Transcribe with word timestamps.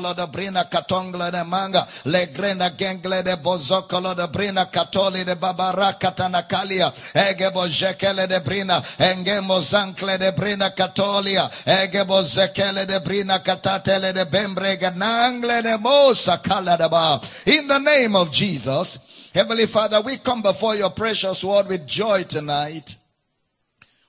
bozokolo 0.00 0.14
de 0.14 0.26
brina 0.26 0.64
katongla 0.64 1.30
de 1.30 1.44
manga 1.44 1.86
le 2.04 2.26
grena 2.26 2.70
gengle 2.70 3.22
de 3.22 3.36
bozokolo 3.36 4.14
de 4.14 4.26
brina 4.28 4.66
katoli 4.66 5.24
de 5.24 5.34
babara 5.34 5.98
katanakalia 5.98 6.92
ege 7.14 7.50
bojekele 7.50 8.26
de 8.26 8.40
brina 8.40 8.82
enge 8.98 9.40
mozankle 9.40 10.18
de 10.18 10.32
brina 10.32 10.70
katolia 10.70 11.50
ege 11.66 12.04
bozekele 12.04 12.86
de 12.86 13.00
brina 13.00 13.38
katatele 13.38 14.12
de 14.12 14.24
bembrega 14.24 14.90
nangle 14.90 15.62
de 15.62 15.78
mosa 15.78 16.38
kala 16.38 16.76
de 16.76 16.88
ba 16.88 17.20
in 17.46 17.68
the 17.68 17.78
name 17.78 18.16
of 18.16 18.30
Jesus 18.30 18.98
Heavenly 19.32 19.66
Father, 19.66 20.00
we 20.00 20.16
come 20.16 20.42
before 20.42 20.74
your 20.74 20.90
precious 20.90 21.44
word 21.44 21.68
with 21.68 21.86
joy 21.86 22.24
tonight 22.24 22.96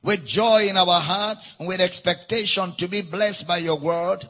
with 0.04 0.26
joy 0.26 0.66
in 0.68 0.78
our 0.78 1.00
hearts, 1.00 1.58
with 1.60 1.80
expectation 1.80 2.74
to 2.78 2.88
be 2.88 3.04
blessed 3.04 3.48
by 3.48 3.58
your 3.58 3.78
word. 3.78 4.28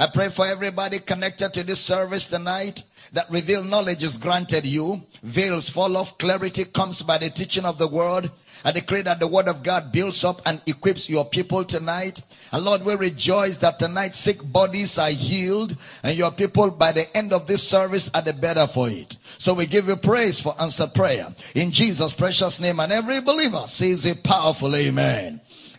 I 0.00 0.06
pray 0.06 0.30
for 0.30 0.46
everybody 0.46 0.98
connected 0.98 1.52
to 1.52 1.62
this 1.62 1.78
service 1.78 2.26
tonight 2.26 2.84
that 3.12 3.30
revealed 3.30 3.66
knowledge 3.66 4.02
is 4.02 4.16
granted 4.16 4.64
you. 4.64 5.02
Veils 5.22 5.68
fall 5.68 5.94
off. 5.94 6.16
Clarity 6.16 6.64
comes 6.64 7.02
by 7.02 7.18
the 7.18 7.28
teaching 7.28 7.66
of 7.66 7.76
the 7.76 7.86
word. 7.86 8.30
I 8.64 8.72
decree 8.72 9.02
that 9.02 9.20
the 9.20 9.26
word 9.26 9.46
of 9.46 9.62
God 9.62 9.92
builds 9.92 10.24
up 10.24 10.40
and 10.46 10.62
equips 10.64 11.10
your 11.10 11.26
people 11.26 11.64
tonight. 11.66 12.22
And 12.50 12.64
Lord, 12.64 12.82
we 12.82 12.94
rejoice 12.94 13.58
that 13.58 13.78
tonight 13.78 14.14
sick 14.14 14.38
bodies 14.42 14.96
are 14.96 15.10
healed 15.10 15.76
and 16.02 16.16
your 16.16 16.30
people 16.30 16.70
by 16.70 16.92
the 16.92 17.14
end 17.14 17.34
of 17.34 17.46
this 17.46 17.68
service 17.68 18.10
are 18.14 18.22
the 18.22 18.32
better 18.32 18.66
for 18.66 18.88
it. 18.88 19.18
So 19.36 19.52
we 19.52 19.66
give 19.66 19.88
you 19.88 19.96
praise 19.96 20.40
for 20.40 20.54
answered 20.58 20.94
prayer 20.94 21.26
in 21.54 21.72
Jesus' 21.72 22.14
precious 22.14 22.58
name. 22.58 22.80
And 22.80 22.90
every 22.90 23.20
believer 23.20 23.64
says 23.66 24.06
a 24.06 24.16
powerful 24.16 24.74
amen. 24.74 25.42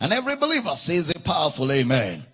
and 0.00 0.12
every 0.12 0.36
believer 0.36 0.76
says 0.76 1.10
a 1.14 1.20
powerful 1.20 1.70
amen. 1.70 2.24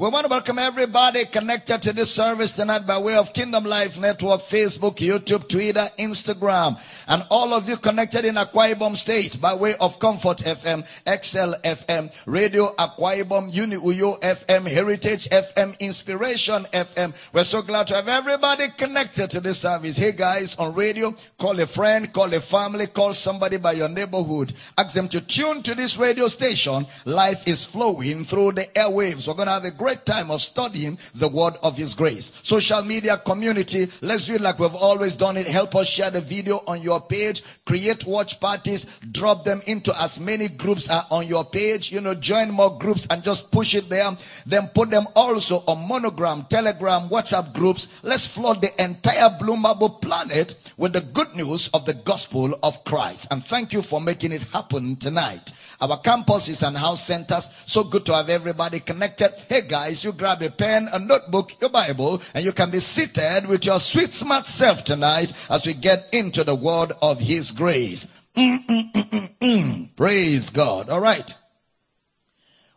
We 0.00 0.08
want 0.08 0.24
to 0.24 0.30
welcome 0.30 0.58
everybody 0.58 1.26
connected 1.26 1.82
to 1.82 1.92
this 1.92 2.10
service 2.10 2.52
tonight 2.52 2.86
by 2.86 2.96
way 2.96 3.16
of 3.16 3.34
Kingdom 3.34 3.64
Life 3.64 4.00
Network, 4.00 4.40
Facebook, 4.40 4.96
YouTube, 4.96 5.46
Twitter, 5.46 5.86
Instagram, 5.98 6.80
and 7.06 7.22
all 7.30 7.52
of 7.52 7.68
you 7.68 7.76
connected 7.76 8.24
in 8.24 8.36
Akwa 8.36 8.96
State 8.96 9.38
by 9.42 9.54
way 9.54 9.74
of 9.78 9.98
Comfort 9.98 10.38
FM, 10.38 10.86
XL 11.04 11.52
FM, 11.62 12.10
Radio 12.24 12.74
Akwa 12.76 13.22
Ibom, 13.22 13.52
Uni 13.52 13.76
Uyo 13.76 14.18
FM, 14.22 14.66
Heritage 14.66 15.28
FM, 15.28 15.78
Inspiration 15.80 16.62
FM. 16.72 17.12
We're 17.34 17.44
so 17.44 17.60
glad 17.60 17.86
to 17.88 17.96
have 17.96 18.08
everybody 18.08 18.68
connected 18.78 19.30
to 19.32 19.40
this 19.40 19.58
service. 19.58 19.98
Hey 19.98 20.12
guys, 20.12 20.56
on 20.56 20.74
radio, 20.74 21.14
call 21.38 21.60
a 21.60 21.66
friend, 21.66 22.10
call 22.10 22.32
a 22.32 22.40
family, 22.40 22.86
call 22.86 23.12
somebody 23.12 23.58
by 23.58 23.72
your 23.72 23.90
neighborhood. 23.90 24.54
Ask 24.78 24.94
them 24.94 25.10
to 25.10 25.20
tune 25.20 25.62
to 25.64 25.74
this 25.74 25.98
radio 25.98 26.28
station. 26.28 26.86
Life 27.04 27.46
is 27.46 27.66
flowing 27.66 28.24
through 28.24 28.52
the 28.52 28.64
airwaves. 28.74 29.28
We're 29.28 29.34
going 29.34 29.48
to 29.48 29.52
have 29.52 29.64
a 29.66 29.70
great 29.70 29.89
time 29.94 30.30
of 30.30 30.40
studying 30.40 30.98
the 31.14 31.28
word 31.28 31.54
of 31.62 31.76
his 31.76 31.94
grace. 31.94 32.32
Social 32.42 32.82
media 32.82 33.16
community, 33.18 33.88
let's 34.02 34.26
do 34.26 34.34
it 34.34 34.40
like 34.40 34.58
we've 34.58 34.74
always 34.74 35.14
done 35.14 35.36
it. 35.36 35.46
Help 35.46 35.74
us 35.76 35.88
share 35.88 36.10
the 36.10 36.20
video 36.20 36.60
on 36.66 36.82
your 36.82 37.00
page, 37.00 37.42
create 37.66 38.06
watch 38.06 38.40
parties, 38.40 38.86
drop 39.12 39.44
them 39.44 39.62
into 39.66 39.92
as 40.00 40.20
many 40.20 40.48
groups 40.48 40.88
are 40.88 41.06
on 41.10 41.26
your 41.26 41.44
page. 41.44 41.92
You 41.92 42.00
know, 42.00 42.14
join 42.14 42.50
more 42.50 42.76
groups 42.78 43.06
and 43.10 43.22
just 43.22 43.50
push 43.50 43.74
it 43.74 43.88
there. 43.88 44.10
Then 44.46 44.68
put 44.74 44.90
them 44.90 45.06
also 45.14 45.62
on 45.66 45.86
monogram, 45.86 46.44
telegram, 46.48 47.08
WhatsApp 47.08 47.52
groups. 47.54 47.88
Let's 48.02 48.26
flood 48.26 48.62
the 48.62 48.82
entire 48.82 49.30
bloomable 49.30 50.00
planet 50.00 50.56
with 50.76 50.92
the 50.92 51.00
good 51.00 51.34
news 51.34 51.68
of 51.74 51.84
the 51.84 51.94
gospel 51.94 52.54
of 52.62 52.84
Christ. 52.84 53.28
And 53.30 53.44
thank 53.44 53.72
you 53.72 53.82
for 53.82 54.00
making 54.00 54.32
it 54.32 54.42
happen 54.44 54.96
tonight. 54.96 55.52
Our 55.80 55.98
campuses 55.98 56.66
and 56.66 56.76
house 56.76 57.02
centers. 57.06 57.50
So 57.64 57.84
good 57.84 58.04
to 58.06 58.14
have 58.14 58.28
everybody 58.28 58.80
connected. 58.80 59.32
Hey 59.48 59.62
guys, 59.62 59.79
you 59.88 60.12
grab 60.12 60.42
a 60.42 60.50
pen, 60.50 60.88
a 60.92 60.98
notebook, 60.98 61.60
your 61.60 61.70
Bible, 61.70 62.20
and 62.34 62.44
you 62.44 62.52
can 62.52 62.70
be 62.70 62.80
seated 62.80 63.46
with 63.46 63.64
your 63.64 63.80
sweet 63.80 64.12
smart 64.12 64.46
self 64.46 64.84
tonight 64.84 65.32
as 65.48 65.66
we 65.66 65.74
get 65.74 66.08
into 66.12 66.44
the 66.44 66.54
word 66.54 66.92
of 67.02 67.18
his 67.20 67.50
grace. 67.50 68.06
Mm-mm-mm-mm-mm. 68.36 69.96
Praise 69.96 70.50
God. 70.50 70.88
All 70.88 71.00
right. 71.00 71.34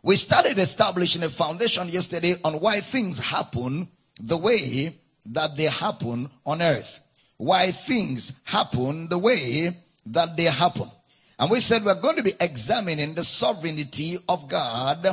We 0.02 0.16
started 0.16 0.58
establishing 0.58 1.22
a 1.22 1.28
foundation 1.28 1.88
yesterday 1.88 2.34
on 2.44 2.60
why 2.60 2.80
things 2.80 3.18
happen 3.18 3.88
the 4.20 4.36
way 4.36 4.98
that 5.26 5.56
they 5.56 5.64
happen 5.64 6.30
on 6.44 6.60
earth. 6.60 7.02
Why 7.36 7.70
things 7.70 8.32
happen 8.44 9.08
the 9.08 9.18
way 9.18 9.76
that 10.06 10.36
they 10.36 10.44
happen. 10.44 10.90
And 11.38 11.50
we 11.50 11.60
said 11.60 11.84
we're 11.84 12.00
going 12.00 12.16
to 12.16 12.22
be 12.22 12.34
examining 12.40 13.14
the 13.14 13.24
sovereignty 13.24 14.16
of 14.28 14.48
God 14.48 15.06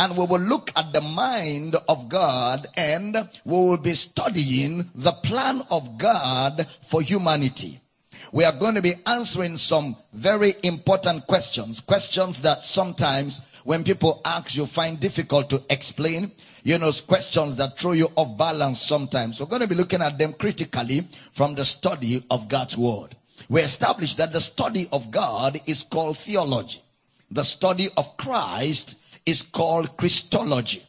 and 0.00 0.16
we 0.16 0.24
will 0.24 0.40
look 0.40 0.70
at 0.76 0.94
the 0.94 1.00
mind 1.02 1.76
of 1.86 2.08
God 2.08 2.66
and 2.74 3.14
we 3.44 3.52
will 3.52 3.76
be 3.76 3.92
studying 3.92 4.90
the 4.94 5.12
plan 5.12 5.60
of 5.70 5.98
God 5.98 6.66
for 6.80 7.02
humanity. 7.02 7.80
We 8.32 8.44
are 8.44 8.58
going 8.58 8.76
to 8.76 8.82
be 8.82 8.94
answering 9.06 9.58
some 9.58 9.94
very 10.14 10.54
important 10.62 11.26
questions, 11.26 11.80
questions 11.80 12.40
that 12.40 12.64
sometimes 12.64 13.42
when 13.64 13.84
people 13.84 14.22
ask 14.24 14.56
you 14.56 14.64
find 14.64 14.98
difficult 14.98 15.50
to 15.50 15.62
explain, 15.68 16.32
you 16.64 16.78
know, 16.78 16.92
questions 17.06 17.56
that 17.56 17.78
throw 17.78 17.92
you 17.92 18.08
off 18.16 18.38
balance 18.38 18.80
sometimes. 18.80 19.38
We're 19.38 19.46
going 19.48 19.62
to 19.62 19.68
be 19.68 19.74
looking 19.74 20.00
at 20.00 20.18
them 20.18 20.32
critically 20.32 21.06
from 21.32 21.54
the 21.54 21.64
study 21.66 22.24
of 22.30 22.48
God's 22.48 22.74
word. 22.74 23.16
We 23.50 23.60
established 23.60 24.16
that 24.16 24.32
the 24.32 24.40
study 24.40 24.88
of 24.92 25.10
God 25.10 25.60
is 25.66 25.82
called 25.82 26.16
theology. 26.16 26.82
The 27.30 27.44
study 27.44 27.90
of 27.98 28.16
Christ 28.16 28.96
is 29.26 29.42
called 29.42 29.96
Christology. 29.96 30.84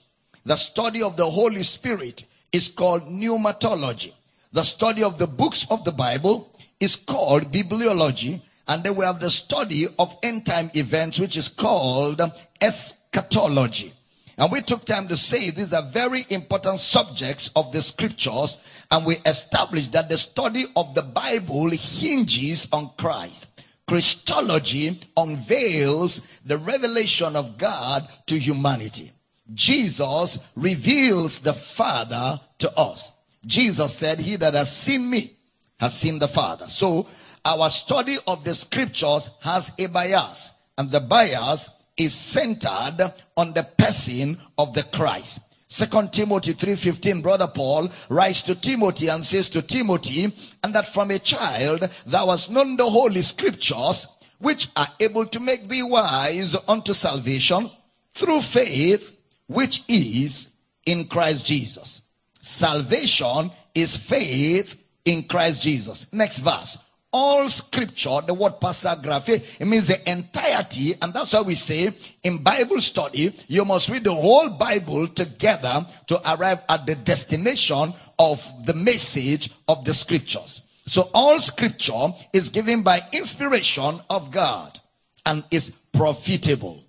The 0.46 0.56
study 0.56 1.02
of 1.02 1.18
the 1.18 1.30
Holy 1.30 1.64
Spirit 1.64 2.25
is 2.52 2.68
called 2.68 3.03
pneumatology. 3.03 4.14
The 4.52 4.64
study 4.64 5.03
of 5.03 5.18
the 5.18 5.28
books 5.28 5.66
of 5.69 5.84
the 5.84 5.92
Bible 5.92 6.52
is 6.80 6.96
called 6.96 7.52
bibliology. 7.52 8.41
And 8.68 8.84
then 8.84 8.96
we 8.96 9.06
have 9.06 9.20
the 9.20 9.30
study 9.30 9.88
of 10.00 10.18
end 10.24 10.46
time 10.46 10.72
events, 10.74 11.20
which 11.20 11.38
is 11.38 11.47
called 11.47 12.22
eschatology. 12.59 13.94
And 14.38 14.52
we 14.52 14.62
took 14.62 14.86
time 14.86 15.08
to 15.09 15.18
say 15.18 15.52
these 15.52 15.74
are 15.74 15.84
very 15.84 16.25
important 16.30 16.80
subjects 16.80 17.52
of 17.56 17.72
the 17.72 17.81
scriptures. 17.81 18.58
And 18.90 19.06
we 19.06 19.18
established 19.25 19.94
that 19.94 20.09
the 20.09 20.18
study 20.18 20.66
of 20.75 20.96
the 20.96 21.03
Bible 21.03 21.70
hinges 21.70 22.68
on 22.74 22.91
Christ. 22.97 23.50
Christology 23.91 24.97
unveils 25.17 26.22
the 26.46 26.58
revelation 26.58 27.35
of 27.35 27.58
God 27.58 28.08
to 28.28 28.40
humanity. 28.40 29.11
Jesus 29.53 30.40
reveals 30.55 31.40
the 31.40 31.52
Father 31.52 32.40
to 32.59 32.72
us. 32.79 33.11
Jesus 33.46 33.93
said, 33.93 34.22
He 34.22 34.38
that 34.38 34.53
has 34.53 34.73
seen 34.73 35.09
me 35.09 35.35
has 35.78 35.93
seen 35.93 36.20
the 36.20 36.29
Father. 36.29 36.67
So 36.67 37.05
our 37.43 37.70
study 37.70 38.16
of 38.26 38.46
the 38.46 38.55
scriptures 38.55 39.29
has 39.41 39.73
a 39.78 39.88
bias, 39.88 40.53
and 40.78 40.90
the 40.90 41.02
bias 41.02 41.70
is 41.97 42.14
centered 42.14 43.14
on 43.35 43.52
the 43.52 43.67
person 43.78 44.37
of 44.58 44.73
the 44.73 44.84
Christ. 44.84 45.41
Second 45.72 46.12
Timothy 46.12 46.53
3:15 46.53 47.22
brother 47.22 47.47
Paul 47.47 47.90
writes 48.09 48.41
to 48.41 48.56
Timothy 48.56 49.08
and 49.08 49.26
says 49.26 49.47
to 49.52 49.62
Timothy 49.62 50.34
and 50.62 50.76
that 50.76 50.90
from 50.90 51.12
a 51.12 51.18
child 51.18 51.90
thou 52.06 52.28
hast 52.28 52.52
known 52.52 52.76
the 52.76 52.90
holy 52.90 53.22
scriptures 53.22 54.06
which 54.40 54.68
are 54.76 54.90
able 55.00 55.26
to 55.28 55.40
make 55.40 55.70
thee 55.70 55.82
wise 55.82 56.58
unto 56.68 56.94
salvation 56.94 57.72
through 58.14 58.41
faith 58.41 59.16
which 59.47 59.85
is 59.88 60.50
in 60.85 61.08
Christ 61.08 61.46
Jesus. 61.46 62.02
Salvation 62.41 63.50
is 63.73 63.96
faith 63.96 64.76
in 65.06 65.23
Christ 65.23 65.62
Jesus. 65.62 66.06
Next 66.12 66.40
verse 66.40 66.79
all 67.11 67.49
scripture, 67.49 68.19
the 68.25 68.34
word 68.34 68.59
pasa 68.59 68.99
graphe, 69.02 69.59
it 69.59 69.66
means 69.66 69.87
the 69.87 70.09
entirety, 70.09 70.93
and 71.02 71.13
that's 71.13 71.34
why 71.34 71.41
we 71.41 71.55
say 71.55 71.91
in 72.23 72.43
Bible 72.43 72.79
study, 72.79 73.34
you 73.47 73.66
must 73.66 73.90
read 73.90 74.03
the 74.03 74.13
whole 74.13 74.49
Bible 74.49 75.08
together 75.08 75.85
to 76.08 76.34
arrive 76.34 76.61
at 76.69 76.85
the 76.85 76.96
destination 76.96 77.93
of 78.17 78.66
the 78.66 78.73
message 78.73 79.52
of 79.67 79.84
the 79.85 79.93
scriptures. 79.93 80.61
So 80.85 81.09
all 81.13 81.40
scripture 81.40 82.13
is 82.34 82.49
given 82.49 82.81
by 82.84 83.02
inspiration 83.13 83.99
of 84.09 84.31
God 84.31 84.79
and 85.25 85.43
is 85.52 85.73
profitable. 85.93 86.84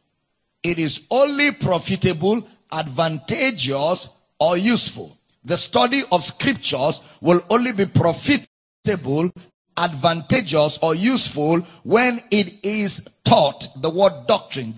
It 0.63 0.79
is 0.79 1.03
only 1.11 1.53
profitable, 1.53 2.47
advantageous, 2.71 4.09
or 4.39 4.57
useful 4.57 5.17
The 5.45 5.57
study 5.57 6.03
of 6.13 6.23
scriptures 6.23 7.01
will 7.21 7.43
only 7.51 7.73
be 7.73 7.87
profitable, 7.87 9.31
advantageous, 9.77 10.79
or 10.83 10.95
useful 10.95 11.61
when 11.83 12.21
it 12.31 12.55
is 12.63 13.07
taught, 13.25 13.69
the 13.81 13.91
word 13.91 14.27
doctrine, 14.27 14.75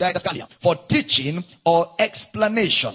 for 0.61 0.77
teaching 0.89 1.45
or 1.65 1.93
explanation. 1.99 2.95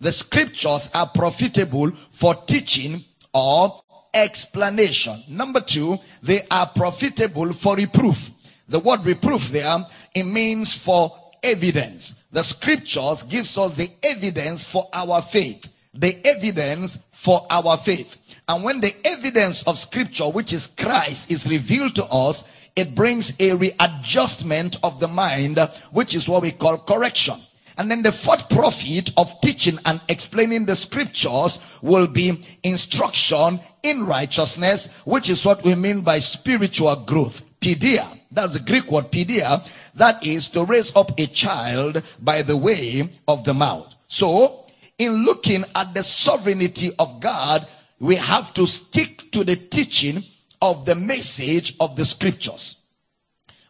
The 0.00 0.12
scriptures 0.12 0.90
are 0.94 1.08
profitable 1.08 1.90
for 2.10 2.34
teaching 2.34 3.04
or 3.34 3.82
explanation. 4.14 5.22
Number 5.28 5.60
two, 5.60 5.98
they 6.22 6.42
are 6.50 6.66
profitable 6.66 7.52
for 7.52 7.76
reproof. 7.76 8.30
The 8.68 8.80
word 8.80 9.04
reproof 9.04 9.50
there, 9.50 9.76
it 10.14 10.24
means 10.24 10.74
for 10.74 11.16
evidence. 11.42 12.14
The 12.32 12.42
scriptures 12.42 13.24
gives 13.24 13.58
us 13.58 13.74
the 13.74 13.90
evidence 14.02 14.64
for 14.64 14.88
our 14.92 15.20
faith. 15.20 15.68
The 15.92 16.24
evidence 16.24 17.00
for 17.10 17.46
our 17.50 17.76
faith. 17.76 18.16
And 18.48 18.64
when 18.64 18.80
the 18.80 18.94
evidence 19.04 19.62
of 19.64 19.78
scripture, 19.78 20.28
which 20.28 20.52
is 20.52 20.66
Christ, 20.66 21.30
is 21.30 21.48
revealed 21.48 21.94
to 21.96 22.04
us, 22.06 22.44
it 22.76 22.94
brings 22.94 23.32
a 23.40 23.54
readjustment 23.54 24.78
of 24.82 25.00
the 25.00 25.08
mind, 25.08 25.58
which 25.92 26.14
is 26.14 26.28
what 26.28 26.42
we 26.42 26.50
call 26.50 26.78
correction. 26.78 27.40
And 27.78 27.90
then 27.90 28.02
the 28.02 28.12
fourth 28.12 28.48
profit 28.50 29.10
of 29.16 29.40
teaching 29.40 29.78
and 29.86 30.00
explaining 30.08 30.66
the 30.66 30.76
scriptures 30.76 31.58
will 31.80 32.06
be 32.06 32.44
instruction 32.62 33.60
in 33.82 34.04
righteousness, 34.04 34.88
which 35.04 35.30
is 35.30 35.44
what 35.46 35.64
we 35.64 35.74
mean 35.74 36.02
by 36.02 36.18
spiritual 36.18 36.96
growth. 36.96 37.42
Paideia. 37.60 38.18
That's 38.30 38.54
the 38.54 38.60
Greek 38.60 38.90
word 38.90 39.10
paideia. 39.10 39.66
That 39.94 40.24
is 40.24 40.48
to 40.50 40.64
raise 40.64 40.94
up 40.94 41.18
a 41.18 41.26
child 41.26 42.02
by 42.20 42.42
the 42.42 42.56
way 42.56 43.08
of 43.26 43.44
the 43.44 43.54
mouth. 43.54 43.94
So, 44.08 44.66
in 44.98 45.24
looking 45.24 45.64
at 45.74 45.94
the 45.94 46.04
sovereignty 46.04 46.90
of 46.98 47.20
God, 47.20 47.66
we 48.00 48.16
have 48.16 48.52
to 48.54 48.66
stick 48.66 49.30
to 49.30 49.44
the 49.44 49.56
teaching 49.56 50.24
of 50.60 50.86
the 50.86 50.94
message 50.94 51.76
of 51.78 51.96
the 51.96 52.04
scriptures. 52.04 52.76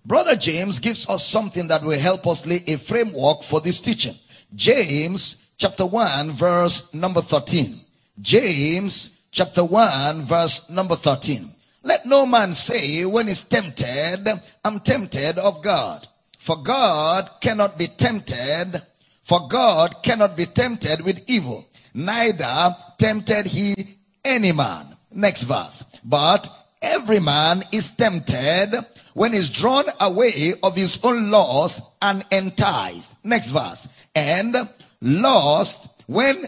Brother 0.07 0.37
James 0.37 0.79
gives 0.79 1.09
us 1.09 1.27
something 1.27 1.69
that 1.69 1.83
will 1.83 1.99
help 1.99 2.27
us 2.27 2.47
lay 2.47 2.63
a 2.67 2.77
framework 2.77 3.43
for 3.43 3.61
this 3.61 3.81
teaching. 3.81 4.17
James 4.55 5.37
chapter 5.59 5.85
1 5.85 6.31
verse 6.31 6.93
number 6.95 7.21
13. 7.21 7.81
James 8.21 9.11
chapter 9.31 9.65
1 9.65 10.23
verse 10.23 10.69
number 10.71 10.95
13. 10.97 11.51
Let 11.83 12.07
no 12.07 12.25
man 12.25 12.53
say 12.53 13.05
when 13.05 13.27
he's 13.27 13.45
tempted, 13.45 14.25
I'm 14.65 14.81
tempted 14.81 15.39
of 15.39 15.63
God. 15.63 16.07
For 16.39 16.57
God 16.57 17.31
cannot 17.41 17.77
be 17.77 17.87
tempted, 17.87 18.83
for 19.23 19.49
God 19.49 20.03
cannot 20.03 20.37
be 20.37 20.47
tempted 20.47 21.03
with 21.05 21.23
evil. 21.27 21.69
Neither 21.93 22.77
tempted 22.99 23.47
he 23.47 24.00
any 24.25 24.53
man. 24.53 24.97
Next 25.13 25.43
verse. 25.43 25.85
But 26.05 26.49
every 26.81 27.21
man 27.21 27.65
is 27.73 27.91
tempted 27.91 28.73
when 29.15 29.33
he's 29.33 29.51
drawn 29.51 29.85
away 30.01 30.55
of 30.63 30.77
his 30.77 30.99
own 31.03 31.31
laws 31.31 31.83
and 32.01 32.25
enticed. 32.31 33.15
Next 33.25 33.51
verse. 33.51 33.89
And 34.15 34.57
lost 35.01 35.89
when 36.07 36.45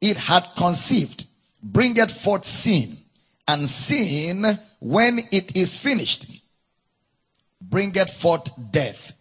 it 0.00 0.16
had 0.16 0.48
conceived, 0.56 1.26
bringeth 1.62 2.12
forth 2.12 2.44
sin. 2.44 2.98
And 3.48 3.68
sin 3.68 4.58
when 4.80 5.20
it 5.30 5.56
is 5.56 5.76
finished, 5.76 6.26
bringeth 7.60 8.12
forth 8.12 8.50
death. 8.70 9.14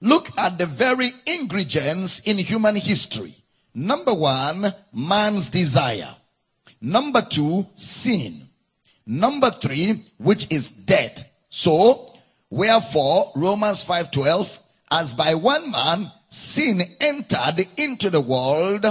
Look 0.00 0.30
at 0.38 0.58
the 0.58 0.66
very 0.66 1.10
ingredients 1.26 2.20
in 2.20 2.38
human 2.38 2.76
history. 2.76 3.34
Number 3.74 4.14
one, 4.14 4.72
man's 4.92 5.50
desire. 5.50 6.14
Number 6.80 7.22
two, 7.22 7.66
sin. 7.74 8.48
Number 9.06 9.50
three, 9.50 10.04
which 10.18 10.46
is 10.50 10.70
death. 10.70 11.30
So, 11.48 12.12
wherefore, 12.50 13.32
Romans 13.34 13.82
5:12, 13.84 14.60
as 14.90 15.14
by 15.14 15.34
one 15.34 15.70
man 15.70 16.12
sin 16.28 16.82
entered 17.00 17.66
into 17.76 18.10
the 18.10 18.20
world, 18.20 18.86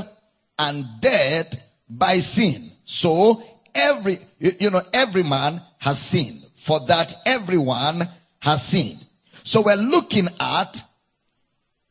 and 0.59 0.85
death 0.99 1.55
by 1.89 2.19
sin. 2.19 2.71
So 2.83 3.43
every, 3.73 4.19
you 4.39 4.69
know, 4.69 4.81
every 4.93 5.23
man 5.23 5.61
has 5.79 5.99
sinned. 5.99 6.43
For 6.55 6.79
that 6.87 7.15
everyone 7.25 8.09
has 8.39 8.65
sinned. 8.67 9.05
So 9.43 9.61
we're 9.61 9.75
looking 9.75 10.27
at 10.39 10.83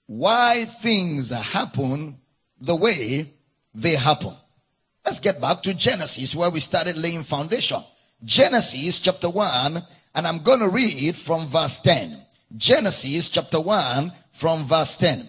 why 0.07 0.67
things 0.67 1.31
happen 1.31 2.19
the 2.61 2.77
way 2.77 3.33
they 3.75 3.95
happen. 3.95 4.35
Let's 5.07 5.21
get 5.21 5.41
back 5.41 5.63
to 5.63 5.73
Genesis 5.73 6.35
where 6.35 6.51
we 6.51 6.59
started 6.59 6.97
laying 6.97 7.23
foundation. 7.23 7.81
Genesis 8.25 8.99
chapter 8.99 9.31
1 9.31 9.81
and 10.17 10.27
I'm 10.27 10.41
going 10.41 10.59
to 10.59 10.69
read 10.69 11.15
from 11.15 11.47
verse 11.47 11.79
10. 11.79 12.19
Genesis 12.57 13.29
chapter 13.29 13.61
1 13.61 14.11
from 14.33 14.65
verse 14.65 14.97
10. 14.97 15.29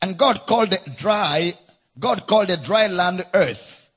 And 0.00 0.16
God 0.16 0.46
called 0.46 0.72
it 0.72 0.96
dry, 0.96 1.54
God 1.98 2.28
called 2.28 2.46
the 2.46 2.58
dry 2.58 2.86
land 2.86 3.26
earth 3.34 3.90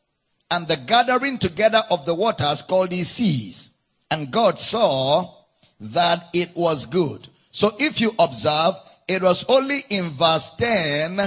and 0.49 0.67
the 0.67 0.77
gathering 0.77 1.37
together 1.37 1.83
of 1.91 2.07
the 2.07 2.15
waters 2.15 2.63
called 2.63 2.89
the 2.89 3.03
seas. 3.03 3.69
And 4.09 4.31
God 4.31 4.57
saw 4.57 5.35
that 5.81 6.29
it 6.33 6.55
was 6.55 6.87
good. 6.87 7.27
So 7.51 7.75
if 7.77 8.01
you 8.01 8.15
observe, 8.17 8.73
it 9.07 9.21
was 9.21 9.45
only 9.47 9.81
in 9.87 10.05
verse 10.05 10.49
10 10.55 11.17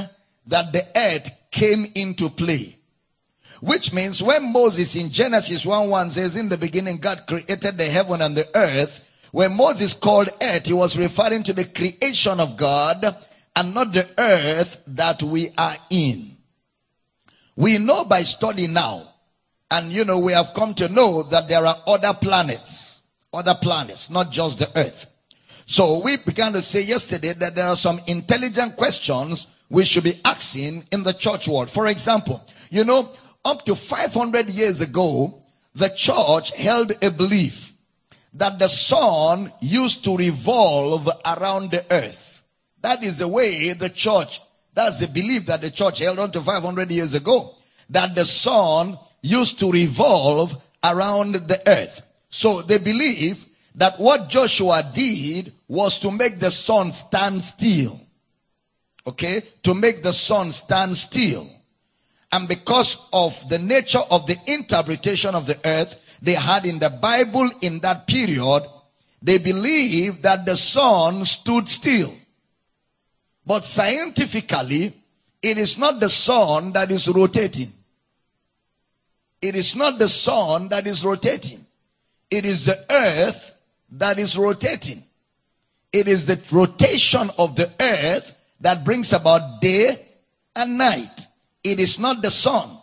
that 0.48 0.72
the 0.72 0.84
earth 0.96 1.30
came 1.52 1.86
into 1.94 2.28
play. 2.28 2.78
Which 3.64 3.94
means 3.94 4.22
when 4.22 4.52
Moses 4.52 4.94
in 4.94 5.08
Genesis 5.08 5.64
1 5.64 5.88
1 5.88 6.10
says, 6.10 6.36
In 6.36 6.50
the 6.50 6.58
beginning, 6.58 6.98
God 6.98 7.22
created 7.26 7.78
the 7.78 7.86
heaven 7.86 8.20
and 8.20 8.36
the 8.36 8.46
earth. 8.54 9.02
When 9.32 9.56
Moses 9.56 9.94
called 9.94 10.28
earth, 10.42 10.66
he 10.66 10.74
was 10.74 10.98
referring 10.98 11.44
to 11.44 11.54
the 11.54 11.64
creation 11.64 12.40
of 12.40 12.58
God 12.58 13.16
and 13.56 13.74
not 13.74 13.94
the 13.94 14.06
earth 14.18 14.82
that 14.88 15.22
we 15.22 15.48
are 15.56 15.78
in. 15.88 16.36
We 17.56 17.78
know 17.78 18.04
by 18.04 18.24
study 18.24 18.66
now 18.66 19.08
and 19.70 19.90
you 19.90 20.04
know, 20.04 20.18
we 20.18 20.34
have 20.34 20.52
come 20.52 20.74
to 20.74 20.90
know 20.90 21.22
that 21.22 21.48
there 21.48 21.64
are 21.64 21.76
other 21.86 22.12
planets, 22.12 23.02
other 23.32 23.54
planets, 23.54 24.10
not 24.10 24.30
just 24.30 24.58
the 24.58 24.70
earth. 24.78 25.08
So 25.64 26.02
we 26.04 26.18
began 26.18 26.52
to 26.52 26.60
say 26.60 26.82
yesterday 26.82 27.32
that 27.32 27.54
there 27.54 27.68
are 27.68 27.76
some 27.76 27.98
intelligent 28.06 28.76
questions 28.76 29.46
we 29.70 29.86
should 29.86 30.04
be 30.04 30.20
asking 30.22 30.86
in 30.92 31.02
the 31.02 31.14
church 31.14 31.48
world. 31.48 31.70
For 31.70 31.86
example, 31.86 32.46
you 32.70 32.84
know, 32.84 33.08
up 33.44 33.64
to 33.66 33.74
500 33.74 34.50
years 34.50 34.80
ago, 34.80 35.42
the 35.74 35.88
church 35.88 36.52
held 36.52 36.92
a 37.02 37.10
belief 37.10 37.74
that 38.34 38.58
the 38.58 38.68
sun 38.68 39.52
used 39.60 40.04
to 40.04 40.16
revolve 40.16 41.08
around 41.24 41.70
the 41.70 41.84
earth. 41.90 42.42
That 42.80 43.02
is 43.02 43.18
the 43.18 43.28
way 43.28 43.72
the 43.72 43.88
church, 43.88 44.40
that's 44.74 44.98
the 44.98 45.08
belief 45.08 45.46
that 45.46 45.62
the 45.62 45.70
church 45.70 46.00
held 46.00 46.18
on 46.18 46.32
to 46.32 46.40
500 46.40 46.90
years 46.90 47.14
ago. 47.14 47.54
That 47.90 48.14
the 48.14 48.24
sun 48.24 48.98
used 49.22 49.58
to 49.60 49.70
revolve 49.70 50.60
around 50.82 51.34
the 51.34 51.62
earth. 51.66 52.02
So 52.28 52.62
they 52.62 52.78
believe 52.78 53.46
that 53.76 53.98
what 53.98 54.28
Joshua 54.28 54.88
did 54.92 55.52
was 55.68 55.98
to 56.00 56.10
make 56.10 56.38
the 56.38 56.50
sun 56.50 56.92
stand 56.92 57.42
still. 57.42 58.00
Okay? 59.06 59.42
To 59.62 59.74
make 59.74 60.02
the 60.02 60.12
sun 60.12 60.52
stand 60.52 60.96
still. 60.96 61.48
And 62.34 62.48
because 62.48 62.98
of 63.12 63.48
the 63.48 63.60
nature 63.60 64.02
of 64.10 64.26
the 64.26 64.36
interpretation 64.48 65.36
of 65.36 65.46
the 65.46 65.56
earth 65.64 66.18
they 66.20 66.32
had 66.32 66.66
in 66.66 66.80
the 66.80 66.90
Bible 66.90 67.48
in 67.60 67.78
that 67.80 68.08
period, 68.08 68.64
they 69.22 69.38
believed 69.38 70.24
that 70.24 70.44
the 70.44 70.56
sun 70.56 71.24
stood 71.26 71.68
still. 71.68 72.12
But 73.46 73.64
scientifically, 73.64 74.92
it 75.40 75.58
is 75.58 75.78
not 75.78 76.00
the 76.00 76.08
sun 76.08 76.72
that 76.72 76.90
is 76.90 77.06
rotating. 77.06 77.72
It 79.40 79.54
is 79.54 79.76
not 79.76 80.00
the 80.00 80.08
sun 80.08 80.68
that 80.70 80.88
is 80.88 81.04
rotating. 81.04 81.64
It 82.32 82.44
is 82.44 82.64
the 82.64 82.84
earth 82.90 83.54
that 83.92 84.18
is 84.18 84.36
rotating. 84.36 85.04
It 85.92 86.08
is 86.08 86.26
the 86.26 86.42
rotation 86.50 87.30
of 87.38 87.54
the 87.54 87.70
earth 87.78 88.36
that 88.60 88.84
brings 88.84 89.12
about 89.12 89.60
day 89.60 90.04
and 90.56 90.76
night. 90.76 91.28
It 91.64 91.80
is 91.80 91.98
not 91.98 92.22
the 92.22 92.30
sun. 92.30 92.78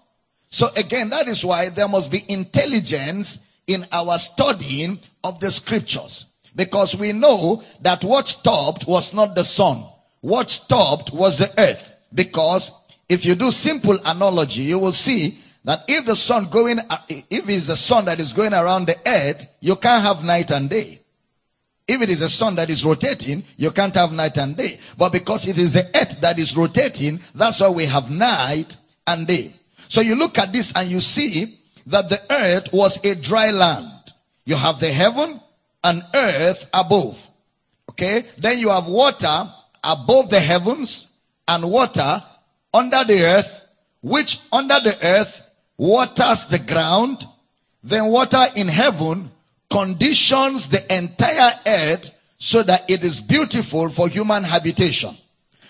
So 0.50 0.70
again, 0.76 1.10
that 1.12 1.28
is 1.28 1.46
why 1.46 1.70
there 1.70 1.88
must 1.88 2.12
be 2.12 2.26
intelligence 2.28 3.40
in 3.68 3.86
our 3.92 4.18
studying 4.18 5.00
of 5.24 5.40
the 5.40 5.52
scriptures. 5.52 6.26
Because 6.56 6.96
we 6.96 7.14
know 7.14 7.64
that 7.82 8.04
what 8.04 8.28
stopped 8.28 8.86
was 8.88 9.14
not 9.14 9.36
the 9.36 9.44
sun. 9.44 9.86
What 10.20 10.52
stopped 10.52 11.14
was 11.14 11.38
the 11.38 11.54
earth. 11.58 11.96
Because 12.14 12.74
if 13.08 13.26
you 13.26 13.36
do 13.36 13.52
simple 13.52 13.98
analogy, 14.04 14.64
you 14.64 14.80
will 14.80 14.92
see 14.92 15.38
that 15.64 15.86
if 15.88 16.06
the 16.06 16.16
sun 16.16 16.50
going, 16.50 16.80
if 17.10 17.48
it's 17.48 17.68
the 17.68 17.76
sun 17.76 18.06
that 18.06 18.20
is 18.20 18.34
going 18.34 18.54
around 18.54 18.88
the 18.88 18.98
earth, 19.06 19.48
you 19.62 19.76
can't 19.76 20.04
have 20.04 20.24
night 20.24 20.52
and 20.52 20.70
day. 20.70 21.00
If 21.88 22.02
it 22.02 22.10
is 22.10 22.22
a 22.22 22.30
sun 22.30 22.56
that 22.56 22.70
is 22.70 22.86
rotating, 22.86 23.44
you 23.58 23.72
can't 23.72 23.96
have 23.96 24.14
night 24.14 24.38
and 24.38 24.56
day. 24.56 24.80
But 24.98 25.12
because 25.12 25.48
it 25.48 25.58
is 25.58 25.74
the 25.74 25.86
earth 25.96 26.22
that 26.22 26.40
is 26.40 26.56
rotating, 26.56 27.20
that's 27.36 27.60
why 27.60 27.70
we 27.70 27.86
have 27.86 28.10
night 28.10 28.78
and 29.08 29.28
day. 29.28 29.54
So 29.88 30.02
you 30.02 30.16
look 30.16 30.38
at 30.38 30.54
this 30.54 30.74
and 30.76 30.90
you 30.90 31.00
see 31.02 31.60
that 31.88 32.10
the 32.10 32.22
earth 32.32 32.72
was 32.72 33.04
a 33.04 33.16
dry 33.16 33.52
land. 33.52 34.14
You 34.46 34.56
have 34.56 34.80
the 34.80 34.90
heaven 34.90 35.42
and 35.84 36.04
earth 36.14 36.70
above. 36.74 37.30
Okay. 37.90 38.24
Then 38.38 38.60
you 38.60 38.70
have 38.70 38.88
water 38.88 39.52
above 39.84 40.30
the 40.30 40.40
heavens 40.40 41.08
and 41.48 41.70
water 41.70 42.24
under 42.74 43.04
the 43.04 43.22
earth, 43.22 43.66
which 44.02 44.40
under 44.52 44.80
the 44.80 44.98
earth 45.04 45.46
waters 45.78 46.46
the 46.46 46.60
ground. 46.60 47.26
Then 47.84 48.06
water 48.08 48.46
in 48.56 48.68
heaven 48.68 49.32
conditions 49.72 50.70
the 50.70 50.84
entire 50.94 51.54
earth 51.66 52.12
so 52.38 52.62
that 52.63 52.90
it 52.90 53.04
is 53.04 53.22
beautiful 53.22 53.90
for 53.90 54.10
human 54.10 54.44
habitation. 54.44 55.18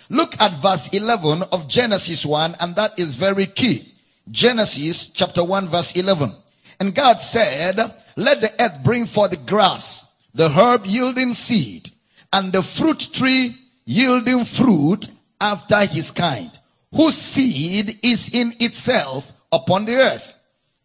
Look 0.10 0.40
at 0.42 0.56
verse 0.56 0.90
11 0.90 1.44
of 1.52 1.68
Genesis 1.68 2.26
1 2.26 2.58
and 2.60 2.76
that 2.76 3.00
is 3.00 3.16
very 3.16 3.46
key. 3.46 3.94
Genesis 4.30 5.08
chapter 5.08 5.44
1 5.44 5.70
verse 5.70 5.94
11. 5.96 6.34
And 6.80 6.96
God 6.96 7.22
said, 7.22 7.78
let 8.18 8.42
the 8.42 8.52
earth 8.60 8.84
bring 8.84 9.06
forth 9.06 9.32
the 9.32 9.38
grass, 9.38 10.06
the 10.34 10.50
herb 10.50 10.86
yielding 10.86 11.34
seed, 11.34 11.92
and 12.34 12.52
the 12.52 12.64
fruit 12.64 13.10
tree 13.14 13.56
yielding 13.86 14.44
fruit 14.46 15.10
after 15.40 15.86
his 15.86 16.12
kind, 16.12 16.52
whose 16.94 17.16
seed 17.16 18.00
is 18.04 18.30
in 18.34 18.54
itself 18.60 19.32
upon 19.52 19.86
the 19.86 19.96
earth. 19.96 20.36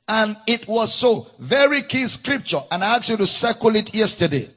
And 0.08 0.36
it 0.46 0.68
was 0.68 0.94
so. 0.94 1.28
Very 1.38 1.82
key 1.82 2.06
scripture. 2.06 2.60
And 2.70 2.84
I 2.84 2.96
asked 2.96 3.08
you 3.08 3.16
to 3.16 3.26
circle 3.26 3.74
it 3.74 3.94
yesterday. 3.94 4.48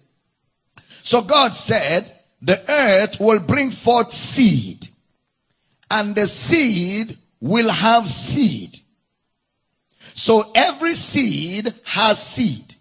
So 1.03 1.21
God 1.21 1.55
said, 1.55 2.11
the 2.41 2.61
earth 2.71 3.19
will 3.19 3.39
bring 3.39 3.71
forth 3.71 4.11
seed. 4.11 4.87
And 5.89 6.15
the 6.15 6.27
seed 6.27 7.17
will 7.41 7.69
have 7.69 8.07
seed. 8.07 8.77
So 10.13 10.51
every 10.53 10.93
seed 10.93 11.73
has 11.83 12.21
seed. 12.21 12.75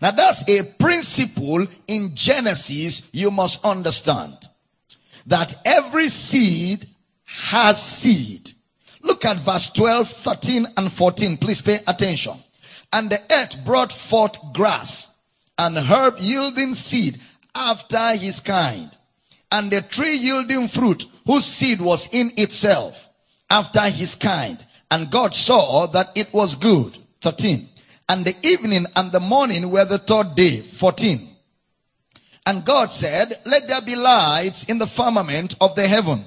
Now 0.00 0.12
that's 0.12 0.48
a 0.48 0.62
principle 0.78 1.66
in 1.86 2.14
Genesis 2.14 3.02
you 3.12 3.30
must 3.30 3.64
understand. 3.64 4.36
That 5.26 5.54
every 5.64 6.08
seed 6.08 6.86
has 7.24 7.82
seed. 7.82 8.53
Look 9.04 9.24
at 9.24 9.36
verse 9.36 9.70
12, 9.70 10.08
13 10.08 10.66
and 10.76 10.92
14. 10.92 11.36
Please 11.36 11.60
pay 11.60 11.78
attention. 11.86 12.34
And 12.92 13.10
the 13.10 13.20
earth 13.30 13.64
brought 13.64 13.92
forth 13.92 14.38
grass 14.52 15.12
and 15.58 15.76
herb 15.76 16.16
yielding 16.18 16.74
seed 16.74 17.20
after 17.54 18.16
his 18.16 18.40
kind. 18.40 18.96
And 19.52 19.70
the 19.70 19.82
tree 19.82 20.16
yielding 20.16 20.68
fruit 20.68 21.06
whose 21.26 21.44
seed 21.44 21.80
was 21.80 22.08
in 22.12 22.32
itself 22.36 23.10
after 23.50 23.82
his 23.82 24.14
kind. 24.14 24.64
And 24.90 25.10
God 25.10 25.34
saw 25.34 25.86
that 25.88 26.10
it 26.14 26.32
was 26.32 26.56
good. 26.56 26.96
13. 27.20 27.68
And 28.08 28.24
the 28.24 28.34
evening 28.42 28.86
and 28.96 29.12
the 29.12 29.20
morning 29.20 29.70
were 29.70 29.84
the 29.84 29.98
third 29.98 30.34
day. 30.34 30.60
14. 30.60 31.28
And 32.46 32.64
God 32.64 32.90
said, 32.90 33.38
let 33.46 33.68
there 33.68 33.80
be 33.80 33.96
lights 33.96 34.64
in 34.64 34.78
the 34.78 34.86
firmament 34.86 35.56
of 35.60 35.74
the 35.74 35.86
heaven 35.86 36.24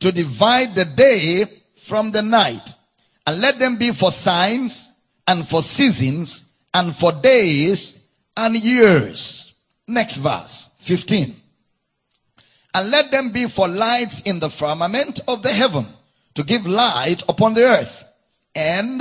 to 0.00 0.12
divide 0.12 0.74
the 0.74 0.84
day 0.84 1.44
from 1.86 2.10
the 2.10 2.22
night 2.22 2.74
and 3.26 3.40
let 3.40 3.58
them 3.58 3.76
be 3.76 3.92
for 3.92 4.10
signs 4.10 4.92
and 5.26 5.46
for 5.46 5.62
seasons 5.62 6.44
and 6.74 6.94
for 6.94 7.12
days 7.12 8.04
and 8.36 8.56
years. 8.56 9.52
Next 9.86 10.16
verse, 10.16 10.70
15. 10.78 11.34
And 12.74 12.90
let 12.90 13.10
them 13.10 13.30
be 13.30 13.46
for 13.46 13.68
lights 13.68 14.20
in 14.22 14.40
the 14.40 14.50
firmament 14.50 15.20
of 15.28 15.42
the 15.42 15.52
heaven 15.52 15.86
to 16.34 16.42
give 16.42 16.66
light 16.66 17.22
upon 17.28 17.54
the 17.54 17.62
earth. 17.62 18.04
And 18.54 19.00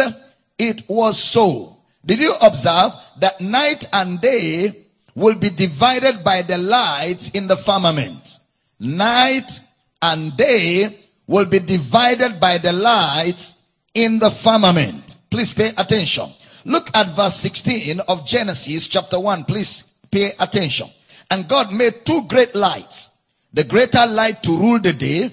it 0.57 0.87
was 0.87 1.21
so. 1.21 1.77
Did 2.05 2.19
you 2.19 2.33
observe 2.41 2.93
that 3.19 3.41
night 3.41 3.89
and 3.91 4.21
day 4.21 4.85
will 5.15 5.35
be 5.35 5.49
divided 5.49 6.23
by 6.23 6.43
the 6.43 6.57
lights 6.57 7.31
in 7.31 7.47
the 7.47 7.57
firmament? 7.57 8.39
Night 8.79 9.59
and 10.01 10.37
day 10.37 11.04
will 11.27 11.45
be 11.45 11.59
divided 11.59 12.39
by 12.39 12.57
the 12.57 12.73
lights 12.73 13.55
in 13.93 14.19
the 14.19 14.29
firmament. 14.29 15.17
Please 15.29 15.53
pay 15.53 15.71
attention. 15.77 16.29
Look 16.65 16.89
at 16.95 17.09
verse 17.09 17.35
16 17.35 17.99
of 18.01 18.25
Genesis 18.25 18.87
chapter 18.87 19.19
1. 19.19 19.45
Please 19.45 19.83
pay 20.11 20.31
attention. 20.39 20.89
And 21.29 21.47
God 21.47 21.73
made 21.73 22.05
two 22.05 22.23
great 22.23 22.55
lights. 22.55 23.11
The 23.53 23.63
greater 23.63 24.05
light 24.05 24.43
to 24.43 24.51
rule 24.51 24.79
the 24.79 24.93
day 24.93 25.31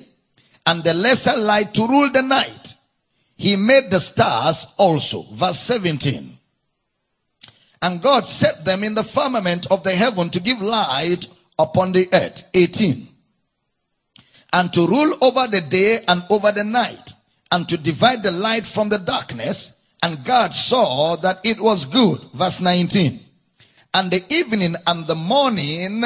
and 0.66 0.84
the 0.84 0.94
lesser 0.94 1.37
light 1.37 1.75
to 1.75 1.87
rule 1.87 2.11
the 2.11 2.22
night. 2.22 2.75
He 3.37 3.56
made 3.56 3.90
the 3.90 4.00
stars 4.00 4.66
also. 4.76 5.22
Verse 5.32 5.58
17. 5.58 6.38
And 7.82 8.00
God 8.00 8.26
set 8.26 8.64
them 8.64 8.84
in 8.84 8.94
the 8.94 9.02
firmament 9.02 9.66
of 9.70 9.82
the 9.82 9.90
heaven 9.90 10.30
to 10.30 10.40
give 10.40 10.62
light 10.62 11.28
upon 11.58 11.92
the 11.92 12.08
earth. 12.12 12.44
18. 12.54 13.08
And 14.52 14.73
to 14.73 14.87
rule 14.87 15.16
over 15.21 15.47
the 15.47 15.61
day 15.61 16.04
and 16.06 16.23
over 16.30 16.52
the 16.52 16.64
night. 16.64 17.14
And 17.50 17.68
to 17.68 17.76
divide 17.76 18.23
the 18.23 18.32
light 18.32 18.66
from 18.66 18.88
the 18.88 18.99
darkness. 18.99 19.75
And 20.02 20.25
God 20.25 20.54
saw 20.54 21.16
that 21.16 21.40
it 21.44 21.61
was 21.61 21.85
good. 21.85 22.21
Verse 22.35 22.61
19. 22.61 23.21
And 23.94 24.11
the 24.11 24.25
evening 24.32 24.76
and 24.87 25.06
the 25.06 25.14
morning 25.14 26.02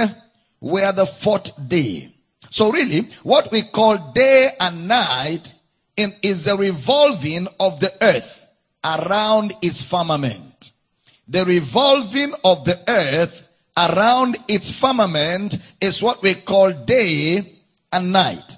were 0.60 0.92
the 0.92 1.06
fourth 1.06 1.52
day. 1.68 2.12
So 2.50 2.70
really, 2.70 3.02
what 3.22 3.50
we 3.52 3.62
call 3.62 4.12
day 4.12 4.50
and 4.60 4.88
night 4.88 5.54
in, 5.96 6.12
is 6.22 6.44
the 6.44 6.56
revolving 6.56 7.48
of 7.60 7.80
the 7.80 7.92
earth 8.00 8.46
around 8.84 9.54
its 9.62 9.84
firmament. 9.84 10.72
The 11.28 11.44
revolving 11.44 12.32
of 12.44 12.64
the 12.64 12.78
earth 12.88 13.48
around 13.76 14.38
its 14.48 14.72
firmament 14.72 15.58
is 15.80 16.02
what 16.02 16.22
we 16.22 16.34
call 16.34 16.72
day 16.72 17.55
and 17.92 18.12
night. 18.12 18.56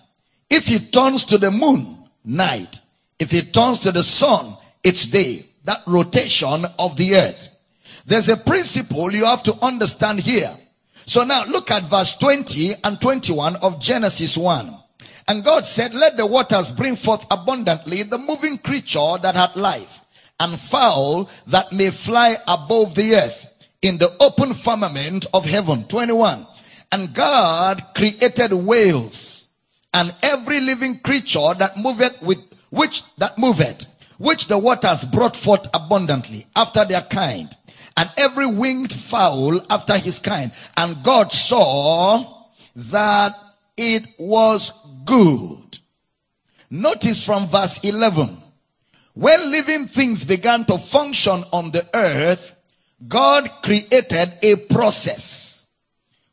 If 0.51 0.71
it 0.71 0.93
turns 0.93 1.25
to 1.27 1.39
the 1.39 1.51
moon, 1.51 2.09
night. 2.25 2.81
If 3.19 3.35
it 3.35 3.53
turns 3.53 3.81
to 3.81 3.93
the 3.93 4.03
sun, 4.03 4.57
it's 4.83 5.07
day. 5.07 5.47
That 5.65 5.83
rotation 5.87 6.65
of 6.79 6.97
the 6.97 7.17
earth. 7.17 7.51
There's 8.07 8.29
a 8.29 8.37
principle 8.37 9.13
you 9.13 9.27
have 9.27 9.43
to 9.43 9.55
understand 9.61 10.21
here. 10.21 10.57
So 11.05 11.25
now 11.25 11.45
look 11.45 11.71
at 11.71 11.85
verse 11.85 12.17
20 12.17 12.75
and 12.85 13.01
21 13.01 13.57
of 13.57 13.81
Genesis 13.81 14.37
1. 14.37 14.75
And 15.29 15.45
God 15.45 15.67
said, 15.67 15.95
let 15.95 16.17
the 16.17 16.27
waters 16.27 16.73
bring 16.73 16.97
forth 16.97 17.27
abundantly 17.31 18.03
the 18.03 18.19
moving 18.19 18.57
creature 18.57 19.17
that 19.21 19.35
hath 19.35 19.57
life 19.57 20.01
and 20.41 20.59
fowl 20.59 21.29
that 21.49 21.73
may 21.73 21.91
fly 21.91 22.37
above 22.47 22.95
the 22.95 23.15
earth 23.15 23.47
in 23.83 23.99
the 23.99 24.11
open 24.21 24.55
firmament 24.55 25.27
of 25.35 25.45
heaven. 25.45 25.85
21. 25.85 26.47
And 26.91 27.13
God 27.13 27.83
created 27.95 28.53
whales 28.53 29.49
and 29.93 30.15
every 30.23 30.61
living 30.61 31.01
creature 31.01 31.55
that 31.59 31.77
moveth 31.77 32.21
with 32.23 32.39
which 32.71 33.03
that 33.17 33.39
moveth, 33.39 33.87
which 34.19 34.49
the 34.49 34.59
waters 34.59 35.05
brought 35.05 35.37
forth 35.37 35.67
abundantly 35.75 36.47
after 36.55 36.85
their 36.85 37.03
kind 37.03 37.55
and 37.97 38.11
every 38.17 38.47
winged 38.47 38.93
fowl 38.93 39.61
after 39.69 39.99
his 39.99 40.19
kind. 40.19 40.53
And 40.77 41.03
God 41.03 41.33
saw 41.33 42.45
that 42.77 43.35
it 43.77 44.05
was 44.19 44.73
good. 45.05 45.79
Notice 46.71 47.25
from 47.25 47.47
verse 47.49 47.81
11. 47.83 48.37
When 49.15 49.51
living 49.51 49.87
things 49.87 50.25
began 50.25 50.65
to 50.67 50.79
function 50.79 51.43
on 51.53 51.73
the 51.73 51.89
earth, 51.93 52.55
God 53.09 53.51
created 53.63 54.33
a 54.43 54.55
process. 54.57 55.58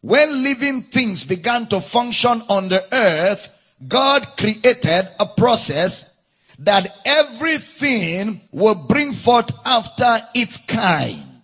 When 0.05 0.43
living 0.43 0.83
things 0.83 1.23
began 1.23 1.65
to 1.69 1.81
function 1.81 2.43
on 2.47 2.69
the 2.69 2.85
earth, 2.93 3.51
God 3.87 4.37
created 4.37 5.09
a 5.19 5.25
process 5.25 6.13
that 6.59 6.95
everything 7.03 8.41
will 8.51 8.75
bring 8.75 9.13
forth 9.13 9.49
after 9.65 10.19
its 10.35 10.57
kind. 10.57 11.41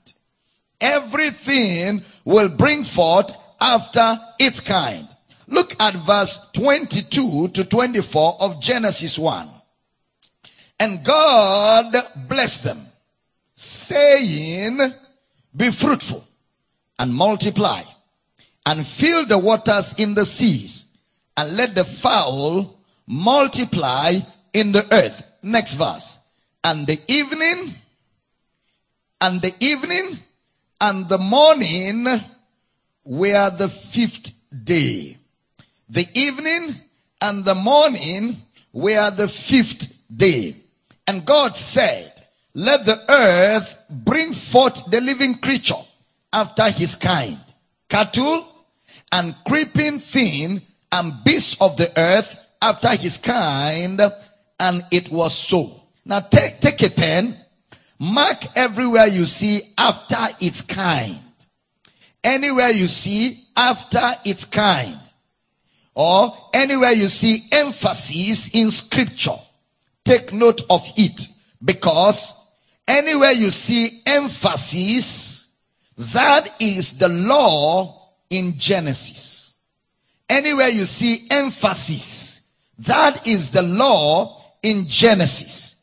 Everything 0.79 2.03
will 2.23 2.49
bring 2.49 2.83
forth 2.83 3.35
after 3.59 4.19
its 4.37 4.59
kind. 4.59 5.07
Look 5.47 5.75
at 5.81 5.95
verse 5.95 6.37
22 6.53 7.47
to 7.47 7.65
24 7.65 8.37
of 8.41 8.61
Genesis 8.61 9.17
1. 9.17 9.49
And 10.79 11.03
God 11.03 11.95
blessed 12.27 12.65
them, 12.65 12.85
saying, 13.55 14.77
Be 15.57 15.71
fruitful 15.71 16.27
and 16.99 17.11
multiply, 17.11 17.81
and 18.65 18.85
fill 18.85 19.25
the 19.25 19.37
waters 19.37 19.95
in 19.97 20.13
the 20.13 20.25
seas, 20.25 20.85
and 21.35 21.55
let 21.55 21.75
the 21.75 21.83
fowl 21.83 22.77
multiply 23.07 24.13
in 24.53 24.71
the 24.71 24.85
earth. 24.93 25.25
Next 25.41 25.73
verse. 25.73 26.19
And 26.63 26.85
the 26.85 26.99
evening, 27.07 27.73
and 29.19 29.41
the 29.41 29.53
evening, 29.59 30.19
and 30.79 31.09
the 31.09 31.17
morning 31.17 32.05
were 33.03 33.49
the 33.49 33.69
fifth 33.69 34.33
day. 34.63 35.17
The 35.89 36.07
evening 36.13 36.75
and 37.19 37.43
the 37.43 37.55
morning 37.55 38.37
were 38.71 39.11
the 39.11 39.27
fifth 39.27 39.93
day. 40.15 40.55
And 41.07 41.25
God 41.25 41.55
said, 41.55 42.23
let 42.53 42.85
the 42.85 43.03
earth 43.09 43.77
bring 43.89 44.33
forth 44.33 44.85
the 44.89 45.01
living 45.01 45.35
creature 45.35 45.75
after 46.31 46.69
his 46.69 46.95
kind, 46.95 47.39
cattle 47.89 48.47
and 49.11 49.35
creeping 49.45 49.99
thing 49.99 50.61
and 50.91 51.23
beast 51.23 51.57
of 51.61 51.77
the 51.77 51.91
earth 51.97 52.37
after 52.61 52.89
his 52.95 53.17
kind, 53.17 54.01
and 54.59 54.85
it 54.91 55.09
was 55.09 55.37
so. 55.37 55.83
Now 56.05 56.21
take, 56.21 56.59
take 56.59 56.81
a 56.83 56.89
pen, 56.89 57.37
mark 57.99 58.45
everywhere 58.55 59.07
you 59.07 59.25
see 59.25 59.73
after 59.77 60.29
its 60.39 60.61
kind. 60.61 61.19
Anywhere 62.23 62.69
you 62.69 62.87
see 62.87 63.47
after 63.55 64.13
its 64.25 64.45
kind. 64.45 64.99
Or 65.95 66.35
anywhere 66.53 66.91
you 66.91 67.07
see 67.07 67.47
emphasis 67.51 68.49
in 68.53 68.71
scripture. 68.71 69.39
Take 70.05 70.31
note 70.31 70.61
of 70.69 70.87
it. 70.97 71.27
Because 71.63 72.33
anywhere 72.87 73.31
you 73.31 73.51
see 73.51 74.01
emphasis, 74.05 75.47
that 75.97 76.55
is 76.59 76.97
the 76.97 77.09
law 77.09 78.00
in 78.31 78.57
Genesis. 78.57 79.53
Anywhere 80.27 80.69
you 80.69 80.85
see 80.85 81.27
emphasis, 81.29 82.41
that 82.79 83.27
is 83.27 83.51
the 83.51 83.61
law 83.61 84.41
in 84.63 84.87
Genesis. 84.87 85.75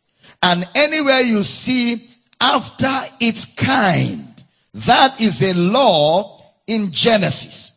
And 0.42 0.66
anywhere 0.74 1.20
you 1.20 1.44
see 1.44 2.08
after 2.40 3.04
its 3.20 3.44
kind, 3.44 4.44
that 4.72 5.20
is 5.20 5.42
a 5.42 5.54
law 5.54 6.42
in 6.66 6.90
Genesis. 6.90 7.72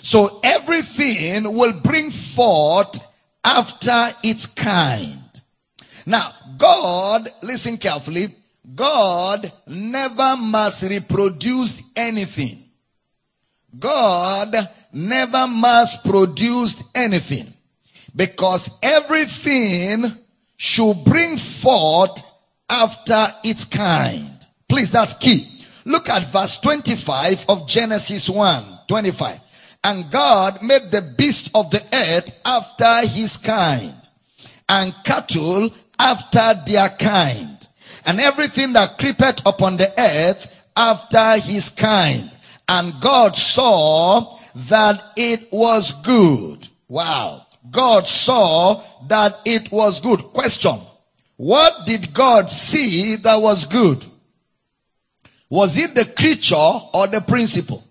So 0.00 0.40
everything 0.42 1.52
will 1.54 1.80
bring 1.80 2.10
forth 2.10 3.00
after 3.44 4.14
its 4.22 4.46
kind. 4.46 5.18
Now, 6.06 6.32
God, 6.56 7.28
listen 7.42 7.78
carefully, 7.78 8.34
God 8.74 9.52
never 9.66 10.36
mass 10.36 10.82
reproduced 10.88 11.82
anything. 11.96 12.61
God 13.78 14.54
never 14.92 15.46
mass 15.48 15.96
produced 15.96 16.84
anything 16.94 17.52
because 18.14 18.70
everything 18.82 20.04
should 20.56 21.04
bring 21.04 21.36
forth 21.36 22.22
after 22.68 23.34
its 23.44 23.64
kind. 23.64 24.46
Please, 24.68 24.90
that's 24.90 25.14
key. 25.14 25.48
Look 25.84 26.08
at 26.08 26.24
verse 26.26 26.58
25 26.58 27.46
of 27.48 27.68
Genesis 27.68 28.28
1 28.30 28.64
25. 28.88 29.40
And 29.84 30.10
God 30.10 30.62
made 30.62 30.90
the 30.90 31.02
beast 31.16 31.50
of 31.54 31.70
the 31.70 31.82
earth 31.92 32.38
after 32.44 33.06
his 33.06 33.36
kind, 33.36 33.96
and 34.68 34.94
cattle 35.02 35.70
after 35.98 36.62
their 36.64 36.88
kind, 36.90 37.68
and 38.06 38.20
everything 38.20 38.74
that 38.74 38.98
creepeth 38.98 39.42
upon 39.44 39.76
the 39.76 39.92
earth 39.98 40.66
after 40.76 41.38
his 41.38 41.68
kind. 41.68 42.30
And 42.72 42.98
God 43.02 43.36
saw 43.36 44.38
that 44.54 45.12
it 45.14 45.52
was 45.52 45.92
good. 45.92 46.66
Wow. 46.88 47.46
God 47.70 48.08
saw 48.08 48.82
that 49.08 49.40
it 49.44 49.70
was 49.70 50.00
good. 50.00 50.20
Question. 50.32 50.80
What 51.36 51.84
did 51.84 52.14
God 52.14 52.48
see 52.50 53.16
that 53.16 53.36
was 53.36 53.66
good? 53.66 54.02
Was 55.50 55.76
it 55.76 55.94
the 55.94 56.06
creature 56.06 56.54
or 56.56 57.06
the 57.08 57.20
principle? 57.20 57.84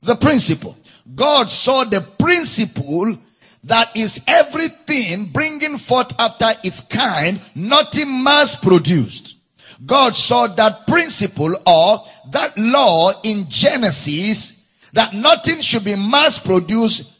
The 0.00 0.16
principle. 0.16 0.74
God 1.14 1.50
saw 1.50 1.84
the 1.84 2.00
principle 2.00 3.18
that 3.64 3.94
is 3.94 4.22
everything 4.26 5.26
bringing 5.26 5.76
forth 5.76 6.18
after 6.18 6.54
its 6.64 6.80
kind, 6.80 7.40
nothing 7.54 8.24
mass 8.24 8.56
produced. 8.56 9.36
God 9.84 10.16
saw 10.16 10.46
that 10.46 10.86
principle 10.86 11.54
or 11.66 12.04
that 12.30 12.56
law 12.56 13.12
in 13.22 13.48
Genesis 13.48 14.64
that 14.92 15.12
nothing 15.14 15.60
should 15.60 15.84
be 15.84 15.96
mass 15.96 16.38
produced, 16.38 17.10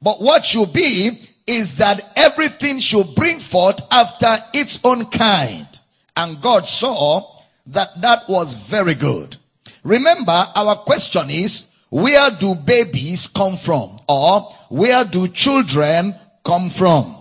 but 0.00 0.20
what 0.20 0.44
should 0.44 0.72
be 0.72 1.20
is 1.46 1.76
that 1.76 2.12
everything 2.16 2.78
should 2.78 3.14
bring 3.14 3.38
forth 3.38 3.80
after 3.90 4.38
its 4.54 4.80
own 4.84 5.06
kind. 5.06 5.66
And 6.16 6.40
God 6.40 6.66
saw 6.68 7.40
that 7.66 8.00
that 8.00 8.28
was 8.28 8.54
very 8.54 8.94
good. 8.94 9.36
Remember, 9.82 10.46
our 10.54 10.76
question 10.76 11.28
is, 11.30 11.66
where 11.90 12.30
do 12.30 12.54
babies 12.54 13.26
come 13.26 13.56
from? 13.56 14.00
Or 14.08 14.52
where 14.68 15.04
do 15.04 15.28
children 15.28 16.14
come 16.44 16.70
from? 16.70 17.16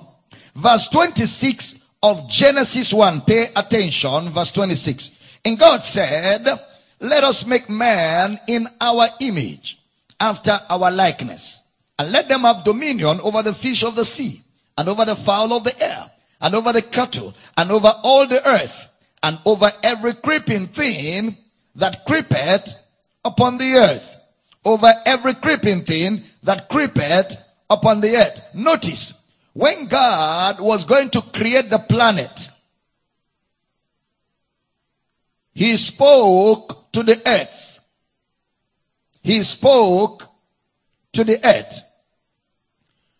Verse 0.55 0.87
26 0.87 1.79
of 2.01 2.29
Genesis 2.29 2.93
1, 2.93 3.21
pay 3.21 3.47
attention, 3.55 4.29
verse 4.29 4.51
26. 4.51 5.11
And 5.45 5.59
God 5.59 5.83
said, 5.83 6.47
let 7.03 7.23
us 7.23 7.45
make 7.45 7.69
man 7.69 8.39
in 8.47 8.67
our 8.79 9.07
image, 9.19 9.77
after 10.19 10.57
our 10.69 10.89
likeness, 10.89 11.61
and 11.99 12.11
let 12.11 12.29
them 12.29 12.41
have 12.41 12.63
dominion 12.63 13.19
over 13.21 13.43
the 13.43 13.53
fish 13.53 13.83
of 13.83 13.95
the 13.95 14.05
sea, 14.05 14.41
and 14.77 14.87
over 14.87 15.03
the 15.03 15.15
fowl 15.15 15.51
of 15.53 15.65
the 15.65 15.83
air, 15.83 16.09
and 16.41 16.55
over 16.55 16.71
the 16.71 16.81
cattle, 16.81 17.33
and 17.57 17.71
over 17.71 17.93
all 18.03 18.25
the 18.25 18.47
earth, 18.47 18.87
and 19.21 19.37
over 19.45 19.71
every 19.83 20.13
creeping 20.13 20.67
thing 20.67 21.37
that 21.75 22.05
creepeth 22.05 22.75
upon 23.25 23.57
the 23.57 23.73
earth. 23.75 24.17
Over 24.65 24.93
every 25.05 25.33
creeping 25.33 25.83
thing 25.83 26.23
that 26.43 26.69
creepeth 26.69 27.37
upon 27.69 27.99
the 27.99 28.15
earth. 28.15 28.41
Notice, 28.53 29.15
when 29.51 29.87
God 29.87 30.61
was 30.61 30.85
going 30.85 31.09
to 31.11 31.21
create 31.21 31.69
the 31.69 31.79
planet, 31.79 32.49
He 35.53 35.75
spoke 35.75 36.82
to 36.93 37.03
the 37.03 37.21
earth. 37.25 37.81
He 39.21 39.43
spoke 39.43 40.27
to 41.13 41.23
the 41.23 41.45
earth. 41.45 41.83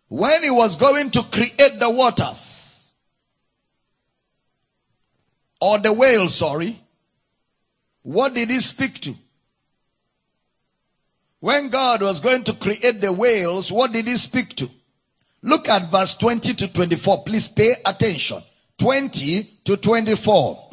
When 0.07 0.43
He 0.43 0.51
was 0.51 0.75
going 0.75 1.11
to 1.11 1.23
create 1.23 1.79
the 1.79 1.89
waters, 1.89 2.93
or 5.59 5.79
the 5.79 5.93
whale, 5.93 6.27
sorry, 6.27 6.79
what 8.01 8.33
did 8.33 8.49
he 8.49 8.59
speak 8.59 8.99
to? 9.01 9.15
When 11.39 11.69
God 11.69 12.01
was 12.01 12.19
going 12.19 12.43
to 12.43 12.53
create 12.53 12.99
the 12.99 13.13
whales, 13.13 13.71
what 13.71 13.93
did 13.93 14.07
he 14.07 14.17
speak 14.17 14.55
to? 14.57 14.69
Look 15.41 15.67
at 15.67 15.89
verse 15.89 16.15
20 16.15 16.53
to 16.53 16.67
24. 16.67 17.23
Please 17.23 17.47
pay 17.47 17.75
attention. 17.85 18.41
20 18.77 19.43
to 19.65 19.77
24. 19.77 20.69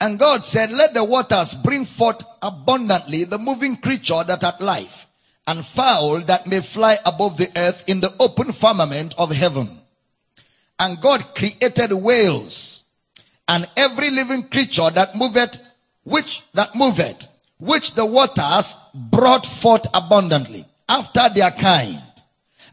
And 0.00 0.18
God 0.18 0.44
said, 0.44 0.70
let 0.70 0.94
the 0.94 1.04
waters 1.04 1.54
bring 1.54 1.84
forth 1.84 2.22
abundantly 2.40 3.24
the 3.24 3.38
moving 3.38 3.76
creature 3.76 4.22
that 4.24 4.42
hath 4.42 4.60
life 4.60 5.06
and 5.46 5.64
fowl 5.64 6.20
that 6.20 6.46
may 6.46 6.60
fly 6.60 6.98
above 7.04 7.36
the 7.36 7.50
earth 7.56 7.82
in 7.86 8.00
the 8.00 8.14
open 8.20 8.52
firmament 8.52 9.14
of 9.18 9.32
heaven. 9.32 9.80
And 10.78 11.00
God 11.00 11.34
created 11.34 11.92
whales 11.92 12.84
and 13.48 13.68
every 13.76 14.10
living 14.10 14.48
creature 14.48 14.90
that 14.90 15.16
moveth, 15.16 15.58
which 16.04 16.42
that 16.54 16.76
moveth, 16.76 17.26
which 17.58 17.94
the 17.94 18.06
waters 18.06 18.76
brought 18.94 19.46
forth 19.46 19.86
abundantly 19.94 20.66
after 20.88 21.28
their 21.30 21.50
kind, 21.50 22.02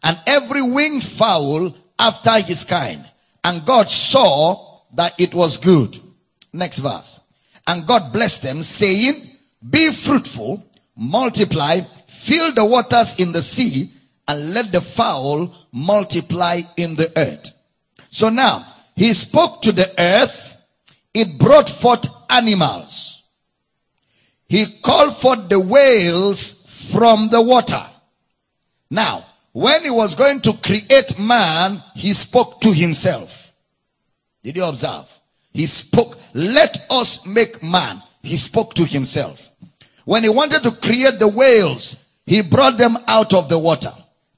and 0.03 0.19
every 0.27 0.61
winged 0.61 1.03
fowl 1.03 1.75
after 1.97 2.39
his 2.39 2.63
kind. 2.63 3.03
And 3.43 3.65
God 3.65 3.89
saw 3.89 4.81
that 4.93 5.15
it 5.17 5.33
was 5.33 5.57
good. 5.57 5.99
Next 6.55 6.79
verse. 6.79 7.19
And 7.67 7.85
God 7.85 8.13
blessed 8.13 8.43
them, 8.43 8.61
saying, 8.61 9.29
Be 9.67 9.91
fruitful, 9.91 10.65
multiply, 10.95 11.81
fill 12.07 12.53
the 12.53 12.65
waters 12.65 13.15
in 13.19 13.31
the 13.31 13.41
sea, 13.41 13.91
and 14.27 14.53
let 14.53 14.71
the 14.71 14.81
fowl 14.81 15.53
multiply 15.71 16.61
in 16.77 16.95
the 16.95 17.11
earth. 17.17 17.51
So 18.09 18.29
now, 18.29 18.65
he 18.95 19.13
spoke 19.13 19.61
to 19.63 19.71
the 19.71 19.93
earth 19.99 20.55
it 21.13 21.37
brought 21.37 21.69
forth 21.69 22.07
animals. 22.29 23.23
He 24.49 24.65
called 24.81 25.15
forth 25.15 25.47
the 25.47 25.59
whales 25.59 26.53
from 26.91 27.29
the 27.29 27.41
water. 27.41 27.83
Now, 28.91 29.25
when 29.53 29.83
he 29.83 29.89
was 29.89 30.13
going 30.13 30.41
to 30.41 30.53
create 30.53 31.17
man, 31.17 31.81
he 31.95 32.11
spoke 32.11 32.59
to 32.61 32.73
himself. 32.73 33.53
Did 34.43 34.57
you 34.57 34.65
observe? 34.65 35.07
He 35.53 35.67
spoke, 35.67 36.17
let 36.35 36.85
us 36.89 37.25
make 37.25 37.63
man. 37.63 38.03
He 38.21 38.35
spoke 38.35 38.73
to 38.73 38.83
himself. 38.83 39.53
When 40.03 40.23
he 40.23 40.29
wanted 40.29 40.63
to 40.63 40.71
create 40.71 41.17
the 41.17 41.29
whales, 41.29 41.95
he 42.25 42.41
brought 42.41 42.77
them 42.77 42.97
out 43.07 43.33
of 43.33 43.47
the 43.47 43.57
water. 43.57 43.93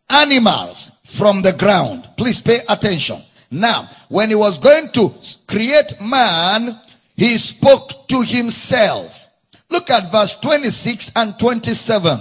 Animals 0.07 0.91
from 1.03 1.41
the 1.41 1.53
ground. 1.53 2.07
Please 2.15 2.39
pay 2.39 2.59
attention. 2.69 3.23
Now, 3.49 3.89
when 4.09 4.29
he 4.29 4.35
was 4.35 4.59
going 4.59 4.91
to 4.91 5.11
create 5.47 5.99
man, 5.99 6.79
he 7.15 7.37
spoke 7.39 8.07
to 8.09 8.21
himself. 8.21 9.27
Look 9.71 9.89
at 9.89 10.11
verse 10.11 10.35
26 10.35 11.13
and 11.15 11.37
27. 11.39 12.19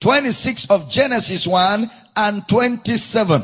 26 0.00 0.70
of 0.70 0.90
Genesis 0.90 1.46
1 1.46 1.90
and 2.16 2.48
27. 2.48 3.42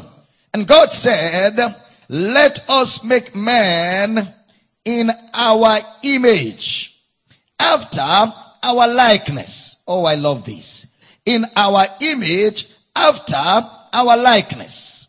And 0.55 0.67
God 0.67 0.91
said, 0.91 1.77
let 2.09 2.65
us 2.71 3.05
make 3.05 3.37
man 3.37 4.35
in 4.89 5.11
our 5.35 5.81
image, 6.03 6.99
after 7.61 8.01
our 8.01 8.89
likeness. 8.89 9.77
Oh, 9.87 10.07
I 10.07 10.15
love 10.15 10.47
this. 10.47 10.87
In 11.27 11.45
our 11.55 11.85
image, 12.01 12.69
after 12.97 13.37
our 13.37 14.17
likeness. 14.17 15.07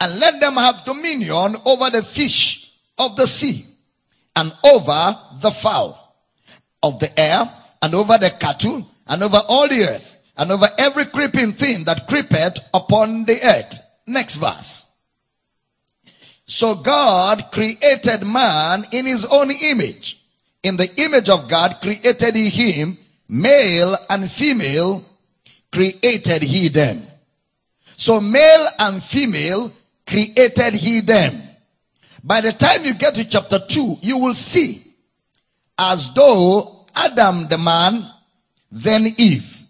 And 0.00 0.18
let 0.18 0.40
them 0.40 0.54
have 0.54 0.84
dominion 0.84 1.54
over 1.64 1.90
the 1.90 2.02
fish 2.02 2.72
of 2.98 3.14
the 3.14 3.28
sea, 3.28 3.64
and 4.34 4.52
over 4.64 5.16
the 5.40 5.52
fowl 5.52 6.16
of 6.82 6.98
the 6.98 7.18
air, 7.18 7.48
and 7.82 7.94
over 7.94 8.18
the 8.18 8.30
cattle, 8.30 8.84
and 9.06 9.22
over 9.22 9.42
all 9.48 9.68
the 9.68 9.84
earth, 9.84 10.18
and 10.36 10.50
over 10.50 10.68
every 10.76 11.06
creeping 11.06 11.52
thing 11.52 11.84
that 11.84 12.08
creepeth 12.08 12.58
upon 12.74 13.26
the 13.26 13.40
earth. 13.44 13.78
Next 14.08 14.34
verse. 14.36 14.88
So 16.54 16.76
God 16.76 17.50
created 17.50 18.24
man 18.24 18.86
in 18.92 19.06
his 19.06 19.24
own 19.24 19.50
image. 19.50 20.24
In 20.62 20.76
the 20.76 20.88
image 21.02 21.28
of 21.28 21.48
God 21.48 21.78
created 21.82 22.36
he 22.36 22.48
him, 22.48 22.96
male 23.28 23.96
and 24.08 24.30
female 24.30 25.04
created 25.72 26.44
he 26.44 26.68
them. 26.68 27.08
So 27.96 28.20
male 28.20 28.68
and 28.78 29.02
female 29.02 29.72
created 30.06 30.74
he 30.74 31.00
them. 31.00 31.42
By 32.22 32.40
the 32.40 32.52
time 32.52 32.84
you 32.84 32.94
get 32.94 33.16
to 33.16 33.24
chapter 33.24 33.58
2, 33.58 33.96
you 34.02 34.18
will 34.18 34.34
see 34.34 34.94
as 35.76 36.14
though 36.14 36.86
Adam 36.94 37.48
the 37.48 37.58
man, 37.58 38.08
then 38.70 39.12
Eve. 39.18 39.66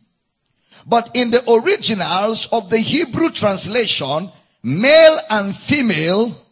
But 0.87 1.13
in 1.15 1.31
the 1.31 1.51
originals 1.51 2.47
of 2.53 2.69
the 2.69 2.79
Hebrew 2.79 3.31
translation, 3.31 4.31
male 4.63 5.19
and 5.31 5.57
female, 5.57 6.44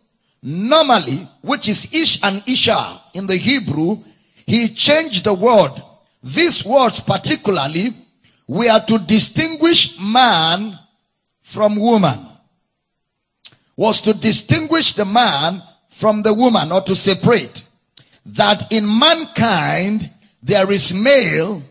normally, 0.42 1.28
which 1.40 1.68
is 1.68 1.88
Ish 1.92 2.22
and 2.22 2.42
Isha 2.46 3.00
in 3.14 3.26
the 3.26 3.37
Hebrew, 3.37 3.98
he 4.46 4.68
changed 4.68 5.24
the 5.24 5.35
word. 5.35 5.72
These 6.22 6.64
words 6.64 7.00
particularly 7.00 7.94
were 8.46 8.81
to 8.87 8.98
distinguish 8.98 9.98
man 10.00 10.78
from 11.40 11.76
woman. 11.76 12.18
Was 13.76 14.00
to 14.02 14.14
distinguish 14.14 14.92
the 14.94 15.05
man 15.05 15.62
from 15.88 16.22
the 16.22 16.35
woman 16.35 16.72
or 16.72 16.83
to 16.83 16.94
separate. 16.94 17.64
That 18.26 18.72
in 18.72 18.87
mankind 18.87 20.11
there 20.42 20.70
is 20.70 20.92
male 20.92 21.62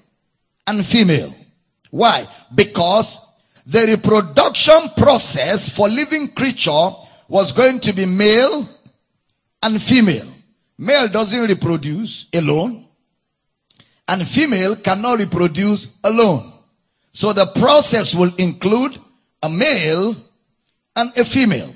and 0.66 0.86
female. 0.86 1.34
Why? 1.92 2.26
Because 2.54 3.20
the 3.66 3.86
reproduction 3.86 4.90
process 4.98 5.70
for 5.70 5.88
living 5.88 6.30
creature 6.30 6.90
was 7.32 7.54
going 7.54 7.80
to 7.80 7.94
be 7.94 8.06
male 8.06 8.68
and 9.64 9.82
female. 9.82 10.28
Male 10.78 11.08
doesn't 11.08 11.48
reproduce 11.48 12.26
alone 12.34 12.86
and 14.10 14.28
female 14.28 14.76
cannot 14.76 15.20
reproduce 15.20 15.88
alone. 16.04 16.52
So 17.14 17.32
the 17.32 17.46
process 17.46 18.14
will 18.14 18.36
include 18.38 19.00
a 19.42 19.48
male 19.48 20.14
and 20.98 21.18
a 21.18 21.24
female. 21.24 21.74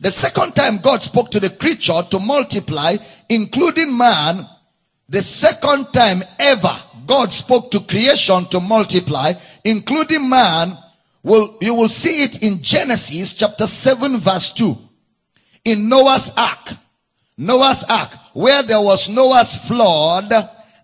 The 0.00 0.10
second 0.10 0.56
time 0.56 0.78
God 0.78 1.04
spoke 1.04 1.30
to 1.30 1.38
the 1.38 1.50
creature 1.50 2.02
to 2.10 2.18
multiply, 2.18 2.96
including 3.28 3.96
man, 3.96 4.44
the 5.08 5.22
second 5.22 5.92
time 5.92 6.24
ever 6.40 6.76
God 7.06 7.32
spoke 7.32 7.70
to 7.70 7.80
creation 7.80 8.46
to 8.46 8.58
multiply, 8.58 9.34
including 9.64 10.28
man, 10.28 10.76
will, 11.22 11.56
you 11.60 11.74
will 11.74 11.88
see 11.88 12.22
it 12.22 12.42
in 12.42 12.62
Genesis 12.62 13.32
chapter 13.32 13.66
7 13.66 14.18
verse 14.18 14.52
2. 14.52 14.76
In 15.64 15.88
Noah's 15.88 16.32
ark. 16.36 16.72
Noah's 17.36 17.84
ark, 17.84 18.12
where 18.34 18.62
there 18.62 18.80
was 18.80 19.08
Noah's 19.08 19.56
flood 19.56 20.30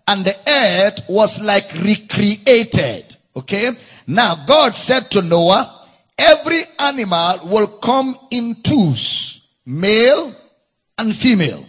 and 0.07 0.25
the 0.25 0.35
earth 0.47 1.03
was 1.07 1.41
like 1.41 1.71
recreated. 1.73 3.15
Okay. 3.35 3.71
Now 4.07 4.43
God 4.47 4.73
said 4.73 5.11
to 5.11 5.21
Noah, 5.21 5.85
every 6.17 6.63
animal 6.79 7.41
will 7.43 7.67
come 7.67 8.17
in 8.31 8.55
twos, 8.63 9.41
male 9.65 10.35
and 10.97 11.15
female. 11.15 11.65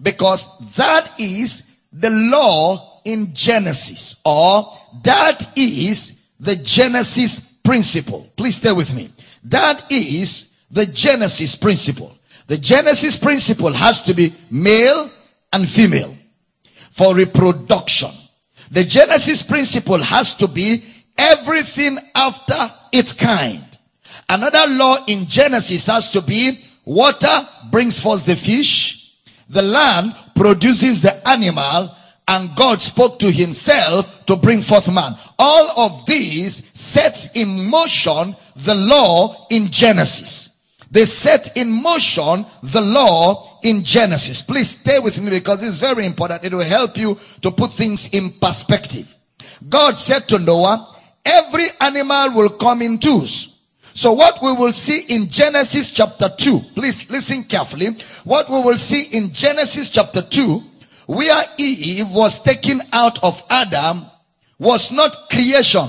Because 0.00 0.48
that 0.76 1.18
is 1.18 1.64
the 1.92 2.10
law 2.10 3.00
in 3.04 3.34
Genesis, 3.34 4.16
or 4.24 4.72
that 5.02 5.56
is 5.56 6.18
the 6.40 6.56
Genesis 6.56 7.40
principle. 7.64 8.30
Please 8.36 8.56
stay 8.56 8.72
with 8.72 8.94
me. 8.94 9.10
That 9.44 9.90
is 9.90 10.50
the 10.70 10.86
Genesis 10.86 11.56
principle. 11.56 12.16
The 12.46 12.58
Genesis 12.58 13.18
principle 13.18 13.72
has 13.72 14.02
to 14.02 14.14
be 14.14 14.32
male 14.50 15.10
and 15.52 15.68
female 15.68 16.14
for 16.90 17.14
reproduction. 17.14 18.10
The 18.70 18.84
Genesis 18.84 19.42
principle 19.42 19.98
has 19.98 20.34
to 20.36 20.46
be 20.46 20.84
everything 21.16 21.98
after 22.14 22.72
its 22.92 23.12
kind. 23.12 23.64
Another 24.28 24.64
law 24.68 25.04
in 25.06 25.26
Genesis 25.26 25.86
has 25.86 26.10
to 26.10 26.20
be 26.20 26.60
water 26.84 27.48
brings 27.70 28.00
forth 28.00 28.26
the 28.26 28.36
fish, 28.36 29.16
the 29.48 29.62
land 29.62 30.14
produces 30.34 31.00
the 31.00 31.26
animal, 31.28 31.94
and 32.26 32.54
God 32.56 32.82
spoke 32.82 33.18
to 33.20 33.30
himself 33.30 34.24
to 34.26 34.36
bring 34.36 34.62
forth 34.62 34.92
man. 34.92 35.16
All 35.38 35.86
of 35.86 36.06
these 36.06 36.62
sets 36.72 37.28
in 37.34 37.68
motion 37.68 38.36
the 38.56 38.74
law 38.74 39.46
in 39.50 39.70
Genesis. 39.70 40.50
They 40.90 41.04
set 41.06 41.56
in 41.56 41.70
motion 41.70 42.46
the 42.62 42.80
law 42.80 43.58
in 43.62 43.82
Genesis. 43.82 44.42
Please 44.42 44.70
stay 44.70 45.00
with 45.00 45.20
me 45.20 45.30
because 45.30 45.62
it's 45.62 45.78
very 45.78 46.06
important. 46.06 46.44
It 46.44 46.54
will 46.54 46.64
help 46.64 46.96
you 46.96 47.18
to 47.42 47.50
put 47.50 47.72
things 47.72 48.08
in 48.10 48.30
perspective. 48.30 49.14
God 49.68 49.98
said 49.98 50.28
to 50.28 50.38
Noah, 50.38 50.94
every 51.24 51.66
animal 51.80 52.32
will 52.32 52.50
come 52.50 52.82
in 52.82 52.98
twos. 52.98 53.54
So 53.94 54.12
what 54.12 54.42
we 54.42 54.52
will 54.52 54.72
see 54.72 55.02
in 55.08 55.28
Genesis 55.28 55.90
chapter 55.90 56.28
2, 56.28 56.60
please 56.74 57.10
listen 57.10 57.44
carefully. 57.44 57.96
What 58.24 58.48
we 58.48 58.60
will 58.60 58.76
see 58.76 59.02
in 59.16 59.32
Genesis 59.32 59.88
chapter 59.90 60.22
2 60.22 60.62
where 61.06 61.44
Eve 61.58 62.08
was 62.10 62.40
taken 62.40 62.80
out 62.92 63.22
of 63.22 63.42
Adam 63.50 64.06
was 64.58 64.90
not 64.92 65.28
creation. 65.30 65.88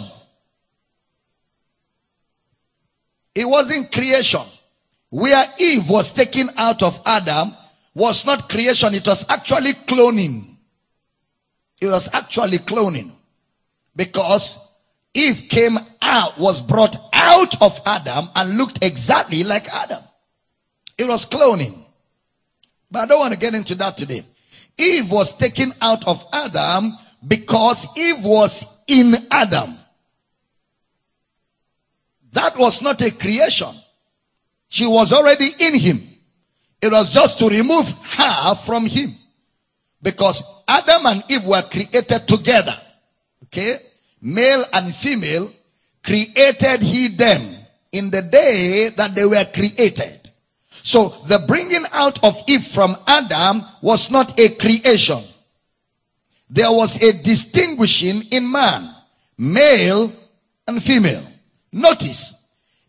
It 3.34 3.45
wasn't 3.45 3.91
creation. 3.91 4.41
Where 5.10 5.45
Eve 5.60 5.89
was 5.89 6.12
taken 6.13 6.49
out 6.58 6.84
of 6.84 7.01
Adam 7.06 7.56
was 7.93 8.25
not 8.25 8.49
creation. 8.49 8.93
It 8.93 9.06
was 9.08 9.25
actually 9.30 9.73
cloning. 9.73 10.56
It 11.82 11.88
was 11.88 12.10
actually 12.13 12.60
cloning. 12.60 13.12
Because 13.95 14.60
Eve 15.13 15.45
came 15.49 15.78
out, 16.01 16.38
was 16.38 16.62
brought 16.62 16.97
out 17.13 17.62
of 17.62 17.80
Adam 17.86 18.30
and 18.36 18.58
looked 18.58 18.84
exactly 18.84 19.43
like 19.43 19.73
Adam. 19.73 20.04
It 20.97 21.08
was 21.08 21.25
cloning. 21.25 21.84
But 22.91 23.04
I 23.04 23.06
don't 23.08 23.19
want 23.19 23.34
to 23.34 23.39
get 23.39 23.54
into 23.54 23.75
that 23.75 23.97
today. 23.97 24.25
Eve 24.77 25.11
was 25.11 25.35
taken 25.35 25.73
out 25.81 26.07
of 26.07 26.25
Adam 26.33 26.97
because 27.27 27.88
Eve 27.97 28.23
was 28.23 28.65
in 28.88 29.15
Adam. 29.31 29.77
That 32.33 32.57
was 32.57 32.81
not 32.81 33.01
a 33.01 33.11
creation. 33.11 33.73
She 34.67 34.85
was 34.85 35.13
already 35.13 35.49
in 35.59 35.75
him. 35.75 36.01
It 36.81 36.91
was 36.91 37.09
just 37.09 37.39
to 37.39 37.47
remove 37.47 37.89
her 37.89 38.55
from 38.55 38.85
him. 38.85 39.15
Because 40.01 40.43
Adam 40.67 41.05
and 41.05 41.23
Eve 41.29 41.47
were 41.47 41.61
created 41.63 42.27
together. 42.27 42.79
Okay? 43.45 43.79
Male 44.21 44.65
and 44.73 44.93
female 44.93 45.51
created 46.03 46.81
he 46.83 47.07
them 47.07 47.55
in 47.91 48.09
the 48.11 48.21
day 48.21 48.89
that 48.89 49.15
they 49.15 49.25
were 49.25 49.45
created. 49.45 50.24
So 50.86 51.10
the 51.26 51.39
bringing 51.48 51.84
out 51.93 52.24
of 52.24 52.43
Eve 52.45 52.63
from 52.63 52.95
Adam 53.08 53.63
was 53.82 54.12
not 54.12 54.39
a 54.39 54.50
creation. 54.50 55.24
There 56.48 56.71
was 56.71 57.02
a 57.02 57.12
distinguishing 57.12 58.21
in 58.30 58.52
man, 58.52 58.93
male 59.36 60.13
and 60.67 60.84
female. 60.84 61.24
Notice, 61.71 62.36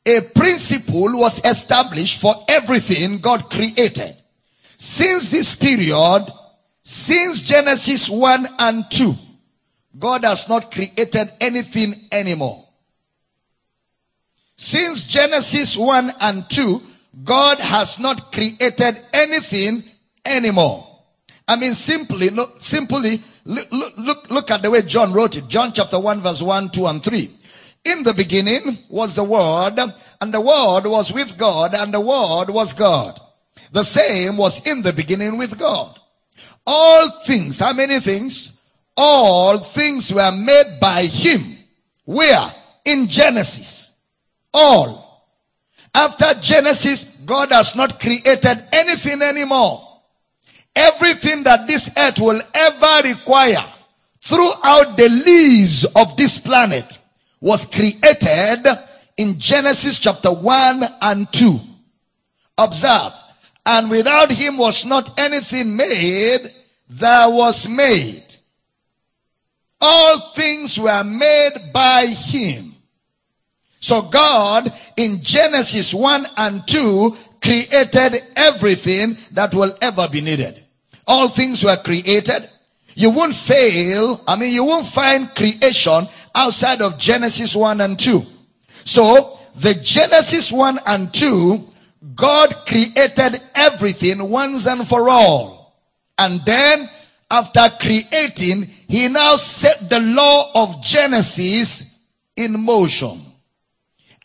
a 0.05 0.21
principle 0.21 1.19
was 1.19 1.43
established 1.43 2.21
for 2.21 2.45
everything 2.49 3.17
God 3.17 3.49
created. 3.49 4.15
Since 4.77 5.31
this 5.31 5.55
period, 5.55 6.27
since 6.83 7.41
Genesis 7.41 8.11
1 8.11 8.47
and 8.59 8.85
2, 8.91 9.15
God 9.99 10.25
has 10.25 10.51
not 10.51 10.71
created 10.71 11.33
anything 11.41 11.95
anymore. 12.13 12.69
Since 14.55 15.05
Genesis 15.05 15.79
1 15.79 16.13
and 16.21 16.45
2, 16.51 16.83
God 17.23 17.59
has 17.59 17.99
not 17.99 18.33
created 18.33 19.01
anything 19.13 19.85
anymore. 20.25 20.87
I 21.49 21.57
mean, 21.57 21.75
simply, 21.75 22.31
look, 22.31 22.57
simply 22.63 23.23
look, 23.45 23.69
look, 23.71 24.31
look 24.31 24.51
at 24.51 24.63
the 24.63 24.71
way 24.71 24.83
John 24.83 25.13
wrote 25.13 25.37
it. 25.37 25.49
John 25.49 25.73
chapter 25.73 25.99
1 25.99 26.21
verse 26.21 26.43
1, 26.43 26.71
2 26.71 26.87
and 26.87 27.03
3. 27.03 27.31
In 27.85 28.03
the 28.03 28.15
beginning 28.15 28.79
was 28.89 29.15
the 29.15 29.23
Word, 29.23 29.79
and 30.21 30.35
the 30.35 30.41
Word 30.41 30.87
was 30.87 31.13
with 31.13 31.39
God, 31.39 31.73
and 31.75 31.95
the 31.95 32.01
Word 32.01 32.47
was 32.51 32.73
God. 32.73 33.21
The 33.71 33.85
same 33.85 34.37
was 34.37 34.67
in 34.67 34.83
the 34.83 34.93
beginning 34.93 35.39
with 35.39 35.59
God. 35.59 35.99
All 36.67 37.09
things, 37.21 37.61
how 37.61 37.73
many 37.73 38.01
things? 38.01 38.53
All 38.97 39.59
things 39.59 40.13
were 40.13 40.33
made 40.33 40.79
by 40.81 41.03
him. 41.05 41.59
Where? 42.05 42.53
In 42.85 43.07
Genesis. 43.09 43.93
All. 44.53 45.06
After 45.97 46.39
Genesis, 46.41 47.05
God 47.25 47.51
has 47.53 47.75
not 47.75 47.99
created 47.99 48.65
anything 48.71 49.23
anymore. 49.23 50.03
Everything 50.75 51.43
that 51.45 51.67
this 51.67 51.91
earth 51.97 52.21
will 52.21 52.43
ever 52.53 53.09
require 53.09 53.65
throughout 54.21 54.99
the 54.99 55.09
lease 55.09 55.85
of 55.97 56.15
this 56.19 56.39
planet 56.39 57.01
was 57.41 57.65
created 57.65 58.67
in 59.17 59.39
Genesis 59.39 59.99
chapter 59.99 60.31
1 60.31 60.85
and 61.01 61.33
2. 61.33 61.59
Observe. 62.59 63.15
And 63.65 63.89
without 63.89 64.31
him 64.31 64.59
was 64.59 64.85
not 64.85 65.19
anything 65.19 65.77
made 65.77 66.53
that 66.91 67.27
was 67.29 67.67
made. 67.71 68.23
All 69.81 70.33
things 70.35 70.79
were 70.79 71.05
made 71.05 71.71
by 71.73 72.05
him. 72.05 72.76
So 73.81 74.03
God 74.03 74.73
in 74.97 75.23
Genesis 75.23 75.95
1 75.95 76.27
and 76.37 76.67
2 76.67 77.17
created 77.43 78.23
everything 78.35 79.17
that 79.33 79.55
will 79.55 79.77
ever 79.81 80.09
be 80.09 80.21
needed. 80.21 80.65
All 81.07 81.29
things 81.29 81.63
were 81.63 81.77
created. 81.77 82.49
You 82.95 83.11
won't 83.11 83.35
fail. 83.35 84.23
I 84.27 84.37
mean, 84.37 84.53
you 84.53 84.65
won't 84.65 84.87
find 84.87 85.33
creation 85.35 86.09
outside 86.35 86.83
of 86.83 86.99
Genesis 86.99 87.55
1 87.55 87.81
and 87.81 87.99
2. 87.99 88.23
So 88.85 89.39
the 89.55 89.75
Genesis 89.75 90.51
1 90.51 90.81
and 90.87 91.13
2, 91.13 91.65
God 92.15 92.67
created 92.67 93.41
everything 93.55 94.29
once 94.29 94.67
and 94.67 94.87
for 94.87 95.09
all. 95.09 95.77
And 96.19 96.45
then 96.45 96.89
after 97.31 97.69
creating, 97.81 98.71
he 98.89 99.09
now 99.09 99.37
set 99.37 99.91
the 99.91 100.01
law 100.01 100.51
of 100.55 100.83
Genesis 100.83 101.85
in 102.37 102.65
motion. 102.65 103.21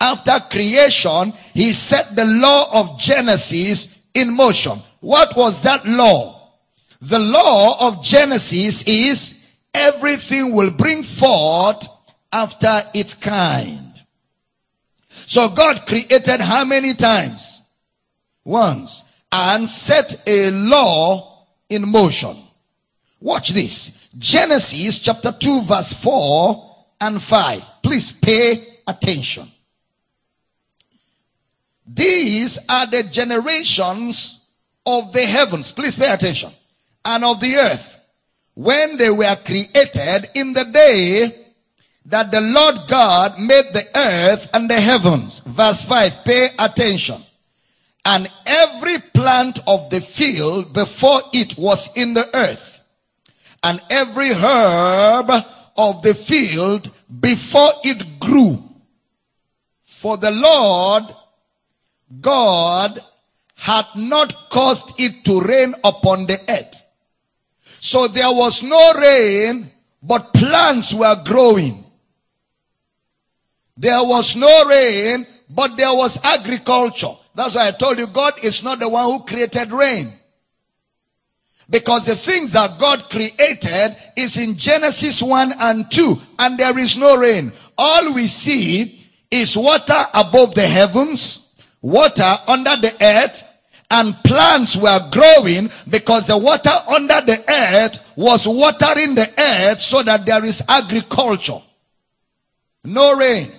After 0.02 0.40
creation, 0.50 1.32
he 1.54 1.74
set 1.74 2.16
the 2.16 2.26
law 2.26 2.70
of 2.74 3.00
Genesis 3.00 3.96
in 4.16 4.36
motion. 4.36 4.80
What 5.00 5.38
was 5.38 5.62
that 5.62 5.86
law? 5.86 6.54
The 7.02 7.20
law 7.20 7.88
of 7.88 8.04
Genesis 8.04 8.82
is 8.88 9.40
everything 9.76 10.56
will 10.56 10.72
bring 10.72 11.04
forth 11.04 11.88
after 12.34 12.84
its 12.96 13.14
kind. 13.14 14.02
So 15.28 15.50
God 15.50 15.86
created 15.86 16.42
how 16.42 16.66
many 16.66 16.96
times? 16.96 17.62
Once. 18.44 19.04
And 19.32 19.70
set 19.70 20.20
a 20.26 20.50
law 20.50 21.46
in 21.70 21.88
motion. 21.88 22.38
Watch 23.20 23.50
this. 23.50 23.92
Genesis 24.18 24.98
chapter 24.98 25.32
2 25.32 25.62
verse 25.62 25.94
4 25.94 26.86
and 27.02 27.22
5. 27.22 27.64
Please 27.84 28.12
pay 28.12 28.80
attention. 28.88 29.48
These 31.94 32.60
are 32.70 32.88
the 32.88 33.04
generations 33.04 34.46
of 34.86 35.14
the 35.14 35.26
heavens. 35.26 35.72
Please 35.72 35.98
pay 35.98 36.14
attention. 36.14 36.52
And 37.04 37.26
of 37.26 37.40
the 37.40 37.56
earth. 37.56 38.00
When 38.54 38.98
they 38.98 39.10
were 39.10 39.36
created 39.36 40.30
in 40.36 40.54
the 40.54 40.66
day 40.66 41.36
that 42.06 42.32
the 42.32 42.42
Lord 42.42 42.88
God 42.88 43.40
made 43.40 43.74
the 43.74 43.88
earth 43.96 44.50
and 44.54 44.70
the 44.70 44.80
heavens. 44.80 45.40
Verse 45.46 45.84
5. 45.84 46.24
Pay 46.24 46.50
attention. 46.60 47.22
And 48.06 48.30
every 48.46 48.98
plant 49.14 49.60
of 49.68 49.90
the 49.90 50.02
field 50.02 50.74
before 50.74 51.22
it 51.34 51.58
was 51.58 51.96
in 51.96 52.14
the 52.14 52.30
earth 52.36 52.82
and 53.64 53.82
every 53.90 54.34
herb 54.34 55.30
of 55.78 56.02
the 56.02 56.14
field 56.14 56.92
before 57.20 57.72
it 57.84 58.20
grew. 58.20 58.64
For 59.84 60.18
the 60.18 60.32
Lord 60.32 61.04
God 62.20 63.00
had 63.56 63.86
not 63.96 64.50
caused 64.50 65.00
it 65.00 65.24
to 65.26 65.40
rain 65.42 65.74
upon 65.84 66.26
the 66.26 66.40
earth. 66.50 66.84
So 67.80 68.08
there 68.08 68.32
was 68.32 68.64
no 68.64 68.94
rain, 68.94 69.72
but 70.02 70.34
plants 70.34 70.94
were 70.94 71.22
growing. 71.24 71.84
There 73.78 74.04
was 74.04 74.36
no 74.36 74.66
rain, 74.66 75.26
but 75.50 75.78
there 75.78 75.94
was 75.94 76.20
agriculture. 76.24 77.16
That's 77.34 77.56
why 77.56 77.68
I 77.68 77.72
told 77.72 77.98
you 77.98 78.08
God 78.08 78.44
is 78.44 78.64
not 78.64 78.80
the 78.80 78.90
one 78.90 79.06
who 79.06 79.24
created 79.24 79.72
rain. 79.72 80.14
Because 81.70 82.06
the 82.06 82.16
things 82.16 82.52
that 82.52 82.78
God 82.78 83.10
created 83.10 83.96
is 84.18 84.38
in 84.38 84.58
Genesis 84.58 85.22
1 85.24 85.54
and 85.58 85.90
2 85.90 86.22
and 86.40 86.58
there 86.58 86.78
is 86.78 86.98
no 86.98 87.18
rain. 87.18 87.52
All 87.78 88.14
we 88.14 88.28
see 88.28 89.08
is 89.32 89.56
water 89.56 90.04
above 90.14 90.54
the 90.54 90.68
heavens, 90.68 91.41
water 91.82 92.38
under 92.48 92.76
the 92.78 92.96
earth, 93.02 93.44
and 93.90 94.16
plants 94.24 94.76
were 94.78 95.10
growing 95.12 95.70
because 95.90 96.28
the 96.28 96.38
water 96.38 96.72
under 96.88 97.20
the 97.22 97.44
earth 97.50 98.00
was 98.16 98.48
watering 98.48 99.16
the 99.16 99.30
earth 99.38 99.82
so 99.82 100.02
that 100.04 100.26
there 100.26 100.46
is 100.46 100.64
agriculture. 100.70 101.62
No 102.84 103.18
rain. 103.18 103.52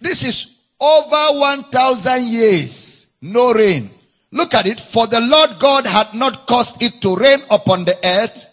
This 0.00 0.24
is 0.24 0.56
over 0.80 1.38
1000 1.38 2.26
years. 2.26 3.06
No 3.22 3.52
rain. 3.52 3.90
Look 4.32 4.54
at 4.54 4.66
it. 4.66 4.80
For 4.80 5.06
the 5.06 5.20
Lord 5.20 5.58
God 5.58 5.86
had 5.86 6.12
not 6.12 6.46
caused 6.46 6.82
it 6.82 7.00
to 7.02 7.16
rain 7.16 7.40
upon 7.50 7.84
the 7.84 7.96
earth, 8.04 8.48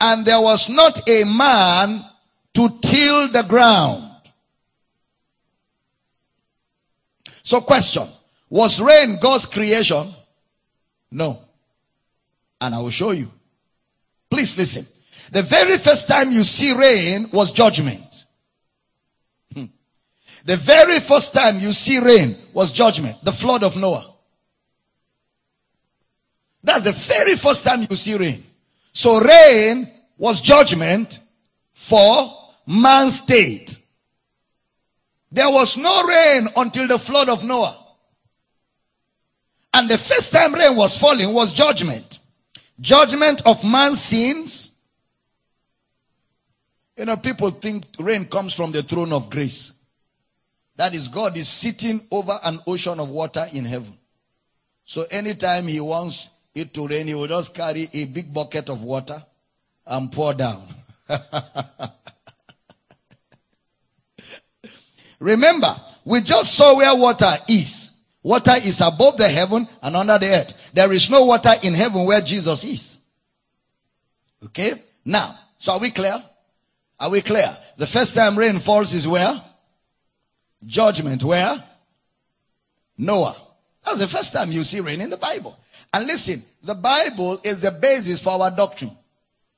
and 0.00 0.26
there 0.26 0.40
was 0.40 0.68
not 0.68 1.08
a 1.08 1.24
man 1.24 2.04
to 2.54 2.68
till 2.82 3.28
the 3.28 3.44
ground. 3.44 4.07
So 7.48 7.62
question. 7.62 8.06
Was 8.50 8.78
rain 8.78 9.18
God's 9.18 9.46
creation? 9.46 10.12
No. 11.10 11.40
And 12.60 12.74
I 12.74 12.78
will 12.78 12.90
show 12.90 13.12
you. 13.12 13.30
Please 14.30 14.54
listen. 14.58 14.86
The 15.32 15.40
very 15.40 15.78
first 15.78 16.08
time 16.08 16.30
you 16.30 16.44
see 16.44 16.76
rain 16.76 17.30
was 17.32 17.50
judgment. 17.50 18.26
Hmm. 19.54 19.64
The 20.44 20.58
very 20.58 21.00
first 21.00 21.32
time 21.32 21.58
you 21.58 21.72
see 21.72 21.98
rain 21.98 22.36
was 22.52 22.70
judgment. 22.70 23.16
The 23.24 23.32
flood 23.32 23.64
of 23.64 23.78
Noah. 23.78 24.12
That's 26.62 26.84
the 26.84 26.92
very 26.92 27.34
first 27.34 27.64
time 27.64 27.80
you 27.88 27.96
see 27.96 28.18
rain. 28.18 28.44
So 28.92 29.20
rain 29.22 29.90
was 30.18 30.42
judgment 30.42 31.18
for 31.72 32.30
man's 32.66 33.20
state. 33.20 33.80
There 35.30 35.48
was 35.48 35.76
no 35.76 36.04
rain 36.04 36.48
until 36.56 36.86
the 36.86 36.98
flood 36.98 37.28
of 37.28 37.44
Noah. 37.44 37.76
And 39.74 39.88
the 39.88 39.98
first 39.98 40.32
time 40.32 40.54
rain 40.54 40.76
was 40.76 40.96
falling 40.96 41.32
was 41.32 41.52
judgment. 41.52 42.20
Judgment 42.80 43.42
of 43.46 43.62
man's 43.64 44.00
sins. 44.00 44.72
You 46.96 47.04
know, 47.04 47.16
people 47.16 47.50
think 47.50 47.84
rain 47.98 48.24
comes 48.24 48.54
from 48.54 48.72
the 48.72 48.82
throne 48.82 49.12
of 49.12 49.30
grace. 49.30 49.72
That 50.76 50.94
is, 50.94 51.08
God 51.08 51.36
is 51.36 51.48
sitting 51.48 52.06
over 52.10 52.38
an 52.42 52.60
ocean 52.66 52.98
of 52.98 53.10
water 53.10 53.46
in 53.52 53.64
heaven. 53.64 53.96
So 54.84 55.04
anytime 55.10 55.66
he 55.66 55.80
wants 55.80 56.30
it 56.54 56.72
to 56.74 56.86
rain, 56.86 57.08
he 57.08 57.14
will 57.14 57.26
just 57.26 57.54
carry 57.54 57.88
a 57.92 58.06
big 58.06 58.32
bucket 58.32 58.68
of 58.68 58.84
water 58.84 59.22
and 59.86 60.10
pour 60.10 60.34
down. 60.34 60.66
Remember, 65.18 65.74
we 66.04 66.20
just 66.20 66.54
saw 66.54 66.76
where 66.76 66.94
water 66.94 67.32
is. 67.48 67.90
Water 68.22 68.54
is 68.62 68.80
above 68.80 69.16
the 69.16 69.28
heaven 69.28 69.66
and 69.82 69.96
under 69.96 70.18
the 70.18 70.28
earth. 70.28 70.70
There 70.72 70.92
is 70.92 71.08
no 71.10 71.24
water 71.24 71.52
in 71.62 71.74
heaven 71.74 72.04
where 72.04 72.20
Jesus 72.20 72.64
is. 72.64 72.98
Okay? 74.44 74.72
Now, 75.04 75.38
so 75.58 75.72
are 75.72 75.78
we 75.78 75.90
clear? 75.90 76.22
Are 77.00 77.10
we 77.10 77.20
clear? 77.20 77.56
The 77.76 77.86
first 77.86 78.14
time 78.14 78.36
rain 78.36 78.58
falls 78.58 78.92
is 78.92 79.06
where? 79.06 79.42
Judgment. 80.66 81.22
Where? 81.22 81.62
Noah. 82.96 83.36
That's 83.84 84.00
the 84.00 84.08
first 84.08 84.32
time 84.32 84.50
you 84.50 84.64
see 84.64 84.80
rain 84.80 85.00
in 85.00 85.10
the 85.10 85.16
Bible. 85.16 85.58
And 85.92 86.06
listen, 86.06 86.42
the 86.62 86.74
Bible 86.74 87.40
is 87.42 87.60
the 87.60 87.70
basis 87.70 88.20
for 88.20 88.30
our 88.42 88.50
doctrine. 88.50 88.96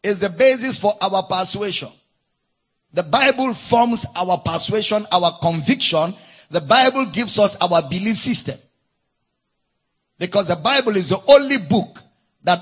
Is 0.03 0.19
the 0.19 0.29
basis 0.29 0.79
for 0.79 0.97
our 1.01 1.23
persuasion. 1.23 1.91
The 2.93 3.03
Bible 3.03 3.55
forms 3.55 4.07
our 4.17 4.39
persuasion, 4.39 5.07
our 5.13 5.39
conviction. 5.41 6.15
The 6.51 6.61
Bible 6.61 7.07
gives 7.07 7.39
us 7.39 7.57
our 7.61 7.83
belief 7.83 8.17
system. 8.17 8.59
Because 10.19 10.49
the 10.49 10.57
Bible 10.57 10.97
is 10.97 11.09
the 11.09 11.23
only 11.29 11.59
book 11.59 12.01
that 12.43 12.61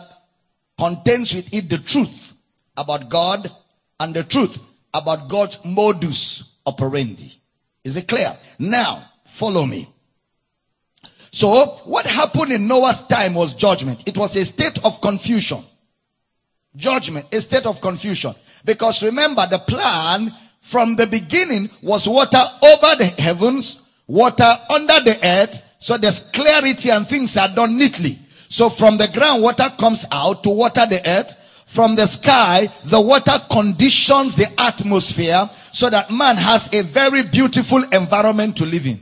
contains 0.78 1.34
with 1.34 1.52
it 1.52 1.68
the 1.68 1.78
truth 1.78 2.34
about 2.76 3.08
God 3.08 3.50
and 3.98 4.14
the 4.14 4.22
truth 4.22 4.60
about 4.94 5.28
God's 5.28 5.58
modus 5.64 6.44
operandi. 6.66 7.32
Is 7.84 7.96
it 7.96 8.06
clear? 8.06 8.36
Now, 8.58 9.02
follow 9.24 9.64
me. 9.64 9.88
So 11.30 11.66
what 11.84 12.06
happened 12.06 12.52
in 12.52 12.68
Noah's 12.68 13.02
time 13.02 13.34
was 13.34 13.54
judgment. 13.54 14.06
It 14.06 14.16
was 14.16 14.36
a 14.36 14.44
state 14.44 14.84
of 14.84 15.00
confusion. 15.00 15.62
Judgment, 16.76 17.26
a 17.32 17.40
state 17.40 17.66
of 17.66 17.80
confusion. 17.80 18.34
Because 18.68 19.02
remember 19.02 19.46
the 19.46 19.60
plan 19.60 20.30
from 20.60 20.94
the 20.94 21.06
beginning 21.06 21.70
was 21.80 22.06
water 22.06 22.42
over 22.62 22.96
the 22.96 23.14
heavens, 23.18 23.80
water 24.06 24.44
under 24.68 25.00
the 25.00 25.18
earth. 25.24 25.62
So 25.78 25.96
there's 25.96 26.20
clarity 26.20 26.90
and 26.90 27.08
things 27.08 27.38
are 27.38 27.48
done 27.48 27.78
neatly. 27.78 28.18
So 28.50 28.68
from 28.68 28.98
the 28.98 29.08
ground, 29.08 29.42
water 29.42 29.72
comes 29.80 30.04
out 30.12 30.42
to 30.42 30.50
water 30.50 30.84
the 30.84 31.00
earth. 31.08 31.34
From 31.64 31.96
the 31.96 32.06
sky, 32.06 32.68
the 32.84 33.00
water 33.00 33.40
conditions 33.50 34.36
the 34.36 34.48
atmosphere 34.60 35.48
so 35.72 35.88
that 35.88 36.10
man 36.10 36.36
has 36.36 36.68
a 36.74 36.82
very 36.82 37.22
beautiful 37.22 37.82
environment 37.84 38.58
to 38.58 38.66
live 38.66 38.84
in. 38.84 39.00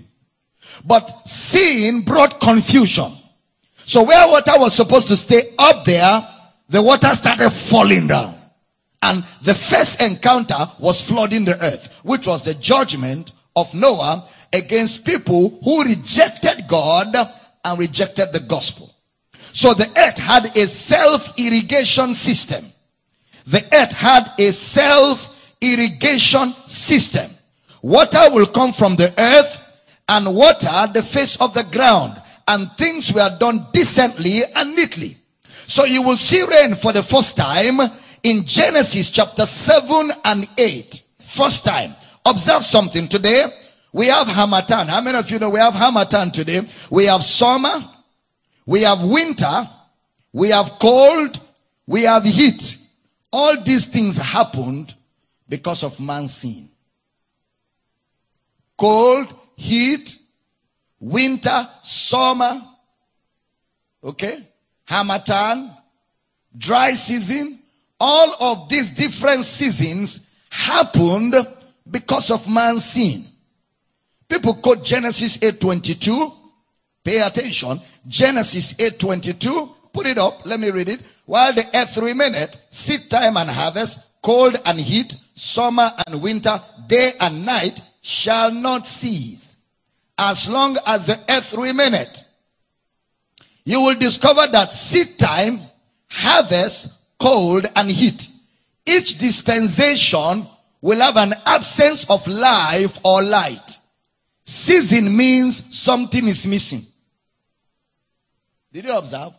But 0.85 1.29
sin 1.29 2.02
brought 2.02 2.38
confusion. 2.38 3.12
So 3.85 4.05
where 4.05 4.29
water 4.29 4.52
was 4.59 4.76
supposed 4.76 5.09
to 5.09 5.16
stay 5.16 5.55
up 5.59 5.85
there, 5.85 6.29
the 6.68 6.81
water 6.81 7.09
started 7.16 7.50
falling 7.50 8.07
down. 8.07 8.37
And 9.02 9.24
the 9.42 9.54
first 9.54 10.00
encounter 10.00 10.68
was 10.78 11.00
flooding 11.00 11.44
the 11.44 11.62
earth, 11.62 12.00
which 12.02 12.26
was 12.26 12.42
the 12.42 12.54
judgment 12.54 13.32
of 13.54 13.72
Noah 13.74 14.26
against 14.52 15.04
people 15.04 15.61
who 15.62 15.85
rejected 15.85 16.66
God 16.66 17.14
and 17.64 17.78
rejected 17.78 18.32
the 18.32 18.40
gospel. 18.40 18.92
So 19.52 19.74
the 19.74 19.88
earth 19.96 20.18
had 20.18 20.56
a 20.56 20.66
self-irrigation 20.66 22.14
system. 22.14 22.64
The 23.46 23.64
earth 23.72 23.92
had 23.92 24.32
a 24.38 24.52
self-irrigation 24.52 26.54
system. 26.66 27.30
Water 27.82 28.30
will 28.30 28.46
come 28.46 28.72
from 28.72 28.96
the 28.96 29.14
earth 29.18 29.62
and 30.09 30.35
water 30.35 30.90
the 30.92 31.02
face 31.02 31.37
of 31.40 31.54
the 31.54 31.64
ground 31.64 32.20
and 32.48 32.70
things 32.72 33.12
were 33.12 33.37
done 33.38 33.66
decently 33.72 34.42
and 34.54 34.76
neatly. 34.76 35.16
So 35.66 35.85
you 35.85 36.02
will 36.02 36.16
see 36.16 36.42
rain 36.42 36.74
for 36.74 36.92
the 36.92 37.02
first 37.02 37.37
time 37.37 37.80
in 38.22 38.44
Genesis 38.44 39.11
chapter 39.11 39.46
7 39.46 40.12
and 40.24 40.48
8. 40.57 41.02
First 41.18 41.64
time. 41.64 41.94
Observe 42.24 42.64
something 42.64 43.09
today. 43.09 43.44
We 43.92 44.07
have 44.09 44.26
Harmattan. 44.26 44.88
How 44.88 45.00
many 45.00 45.18
of 45.18 45.31
you 45.31 45.38
know 45.38 45.50
we 45.50 45.61
have 45.61 45.74
Harmattan 45.74 46.31
today? 46.33 46.62
We 46.90 47.07
have 47.07 47.22
summer. 47.22 47.85
We 48.66 48.83
have 48.83 49.05
winter. 49.05 49.68
We 50.33 50.50
have 50.50 50.79
cold. 50.79 51.40
We 51.87 52.02
have 52.02 52.24
heat. 52.24 52.79
All 53.33 53.61
these 53.62 53.87
things 53.87 54.16
happened 54.16 54.94
because 55.48 55.83
of 55.83 56.00
man's 56.00 56.35
sin. 56.35 56.68
Cold, 58.76 59.33
heat, 59.57 60.18
winter, 61.00 61.68
summer, 61.83 62.62
okay, 64.02 64.46
Harmattan, 64.85 65.70
dry 66.57 66.90
season, 66.90 67.61
all 67.98 68.35
of 68.40 68.68
these 68.68 68.90
different 68.90 69.44
seasons 69.44 70.20
happened 70.50 71.35
because 71.90 72.30
of 72.30 72.48
man's 72.48 72.85
sin. 72.85 73.24
People 74.28 74.54
quote 74.54 74.85
Genesis 74.85 75.38
8:22. 75.38 76.32
Pay 77.04 77.20
attention. 77.20 77.80
Genesis 78.06 78.74
8:22. 78.74 79.74
Put 79.92 80.06
it 80.06 80.18
up. 80.18 80.44
Let 80.44 80.61
me 80.61 80.70
read 80.70 80.88
it. 80.88 81.00
While 81.24 81.52
the 81.54 81.66
earth 81.74 81.96
remaineth, 81.96 82.59
seed 82.70 83.09
time 83.09 83.37
and 83.37 83.50
harvest, 83.50 84.00
cold 84.22 84.61
and 84.64 84.80
heat, 84.80 85.16
summer 85.35 85.92
and 86.06 86.20
winter, 86.20 86.61
day 86.87 87.12
and 87.20 87.46
night 87.46 87.80
shall 88.02 88.50
not 88.50 88.87
cease. 88.87 89.56
As 90.18 90.48
long 90.48 90.78
as 90.87 91.06
the 91.06 91.18
earth 91.28 91.52
remaineth, 91.54 92.24
you 93.64 93.80
will 93.80 93.94
discover 93.94 94.46
that 94.46 94.72
seed 94.72 95.18
time, 95.18 95.62
harvest, 96.09 96.88
cold, 97.18 97.66
and 97.74 97.90
heat. 97.90 98.31
Each 98.85 99.18
dispensation 99.18 100.46
will 100.81 101.00
have 101.00 101.16
an 101.16 101.35
absence 101.44 102.09
of 102.09 102.26
life 102.26 102.98
or 103.02 103.22
light. 103.22 103.81
Season 104.44 105.16
means 105.16 105.76
something 105.76 106.26
is 106.29 106.46
missing. 106.46 106.83
Did 108.72 108.85
you 108.85 108.96
observe? 108.96 109.33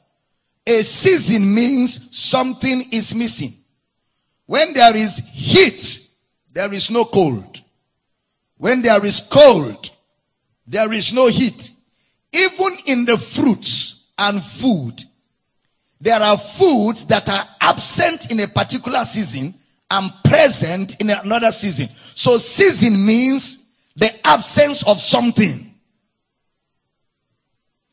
A 0.65 0.81
season 0.83 1.53
means 1.53 2.17
something 2.17 2.89
is 2.91 3.15
missing. 3.15 3.53
When 4.45 4.73
there 4.73 4.95
is 4.95 5.19
heat, 5.19 6.01
there 6.51 6.73
is 6.73 6.91
no 6.91 7.05
cold. 7.05 7.61
When 8.57 8.81
there 8.81 9.05
is 9.05 9.21
cold, 9.21 9.91
there 10.65 10.91
is 10.91 11.13
no 11.13 11.27
heat. 11.27 11.71
Even 12.33 12.77
in 12.85 13.05
the 13.05 13.17
fruits 13.17 14.03
and 14.17 14.43
food, 14.43 15.03
there 15.99 16.21
are 16.21 16.37
foods 16.37 17.05
that 17.05 17.27
are 17.29 17.47
absent 17.59 18.31
in 18.31 18.39
a 18.39 18.47
particular 18.47 19.03
season 19.05 19.53
and 19.89 20.11
present 20.23 20.99
in 20.99 21.09
another 21.09 21.51
season. 21.51 21.89
So 22.13 22.37
season 22.37 23.05
means 23.05 23.65
the 23.95 24.27
absence 24.27 24.83
of 24.85 24.99
something. 24.99 25.73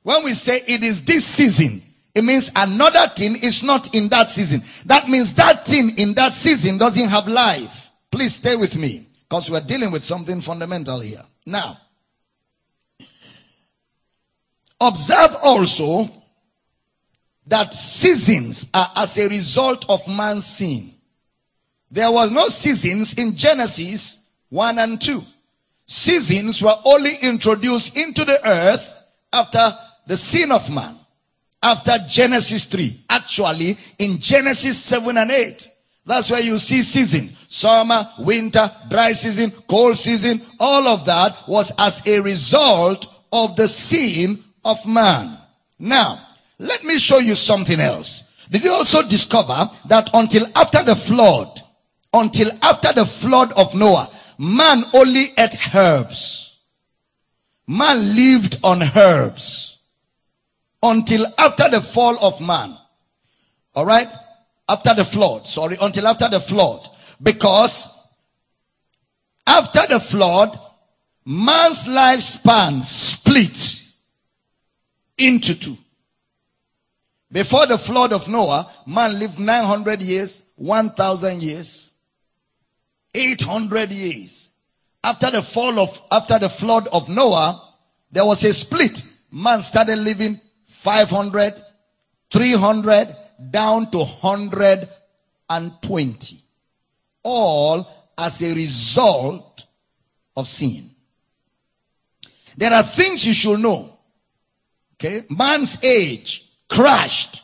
When 0.03 0.23
we 0.25 0.35
say 0.35 0.63
it 0.67 0.85
is 0.85 1.05
this 1.05 1.25
season, 1.25 1.83
it 2.15 2.23
means 2.23 2.53
another 2.55 3.09
thing 3.09 3.37
is 3.43 3.63
not 3.63 3.95
in 3.95 4.09
that 4.11 4.31
season. 4.31 4.63
That 4.87 5.09
means 5.09 5.35
that 5.35 5.67
thing 5.67 5.97
in 5.97 6.15
that 6.15 6.35
season 6.35 6.79
doesn't 6.79 7.09
have 7.09 7.27
life. 7.27 7.91
Please 8.11 8.35
stay 8.35 8.55
with 8.55 8.77
me 8.77 9.07
because 9.23 9.51
we're 9.51 9.61
dealing 9.61 9.91
with 9.91 10.05
something 10.05 10.41
fundamental 10.41 11.01
here. 11.01 11.23
Now, 11.47 11.79
observe 14.81 15.37
also 15.43 16.11
that 17.47 17.75
seasons 17.75 18.69
are 18.73 18.91
as 18.97 19.19
a 19.19 19.29
result 19.29 19.85
of 19.89 20.07
man's 20.09 20.47
sin. 20.47 20.95
There 21.91 22.11
was 22.11 22.31
no 22.31 22.47
seasons 22.49 23.15
in 23.15 23.37
Genesis 23.37 24.19
1 24.49 24.79
and 24.79 25.01
2. 25.01 25.23
Seasons 25.87 26.63
were 26.63 26.77
only 26.85 27.17
introduced 27.17 27.97
into 27.97 28.25
the 28.25 28.41
earth 28.47 28.95
after 29.33 29.77
the 30.07 30.17
sin 30.17 30.51
of 30.51 30.73
man. 30.75 30.99
After 31.63 31.99
Genesis 32.09 32.65
3. 32.65 33.05
Actually, 33.09 33.77
in 33.99 34.19
Genesis 34.19 34.83
7 34.83 35.17
and 35.17 35.31
8. 35.31 35.69
That's 36.07 36.31
where 36.31 36.41
you 36.41 36.59
see 36.59 36.83
season. 36.83 37.31
Summer, 37.49 38.07
winter, 38.19 38.71
dry 38.91 39.13
season, 39.13 39.51
cold 39.69 39.97
season. 39.97 40.43
All 40.61 40.87
of 40.89 41.07
that 41.07 41.37
was 41.49 41.73
as 41.79 42.07
a 42.07 42.21
result 42.21 43.07
of 43.33 43.57
the 43.57 43.69
sin 43.69 44.43
of 44.65 44.85
man. 44.87 45.39
Now, 45.79 46.21
let 46.59 46.85
me 46.85 46.99
show 46.99 47.19
you 47.19 47.35
something 47.35 47.81
else. 47.81 48.25
Did 48.51 48.65
you 48.65 48.73
also 48.73 49.03
discover 49.03 49.71
that 49.87 50.11
until 50.15 50.47
after 50.55 50.83
the 50.83 50.95
flood, 50.95 51.61
until 52.13 52.51
after 52.63 52.93
the 52.93 53.05
flood 53.05 53.53
of 53.57 53.75
Noah, 53.75 54.11
man 54.39 54.85
only 54.93 55.33
ate 55.37 55.75
herbs. 55.75 56.59
Man 57.67 58.15
lived 58.15 58.59
on 58.63 58.83
herbs. 58.83 59.79
Until 60.83 61.27
after 61.39 61.69
the 61.71 61.81
fall 61.81 62.19
of 62.23 62.41
man. 62.41 62.77
Alright? 63.75 64.09
After 64.69 64.95
the 64.95 65.05
flood. 65.05 65.47
Sorry, 65.47 65.77
until 65.81 66.07
after 66.07 66.29
the 66.29 66.41
flood. 66.41 66.89
Because 67.23 67.89
after 69.47 69.81
the 69.89 69.99
flood, 69.99 70.59
man's 71.25 71.85
lifespan 71.85 72.83
split 72.83 73.83
into 75.17 75.55
two. 75.55 75.79
Before 77.35 77.67
the 77.67 77.77
flood 77.77 78.13
of 78.13 78.29
Noah, 78.29 78.71
man 78.87 79.19
lived 79.19 79.41
900 79.41 80.01
years, 80.01 80.45
1000 80.55 81.43
years, 81.43 81.93
800 83.13 83.91
years. 83.91 84.51
After 85.03 85.33
the 85.33 85.43
fall 85.43 85.81
of, 85.81 86.01
after 86.13 86.39
the 86.39 86.49
flood 86.49 86.87
of 86.93 87.09
Noah, 87.09 87.61
there 88.13 88.25
was 88.25 88.45
a 88.45 88.53
split. 88.53 89.05
Man 89.33 89.63
started 89.63 89.99
living 89.99 90.41
500, 90.67 91.61
300, 92.31 93.17
down 93.51 93.91
to 93.91 93.99
120. 93.99 96.45
All 97.25 97.89
as 98.17 98.43
a 98.43 98.55
result 98.55 99.67
of 100.37 100.47
sin. 100.47 100.89
There 102.57 102.73
are 102.73 102.85
things 102.85 103.27
you 103.27 103.35
should 103.35 103.59
know. 103.59 103.99
Okay. 104.95 105.25
Man's 105.29 105.83
age 105.83 106.44
crashed. 106.69 107.43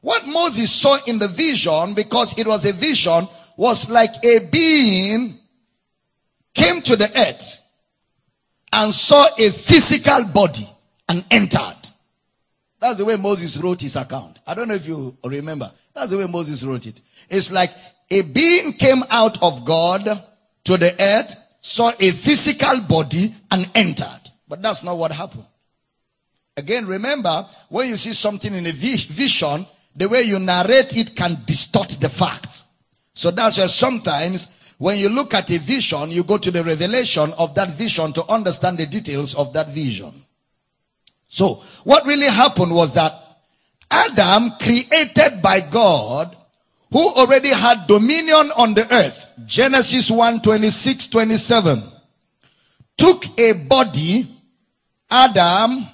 What 0.00 0.26
Moses 0.26 0.70
saw 0.70 0.98
in 1.06 1.18
the 1.18 1.28
vision, 1.28 1.94
because 1.94 2.38
it 2.38 2.46
was 2.46 2.64
a 2.64 2.72
vision, 2.72 3.28
was 3.56 3.90
like 3.90 4.24
a 4.24 4.38
being 4.50 5.38
came 6.54 6.80
to 6.82 6.96
the 6.96 7.10
earth 7.18 7.60
and 8.72 8.92
saw 8.92 9.28
a 9.38 9.50
physical 9.50 10.24
body 10.24 10.68
and 11.08 11.24
entered. 11.30 11.76
That's 12.80 12.98
the 12.98 13.04
way 13.04 13.16
Moses 13.16 13.56
wrote 13.56 13.80
his 13.80 13.96
account. 13.96 14.38
I 14.46 14.54
don't 14.54 14.68
know 14.68 14.74
if 14.74 14.86
you 14.86 15.16
remember. 15.24 15.70
That's 15.94 16.10
the 16.10 16.18
way 16.18 16.26
Moses 16.26 16.62
wrote 16.62 16.86
it. 16.86 17.00
It's 17.28 17.50
like 17.50 17.72
a 18.10 18.22
being 18.22 18.72
came 18.74 19.02
out 19.10 19.42
of 19.42 19.64
God 19.64 20.04
to 20.64 20.76
the 20.76 20.94
earth 21.00 21.36
saw 21.60 21.92
a 21.98 22.10
physical 22.12 22.80
body 22.82 23.34
and 23.50 23.68
entered. 23.74 24.27
But 24.48 24.62
that's 24.62 24.82
not 24.82 24.96
what 24.96 25.12
happened. 25.12 25.44
Again, 26.56 26.86
remember, 26.86 27.46
when 27.68 27.88
you 27.88 27.96
see 27.96 28.12
something 28.12 28.52
in 28.52 28.66
a 28.66 28.72
vision, 28.72 29.66
the 29.94 30.08
way 30.08 30.22
you 30.22 30.38
narrate 30.38 30.96
it 30.96 31.14
can 31.14 31.38
distort 31.44 31.90
the 32.00 32.08
facts. 32.08 32.66
So 33.14 33.30
that's 33.30 33.58
why 33.58 33.66
sometimes 33.66 34.50
when 34.78 34.98
you 34.98 35.08
look 35.08 35.34
at 35.34 35.50
a 35.50 35.58
vision, 35.58 36.10
you 36.10 36.24
go 36.24 36.38
to 36.38 36.50
the 36.50 36.64
revelation 36.64 37.32
of 37.36 37.54
that 37.56 37.72
vision 37.72 38.12
to 38.14 38.24
understand 38.28 38.78
the 38.78 38.86
details 38.86 39.34
of 39.34 39.52
that 39.52 39.68
vision. 39.70 40.12
So 41.28 41.62
what 41.84 42.06
really 42.06 42.26
happened 42.26 42.74
was 42.74 42.92
that 42.94 43.12
Adam 43.90 44.52
created 44.60 45.42
by 45.42 45.60
God 45.60 46.36
who 46.90 47.08
already 47.14 47.50
had 47.50 47.86
dominion 47.86 48.50
on 48.56 48.74
the 48.74 48.92
earth. 48.92 49.26
Genesis 49.46 50.10
1, 50.10 50.40
26, 50.40 51.08
27. 51.08 51.82
Took 52.96 53.38
a 53.38 53.52
body, 53.52 54.28
Adam 55.10 55.86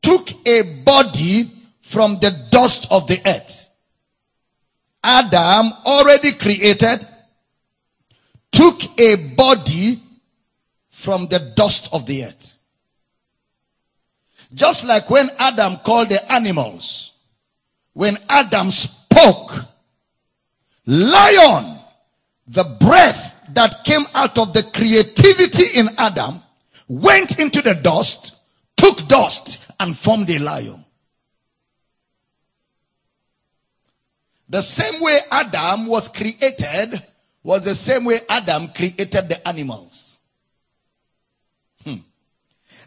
took 0.00 0.28
a 0.46 0.62
body 0.62 1.50
from 1.80 2.18
the 2.20 2.30
dust 2.50 2.86
of 2.90 3.06
the 3.06 3.20
earth. 3.26 3.68
Adam 5.02 5.72
already 5.84 6.32
created, 6.32 7.06
took 8.50 8.80
a 8.98 9.16
body 9.34 10.00
from 10.88 11.26
the 11.28 11.38
dust 11.38 11.88
of 11.92 12.06
the 12.06 12.24
earth. 12.24 12.56
Just 14.54 14.86
like 14.86 15.10
when 15.10 15.30
Adam 15.38 15.76
called 15.78 16.08
the 16.08 16.32
animals, 16.32 17.12
when 17.92 18.16
Adam 18.28 18.70
spoke, 18.70 19.52
lion, 20.86 21.78
the 22.46 22.64
breath 22.64 23.40
that 23.52 23.84
came 23.84 24.04
out 24.14 24.38
of 24.38 24.52
the 24.52 24.62
creativity 24.62 25.78
in 25.78 25.88
Adam 25.98 26.40
went 26.88 27.38
into 27.38 27.62
the 27.62 27.74
dust, 27.74 28.36
took 28.76 29.06
dust 29.08 29.60
and 29.80 29.96
formed 29.96 30.30
a 30.30 30.38
lion. 30.38 30.84
The 34.48 34.62
same 34.62 35.00
way 35.02 35.18
Adam 35.30 35.86
was 35.86 36.08
created 36.08 37.02
was 37.42 37.64
the 37.64 37.74
same 37.74 38.04
way 38.04 38.20
Adam 38.28 38.68
created 38.68 39.28
the 39.28 39.46
animals. 39.46 40.18
Hmm. 41.82 41.96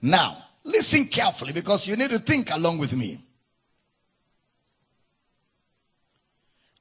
Now, 0.01 0.37
listen 0.63 1.05
carefully 1.05 1.53
because 1.53 1.87
you 1.87 1.95
need 1.95 2.09
to 2.09 2.19
think 2.19 2.53
along 2.53 2.77
with 2.77 2.93
me. 2.93 3.19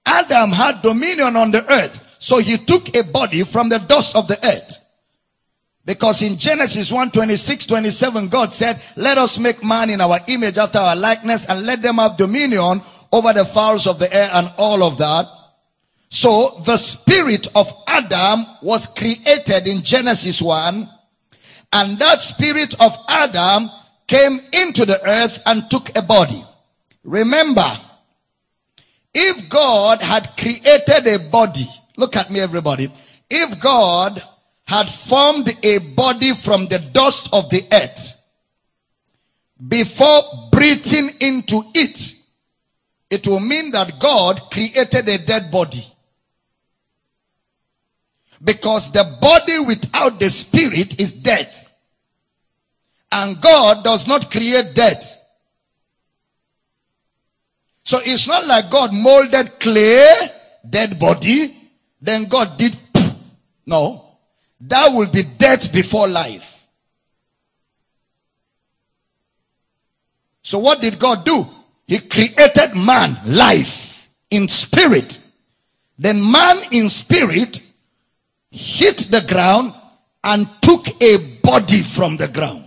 Adam 0.06 0.50
had 0.50 0.82
dominion 0.82 1.36
on 1.36 1.50
the 1.50 1.70
earth. 1.70 2.02
So 2.18 2.38
he 2.38 2.56
took 2.56 2.94
a 2.96 3.02
body 3.02 3.42
from 3.42 3.68
the 3.68 3.78
dust 3.78 4.16
of 4.16 4.28
the 4.28 4.38
earth. 4.46 4.78
Because 5.86 6.20
in 6.20 6.36
Genesis 6.36 6.90
1 6.90 7.12
26, 7.12 7.66
27, 7.66 8.26
God 8.26 8.52
said, 8.52 8.82
Let 8.96 9.18
us 9.18 9.38
make 9.38 9.64
man 9.64 9.88
in 9.88 10.00
our 10.00 10.18
image 10.26 10.58
after 10.58 10.78
our 10.78 10.96
likeness 10.96 11.46
and 11.46 11.64
let 11.64 11.80
them 11.80 11.96
have 11.96 12.16
dominion 12.16 12.82
over 13.12 13.32
the 13.32 13.44
fowls 13.44 13.86
of 13.86 14.00
the 14.00 14.12
air 14.12 14.28
and 14.34 14.52
all 14.58 14.82
of 14.82 14.98
that. 14.98 15.26
So 16.08 16.60
the 16.66 16.76
spirit 16.76 17.46
of 17.54 17.72
Adam 17.86 18.44
was 18.62 18.88
created 18.88 19.68
in 19.68 19.82
Genesis 19.82 20.42
1 20.42 20.90
and 21.72 21.98
that 21.98 22.20
spirit 22.20 22.74
of 22.80 22.96
Adam 23.08 23.70
came 24.08 24.40
into 24.52 24.86
the 24.86 25.00
earth 25.08 25.40
and 25.46 25.70
took 25.70 25.96
a 25.96 26.02
body. 26.02 26.44
Remember, 27.04 27.70
if 29.14 29.48
God 29.48 30.02
had 30.02 30.36
created 30.36 31.06
a 31.06 31.18
body, 31.18 31.68
look 31.96 32.16
at 32.16 32.30
me 32.30 32.40
everybody. 32.40 32.90
If 33.30 33.60
God 33.60 34.22
had 34.66 34.90
formed 34.90 35.56
a 35.62 35.78
body 35.78 36.34
from 36.34 36.66
the 36.66 36.78
dust 36.78 37.28
of 37.32 37.48
the 37.50 37.66
earth 37.72 38.16
before 39.68 40.48
breathing 40.50 41.10
into 41.20 41.62
it, 41.74 42.14
it 43.08 43.26
will 43.26 43.40
mean 43.40 43.70
that 43.70 43.98
God 43.98 44.50
created 44.50 45.08
a 45.08 45.18
dead 45.18 45.50
body. 45.50 45.84
Because 48.42 48.92
the 48.92 49.16
body 49.20 49.58
without 49.60 50.20
the 50.20 50.28
spirit 50.28 51.00
is 51.00 51.12
death. 51.12 51.72
And 53.10 53.40
God 53.40 53.82
does 53.82 54.06
not 54.06 54.30
create 54.30 54.74
death. 54.74 55.22
So 57.82 58.00
it's 58.04 58.28
not 58.28 58.46
like 58.46 58.70
God 58.70 58.92
molded 58.92 59.58
clay, 59.58 60.12
dead 60.68 60.98
body, 60.98 61.56
then 62.00 62.24
God 62.24 62.58
did. 62.58 62.76
No. 63.64 64.05
That 64.60 64.88
will 64.92 65.08
be 65.08 65.22
death 65.22 65.72
before 65.72 66.08
life. 66.08 66.66
So 70.42 70.58
what 70.58 70.80
did 70.80 70.98
God 70.98 71.24
do? 71.24 71.46
He 71.86 71.98
created 71.98 72.74
man, 72.76 73.18
life, 73.26 74.08
in 74.30 74.48
spirit. 74.48 75.20
Then 75.98 76.30
man 76.30 76.58
in 76.70 76.88
spirit 76.88 77.62
hit 78.50 78.98
the 79.10 79.22
ground 79.22 79.74
and 80.22 80.48
took 80.60 80.86
a 81.02 81.16
body 81.42 81.82
from 81.82 82.16
the 82.16 82.28
ground. 82.28 82.62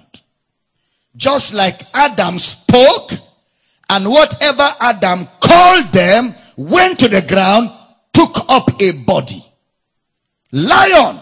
Just 1.15 1.53
like 1.53 1.81
Adam 1.93 2.39
spoke 2.39 3.11
and 3.89 4.09
whatever 4.09 4.75
Adam 4.79 5.27
called 5.39 5.91
them 5.91 6.35
went 6.55 6.99
to 6.99 7.07
the 7.07 7.21
ground, 7.21 7.71
took 8.13 8.45
up 8.49 8.81
a 8.81 8.91
body. 8.91 9.43
Lion, 10.51 11.21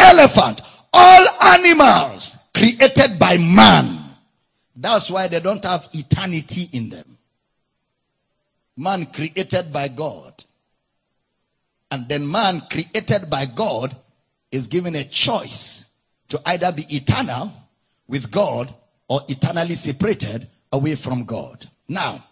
elephant, 0.00 0.60
all 0.92 1.26
animals 1.42 2.38
created 2.54 3.18
by 3.18 3.36
man. 3.36 3.98
That's 4.74 5.10
why 5.10 5.28
they 5.28 5.40
don't 5.40 5.64
have 5.64 5.88
eternity 5.92 6.68
in 6.72 6.88
them. 6.88 7.18
Man 8.76 9.06
created 9.06 9.72
by 9.72 9.88
God. 9.88 10.44
And 11.90 12.08
then 12.08 12.30
man 12.30 12.62
created 12.70 13.28
by 13.28 13.46
God 13.46 13.94
is 14.50 14.68
given 14.68 14.94
a 14.94 15.04
choice 15.04 15.84
to 16.28 16.40
either 16.46 16.72
be 16.72 16.86
eternal 16.94 17.52
with 18.08 18.30
God 18.30 18.72
or 19.08 19.22
eternally 19.28 19.74
separated 19.74 20.48
away 20.72 20.94
from 20.94 21.24
God. 21.24 21.68
Now, 21.88 22.24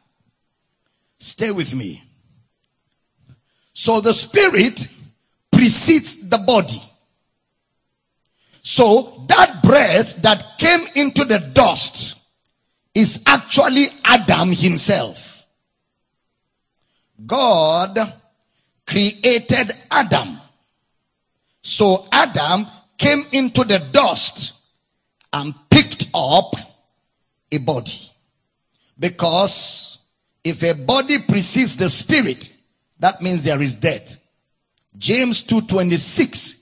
stay 1.19 1.51
with 1.51 1.75
me. 1.75 2.05
So 3.73 4.01
the 4.01 4.15
spirit 4.15 4.89
precedes 5.53 6.29
the 6.29 6.39
body. 6.39 6.81
So 8.71 9.25
that 9.29 9.63
breath 9.63 10.21
that 10.21 10.59
came 10.59 10.81
into 10.95 11.25
the 11.25 11.39
dust 11.39 12.17
is 12.95 13.23
actually 13.25 13.87
Adam 14.05 14.53
himself. 14.53 15.47
God 17.25 17.99
created 18.87 19.75
Adam. 19.91 20.39
So 21.63 22.09
Adam 22.13 22.67
came 22.99 23.23
into 23.33 23.65
the 23.65 23.79
dust 23.79 24.53
and 25.33 25.55
picked 25.71 26.11
up 26.13 26.55
a 27.51 27.57
body. 27.57 28.13
Because 28.99 29.97
if 30.45 30.63
a 30.63 30.75
body 30.75 31.21
precedes 31.21 31.75
the 31.75 31.89
spirit, 31.89 32.53
that 33.01 33.23
means 33.23 33.43
there 33.45 33.63
is 33.63 33.77
death. 33.77 34.19
James 34.99 35.43
2:26 35.43 36.58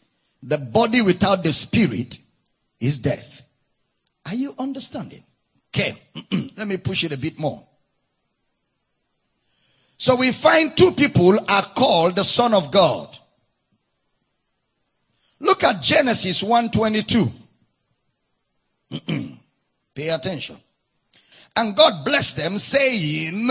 the 0.47 0.57
body 0.59 1.03
without 1.03 1.43
the 1.43 1.53
spirit 1.53 2.21
is 2.79 2.99
death. 2.99 3.45
Are 4.25 4.35
you 4.35 4.55
understanding? 4.59 5.25
Okay, 5.75 5.99
let 6.57 6.69
me 6.69 6.77
push 6.77 7.03
it 7.03 7.13
a 7.13 7.19
bit 7.19 7.39
more. 7.39 7.63
So 9.99 10.15
we 10.15 10.31
find 10.31 10.77
two 10.77 10.93
people 10.93 11.39
are 11.49 11.65
called 11.65 12.17
the 12.17 12.25
son 12.25 12.55
of 12.55 12.71
God. 12.71 13.19
Look 15.41 15.65
at 15.65 15.83
Genesis 15.83 16.43
1:22. 16.43 17.33
Pay 19.95 20.09
attention. 20.11 20.57
And 21.57 21.75
God 21.75 22.05
blessed 22.05 22.37
them, 22.37 22.59
saying, 22.59 23.51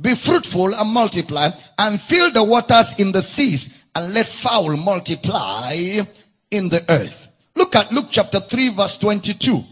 Be 0.00 0.14
fruitful 0.14 0.74
and 0.74 0.90
multiply, 0.90 1.50
and 1.78 2.00
fill 2.00 2.30
the 2.30 2.44
waters 2.44 2.94
in 2.98 3.10
the 3.10 3.22
seas, 3.22 3.70
and 3.94 4.12
let 4.12 4.28
fowl 4.28 4.76
multiply 4.76 6.02
in 6.50 6.68
the 6.68 6.84
earth. 6.90 7.30
Look 7.54 7.74
at 7.76 7.92
Luke 7.92 8.08
chapter 8.10 8.40
3, 8.40 8.70
verse 8.70 8.96
22. 8.98 9.64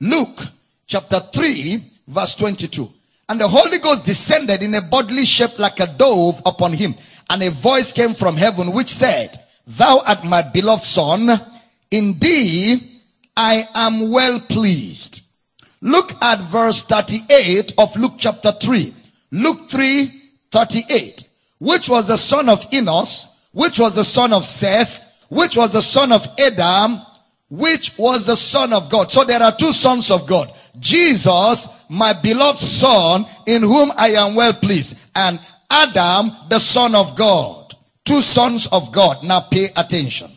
Luke 0.00 0.46
chapter 0.86 1.20
3, 1.20 1.84
verse 2.08 2.34
22. 2.34 2.92
And 3.28 3.40
the 3.40 3.48
Holy 3.48 3.78
Ghost 3.78 4.04
descended 4.04 4.62
in 4.62 4.74
a 4.74 4.82
bodily 4.82 5.24
shape 5.24 5.58
like 5.58 5.80
a 5.80 5.86
dove 5.86 6.42
upon 6.44 6.72
him. 6.72 6.94
And 7.30 7.42
a 7.42 7.50
voice 7.50 7.92
came 7.92 8.14
from 8.14 8.36
heaven 8.36 8.72
which 8.72 8.88
said, 8.88 9.40
Thou 9.66 10.02
art 10.06 10.24
my 10.24 10.42
beloved 10.42 10.84
son. 10.84 11.30
Indeed, 11.90 12.82
I 13.36 13.66
am 13.74 14.10
well 14.10 14.40
pleased 14.40 15.22
Look 15.82 16.12
at 16.22 16.40
verse 16.40 16.82
38 16.82 17.74
of 17.76 17.96
Luke 17.96 18.14
chapter 18.16 18.52
3. 18.52 18.94
Luke 19.32 19.68
3 19.68 20.22
38. 20.52 21.28
Which 21.58 21.88
was 21.88 22.06
the 22.06 22.16
son 22.16 22.48
of 22.48 22.64
Enos, 22.72 23.26
which 23.50 23.80
was 23.80 23.96
the 23.96 24.04
son 24.04 24.32
of 24.32 24.44
Seth, 24.44 25.02
which 25.32 25.56
was 25.56 25.72
the 25.72 25.80
son 25.80 26.12
of 26.12 26.28
Adam, 26.38 27.00
which 27.48 27.96
was 27.96 28.26
the 28.26 28.36
son 28.36 28.70
of 28.74 28.90
God. 28.90 29.10
So 29.10 29.24
there 29.24 29.42
are 29.42 29.56
two 29.56 29.72
sons 29.72 30.10
of 30.10 30.26
God. 30.26 30.52
Jesus, 30.78 31.68
my 31.88 32.12
beloved 32.12 32.58
son, 32.58 33.24
in 33.46 33.62
whom 33.62 33.92
I 33.96 34.08
am 34.08 34.34
well 34.34 34.52
pleased. 34.52 34.98
And 35.16 35.40
Adam, 35.70 36.32
the 36.50 36.58
son 36.58 36.94
of 36.94 37.16
God. 37.16 37.74
Two 38.04 38.20
sons 38.20 38.66
of 38.66 38.92
God. 38.92 39.24
Now 39.24 39.40
pay 39.40 39.70
attention. 39.74 40.30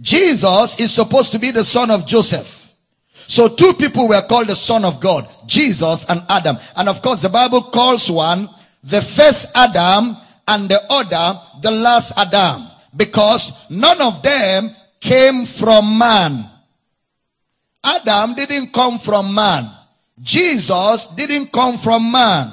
Jesus 0.00 0.78
is 0.78 0.94
supposed 0.94 1.32
to 1.32 1.40
be 1.40 1.50
the 1.50 1.64
son 1.64 1.90
of 1.90 2.06
Joseph. 2.06 2.72
So 3.12 3.48
two 3.48 3.74
people 3.74 4.06
were 4.06 4.22
called 4.22 4.46
the 4.46 4.54
son 4.54 4.84
of 4.84 5.00
God, 5.00 5.28
Jesus 5.46 6.06
and 6.08 6.22
Adam. 6.28 6.58
And 6.76 6.88
of 6.88 7.02
course 7.02 7.22
the 7.22 7.28
Bible 7.28 7.62
calls 7.62 8.08
one 8.08 8.50
the 8.84 9.02
first 9.02 9.48
Adam 9.56 10.16
and 10.46 10.68
the 10.68 10.80
other 10.88 11.40
the 11.60 11.72
last 11.72 12.12
Adam 12.16 12.68
because 12.96 13.52
none 13.70 14.00
of 14.00 14.22
them 14.22 14.74
came 15.00 15.46
from 15.46 15.98
man. 15.98 16.50
Adam 17.84 18.34
didn't 18.34 18.72
come 18.72 18.98
from 18.98 19.34
man. 19.34 19.70
Jesus 20.20 21.06
didn't 21.08 21.52
come 21.52 21.78
from 21.78 22.10
man. 22.10 22.52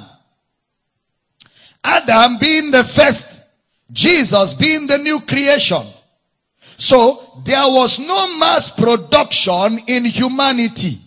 Adam 1.82 2.38
being 2.38 2.70
the 2.70 2.84
first, 2.84 3.42
Jesus 3.92 4.54
being 4.54 4.86
the 4.86 4.98
new 4.98 5.20
creation. 5.20 5.84
So 6.60 7.40
there 7.44 7.66
was 7.66 7.98
no 7.98 8.38
mass 8.38 8.70
production 8.70 9.78
in 9.86 10.04
humanity. 10.04 10.98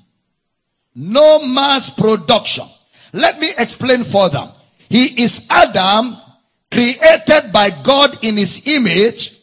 No 0.96 1.46
mass 1.46 1.90
production. 1.90 2.66
Let 3.14 3.40
me 3.40 3.52
explain 3.58 4.04
further. 4.04 4.52
He 4.90 5.24
is 5.24 5.46
Adam 5.50 6.18
created 6.72 7.52
by 7.52 7.70
God 7.84 8.24
in 8.24 8.38
his 8.38 8.62
image. 8.68 9.36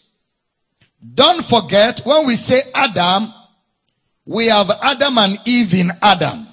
Don't 1.15 1.45
forget 1.45 2.01
when 2.05 2.27
we 2.27 2.37
say 2.37 2.63
Adam, 2.75 3.33
we 4.25 4.47
have 4.47 4.71
Adam 4.83 5.19
and 5.19 5.39
Eve 5.45 5.75
in 5.75 5.93
Adam. 6.03 6.47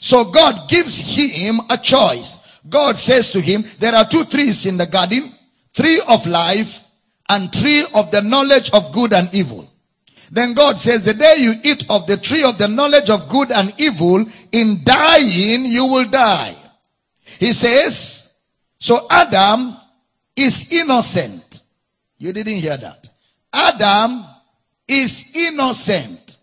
So 0.00 0.24
God 0.24 0.68
gives 0.68 0.98
him 0.98 1.60
a 1.70 1.76
choice. 1.76 2.38
God 2.68 2.98
says 2.98 3.30
to 3.32 3.40
him, 3.40 3.64
there 3.78 3.94
are 3.94 4.08
two 4.08 4.24
trees 4.24 4.66
in 4.66 4.76
the 4.76 4.86
garden, 4.86 5.32
tree 5.74 6.00
of 6.08 6.26
life 6.26 6.80
and 7.28 7.52
tree 7.52 7.84
of 7.94 8.10
the 8.10 8.22
knowledge 8.22 8.70
of 8.72 8.92
good 8.92 9.12
and 9.12 9.32
evil. 9.34 9.70
Then 10.30 10.54
God 10.54 10.78
says, 10.78 11.04
the 11.04 11.14
day 11.14 11.36
you 11.38 11.54
eat 11.64 11.86
of 11.88 12.06
the 12.06 12.16
tree 12.16 12.44
of 12.44 12.58
the 12.58 12.68
knowledge 12.68 13.08
of 13.10 13.28
good 13.28 13.50
and 13.50 13.72
evil, 13.78 14.26
in 14.52 14.84
dying 14.84 15.64
you 15.64 15.86
will 15.86 16.04
die. 16.04 16.54
He 17.38 17.52
says, 17.52 18.30
so 18.78 19.06
Adam 19.10 19.76
is 20.38 20.72
innocent. 20.72 21.62
You 22.16 22.32
didn't 22.32 22.58
hear 22.58 22.76
that. 22.76 23.08
Adam 23.52 24.24
is 24.86 25.32
innocent. 25.34 26.38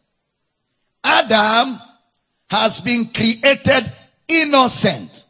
Adam 1.01 1.79
has 2.49 2.81
been 2.81 3.05
created 3.05 3.91
innocent. 4.27 5.27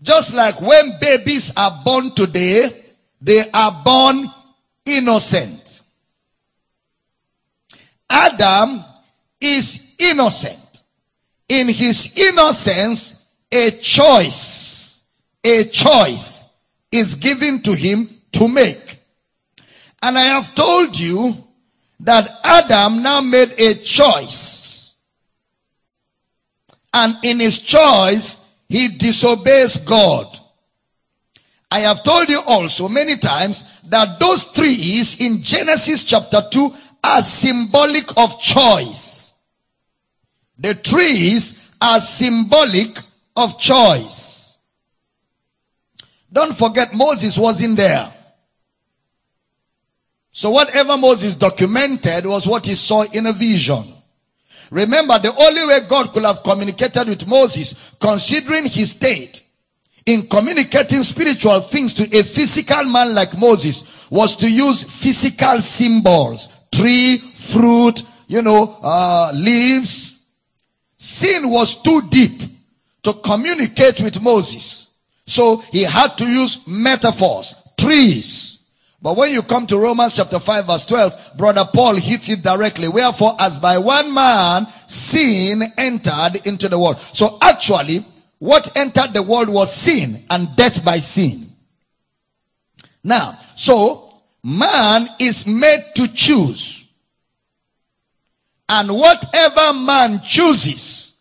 Just 0.00 0.34
like 0.34 0.60
when 0.60 0.92
babies 1.00 1.52
are 1.56 1.82
born 1.84 2.14
today, 2.14 2.84
they 3.20 3.50
are 3.52 3.82
born 3.84 4.30
innocent. 4.86 5.82
Adam 8.08 8.84
is 9.40 9.94
innocent. 9.98 10.82
In 11.48 11.68
his 11.68 12.16
innocence, 12.16 13.16
a 13.50 13.72
choice, 13.72 15.02
a 15.42 15.64
choice 15.64 16.44
is 16.90 17.14
given 17.14 17.62
to 17.62 17.72
him 17.74 18.08
to 18.32 18.48
make. 18.48 18.98
And 20.02 20.18
I 20.18 20.22
have 20.24 20.54
told 20.54 20.98
you 20.98 21.36
that 22.00 22.40
Adam 22.42 23.02
now 23.02 23.20
made 23.20 23.54
a 23.58 23.74
choice. 23.74 24.94
And 26.92 27.16
in 27.22 27.40
his 27.40 27.58
choice, 27.60 28.40
he 28.68 28.88
disobeys 28.88 29.76
God. 29.76 30.38
I 31.70 31.80
have 31.80 32.02
told 32.02 32.28
you 32.28 32.40
also 32.46 32.88
many 32.88 33.16
times 33.16 33.64
that 33.84 34.18
those 34.18 34.44
trees 34.52 35.20
in 35.20 35.42
Genesis 35.42 36.02
chapter 36.02 36.42
2 36.50 36.74
are 37.04 37.22
symbolic 37.22 38.16
of 38.16 38.40
choice. 38.40 39.32
The 40.58 40.74
trees 40.74 41.54
are 41.80 42.00
symbolic 42.00 42.98
of 43.36 43.58
choice. 43.58 44.39
Don't 46.32 46.56
forget 46.56 46.94
Moses 46.94 47.36
wasn't 47.36 47.76
there. 47.76 48.12
So 50.32 50.50
whatever 50.50 50.96
Moses 50.96 51.36
documented 51.36 52.24
was 52.24 52.46
what 52.46 52.66
he 52.66 52.74
saw 52.74 53.02
in 53.02 53.26
a 53.26 53.32
vision. 53.32 53.84
Remember, 54.70 55.18
the 55.18 55.34
only 55.34 55.66
way 55.66 55.80
God 55.88 56.12
could 56.12 56.22
have 56.22 56.42
communicated 56.44 57.08
with 57.08 57.26
Moses, 57.26 57.92
considering 58.00 58.66
his 58.66 58.92
state, 58.92 59.42
in 60.06 60.28
communicating 60.28 61.02
spiritual 61.02 61.60
things 61.60 61.92
to 61.94 62.04
a 62.16 62.22
physical 62.22 62.84
man 62.84 63.12
like 63.14 63.36
Moses, 63.36 64.08
was 64.10 64.36
to 64.36 64.50
use 64.50 64.84
physical 64.84 65.60
symbols. 65.60 66.48
Tree, 66.72 67.18
fruit, 67.18 68.02
you 68.28 68.42
know, 68.42 68.78
uh, 68.82 69.32
leaves. 69.34 70.22
Sin 70.96 71.50
was 71.50 71.82
too 71.82 72.02
deep 72.08 72.42
to 73.02 73.14
communicate 73.14 74.00
with 74.00 74.22
Moses. 74.22 74.86
So 75.30 75.58
he 75.72 75.84
had 75.84 76.18
to 76.18 76.24
use 76.24 76.58
metaphors, 76.66 77.54
trees, 77.78 78.60
but 79.02 79.16
when 79.16 79.32
you 79.32 79.42
come 79.42 79.66
to 79.68 79.78
Romans 79.78 80.14
chapter 80.14 80.38
5 80.38 80.66
verse 80.66 80.84
12, 80.84 81.36
brother 81.38 81.64
Paul 81.72 81.96
hits 81.96 82.28
it 82.28 82.42
directly. 82.42 82.88
Wherefore 82.88 83.34
as 83.38 83.58
by 83.58 83.78
one 83.78 84.12
man 84.12 84.66
sin 84.86 85.62
entered 85.78 86.42
into 86.44 86.68
the 86.68 86.78
world. 86.78 86.98
So 86.98 87.38
actually, 87.40 88.04
what 88.38 88.76
entered 88.76 89.14
the 89.14 89.22
world 89.22 89.48
was 89.48 89.74
sin 89.74 90.24
and 90.28 90.54
death 90.54 90.84
by 90.84 90.98
sin. 90.98 91.50
Now, 93.02 93.38
so 93.54 94.12
man 94.44 95.08
is 95.18 95.46
made 95.46 95.92
to 95.94 96.08
choose. 96.08 96.86
And 98.68 98.94
whatever 98.94 99.72
man 99.72 100.20
chooses 100.22 101.14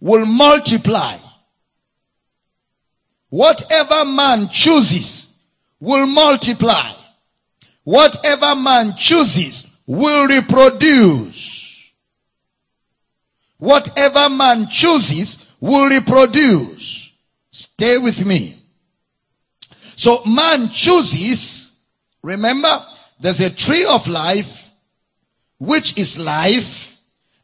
will 0.00 0.26
multiply. 0.26 1.16
Whatever 3.30 4.04
man 4.04 4.48
chooses 4.48 5.28
will 5.78 6.06
multiply. 6.06 6.92
Whatever 7.84 8.54
man 8.54 8.94
chooses 8.96 9.66
will 9.86 10.26
reproduce. 10.28 11.92
Whatever 13.58 14.28
man 14.28 14.68
chooses 14.68 15.38
will 15.60 15.88
reproduce. 15.88 17.12
Stay 17.50 17.98
with 17.98 18.24
me. 18.24 18.56
So 19.96 20.22
man 20.24 20.70
chooses, 20.70 21.72
remember, 22.22 22.84
there's 23.20 23.40
a 23.40 23.50
tree 23.50 23.84
of 23.84 24.08
life, 24.08 24.70
which 25.58 25.98
is 25.98 26.18
life, 26.18 26.96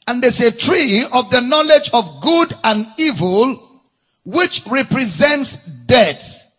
and 0.08 0.22
there's 0.22 0.40
a 0.40 0.50
tree 0.50 1.04
of 1.12 1.30
the 1.30 1.42
knowledge 1.42 1.90
of 1.92 2.20
good 2.22 2.54
and 2.64 2.86
evil, 2.96 3.82
which 4.24 4.62
represents 4.66 5.58
death. 5.86 6.50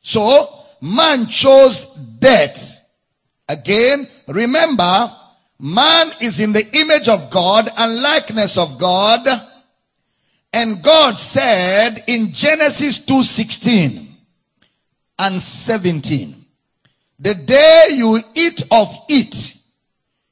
So, 0.00 0.64
man 0.80 1.26
chose 1.26 1.86
death. 2.18 2.78
Again, 3.48 4.08
remember, 4.28 5.10
man 5.58 6.12
is 6.20 6.40
in 6.40 6.52
the 6.52 6.66
image 6.76 7.08
of 7.08 7.30
God 7.30 7.70
and 7.76 8.02
likeness 8.02 8.56
of 8.56 8.78
God. 8.78 9.26
And 10.52 10.82
God 10.82 11.18
said 11.18 12.04
in 12.06 12.32
Genesis 12.32 12.98
2:16 12.98 14.16
and 15.18 15.40
17, 15.40 16.34
the 17.18 17.34
day 17.34 17.88
you 17.92 18.20
eat 18.34 18.62
of 18.70 18.88
it, 19.08 19.54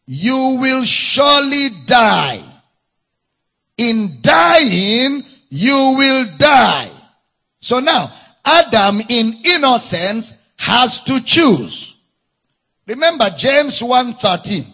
you 0.07 0.59
will 0.61 0.85
surely 0.85 1.69
die. 1.87 2.43
In 3.77 4.19
dying, 4.23 5.25
you 5.51 5.95
will 5.97 6.25
die. 6.39 6.91
So 7.69 7.81
now, 7.81 8.11
Adam 8.47 9.03
in 9.11 9.41
innocence 9.45 10.33
has 10.57 11.03
to 11.03 11.21
choose. 11.21 11.97
Remember 12.87 13.29
James 13.29 13.83
1:13. 13.83 14.65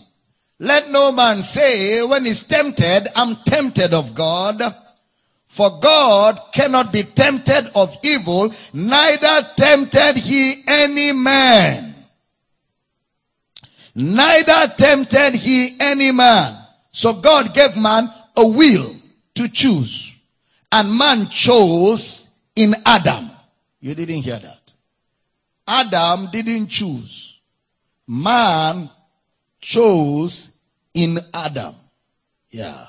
Let 0.60 0.92
no 0.92 1.10
man 1.10 1.42
say 1.42 2.00
when 2.04 2.24
he's 2.24 2.44
tempted, 2.44 3.08
I'm 3.16 3.34
tempted 3.42 3.92
of 3.92 4.14
God. 4.14 4.62
For 5.48 5.80
God 5.80 6.40
cannot 6.52 6.92
be 6.92 7.02
tempted 7.02 7.72
of 7.74 7.98
evil, 8.04 8.54
neither 8.72 9.42
tempted 9.56 10.16
he 10.18 10.62
any 10.68 11.10
man. 11.10 11.96
Neither 13.96 14.72
tempted 14.78 15.34
he 15.34 15.76
any 15.80 16.12
man. 16.12 16.56
So 16.92 17.12
God 17.14 17.54
gave 17.54 17.76
man 17.76 18.08
a 18.36 18.46
will 18.46 18.94
to 19.34 19.48
choose. 19.48 20.12
And 20.70 20.96
man 20.96 21.28
chose 21.28 22.24
in 22.56 22.74
Adam. 22.84 23.30
You 23.80 23.94
didn't 23.94 24.22
hear 24.22 24.38
that. 24.38 24.74
Adam 25.66 26.28
didn't 26.30 26.68
choose. 26.68 27.40
Man 28.06 28.90
chose 29.60 30.50
in 30.92 31.18
Adam. 31.32 31.74
Yeah. 32.50 32.86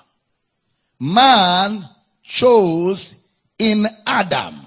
Man 1.00 1.88
chose 2.22 3.16
in 3.58 3.86
Adam. 4.06 4.62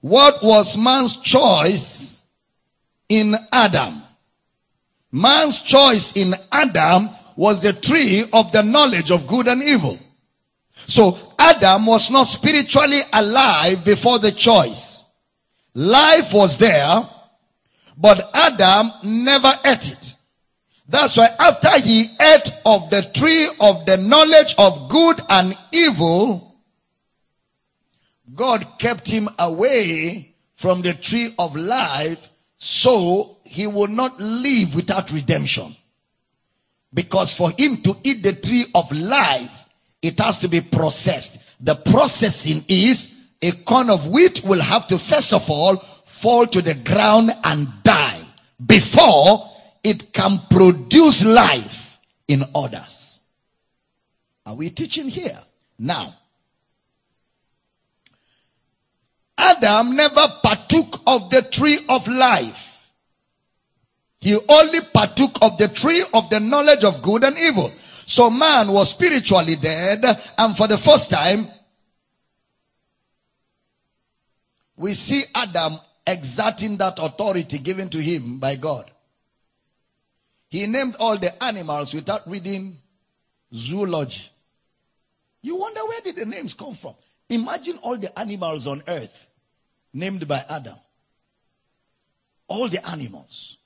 What 0.00 0.42
was 0.42 0.76
man's 0.78 1.16
choice 1.16 2.22
in 3.08 3.34
Adam? 3.52 4.02
Man's 5.10 5.60
choice 5.62 6.12
in 6.14 6.34
Adam 6.52 7.10
was 7.36 7.60
the 7.60 7.72
tree 7.72 8.24
of 8.32 8.52
the 8.52 8.62
knowledge 8.62 9.10
of 9.10 9.26
good 9.26 9.48
and 9.48 9.62
evil. 9.62 9.98
So 10.86 11.34
Adam 11.38 11.86
was 11.86 12.10
not 12.10 12.24
spiritually 12.24 13.00
alive 13.12 13.84
before 13.84 14.18
the 14.18 14.32
choice. 14.32 15.04
Life 15.74 16.32
was 16.32 16.58
there, 16.58 17.08
but 17.96 18.30
Adam 18.34 18.90
never 19.02 19.52
ate 19.64 19.92
it. 19.92 20.14
That's 20.88 21.16
why 21.16 21.28
after 21.38 21.78
he 21.80 22.06
ate 22.20 22.50
of 22.64 22.88
the 22.88 23.02
tree 23.14 23.46
of 23.60 23.84
the 23.84 23.98
knowledge 23.98 24.54
of 24.56 24.88
good 24.88 25.20
and 25.28 25.56
evil, 25.70 26.56
God 28.34 28.66
kept 28.78 29.08
him 29.08 29.28
away 29.38 30.34
from 30.54 30.80
the 30.80 30.94
tree 30.94 31.34
of 31.38 31.54
life 31.56 32.30
so 32.56 33.36
he 33.44 33.66
will 33.66 33.86
not 33.86 34.18
live 34.18 34.74
without 34.74 35.12
redemption. 35.12 35.76
Because 36.92 37.34
for 37.34 37.50
him 37.50 37.82
to 37.82 37.96
eat 38.02 38.22
the 38.22 38.32
tree 38.32 38.66
of 38.74 38.90
life, 38.90 39.64
it 40.02 40.18
has 40.20 40.38
to 40.38 40.48
be 40.48 40.60
processed. 40.60 41.40
The 41.60 41.74
processing 41.74 42.64
is 42.68 43.14
a 43.42 43.52
corn 43.52 43.90
of 43.90 44.08
wheat 44.08 44.42
will 44.44 44.60
have 44.60 44.86
to 44.88 44.98
first 44.98 45.32
of 45.32 45.48
all 45.50 45.76
fall 46.04 46.46
to 46.46 46.62
the 46.62 46.74
ground 46.74 47.30
and 47.44 47.68
die 47.82 48.20
before 48.64 49.50
it 49.84 50.12
can 50.12 50.40
produce 50.50 51.24
life 51.24 51.98
in 52.26 52.44
others. 52.54 53.20
Are 54.44 54.54
we 54.54 54.70
teaching 54.70 55.08
here? 55.08 55.38
Now, 55.78 56.14
Adam 59.36 59.94
never 59.94 60.26
partook 60.42 61.00
of 61.06 61.30
the 61.30 61.42
tree 61.42 61.78
of 61.88 62.08
life. 62.08 62.90
He 64.20 64.36
only 64.48 64.80
partook 64.80 65.38
of 65.42 65.58
the 65.58 65.68
tree 65.68 66.04
of 66.12 66.28
the 66.28 66.40
knowledge 66.40 66.82
of 66.82 67.02
good 67.02 67.22
and 67.22 67.38
evil. 67.38 67.72
So 68.08 68.30
man 68.30 68.72
was 68.72 68.88
spiritually 68.88 69.56
dead 69.56 70.02
and 70.38 70.56
for 70.56 70.66
the 70.66 70.78
first 70.78 71.10
time 71.10 71.46
we 74.78 74.94
see 74.94 75.24
Adam 75.34 75.74
exerting 76.06 76.78
that 76.78 76.98
authority 76.98 77.58
given 77.58 77.90
to 77.90 77.98
him 77.98 78.38
by 78.38 78.56
God. 78.56 78.90
He 80.48 80.66
named 80.66 80.96
all 80.98 81.18
the 81.18 81.44
animals 81.44 81.92
without 81.92 82.26
reading 82.26 82.78
zoology. 83.52 84.30
You 85.42 85.56
wonder 85.56 85.80
where 85.84 86.00
did 86.00 86.16
the 86.16 86.24
names 86.24 86.54
come 86.54 86.72
from? 86.72 86.94
Imagine 87.28 87.76
all 87.82 87.98
the 87.98 88.18
animals 88.18 88.66
on 88.66 88.82
earth 88.88 89.30
named 89.92 90.26
by 90.26 90.42
Adam. 90.48 90.76
All 92.46 92.68
the 92.68 92.88
animals. 92.88 93.58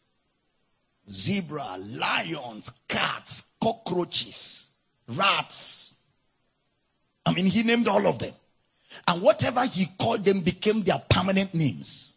Zebra, 1.09 1.77
lions, 1.79 2.73
cats, 2.89 3.45
cockroaches, 3.63 4.71
rats. 5.07 5.95
I 7.25 7.33
mean, 7.33 7.47
he 7.47 7.63
named 7.63 7.87
all 7.87 8.05
of 8.09 8.19
them. 8.19 8.33
And 9.07 9.23
whatever 9.23 9.65
he 9.65 9.87
called 9.99 10.25
them 10.25 10.41
became 10.41 10.83
their 10.83 11.01
permanent 11.09 11.55
names. 11.55 12.17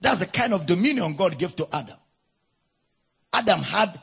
That's 0.00 0.20
the 0.20 0.26
kind 0.26 0.54
of 0.54 0.64
dominion 0.64 1.14
God 1.14 1.38
gave 1.38 1.54
to 1.56 1.68
Adam. 1.70 1.96
Adam 3.32 3.60
had 3.60 4.00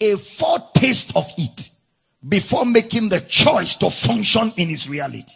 a 0.00 0.16
foretaste 0.16 1.16
of 1.16 1.30
it 1.38 1.70
before 2.28 2.66
making 2.66 3.08
the 3.08 3.20
choice 3.20 3.76
to 3.76 3.90
function 3.90 4.52
in 4.56 4.68
his 4.68 4.88
reality. 4.88 5.34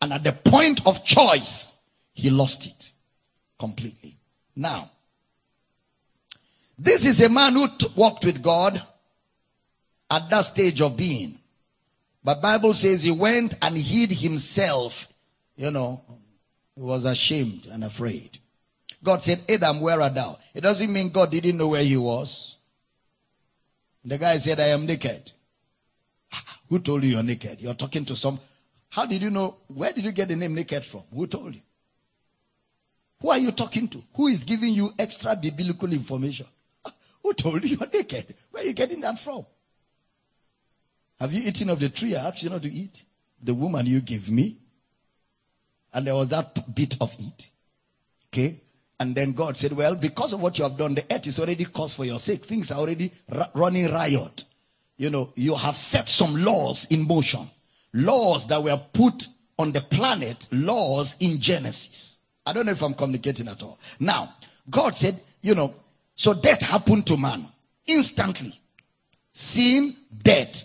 And 0.00 0.12
at 0.12 0.22
the 0.22 0.32
point 0.32 0.86
of 0.86 1.04
choice, 1.04 1.74
he 2.12 2.30
lost 2.30 2.66
it 2.66 2.92
completely. 3.58 4.16
Now, 4.54 4.90
this 6.78 7.06
is 7.06 7.20
a 7.20 7.28
man 7.28 7.54
who 7.54 7.68
t- 7.68 7.86
walked 7.94 8.24
with 8.24 8.42
God 8.42 8.82
at 10.10 10.28
that 10.30 10.42
stage 10.42 10.80
of 10.80 10.96
being. 10.96 11.38
But 12.22 12.40
Bible 12.40 12.74
says 12.74 13.02
he 13.02 13.10
went 13.10 13.54
and 13.60 13.76
hid 13.76 14.10
himself. 14.10 15.08
You 15.56 15.70
know, 15.70 16.02
he 16.74 16.82
was 16.82 17.04
ashamed 17.04 17.66
and 17.70 17.84
afraid. 17.84 18.38
God 19.02 19.22
said, 19.22 19.42
Adam, 19.48 19.80
where 19.80 20.00
art 20.00 20.14
thou? 20.14 20.38
It 20.54 20.62
doesn't 20.62 20.92
mean 20.92 21.10
God 21.10 21.30
didn't 21.30 21.58
know 21.58 21.68
where 21.68 21.84
he 21.84 21.96
was. 21.96 22.56
The 24.04 24.18
guy 24.18 24.38
said, 24.38 24.58
I 24.58 24.68
am 24.68 24.86
naked. 24.86 25.30
Who 26.68 26.78
told 26.78 27.04
you 27.04 27.10
you're 27.10 27.22
naked? 27.22 27.60
You're 27.60 27.74
talking 27.74 28.04
to 28.06 28.16
some. 28.16 28.40
How 28.88 29.06
did 29.06 29.22
you 29.22 29.30
know? 29.30 29.56
Where 29.68 29.92
did 29.92 30.04
you 30.04 30.12
get 30.12 30.28
the 30.28 30.36
name 30.36 30.54
naked 30.54 30.84
from? 30.84 31.02
Who 31.14 31.26
told 31.26 31.54
you? 31.54 31.60
Who 33.20 33.30
are 33.30 33.38
you 33.38 33.52
talking 33.52 33.88
to? 33.88 34.02
Who 34.14 34.26
is 34.28 34.44
giving 34.44 34.72
you 34.72 34.92
extra 34.98 35.36
biblical 35.36 35.92
information? 35.92 36.46
Who 37.24 37.32
told 37.32 37.64
you 37.64 37.76
you're 37.76 37.88
naked? 37.92 38.34
Where 38.50 38.62
are 38.62 38.66
you 38.66 38.74
getting 38.74 39.00
that 39.00 39.18
from? 39.18 39.44
Have 41.18 41.32
you 41.32 41.42
eaten 41.44 41.70
of 41.70 41.80
the 41.80 41.88
tree 41.88 42.14
I 42.14 42.28
asked 42.28 42.42
you 42.42 42.50
not 42.50 42.62
to 42.62 42.72
eat? 42.72 43.02
The 43.42 43.54
woman 43.54 43.86
you 43.86 44.00
gave 44.00 44.30
me. 44.30 44.58
And 45.92 46.06
there 46.06 46.14
was 46.14 46.28
that 46.28 46.74
bit 46.74 46.96
of 47.00 47.14
it. 47.18 47.50
Okay? 48.28 48.60
And 49.00 49.14
then 49.14 49.32
God 49.32 49.56
said, 49.56 49.72
Well, 49.72 49.94
because 49.94 50.32
of 50.32 50.42
what 50.42 50.58
you 50.58 50.64
have 50.64 50.76
done, 50.76 50.94
the 50.94 51.04
earth 51.10 51.26
is 51.26 51.38
already 51.40 51.64
caused 51.64 51.96
for 51.96 52.04
your 52.04 52.18
sake. 52.18 52.44
Things 52.44 52.70
are 52.70 52.78
already 52.78 53.10
r- 53.30 53.48
running 53.54 53.90
riot. 53.90 54.44
You 54.96 55.10
know, 55.10 55.32
you 55.34 55.54
have 55.54 55.76
set 55.76 56.08
some 56.08 56.44
laws 56.44 56.86
in 56.86 57.06
motion. 57.06 57.48
Laws 57.92 58.46
that 58.48 58.62
were 58.62 58.80
put 58.92 59.28
on 59.58 59.72
the 59.72 59.80
planet, 59.80 60.48
laws 60.52 61.16
in 61.20 61.40
Genesis. 61.40 62.18
I 62.46 62.52
don't 62.52 62.66
know 62.66 62.72
if 62.72 62.82
I'm 62.82 62.94
communicating 62.94 63.48
at 63.48 63.62
all. 63.62 63.78
Now, 63.98 64.34
God 64.68 64.94
said, 64.94 65.20
you 65.42 65.54
know, 65.54 65.74
so 66.16 66.34
death 66.34 66.62
happened 66.62 67.06
to 67.06 67.16
man 67.16 67.46
instantly. 67.86 68.58
Sin, 69.32 69.94
death. 70.22 70.64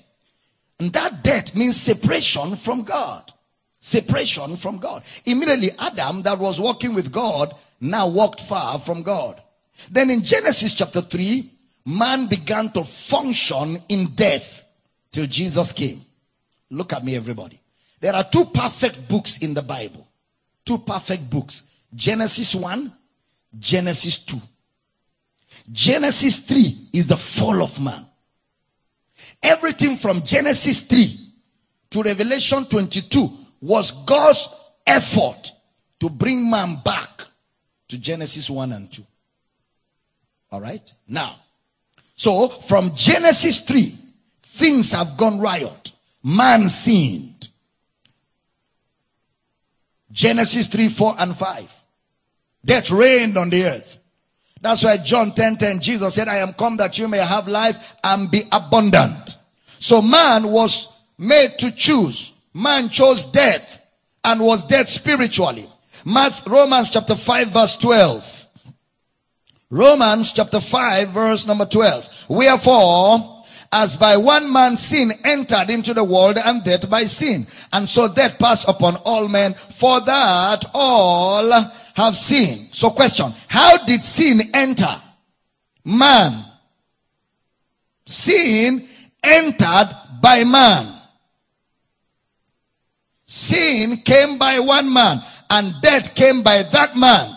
And 0.80 0.94
that 0.94 1.24
death 1.24 1.56
means 1.56 1.76
separation 1.76 2.56
from 2.56 2.84
God. 2.84 3.32
Separation 3.80 4.56
from 4.58 4.78
God. 4.78 5.04
Immediately, 5.26 5.72
Adam, 5.80 6.22
that 6.24 6.38
was 6.38 6.60
walking 6.60 6.94
with 6.94 7.12
God, 7.12 7.56
now 7.82 8.08
walked 8.08 8.42
far 8.42 8.80
from 8.80 9.04
God. 9.04 9.42
Then 9.90 10.10
in 10.10 10.24
Genesis 10.24 10.74
chapter 10.74 11.02
3, 11.02 11.50
man 11.86 12.28
began 12.28 12.72
to 12.74 12.84
function 12.84 13.82
in 13.90 14.08
death 14.16 14.64
till 15.12 15.26
Jesus 15.26 15.72
came. 15.72 16.06
Look 16.70 16.94
at 16.94 17.04
me, 17.04 17.16
everybody. 17.16 17.60
There 18.00 18.14
are 18.14 18.24
two 18.24 18.46
perfect 18.46 19.08
books 19.08 19.40
in 19.40 19.54
the 19.54 19.62
Bible. 19.62 20.08
Two 20.66 20.78
perfect 20.78 21.30
books 21.30 21.64
Genesis 21.96 22.54
1, 22.54 22.94
Genesis 23.58 24.20
2. 24.20 24.40
Genesis 25.72 26.40
3 26.40 26.90
is 26.94 27.08
the 27.08 27.18
fall 27.18 27.62
of 27.62 27.80
man. 27.82 28.06
Everything 29.42 29.96
from 29.96 30.24
Genesis 30.24 30.82
3 30.82 31.18
to 31.92 32.04
Revelation 32.04 32.66
22 32.66 33.30
was 33.62 33.92
God's 33.92 34.50
effort 34.86 35.52
to 36.00 36.10
bring 36.10 36.50
man 36.50 36.82
back 36.84 37.26
to 37.88 37.98
Genesis 37.98 38.50
1 38.50 38.72
and 38.72 38.92
2. 38.92 39.04
All 40.52 40.62
right? 40.62 40.94
Now, 41.08 41.36
so 42.16 42.50
from 42.50 42.96
Genesis 42.96 43.62
3, 43.62 43.96
things 44.44 44.92
have 44.92 45.16
gone 45.18 45.40
riot. 45.40 45.94
Man 46.24 46.68
sinned. 46.70 47.50
Genesis 50.12 50.68
3, 50.68 50.90
4, 50.90 51.16
and 51.20 51.36
5. 51.36 51.86
Death 52.66 52.92
reigned 52.92 53.38
on 53.38 53.50
the 53.50 53.66
earth. 53.66 53.99
That's 54.62 54.84
why 54.84 54.98
John 54.98 55.34
10 55.34 55.58
10, 55.58 55.80
Jesus 55.80 56.16
said, 56.16 56.28
I 56.28 56.38
am 56.38 56.54
come 56.54 56.78
that 56.78 56.98
you 56.98 57.08
may 57.08 57.20
have 57.20 57.48
life 57.48 57.96
and 58.04 58.30
be 58.30 58.44
abundant. 58.52 59.38
So 59.80 60.02
man 60.02 60.52
was 60.52 60.90
made 61.18 61.58
to 61.60 61.72
choose. 61.72 62.34
Man 62.54 62.90
chose 62.90 63.26
death 63.26 63.82
and 64.24 64.42
was 64.42 64.66
dead 64.66 64.90
spiritually. 64.90 65.70
Math, 66.06 66.46
Romans 66.48 66.90
chapter 66.90 67.16
5 67.16 67.48
verse 67.50 67.78
12. 67.78 68.48
Romans 69.70 70.34
chapter 70.34 70.60
5 70.60 71.10
verse 71.10 71.46
number 71.48 71.66
12. 71.66 72.26
Wherefore, 72.28 73.46
as 73.72 73.98
by 73.98 74.18
one 74.18 74.52
man 74.52 74.76
sin 74.76 75.12
entered 75.24 75.70
into 75.70 75.94
the 75.94 76.04
world 76.04 76.38
and 76.44 76.64
death 76.64 76.90
by 76.90 77.04
sin. 77.04 77.46
And 77.72 77.88
so 77.88 78.12
death 78.12 78.40
passed 78.40 78.68
upon 78.68 78.96
all 79.06 79.28
men 79.28 79.54
for 79.54 80.02
that 80.02 80.66
all 80.74 81.72
have 81.96 82.16
sinned. 82.16 82.70
So 82.72 82.90
question, 82.90 83.34
how 83.48 83.78
did 83.86 84.04
sin 84.04 84.42
enter? 84.54 85.02
Man. 85.84 86.46
Sin 88.06 88.88
entered 89.24 89.96
by 90.22 90.44
man. 90.44 90.96
Sin 93.26 93.98
came 93.98 94.38
by 94.38 94.60
one 94.60 94.92
man 94.92 95.22
and 95.50 95.76
death 95.82 96.16
came 96.16 96.42
by 96.42 96.64
that 96.64 96.98
man. 96.98 97.36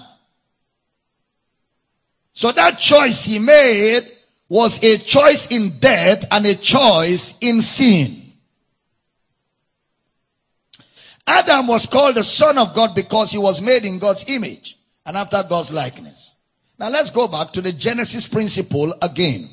So 2.32 2.50
that 2.52 2.78
choice 2.78 3.24
he 3.24 3.38
made 3.38 4.10
was 4.48 4.82
a 4.82 4.98
choice 4.98 5.46
in 5.48 5.78
death 5.78 6.24
and 6.30 6.46
a 6.46 6.54
choice 6.54 7.34
in 7.40 7.60
sin. 7.60 8.21
Adam 11.26 11.66
was 11.66 11.86
called 11.86 12.16
the 12.16 12.24
son 12.24 12.58
of 12.58 12.74
God 12.74 12.94
because 12.94 13.30
he 13.30 13.38
was 13.38 13.60
made 13.60 13.84
in 13.84 13.98
God's 13.98 14.24
image 14.28 14.78
and 15.06 15.16
after 15.16 15.42
God's 15.48 15.72
likeness. 15.72 16.34
Now 16.78 16.90
let's 16.90 17.10
go 17.10 17.28
back 17.28 17.52
to 17.52 17.60
the 17.60 17.72
Genesis 17.72 18.26
principle 18.26 18.92
again. 19.00 19.48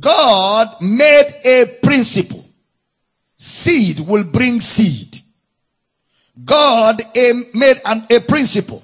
God 0.00 0.76
made 0.80 1.34
a 1.44 1.78
principle. 1.82 2.48
Seed 3.36 4.00
will 4.00 4.24
bring 4.24 4.60
seed. 4.60 5.20
God 6.44 7.02
made 7.14 7.80
an, 7.84 8.06
a 8.10 8.20
principle. 8.20 8.82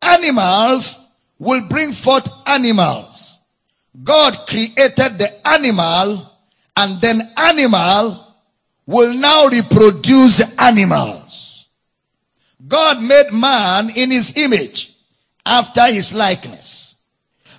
Animals 0.00 0.98
will 1.38 1.66
bring 1.68 1.92
forth 1.92 2.28
animals. 2.46 3.40
God 4.02 4.46
created 4.46 5.18
the 5.18 5.48
animal 5.48 6.30
and 6.76 7.00
then 7.00 7.32
animal 7.36 8.34
will 8.86 9.14
now 9.14 9.46
reproduce 9.46 10.40
animals. 10.58 11.25
God 12.66 13.02
made 13.02 13.32
man 13.32 13.90
in 13.90 14.10
his 14.10 14.36
image 14.36 14.94
after 15.44 15.86
his 15.86 16.14
likeness. 16.14 16.94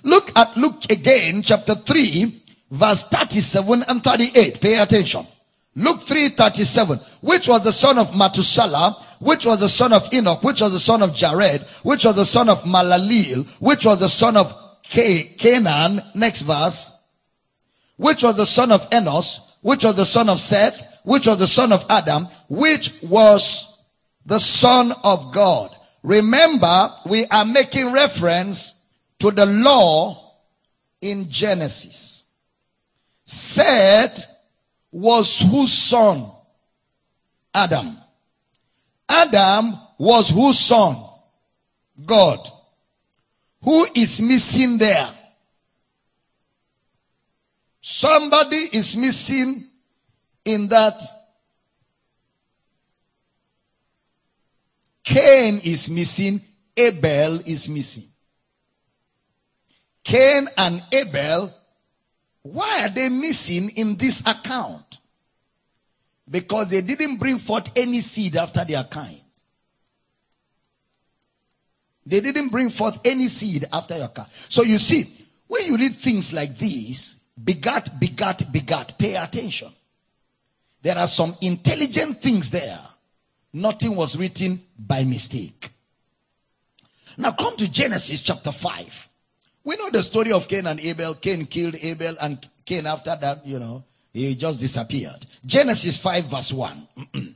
Look 0.02 0.36
at 0.36 0.56
Luke 0.56 0.84
again, 0.90 1.42
chapter 1.42 1.74
3, 1.74 2.42
verse 2.70 3.04
37 3.04 3.84
and 3.84 4.02
38. 4.02 4.60
Pay 4.60 4.78
attention. 4.78 5.26
Luke 5.74 6.00
3 6.00 6.30
37. 6.30 6.98
Which 7.20 7.48
was 7.48 7.64
the 7.64 7.72
son 7.72 7.98
of 7.98 8.16
Methuselah? 8.16 9.04
Which 9.20 9.46
was 9.46 9.60
the 9.60 9.68
son 9.68 9.92
of 9.92 10.12
Enoch? 10.12 10.42
Which 10.42 10.60
was 10.60 10.72
the 10.72 10.80
son 10.80 11.02
of 11.02 11.14
Jared? 11.14 11.62
Which 11.82 12.04
was 12.04 12.16
the 12.16 12.24
son 12.24 12.48
of 12.48 12.62
Maleleel? 12.64 13.48
Which 13.60 13.84
was 13.84 14.00
the 14.00 14.08
son 14.08 14.36
of 14.36 14.54
Cainan, 14.88 16.14
next 16.14 16.42
verse, 16.42 16.92
which 17.96 18.22
was 18.22 18.36
the 18.36 18.46
son 18.46 18.72
of 18.72 18.88
Enos, 18.92 19.40
which 19.60 19.84
was 19.84 19.96
the 19.96 20.06
son 20.06 20.28
of 20.28 20.40
Seth, 20.40 21.00
which 21.04 21.26
was 21.26 21.38
the 21.38 21.46
son 21.46 21.72
of 21.72 21.84
Adam, 21.90 22.26
which 22.48 22.94
was 23.02 23.67
the 24.28 24.38
son 24.38 24.92
of 25.04 25.32
God. 25.32 25.74
Remember, 26.02 26.92
we 27.06 27.24
are 27.26 27.46
making 27.46 27.92
reference 27.92 28.74
to 29.18 29.30
the 29.30 29.46
law 29.46 30.34
in 31.00 31.30
Genesis. 31.30 32.26
Seth 33.24 34.26
was 34.92 35.40
whose 35.40 35.72
son? 35.72 36.30
Adam. 37.54 37.96
Adam 39.08 39.78
was 39.96 40.28
whose 40.28 40.58
son? 40.58 41.02
God. 42.04 42.50
Who 43.62 43.86
is 43.94 44.20
missing 44.20 44.76
there? 44.76 45.08
Somebody 47.80 48.68
is 48.74 48.94
missing 48.94 49.64
in 50.44 50.68
that. 50.68 51.00
Cain 55.08 55.58
is 55.64 55.88
missing. 55.88 56.38
Abel 56.76 57.40
is 57.46 57.66
missing. 57.66 58.08
Cain 60.04 60.46
and 60.54 60.82
Abel, 60.92 61.54
why 62.42 62.84
are 62.84 62.90
they 62.90 63.08
missing 63.08 63.70
in 63.70 63.96
this 63.96 64.20
account? 64.26 64.98
Because 66.30 66.68
they 66.68 66.82
didn't 66.82 67.16
bring 67.16 67.38
forth 67.38 67.72
any 67.74 68.00
seed 68.00 68.36
after 68.36 68.66
their 68.66 68.84
kind. 68.84 69.22
They 72.04 72.20
didn't 72.20 72.50
bring 72.50 72.68
forth 72.68 73.00
any 73.02 73.28
seed 73.28 73.64
after 73.72 73.96
your 73.96 74.08
car. 74.08 74.26
So 74.50 74.62
you 74.62 74.76
see, 74.76 75.04
when 75.46 75.64
you 75.64 75.78
read 75.78 75.96
things 75.96 76.34
like 76.34 76.58
this, 76.58 77.18
begat, 77.42 77.98
begat, 77.98 78.52
begat, 78.52 78.98
pay 78.98 79.16
attention. 79.16 79.72
There 80.82 80.98
are 80.98 81.08
some 81.08 81.34
intelligent 81.40 82.20
things 82.20 82.50
there. 82.50 82.78
Nothing 83.58 83.96
was 83.96 84.16
written 84.16 84.62
by 84.78 85.02
mistake. 85.04 85.70
Now 87.16 87.32
come 87.32 87.56
to 87.56 87.70
Genesis 87.70 88.22
chapter 88.22 88.52
5. 88.52 89.08
We 89.64 89.76
know 89.76 89.90
the 89.90 90.02
story 90.04 90.30
of 90.30 90.46
Cain 90.46 90.68
and 90.68 90.78
Abel. 90.78 91.14
Cain 91.14 91.44
killed 91.46 91.74
Abel 91.82 92.14
and 92.20 92.48
Cain 92.64 92.86
after 92.86 93.16
that, 93.20 93.44
you 93.44 93.58
know, 93.58 93.82
he 94.12 94.36
just 94.36 94.60
disappeared. 94.60 95.26
Genesis 95.44 95.96
5 95.96 96.24
verse 96.26 96.52
1. 96.52 96.88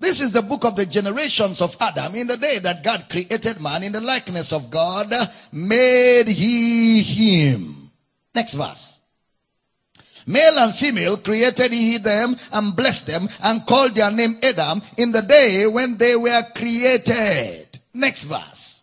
This 0.00 0.20
is 0.20 0.30
the 0.30 0.42
book 0.42 0.64
of 0.64 0.76
the 0.76 0.86
generations 0.86 1.60
of 1.60 1.76
Adam. 1.80 2.14
In 2.14 2.28
the 2.28 2.36
day 2.36 2.60
that 2.60 2.84
God 2.84 3.06
created 3.10 3.60
man 3.60 3.82
in 3.82 3.90
the 3.90 4.00
likeness 4.00 4.52
of 4.52 4.70
God, 4.70 5.12
made 5.50 6.28
he 6.28 7.02
him. 7.02 7.90
Next 8.32 8.54
verse. 8.54 8.97
Male 10.28 10.58
and 10.58 10.74
female 10.74 11.16
created 11.16 11.72
he 11.72 11.96
them 11.96 12.36
and 12.52 12.76
blessed 12.76 13.06
them 13.06 13.30
and 13.42 13.64
called 13.64 13.94
their 13.94 14.10
name 14.10 14.38
Adam 14.42 14.82
in 14.98 15.10
the 15.10 15.22
day 15.22 15.66
when 15.66 15.96
they 15.96 16.16
were 16.16 16.42
created. 16.54 17.66
Next 17.94 18.24
verse. 18.24 18.82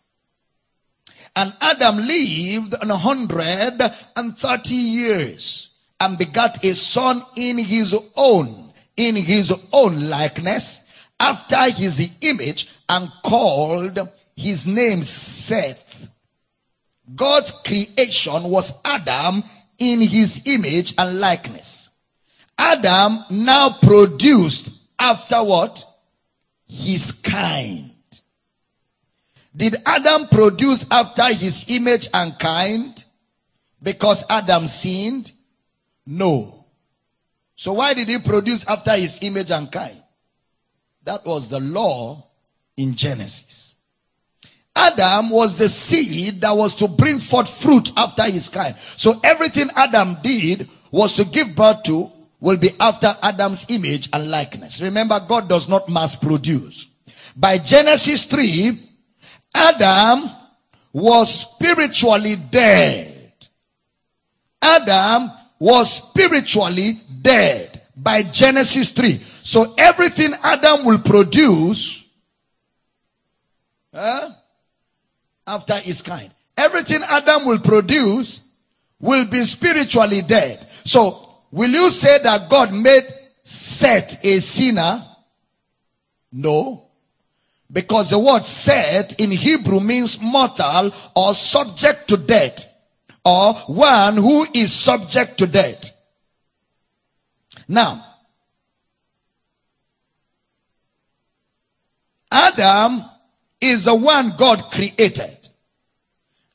And 1.36 1.54
Adam 1.62 1.98
lived 1.98 2.74
an 2.82 2.90
hundred 2.90 3.80
and 4.16 4.36
thirty 4.36 4.74
years 4.74 5.70
and 6.00 6.18
begat 6.18 6.66
a 6.66 6.74
son 6.74 7.22
in 7.36 7.60
his 7.60 7.96
own, 8.16 8.74
in 8.98 9.16
his 9.16 9.54
own 9.72 10.10
likeness 10.10 10.82
after 11.20 11.70
his 11.70 12.10
image 12.22 12.70
and 12.90 13.12
called 13.24 14.00
his 14.36 14.66
name 14.66 15.04
Seth. 15.04 16.10
God's 17.14 17.52
creation 17.52 18.46
was 18.50 18.74
Adam 18.84 19.44
in 19.80 20.02
his 20.02 20.42
image 20.46 20.94
and 20.98 21.20
likeness. 21.20 21.90
Adam 22.58 23.20
now 23.30 23.78
produced 23.82 24.70
after 24.98 25.44
what? 25.44 25.86
His 26.68 27.12
kind. 27.12 27.92
Did 29.56 29.78
Adam 29.86 30.28
produce 30.28 30.86
after 30.92 31.34
his 31.34 31.66
image 31.70 32.10
and 32.14 32.38
kind? 32.38 33.04
Because 33.82 34.26
Adam 34.30 34.68
sinned? 34.68 35.32
No. 36.06 36.66
So 37.56 37.74
why 37.74 37.94
did 37.94 38.10
he 38.10 38.20
produce 38.20 38.66
after 38.68 38.92
his 38.92 39.20
image 39.22 39.52
and 39.52 39.72
kind? 39.72 40.02
That 41.04 41.26
was 41.26 41.48
the 41.50 41.60
law 41.60 42.28
in 42.76 42.96
Genesis. 42.96 43.75
Adam 44.76 45.30
was 45.30 45.58
the 45.58 45.70
seed 45.70 46.42
that 46.42 46.52
was 46.52 46.76
to 46.76 46.88
bring 46.88 47.20
forth 47.20 47.50
fruit 47.50 47.92
after 47.96 48.24
his 48.24 48.50
kind. 48.50 48.76
So 48.78 49.20
everything 49.24 49.70
Adam 49.76 50.18
did 50.22 50.70
was 50.92 51.16
to 51.16 51.26
give 51.26 51.56
birth 51.56 51.84
to 51.84 52.12
will 52.40 52.58
be 52.58 52.72
after 52.80 53.16
Adam's 53.24 53.66
image 53.70 54.10
and 54.12 54.30
likeness. 54.30 54.82
Remember, 54.82 55.20
God 55.20 55.48
does 55.48 55.70
not 55.70 55.90
mass 55.90 56.16
produce. 56.16 56.88
By 57.36 57.58
Genesis 57.58 58.26
3, 58.26 58.80
Adam 59.54 60.30
was 60.94 61.42
spiritually 61.42 62.36
dead. 62.36 63.32
Adam 64.62 65.32
was 65.60 65.94
spiritually 65.94 67.00
dead 67.22 67.82
by 67.96 68.24
Genesis 68.24 68.92
3. 68.92 69.14
So 69.44 69.74
everything 69.78 70.34
Adam 70.44 70.86
will 70.86 71.00
produce 71.00 72.04
eh, 73.94 74.30
after 75.48 75.76
his 75.76 76.02
kind, 76.02 76.32
everything 76.58 77.02
Adam 77.08 77.46
will 77.46 77.60
produce 77.60 78.42
will 79.00 79.26
be 79.28 79.44
spiritually 79.44 80.22
dead. 80.22 80.68
So 80.84 81.30
will 81.52 81.70
you 81.70 81.90
say 81.90 82.18
that 82.20 82.50
God 82.50 82.74
made 82.74 83.04
Seth 83.44 84.24
a 84.24 84.40
sinner? 84.40 85.06
No. 86.32 86.84
Because 87.72 88.10
the 88.10 88.20
word 88.20 88.44
Seth 88.44 89.20
in 89.20 89.32
Hebrew 89.32 89.80
means 89.80 90.20
mortal 90.22 90.92
or 91.16 91.34
subject 91.34 92.08
to 92.10 92.18
death 92.18 92.68
or 93.24 93.54
one 93.54 94.18
who 94.18 94.46
is 94.54 94.72
subject 94.72 95.40
to 95.40 95.48
death. 95.48 95.92
Now, 97.68 98.06
Adam 102.32 103.04
is 103.62 103.86
the 103.86 103.96
one 103.96 104.34
God 104.38 104.72
created. 104.72 105.50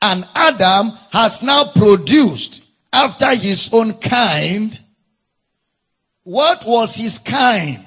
And 0.03 0.27
Adam 0.35 0.93
has 1.11 1.43
now 1.43 1.65
produced 1.65 2.65
after 2.93 3.35
his 3.35 3.69
own 3.73 3.95
kind. 3.95 4.79
What 6.23 6.65
was 6.67 6.97
his 6.97 7.19
kind? 7.19 7.85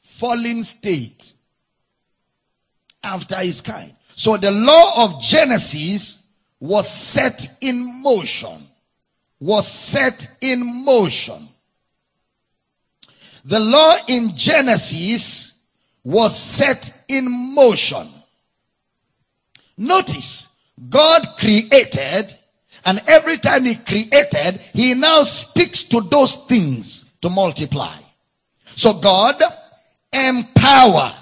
Fallen 0.00 0.62
state. 0.62 1.34
After 3.02 3.36
his 3.36 3.60
kind. 3.60 3.94
So 4.14 4.36
the 4.36 4.50
law 4.50 5.04
of 5.04 5.20
Genesis 5.22 6.22
was 6.60 6.88
set 6.88 7.56
in 7.60 8.02
motion. 8.02 8.68
Was 9.40 9.66
set 9.66 10.30
in 10.42 10.84
motion. 10.84 11.48
The 13.44 13.58
law 13.58 13.96
in 14.06 14.36
Genesis 14.36 15.49
was 16.04 16.38
set 16.38 17.04
in 17.08 17.54
motion. 17.54 18.08
Notice, 19.76 20.48
God 20.88 21.36
created 21.38 22.36
And 22.84 23.02
every 23.06 23.36
time 23.36 23.64
he 23.64 23.74
created, 23.74 24.60
he 24.72 24.94
now 24.94 25.22
speaks 25.22 25.82
to 25.84 26.00
those 26.00 26.36
things 26.36 27.04
to 27.20 27.28
multiply. 27.28 27.96
So 28.64 28.94
God 28.94 29.42
empowered. 30.12 31.12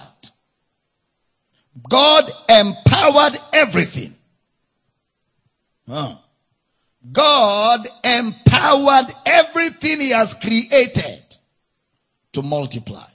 God 1.89 2.31
empowered 2.49 3.41
everything. 3.53 4.15
Huh. 5.89 6.17
God 7.11 7.89
empowered 8.05 9.07
everything 9.25 10.01
he 10.01 10.11
has 10.11 10.35
created 10.35 11.23
to 12.33 12.43
multiply. 12.43 13.08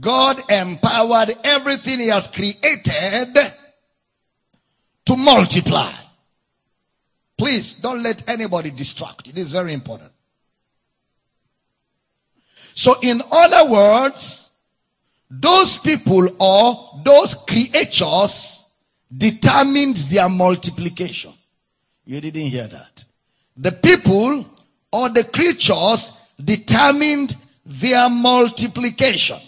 God 0.00 0.50
empowered 0.50 1.36
everything 1.44 2.00
he 2.00 2.08
has 2.08 2.26
created 2.26 3.36
to 5.04 5.16
multiply. 5.16 5.92
Please 7.36 7.74
don't 7.74 8.02
let 8.02 8.28
anybody 8.28 8.70
distract. 8.70 9.28
It 9.28 9.36
is 9.36 9.50
very 9.50 9.72
important. 9.74 10.10
So 12.74 12.96
in 13.02 13.20
other 13.30 13.70
words, 13.70 14.48
those 15.28 15.78
people 15.78 16.28
or 16.38 17.00
those 17.04 17.34
creatures 17.34 18.64
determined 19.14 19.96
their 19.96 20.28
multiplication. 20.28 21.32
You 22.06 22.20
didn't 22.20 22.46
hear 22.46 22.66
that. 22.66 23.04
The 23.56 23.72
people 23.72 24.46
or 24.90 25.08
the 25.08 25.24
creatures 25.24 26.12
determined 26.42 27.36
their 27.64 28.08
multiplication. 28.08 29.40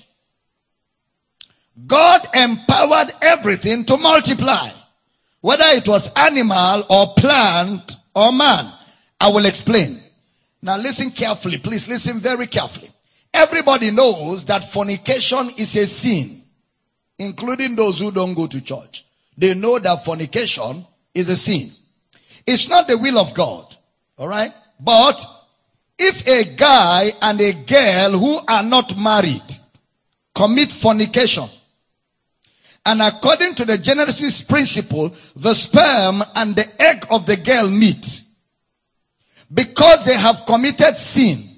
God 1.87 2.29
empowered 2.35 3.12
everything 3.20 3.85
to 3.87 3.97
multiply, 3.97 4.70
whether 5.41 5.64
it 5.66 5.89
was 5.89 6.12
animal 6.14 6.85
or 6.89 7.14
plant 7.14 7.97
or 8.14 8.33
man. 8.33 8.72
I 9.20 9.29
will 9.29 9.47
explain. 9.47 10.01
Now 10.62 10.77
listen 10.77 11.11
carefully, 11.11 11.59
please 11.59 11.89
listen 11.89 12.20
very 12.20 12.47
carefully. 12.47 12.91
Everybody 13.33 13.91
knows 13.91 14.45
that 14.45 14.72
fornication 14.72 15.51
is 15.57 15.75
a 15.77 15.87
sin, 15.87 16.43
including 17.18 17.75
those 17.75 17.99
who 17.99 18.12
don't 18.12 18.35
go 18.35 18.47
to 18.47 18.61
church. 18.61 19.05
They 19.37 19.55
know 19.55 19.79
that 19.81 20.05
fornication 20.05 20.87
is 21.12 21.29
a 21.29 21.37
sin. 21.37 21.72
It's 22.47 22.68
not 22.68 22.87
the 22.87 22.97
will 22.97 23.18
of 23.18 23.35
God. 23.35 23.77
All 24.18 24.29
right. 24.29 24.53
But 24.79 25.25
if 25.99 26.27
a 26.27 26.45
guy 26.45 27.12
and 27.20 27.41
a 27.41 27.53
girl 27.53 28.12
who 28.12 28.41
are 28.47 28.62
not 28.62 28.97
married 28.97 29.43
commit 30.35 30.70
fornication, 30.70 31.49
and 32.87 33.01
according 33.01 33.55
to 33.55 33.64
the 33.64 33.78
Genesis 33.78 34.43
principle, 34.43 35.14
the 35.35 35.55
sperm 35.55 36.22
and 36.35 36.55
the 36.55 36.82
egg 36.82 37.07
of 37.11 37.24
the 37.24 37.37
girl 37.37 37.70
meet. 37.70 38.22
Because 39.53 40.05
they 40.05 40.16
have 40.16 40.45
committed 40.47 40.97
sin, 40.97 41.49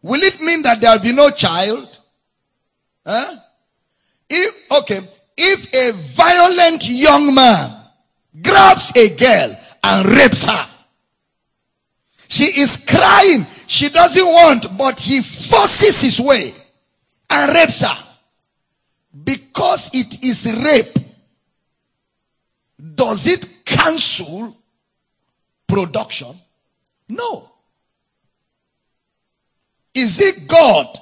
will 0.00 0.22
it 0.22 0.40
mean 0.40 0.62
that 0.62 0.80
there 0.80 0.92
will 0.92 1.02
be 1.02 1.12
no 1.12 1.30
child? 1.30 1.98
Huh? 3.04 3.36
If, 4.30 4.54
okay, 4.70 5.00
if 5.36 5.74
a 5.74 5.92
violent 5.92 6.88
young 6.88 7.34
man 7.34 7.74
grabs 8.40 8.92
a 8.96 9.14
girl 9.14 9.56
and 9.84 10.08
rapes 10.08 10.46
her, 10.46 10.68
she 12.28 12.44
is 12.44 12.82
crying. 12.88 13.46
She 13.66 13.90
doesn't 13.90 14.24
want, 14.24 14.78
but 14.78 15.00
he 15.00 15.20
forces 15.20 16.00
his 16.00 16.18
way 16.18 16.54
and 17.28 17.52
rapes 17.52 17.82
her 17.82 18.11
because 19.24 19.90
it 19.92 20.22
is 20.24 20.52
rape, 20.52 20.98
does 22.94 23.26
it 23.26 23.64
cancel 23.64 24.56
production? 25.66 26.38
No. 27.08 27.48
Is 29.94 30.20
it 30.20 30.48
God 30.48 30.98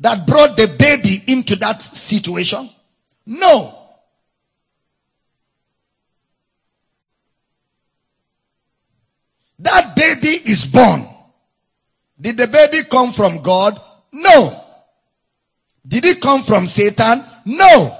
that 0.00 0.26
brought 0.26 0.56
the 0.56 0.68
baby 0.78 1.22
into 1.26 1.56
that 1.56 1.82
situation? 1.82 2.70
No. 3.26 3.78
That 9.58 9.94
baby 9.94 10.50
is 10.50 10.66
born. 10.66 11.06
Did 12.20 12.36
the 12.36 12.48
baby 12.48 12.78
come 12.90 13.12
from 13.12 13.42
God? 13.42 13.80
No. 14.12 14.61
Did 15.86 16.04
it 16.04 16.20
come 16.20 16.42
from 16.42 16.66
Satan? 16.66 17.24
No. 17.44 17.98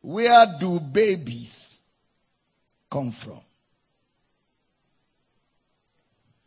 Where 0.00 0.46
do 0.58 0.80
babies 0.80 1.82
come 2.90 3.10
from? 3.12 3.40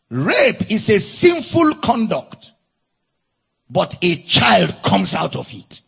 Rape 0.09 0.69
is 0.69 0.89
a 0.89 0.99
sinful 0.99 1.75
conduct, 1.75 2.51
but 3.69 3.97
a 4.01 4.15
child 4.23 4.81
comes 4.83 5.15
out 5.15 5.35
of 5.37 5.53
it. 5.53 5.81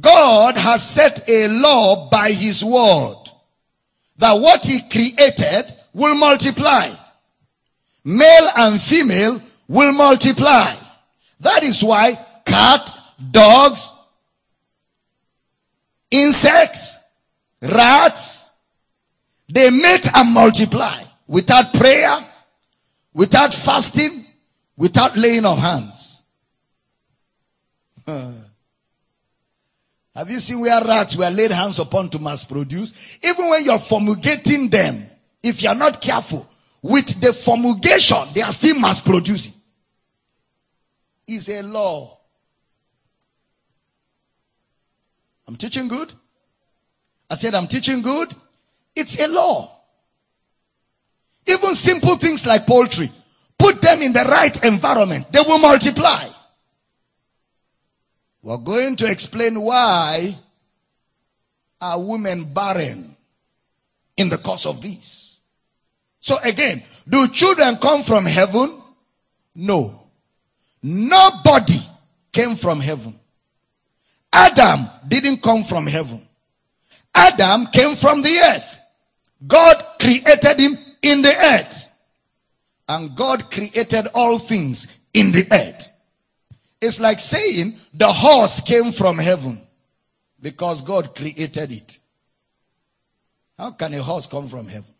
God 0.00 0.58
has 0.58 0.86
set 0.86 1.26
a 1.28 1.48
law 1.48 2.10
by 2.10 2.32
his 2.32 2.62
word 2.64 3.16
that 4.18 4.32
what 4.32 4.66
he 4.66 4.80
created 4.90 5.74
will 5.92 6.14
multiply 6.16 6.90
male 8.04 8.48
and 8.56 8.80
female 8.80 9.40
will 9.66 9.92
multiply. 9.92 10.74
That 11.40 11.62
is 11.62 11.82
why 11.82 12.14
cat, 12.44 12.94
dogs, 13.30 13.92
insects, 16.10 16.98
rats, 17.60 18.50
they 19.48 19.70
mate 19.70 20.08
and 20.14 20.32
multiply 20.32 21.02
without 21.26 21.72
prayer, 21.74 22.24
without 23.12 23.52
fasting, 23.52 24.24
without 24.76 25.16
laying 25.16 25.44
of 25.44 25.58
hands. 25.58 26.22
Have 30.16 30.30
you 30.30 30.38
seen 30.38 30.60
where 30.60 30.82
rats 30.84 31.16
were 31.16 31.28
laid 31.30 31.50
hands 31.50 31.78
upon 31.80 32.08
to 32.10 32.18
mass 32.20 32.44
produce? 32.44 32.92
Even 33.22 33.48
when 33.48 33.64
you're 33.64 33.78
fumigating 33.78 34.68
them, 34.68 35.08
if 35.42 35.60
you're 35.62 35.74
not 35.74 36.00
careful, 36.00 36.48
with 36.84 37.18
the 37.18 37.32
fumigation, 37.32 38.28
they 38.34 38.42
are 38.42 38.52
still 38.52 38.78
mass 38.78 39.00
producing. 39.00 39.54
Is 41.26 41.48
a 41.48 41.62
law. 41.62 42.18
I'm 45.48 45.56
teaching 45.56 45.88
good. 45.88 46.12
I 47.30 47.36
said, 47.36 47.54
I'm 47.54 47.66
teaching 47.66 48.02
good. 48.02 48.34
It's 48.94 49.18
a 49.18 49.28
law. 49.28 49.80
Even 51.46 51.74
simple 51.74 52.16
things 52.16 52.44
like 52.44 52.66
poultry, 52.66 53.10
put 53.58 53.80
them 53.80 54.02
in 54.02 54.12
the 54.12 54.24
right 54.24 54.62
environment, 54.62 55.32
they 55.32 55.40
will 55.40 55.58
multiply. 55.58 56.28
We're 58.42 58.58
going 58.58 58.96
to 58.96 59.10
explain 59.10 59.58
why 59.58 60.36
are 61.80 61.98
women 61.98 62.44
barren 62.44 63.16
in 64.18 64.28
the 64.28 64.36
course 64.36 64.66
of 64.66 64.82
this. 64.82 65.23
So 66.24 66.38
again, 66.42 66.82
do 67.06 67.28
children 67.28 67.76
come 67.76 68.02
from 68.02 68.24
heaven? 68.24 68.80
No. 69.54 70.08
Nobody 70.82 71.78
came 72.32 72.56
from 72.56 72.80
heaven. 72.80 73.20
Adam 74.32 74.88
didn't 75.06 75.42
come 75.42 75.64
from 75.64 75.86
heaven. 75.86 76.26
Adam 77.14 77.66
came 77.66 77.94
from 77.94 78.22
the 78.22 78.38
earth. 78.38 78.80
God 79.46 79.84
created 80.00 80.58
him 80.58 80.78
in 81.02 81.20
the 81.20 81.36
earth. 81.36 81.90
And 82.88 83.14
God 83.14 83.50
created 83.50 84.06
all 84.14 84.38
things 84.38 84.88
in 85.12 85.30
the 85.30 85.46
earth. 85.52 85.90
It's 86.80 87.00
like 87.00 87.20
saying 87.20 87.76
the 87.92 88.10
horse 88.10 88.62
came 88.62 88.92
from 88.92 89.18
heaven 89.18 89.60
because 90.40 90.80
God 90.80 91.14
created 91.14 91.70
it. 91.70 91.98
How 93.58 93.72
can 93.72 93.92
a 93.92 94.02
horse 94.02 94.26
come 94.26 94.48
from 94.48 94.68
heaven? 94.68 94.93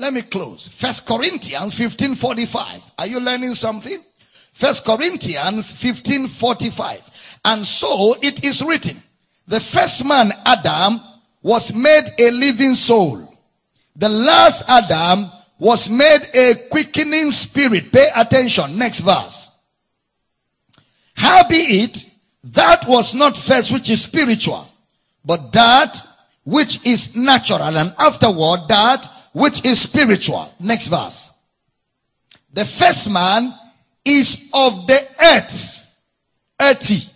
Let 0.00 0.14
me 0.14 0.22
close. 0.22 0.66
First 0.66 1.04
Corinthians 1.04 1.74
15:45. 1.74 2.80
Are 2.98 3.06
you 3.06 3.20
learning 3.20 3.52
something? 3.52 4.02
First 4.50 4.82
Corinthians 4.82 5.74
15:45. 5.74 7.10
And 7.44 7.66
so 7.66 8.16
it 8.22 8.42
is 8.42 8.62
written, 8.62 9.02
the 9.46 9.60
first 9.60 10.02
man 10.06 10.32
Adam 10.46 11.02
was 11.42 11.74
made 11.74 12.14
a 12.18 12.30
living 12.30 12.74
soul. 12.74 13.36
The 13.94 14.08
last 14.08 14.64
Adam 14.68 15.30
was 15.58 15.90
made 15.90 16.30
a 16.32 16.54
quickening 16.70 17.30
spirit. 17.30 17.92
Pay 17.92 18.08
attention. 18.16 18.78
Next 18.78 19.00
verse. 19.00 19.50
Howbeit, 21.14 22.06
that 22.44 22.88
was 22.88 23.12
not 23.12 23.36
first 23.36 23.70
which 23.70 23.90
is 23.90 24.00
spiritual, 24.02 24.66
but 25.26 25.52
that 25.52 26.02
which 26.44 26.80
is 26.86 27.14
natural, 27.14 27.76
and 27.76 27.94
afterward 27.98 28.60
that 28.68 29.06
which 29.32 29.64
is 29.64 29.80
spiritual. 29.80 30.52
Next 30.58 30.88
verse. 30.88 31.32
The 32.52 32.64
first 32.64 33.10
man 33.10 33.54
is 34.04 34.50
of 34.52 34.86
the 34.86 35.06
earth, 35.22 36.02
earthy. 36.60 37.08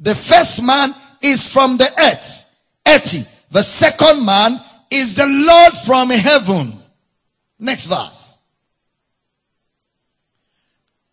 The 0.00 0.14
first 0.14 0.62
man 0.62 0.94
is 1.22 1.52
from 1.52 1.76
the 1.76 1.92
earth, 2.00 2.44
earthy. 2.86 3.24
The 3.50 3.62
second 3.62 4.24
man 4.24 4.60
is 4.90 5.14
the 5.14 5.26
Lord 5.26 5.76
from 5.76 6.10
heaven. 6.10 6.72
Next 7.58 7.86
verse. 7.86 8.36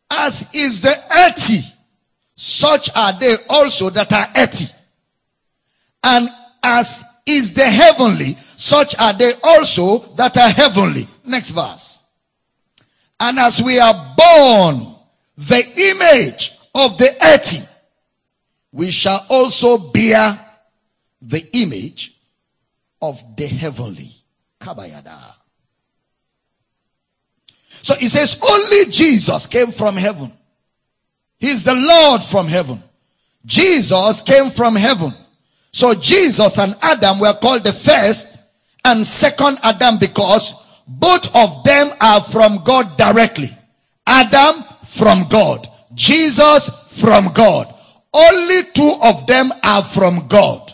As 0.10 0.48
is 0.54 0.82
the 0.82 0.98
earthy, 1.18 1.62
such 2.36 2.90
are 2.96 3.14
they 3.20 3.36
also 3.50 3.90
that 3.90 4.12
are 4.14 4.28
earthy. 4.38 4.72
And 6.04 6.30
as 6.62 7.04
is 7.26 7.54
the 7.54 7.66
heavenly, 7.66 8.38
such 8.58 8.98
are 8.98 9.14
they 9.14 9.34
also 9.44 10.00
that 10.16 10.38
are 10.38 10.50
heavenly. 10.50 11.08
Next 11.26 11.52
verse. 11.52 12.04
And 13.20 13.40
as 13.40 13.62
we 13.62 13.80
are 13.80 14.16
born 14.18 14.96
the 15.38 15.66
image 15.92 16.54
of 16.74 16.98
the 16.98 17.16
earthy, 17.24 17.64
we 18.72 18.92
shall 18.92 19.26
also 19.30 19.78
bear 19.78 20.40
the 21.22 21.48
image 21.58 22.16
of 23.02 23.24
the 23.36 23.48
heavenly. 23.48 24.12
Kabayada. 24.60 25.18
So 27.82 27.96
he 27.96 28.08
says, 28.08 28.38
only 28.42 28.92
Jesus 28.92 29.48
came 29.48 29.72
from 29.72 29.96
heaven. 29.96 30.32
He's 31.38 31.64
the 31.64 31.76
Lord 31.76 32.24
from 32.24 32.48
heaven. 32.48 32.82
Jesus 33.46 34.22
came 34.22 34.50
from 34.50 34.76
heaven. 34.76 35.14
So 35.72 35.94
Jesus 35.94 36.58
and 36.58 36.76
Adam 36.82 37.20
were 37.20 37.34
called 37.34 37.64
the 37.64 37.74
first 37.74 38.35
and 38.86 39.06
second 39.06 39.58
Adam 39.64 39.98
because 39.98 40.54
both 40.88 41.36
of 41.36 41.64
them 41.64 41.90
are 42.00 42.22
from 42.22 42.64
God 42.64 42.98
directly. 42.98 43.56
Adam 44.06 44.64
from 44.86 45.28
God. 45.28 45.68
Jesus 45.94 46.70
from 46.88 47.34
God. 47.34 47.74
Only 48.14 48.64
two 48.74 48.98
of 49.02 49.26
them 49.28 49.52
are 49.64 49.84
from 49.84 50.28
God. 50.28 50.72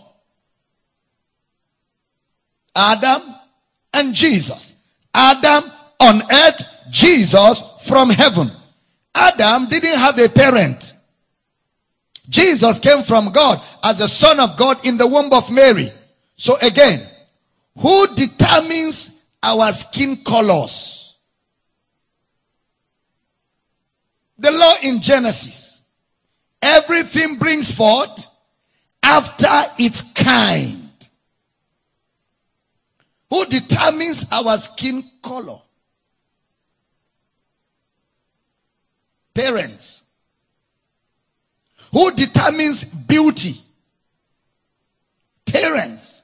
Adam 2.75 3.21
and 3.93 4.13
Jesus. 4.13 4.75
Adam 5.13 5.63
on 5.99 6.21
earth, 6.31 6.65
Jesus 6.89 7.63
from 7.85 8.09
heaven. 8.09 8.51
Adam 9.15 9.67
didn't 9.67 9.97
have 9.97 10.19
a 10.19 10.29
parent. 10.29 10.95
Jesus 12.29 12.79
came 12.79 13.03
from 13.03 13.31
God 13.31 13.61
as 13.83 13.97
the 13.99 14.07
son 14.07 14.39
of 14.39 14.55
God 14.55 14.85
in 14.85 14.97
the 14.97 15.07
womb 15.07 15.33
of 15.33 15.51
Mary. 15.51 15.91
So 16.35 16.57
again, 16.61 17.07
who 17.77 18.13
determines 18.15 19.23
our 19.41 19.71
skin 19.71 20.17
colors? 20.23 21.17
The 24.37 24.51
law 24.51 24.73
in 24.83 25.01
Genesis. 25.01 25.81
Everything 26.61 27.37
brings 27.37 27.71
forth 27.71 28.27
after 29.01 29.47
its 29.79 30.01
kind. 30.01 30.89
Who 33.29 33.45
determines 33.45 34.25
our 34.31 34.57
skin 34.57 35.03
color? 35.21 35.59
Parents. 39.33 40.03
Who 41.91 42.11
determines 42.11 42.83
beauty? 42.83 43.59
Parents. 45.45 46.20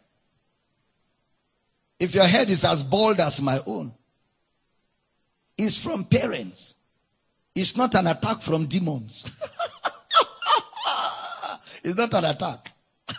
If 2.00 2.14
your 2.14 2.26
head 2.26 2.50
is 2.50 2.64
as 2.64 2.84
bald 2.84 3.20
as 3.20 3.42
my 3.42 3.60
own, 3.66 3.92
it's 5.58 5.76
from 5.76 6.04
parents. 6.04 6.76
It's 7.56 7.76
not 7.76 7.96
an 7.96 8.06
attack 8.06 8.42
from 8.42 8.68
demons. 8.68 9.26
it's 11.84 11.98
not 11.98 12.14
an 12.14 12.26
attack. 12.26 12.72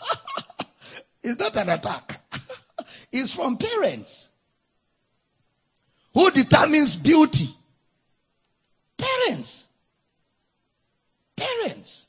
it's 1.22 1.40
not 1.40 1.56
an 1.56 1.70
attack. 1.70 2.20
it's 3.12 3.34
from 3.34 3.56
parents. 3.56 4.30
Who 6.14 6.30
determines 6.30 6.96
beauty? 6.96 7.48
Parents. 8.96 9.66
Parents. 11.34 12.06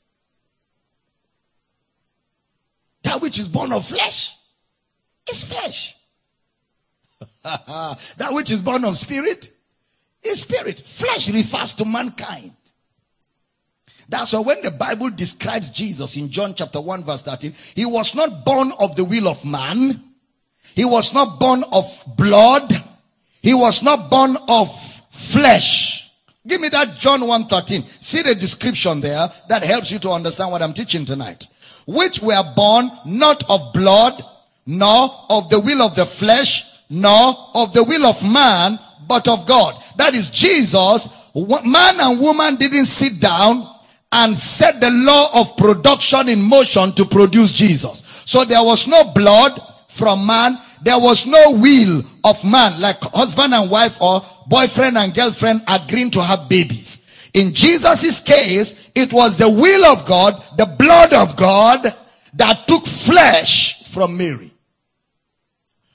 That 3.02 3.20
which 3.20 3.40
is 3.40 3.48
born 3.48 3.72
of 3.72 3.84
flesh 3.84 4.36
is 5.28 5.44
flesh. 5.44 5.96
that 7.42 8.28
which 8.30 8.50
is 8.50 8.60
born 8.60 8.84
of 8.84 8.96
spirit 8.96 9.52
is 10.22 10.40
spirit. 10.40 10.80
Flesh 10.80 11.30
refers 11.30 11.74
to 11.74 11.84
mankind. 11.84 12.52
That's 14.08 14.32
why 14.32 14.40
when 14.40 14.62
the 14.62 14.72
Bible 14.72 15.10
describes 15.10 15.70
Jesus 15.70 16.16
in 16.16 16.30
John 16.30 16.54
chapter 16.54 16.80
1 16.80 17.04
verse 17.04 17.22
13, 17.22 17.54
he 17.76 17.86
was 17.86 18.14
not 18.14 18.44
born 18.44 18.72
of 18.80 18.96
the 18.96 19.04
will 19.04 19.28
of 19.28 19.44
man. 19.44 20.02
He 20.74 20.84
was 20.84 21.14
not 21.14 21.38
born 21.38 21.64
of 21.72 22.04
blood. 22.16 22.72
He 23.42 23.54
was 23.54 23.82
not 23.82 24.10
born 24.10 24.36
of 24.48 24.68
flesh. 25.10 26.10
Give 26.46 26.60
me 26.60 26.68
that 26.70 26.96
John 26.96 27.20
1:13. 27.20 27.84
See 28.00 28.22
the 28.22 28.34
description 28.34 29.00
there 29.00 29.30
that 29.48 29.62
helps 29.62 29.90
you 29.90 29.98
to 30.00 30.10
understand 30.10 30.50
what 30.50 30.62
I'm 30.62 30.72
teaching 30.72 31.04
tonight. 31.04 31.46
Which 31.86 32.20
were 32.20 32.42
born 32.56 32.90
not 33.04 33.44
of 33.48 33.72
blood, 33.72 34.24
nor 34.66 35.26
of 35.28 35.50
the 35.50 35.60
will 35.60 35.82
of 35.82 35.94
the 35.94 36.06
flesh, 36.06 36.64
nor 36.90 37.36
of 37.54 37.72
the 37.72 37.84
will 37.84 38.04
of 38.04 38.22
man, 38.28 38.78
but 39.06 39.26
of 39.28 39.46
God. 39.46 39.82
That 39.96 40.14
is 40.14 40.28
Jesus. 40.28 41.08
Man 41.34 42.00
and 42.00 42.20
woman 42.20 42.56
didn't 42.56 42.86
sit 42.86 43.20
down 43.20 43.66
and 44.12 44.36
set 44.36 44.80
the 44.80 44.90
law 44.90 45.40
of 45.40 45.56
production 45.56 46.28
in 46.28 46.42
motion 46.42 46.92
to 46.92 47.04
produce 47.04 47.52
Jesus. 47.52 48.02
So 48.24 48.44
there 48.44 48.62
was 48.62 48.88
no 48.88 49.04
blood 49.04 49.60
from 49.88 50.26
man. 50.26 50.58
There 50.82 50.98
was 50.98 51.26
no 51.26 51.52
will 51.52 52.02
of 52.24 52.44
man 52.44 52.80
like 52.80 53.00
husband 53.00 53.54
and 53.54 53.70
wife 53.70 54.00
or 54.00 54.24
boyfriend 54.48 54.98
and 54.98 55.14
girlfriend 55.14 55.62
agreeing 55.68 56.10
to 56.12 56.22
have 56.22 56.48
babies. 56.48 57.00
In 57.34 57.54
Jesus' 57.54 58.20
case, 58.20 58.90
it 58.94 59.12
was 59.12 59.36
the 59.36 59.48
will 59.48 59.84
of 59.84 60.04
God, 60.06 60.42
the 60.56 60.66
blood 60.66 61.12
of 61.12 61.36
God 61.36 61.94
that 62.34 62.66
took 62.66 62.86
flesh 62.86 63.84
from 63.84 64.16
Mary. 64.16 64.50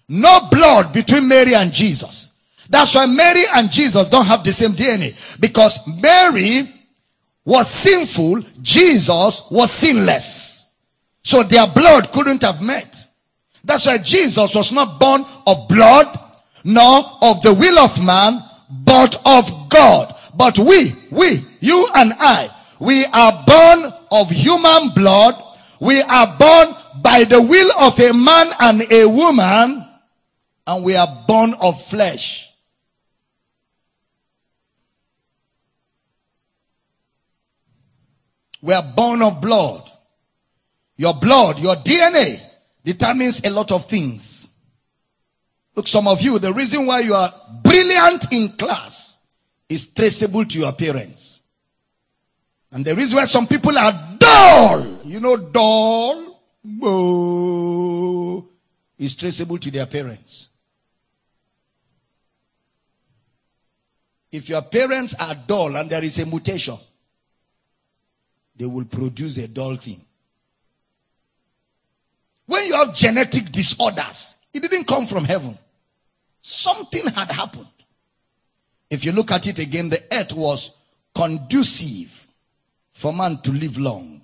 No 0.07 0.47
blood 0.51 0.93
between 0.93 1.27
Mary 1.27 1.55
and 1.55 1.71
Jesus. 1.71 2.29
That's 2.69 2.95
why 2.95 3.05
Mary 3.05 3.43
and 3.53 3.71
Jesus 3.71 4.07
don't 4.07 4.25
have 4.25 4.43
the 4.43 4.53
same 4.53 4.71
DNA. 4.71 5.39
Because 5.39 5.79
Mary 5.87 6.71
was 7.43 7.69
sinful, 7.69 8.41
Jesus 8.61 9.43
was 9.51 9.71
sinless. 9.71 10.67
So 11.23 11.43
their 11.43 11.67
blood 11.67 12.11
couldn't 12.11 12.41
have 12.43 12.61
met. 12.61 13.07
That's 13.63 13.85
why 13.85 13.97
Jesus 13.97 14.53
was 14.53 14.71
not 14.71 14.99
born 14.99 15.25
of 15.47 15.67
blood, 15.67 16.19
nor 16.63 17.03
of 17.21 17.41
the 17.41 17.53
will 17.53 17.79
of 17.79 18.03
man, 18.03 18.43
but 18.69 19.19
of 19.25 19.69
God. 19.69 20.15
But 20.35 20.59
we, 20.59 20.93
we, 21.11 21.45
you 21.59 21.87
and 21.95 22.13
I, 22.19 22.49
we 22.79 23.05
are 23.05 23.43
born 23.47 23.93
of 24.11 24.29
human 24.29 24.89
blood. 24.89 25.41
We 25.79 26.01
are 26.01 26.35
born 26.37 26.75
by 27.01 27.23
the 27.23 27.41
will 27.41 27.71
of 27.79 27.99
a 27.99 28.13
man 28.13 28.53
and 28.59 28.91
a 28.91 29.05
woman. 29.07 29.84
And 30.67 30.83
we 30.83 30.95
are 30.95 31.23
born 31.27 31.53
of 31.61 31.81
flesh. 31.85 32.51
We 38.61 38.73
are 38.73 38.81
born 38.81 39.21
of 39.21 39.41
blood. 39.41 39.91
Your 40.97 41.13
blood, 41.13 41.59
your 41.59 41.75
DNA 41.75 42.41
determines 42.83 43.45
a 43.45 43.51
lot 43.51 43.71
of 43.71 43.85
things. 43.85 44.49
Look, 45.75 45.87
some 45.87 46.07
of 46.07 46.21
you, 46.21 46.39
the 46.39 46.53
reason 46.53 46.87
why 46.87 47.01
you 47.01 47.13
are 47.13 47.33
brilliant 47.61 48.31
in 48.31 48.49
class 48.49 49.19
is 49.67 49.87
traceable 49.87 50.45
to 50.45 50.59
your 50.59 50.71
parents. 50.71 51.41
And 52.71 52.83
the 52.83 52.95
reason 52.95 53.17
why 53.17 53.25
some 53.25 53.45
people 53.45 53.77
are 53.77 54.15
dull, 54.17 54.99
you 55.03 55.19
know, 55.19 55.37
dull, 55.37 56.41
oh, 56.81 58.49
is 58.97 59.15
traceable 59.15 59.57
to 59.59 59.69
their 59.69 59.85
parents. 59.85 60.49
If 64.35 64.49
your 64.49 64.63
parents 64.63 65.15
are 65.17 65.33
dull 65.33 65.77
and 65.77 65.89
there 65.89 66.03
is 66.03 66.19
a 66.19 66.25
mutation, 66.25 66.77
they 68.53 68.65
will 68.65 68.83
produce 68.83 69.37
a 69.37 69.47
dull 69.47 69.77
thing. 69.77 70.03
When 72.45 72.67
you 72.67 72.75
have 72.75 72.93
genetic 72.93 73.49
disorders, 73.49 74.35
it 74.53 74.61
didn't 74.61 74.87
come 74.87 75.05
from 75.05 75.23
heaven. 75.23 75.57
Something 76.41 77.07
had 77.13 77.31
happened. 77.31 77.69
If 78.89 79.05
you 79.05 79.13
look 79.13 79.31
at 79.31 79.47
it 79.47 79.57
again, 79.57 79.87
the 79.87 80.03
earth 80.11 80.33
was 80.33 80.71
conducive 81.15 82.27
for 82.91 83.13
man 83.13 83.37
to 83.37 83.51
live 83.51 83.77
long. 83.77 84.21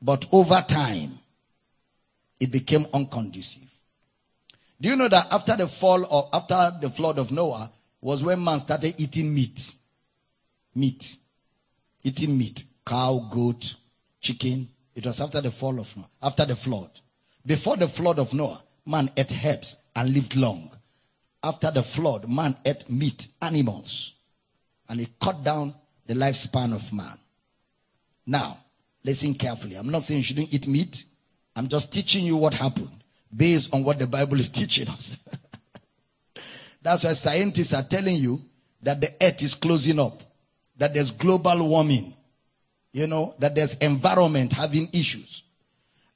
But 0.00 0.24
over 0.32 0.64
time, 0.66 1.18
it 2.40 2.50
became 2.50 2.86
unconducive. 2.86 3.68
Do 4.80 4.88
you 4.88 4.96
know 4.96 5.08
that 5.08 5.26
after 5.30 5.56
the 5.56 5.68
fall 5.68 6.06
or 6.06 6.30
after 6.32 6.78
the 6.80 6.88
flood 6.88 7.18
of 7.18 7.30
Noah 7.32 7.70
was 8.00 8.22
when 8.24 8.42
man 8.42 8.60
started 8.60 8.94
eating 8.98 9.34
meat? 9.34 9.74
Meat. 10.74 11.16
Eating 12.04 12.36
meat. 12.36 12.64
Cow, 12.84 13.28
goat, 13.30 13.76
chicken, 14.20 14.68
It 14.96 15.04
was 15.04 15.20
after 15.20 15.42
the 15.42 15.50
fall 15.50 15.78
of 15.78 15.94
Noah, 15.94 16.08
after 16.22 16.46
the 16.46 16.56
flood. 16.56 16.90
Before 17.44 17.76
the 17.76 17.86
flood 17.86 18.18
of 18.18 18.32
Noah, 18.32 18.62
man 18.86 19.10
ate 19.16 19.44
herbs 19.44 19.76
and 19.94 20.12
lived 20.12 20.34
long. 20.36 20.70
After 21.44 21.70
the 21.70 21.82
flood, 21.82 22.28
man 22.28 22.56
ate 22.64 22.88
meat, 22.88 23.28
animals, 23.42 24.14
and 24.88 25.00
it 25.00 25.18
cut 25.20 25.44
down 25.44 25.74
the 26.06 26.14
lifespan 26.14 26.74
of 26.74 26.92
man. 26.94 27.18
Now, 28.26 28.58
listen 29.04 29.34
carefully. 29.34 29.76
I'm 29.76 29.90
not 29.90 30.04
saying 30.04 30.18
you 30.18 30.24
shouldn't 30.24 30.54
eat 30.54 30.66
meat. 30.66 31.04
I'm 31.54 31.68
just 31.68 31.92
teaching 31.92 32.24
you 32.24 32.36
what 32.36 32.54
happened 32.54 33.04
based 33.34 33.72
on 33.74 33.84
what 33.84 33.98
the 33.98 34.06
Bible 34.06 34.40
is 34.40 34.48
teaching 34.48 34.88
us. 34.88 35.18
That's 36.86 37.02
why 37.02 37.14
scientists 37.14 37.74
are 37.74 37.82
telling 37.82 38.14
you 38.14 38.40
that 38.80 39.00
the 39.00 39.12
earth 39.20 39.42
is 39.42 39.56
closing 39.56 39.98
up, 39.98 40.22
that 40.76 40.94
there's 40.94 41.10
global 41.10 41.66
warming, 41.66 42.14
you 42.92 43.08
know, 43.08 43.34
that 43.40 43.56
there's 43.56 43.74
environment 43.78 44.52
having 44.52 44.88
issues. 44.92 45.42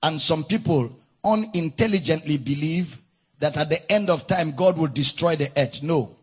And 0.00 0.20
some 0.20 0.44
people 0.44 0.96
unintelligently 1.24 2.38
believe 2.38 3.02
that 3.40 3.56
at 3.56 3.68
the 3.68 3.90
end 3.90 4.10
of 4.10 4.28
time, 4.28 4.52
God 4.52 4.78
will 4.78 4.86
destroy 4.86 5.34
the 5.34 5.50
earth. 5.56 5.82
No. 5.82 6.14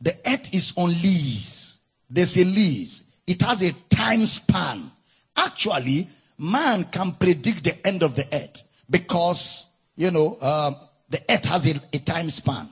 The 0.00 0.16
earth 0.26 0.54
is 0.54 0.72
on 0.74 0.88
lease. 0.88 1.78
There's 2.08 2.38
a 2.38 2.44
lease. 2.44 3.04
It 3.26 3.42
has 3.42 3.62
a 3.62 3.72
time 3.90 4.24
span. 4.24 4.90
Actually, 5.36 6.08
man 6.38 6.84
can 6.84 7.12
predict 7.12 7.64
the 7.64 7.86
end 7.86 8.02
of 8.02 8.14
the 8.14 8.26
earth 8.32 8.62
because, 8.88 9.66
you 9.96 10.10
know, 10.10 10.38
um, 10.40 10.76
the 11.10 11.20
earth 11.28 11.44
has 11.44 11.70
a, 11.70 11.78
a 11.92 11.98
time 11.98 12.30
span. 12.30 12.70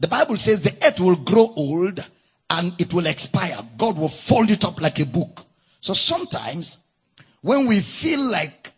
The 0.00 0.08
Bible 0.08 0.38
says 0.38 0.62
the 0.62 0.74
earth 0.82 0.98
will 0.98 1.16
grow 1.16 1.52
old 1.54 2.04
and 2.48 2.74
it 2.80 2.92
will 2.92 3.06
expire. 3.06 3.58
God 3.76 3.96
will 3.96 4.08
fold 4.08 4.50
it 4.50 4.64
up 4.64 4.80
like 4.80 4.98
a 4.98 5.06
book. 5.06 5.44
So 5.80 5.92
sometimes 5.92 6.80
when 7.42 7.66
we 7.66 7.80
feel 7.80 8.20
like 8.20 8.72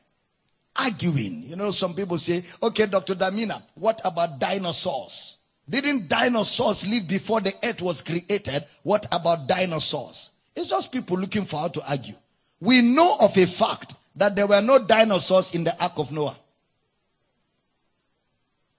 arguing, 0.74 1.44
you 1.44 1.56
know, 1.56 1.70
some 1.70 1.94
people 1.94 2.18
say, 2.18 2.42
okay, 2.62 2.86
Dr. 2.86 3.14
Damina, 3.14 3.62
what 3.74 4.00
about 4.04 4.38
dinosaurs? 4.38 5.36
Didn't 5.68 6.08
dinosaurs 6.08 6.86
live 6.86 7.06
before 7.06 7.40
the 7.40 7.54
earth 7.62 7.80
was 7.80 8.02
created? 8.02 8.64
What 8.82 9.06
about 9.12 9.46
dinosaurs? 9.46 10.30
It's 10.56 10.68
just 10.68 10.90
people 10.90 11.16
looking 11.16 11.44
for 11.44 11.60
how 11.60 11.68
to 11.68 11.88
argue. 11.88 12.14
We 12.60 12.80
know 12.80 13.16
of 13.20 13.36
a 13.36 13.46
fact 13.46 13.94
that 14.16 14.36
there 14.36 14.46
were 14.46 14.60
no 14.60 14.78
dinosaurs 14.80 15.54
in 15.54 15.64
the 15.64 15.80
Ark 15.82 15.92
of 15.96 16.12
Noah. 16.12 16.36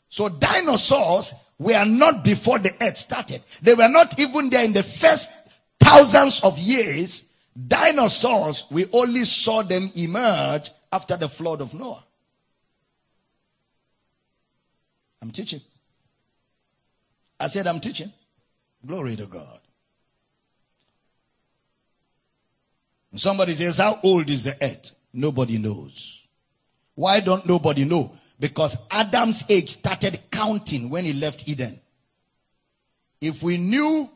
So 0.10 0.30
dinosaurs 0.30 1.34
were 1.60 1.86
not 1.86 2.24
before 2.24 2.60
the 2.60 2.72
earth 2.82 2.98
started. 2.98 3.42
They 3.62 3.74
were 3.74 3.90
not 3.90 4.20
even 4.20 4.50
there 4.50 4.66
in 4.66 4.74
the 4.74 4.84
first 4.84 5.32
thousands 5.80 6.42
of 6.42 6.58
years. 6.58 7.26
Dinosaurs, 7.68 8.66
we 8.72 8.88
only 8.92 9.26
saw 9.26 9.62
them 9.62 9.92
emerge 9.96 10.72
after 10.92 11.18
the 11.18 11.30
flood 11.30 11.62
of 11.62 11.74
Noah. 11.74 12.04
I'm 15.22 15.32
teaching. 15.32 15.62
I 17.40 17.48
said, 17.48 17.68
I'm 17.68 17.80
teaching. 17.80 18.12
Glory 18.86 19.16
to 19.16 19.26
God. 19.26 19.60
somebody 23.16 23.54
says, 23.54 23.78
How 23.78 24.00
old 24.04 24.30
is 24.30 24.44
the 24.44 24.58
earth? 24.62 24.94
Nobody 25.14 25.58
knows. 25.58 26.24
Why 26.96 27.20
don't 27.20 27.46
nobody 27.46 27.86
know? 27.86 28.12
Because 28.44 28.78
Adam's 28.92 29.46
age 29.48 29.70
started 29.70 30.20
counting 30.30 30.90
when 30.90 31.06
he 31.06 31.14
left 31.14 31.48
Eden. 31.48 31.80
If 33.22 33.42
we 33.42 33.56
knew 33.56 34.10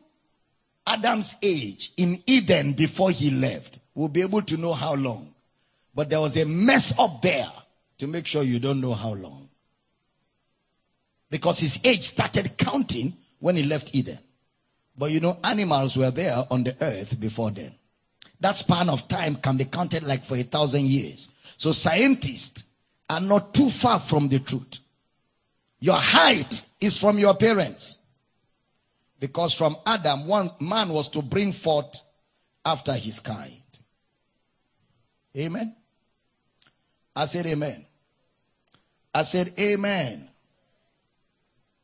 Adam's 0.86 1.36
age 1.40 1.94
in 1.96 2.22
Eden 2.26 2.74
before 2.74 3.10
he 3.10 3.30
left, 3.30 3.78
we'll 3.94 4.08
be 4.08 4.20
able 4.20 4.42
to 4.42 4.58
know 4.58 4.74
how 4.74 4.96
long. 4.96 5.32
But 5.94 6.10
there 6.10 6.20
was 6.20 6.36
a 6.36 6.44
mess 6.44 6.92
up 6.98 7.22
there 7.22 7.50
to 7.96 8.06
make 8.06 8.26
sure 8.26 8.42
you 8.42 8.58
don't 8.58 8.82
know 8.82 8.92
how 8.92 9.14
long. 9.14 9.48
Because 11.30 11.60
his 11.60 11.80
age 11.82 12.02
started 12.02 12.58
counting 12.58 13.16
when 13.38 13.56
he 13.56 13.62
left 13.62 13.94
Eden. 13.94 14.18
But 14.98 15.10
you 15.10 15.20
know, 15.20 15.38
animals 15.42 15.96
were 15.96 16.10
there 16.10 16.44
on 16.50 16.64
the 16.64 16.76
earth 16.82 17.18
before 17.18 17.50
then. 17.50 17.72
That 18.40 18.58
span 18.58 18.90
of 18.90 19.08
time 19.08 19.36
can 19.36 19.56
be 19.56 19.64
counted 19.64 20.02
like 20.02 20.22
for 20.22 20.36
a 20.36 20.42
thousand 20.42 20.84
years. 20.84 21.30
So 21.56 21.72
scientists 21.72 22.64
are 23.08 23.20
not 23.20 23.54
too 23.54 23.70
far 23.70 23.98
from 23.98 24.28
the 24.28 24.38
truth. 24.38 24.80
Your 25.80 25.96
height 25.96 26.62
is 26.80 26.96
from 26.96 27.18
your 27.18 27.34
parents. 27.34 27.98
Because 29.20 29.52
from 29.52 29.76
Adam, 29.86 30.26
one 30.26 30.50
man 30.60 30.90
was 30.90 31.08
to 31.08 31.22
bring 31.22 31.52
forth 31.52 32.02
after 32.64 32.92
his 32.92 33.20
kind. 33.20 33.62
Amen. 35.36 35.74
I 37.14 37.24
said 37.24 37.46
amen. 37.46 37.84
I 39.14 39.22
said 39.22 39.52
amen. 39.58 40.28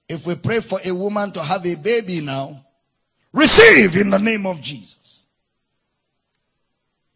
If 0.09 0.27
we 0.27 0.37
pray 0.37 0.61
for 0.61 0.79
a 0.85 0.95
woman 0.95 1.33
to 1.33 1.43
have 1.43 1.67
a 1.67 1.75
baby 1.77 2.21
now, 2.21 2.65
receive 3.33 3.97
in 3.97 4.11
the 4.11 4.19
name 4.19 4.47
of 4.47 4.61
Jesus. 4.61 5.27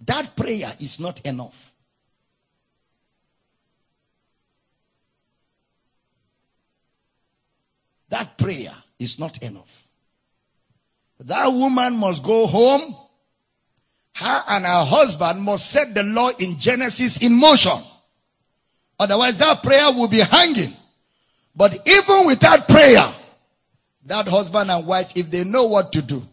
That 0.00 0.34
prayer 0.36 0.72
is 0.80 0.98
not 0.98 1.20
enough. 1.20 1.72
That 8.09 8.38
prayer 8.38 8.74
is 8.98 9.18
not 9.18 9.42
enough. 9.42 9.86
That 11.20 11.48
woman 11.48 11.96
must 11.96 12.22
go 12.22 12.46
home. 12.46 12.94
Her 14.14 14.42
and 14.48 14.64
her 14.64 14.84
husband 14.84 15.42
must 15.42 15.70
set 15.70 15.94
the 15.94 16.02
law 16.02 16.30
in 16.38 16.59
Genesis 16.59 17.18
in 17.18 17.38
motion. 17.38 17.78
Otherwise, 18.98 19.39
that 19.39 19.62
prayer 19.62 19.93
will 19.93 20.09
be 20.09 20.18
hanging. 20.20 20.74
But 21.55 21.86
even 21.86 22.26
without 22.26 22.68
prayer, 22.68 23.12
that 24.06 24.26
husband 24.26 24.70
and 24.70 24.86
wife, 24.86 25.12
if 25.16 25.30
they 25.30 25.44
know 25.44 25.64
what 25.64 25.93
to 25.93 26.02
do, 26.02 26.26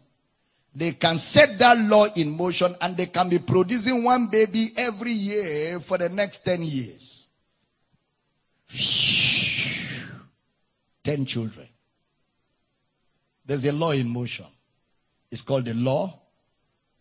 they 0.74 0.92
can 0.92 1.18
set 1.18 1.58
that 1.60 1.80
law 1.80 2.06
in 2.16 2.36
motion 2.36 2.76
and 2.82 2.98
they 2.98 3.06
can 3.06 3.30
be 3.30 3.40
producing 3.40 4.04
one 4.04 4.28
baby 4.28 4.72
every 4.76 5.14
year 5.14 5.80
for 5.80 5.98
the 5.98 6.10
next 6.10 6.40
10 6.44 6.64
years. 6.64 7.30
10 11.06 11.26
children. 11.26 11.68
There's 13.46 13.64
a 13.66 13.72
law 13.72 13.92
in 13.92 14.10
motion. 14.10 14.48
It's 15.32 15.42
called 15.42 15.66
the 15.66 15.74
law 15.74 16.20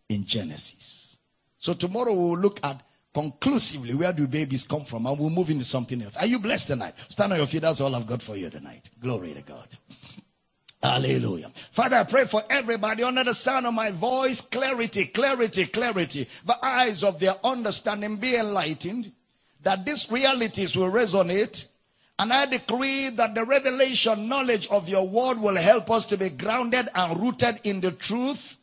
in 0.08 0.26
Genesis. 0.26 1.16
So 1.58 1.72
tomorrow 1.72 2.12
we'll 2.12 2.38
look 2.38 2.60
at 2.64 2.82
conclusively 3.14 3.94
where 3.94 4.12
do 4.12 4.28
babies 4.28 4.64
come 4.64 4.82
from 4.82 5.06
and 5.06 5.18
we'll 5.18 5.30
move 5.30 5.48
into 5.48 5.64
something 5.64 6.02
else. 6.02 6.16
Are 6.18 6.26
you 6.26 6.38
blessed 6.38 6.68
tonight? 6.68 6.94
Stand 7.08 7.32
on 7.32 7.38
your 7.38 7.46
feet. 7.46 7.62
That's 7.62 7.80
all 7.80 7.94
I've 7.94 8.06
got 8.06 8.20
for 8.20 8.36
you 8.36 8.50
tonight. 8.50 8.90
Glory 9.00 9.32
to 9.32 9.42
God. 9.42 9.68
Hallelujah. 10.82 11.50
Father, 11.70 11.96
I 11.96 12.04
pray 12.04 12.26
for 12.26 12.42
everybody 12.50 13.04
under 13.04 13.24
the 13.24 13.32
sound 13.32 13.64
of 13.64 13.72
my 13.72 13.90
voice. 13.90 14.42
Clarity, 14.42 15.06
clarity, 15.06 15.64
clarity. 15.64 16.28
The 16.44 16.58
eyes 16.62 17.02
of 17.02 17.18
their 17.18 17.36
understanding 17.42 18.16
be 18.16 18.36
enlightened. 18.36 19.10
That 19.62 19.86
these 19.86 20.10
realities 20.10 20.76
will 20.76 20.90
resonate 20.90 21.68
and 22.18 22.32
I 22.32 22.46
decree 22.46 23.10
that 23.10 23.34
the 23.34 23.44
revelation 23.44 24.28
knowledge 24.28 24.68
of 24.68 24.88
your 24.88 25.08
word 25.08 25.38
will 25.38 25.56
help 25.56 25.90
us 25.90 26.06
to 26.06 26.16
be 26.16 26.30
grounded 26.30 26.88
and 26.94 27.20
rooted 27.20 27.60
in 27.64 27.80
the 27.80 27.90
truth. 27.90 28.56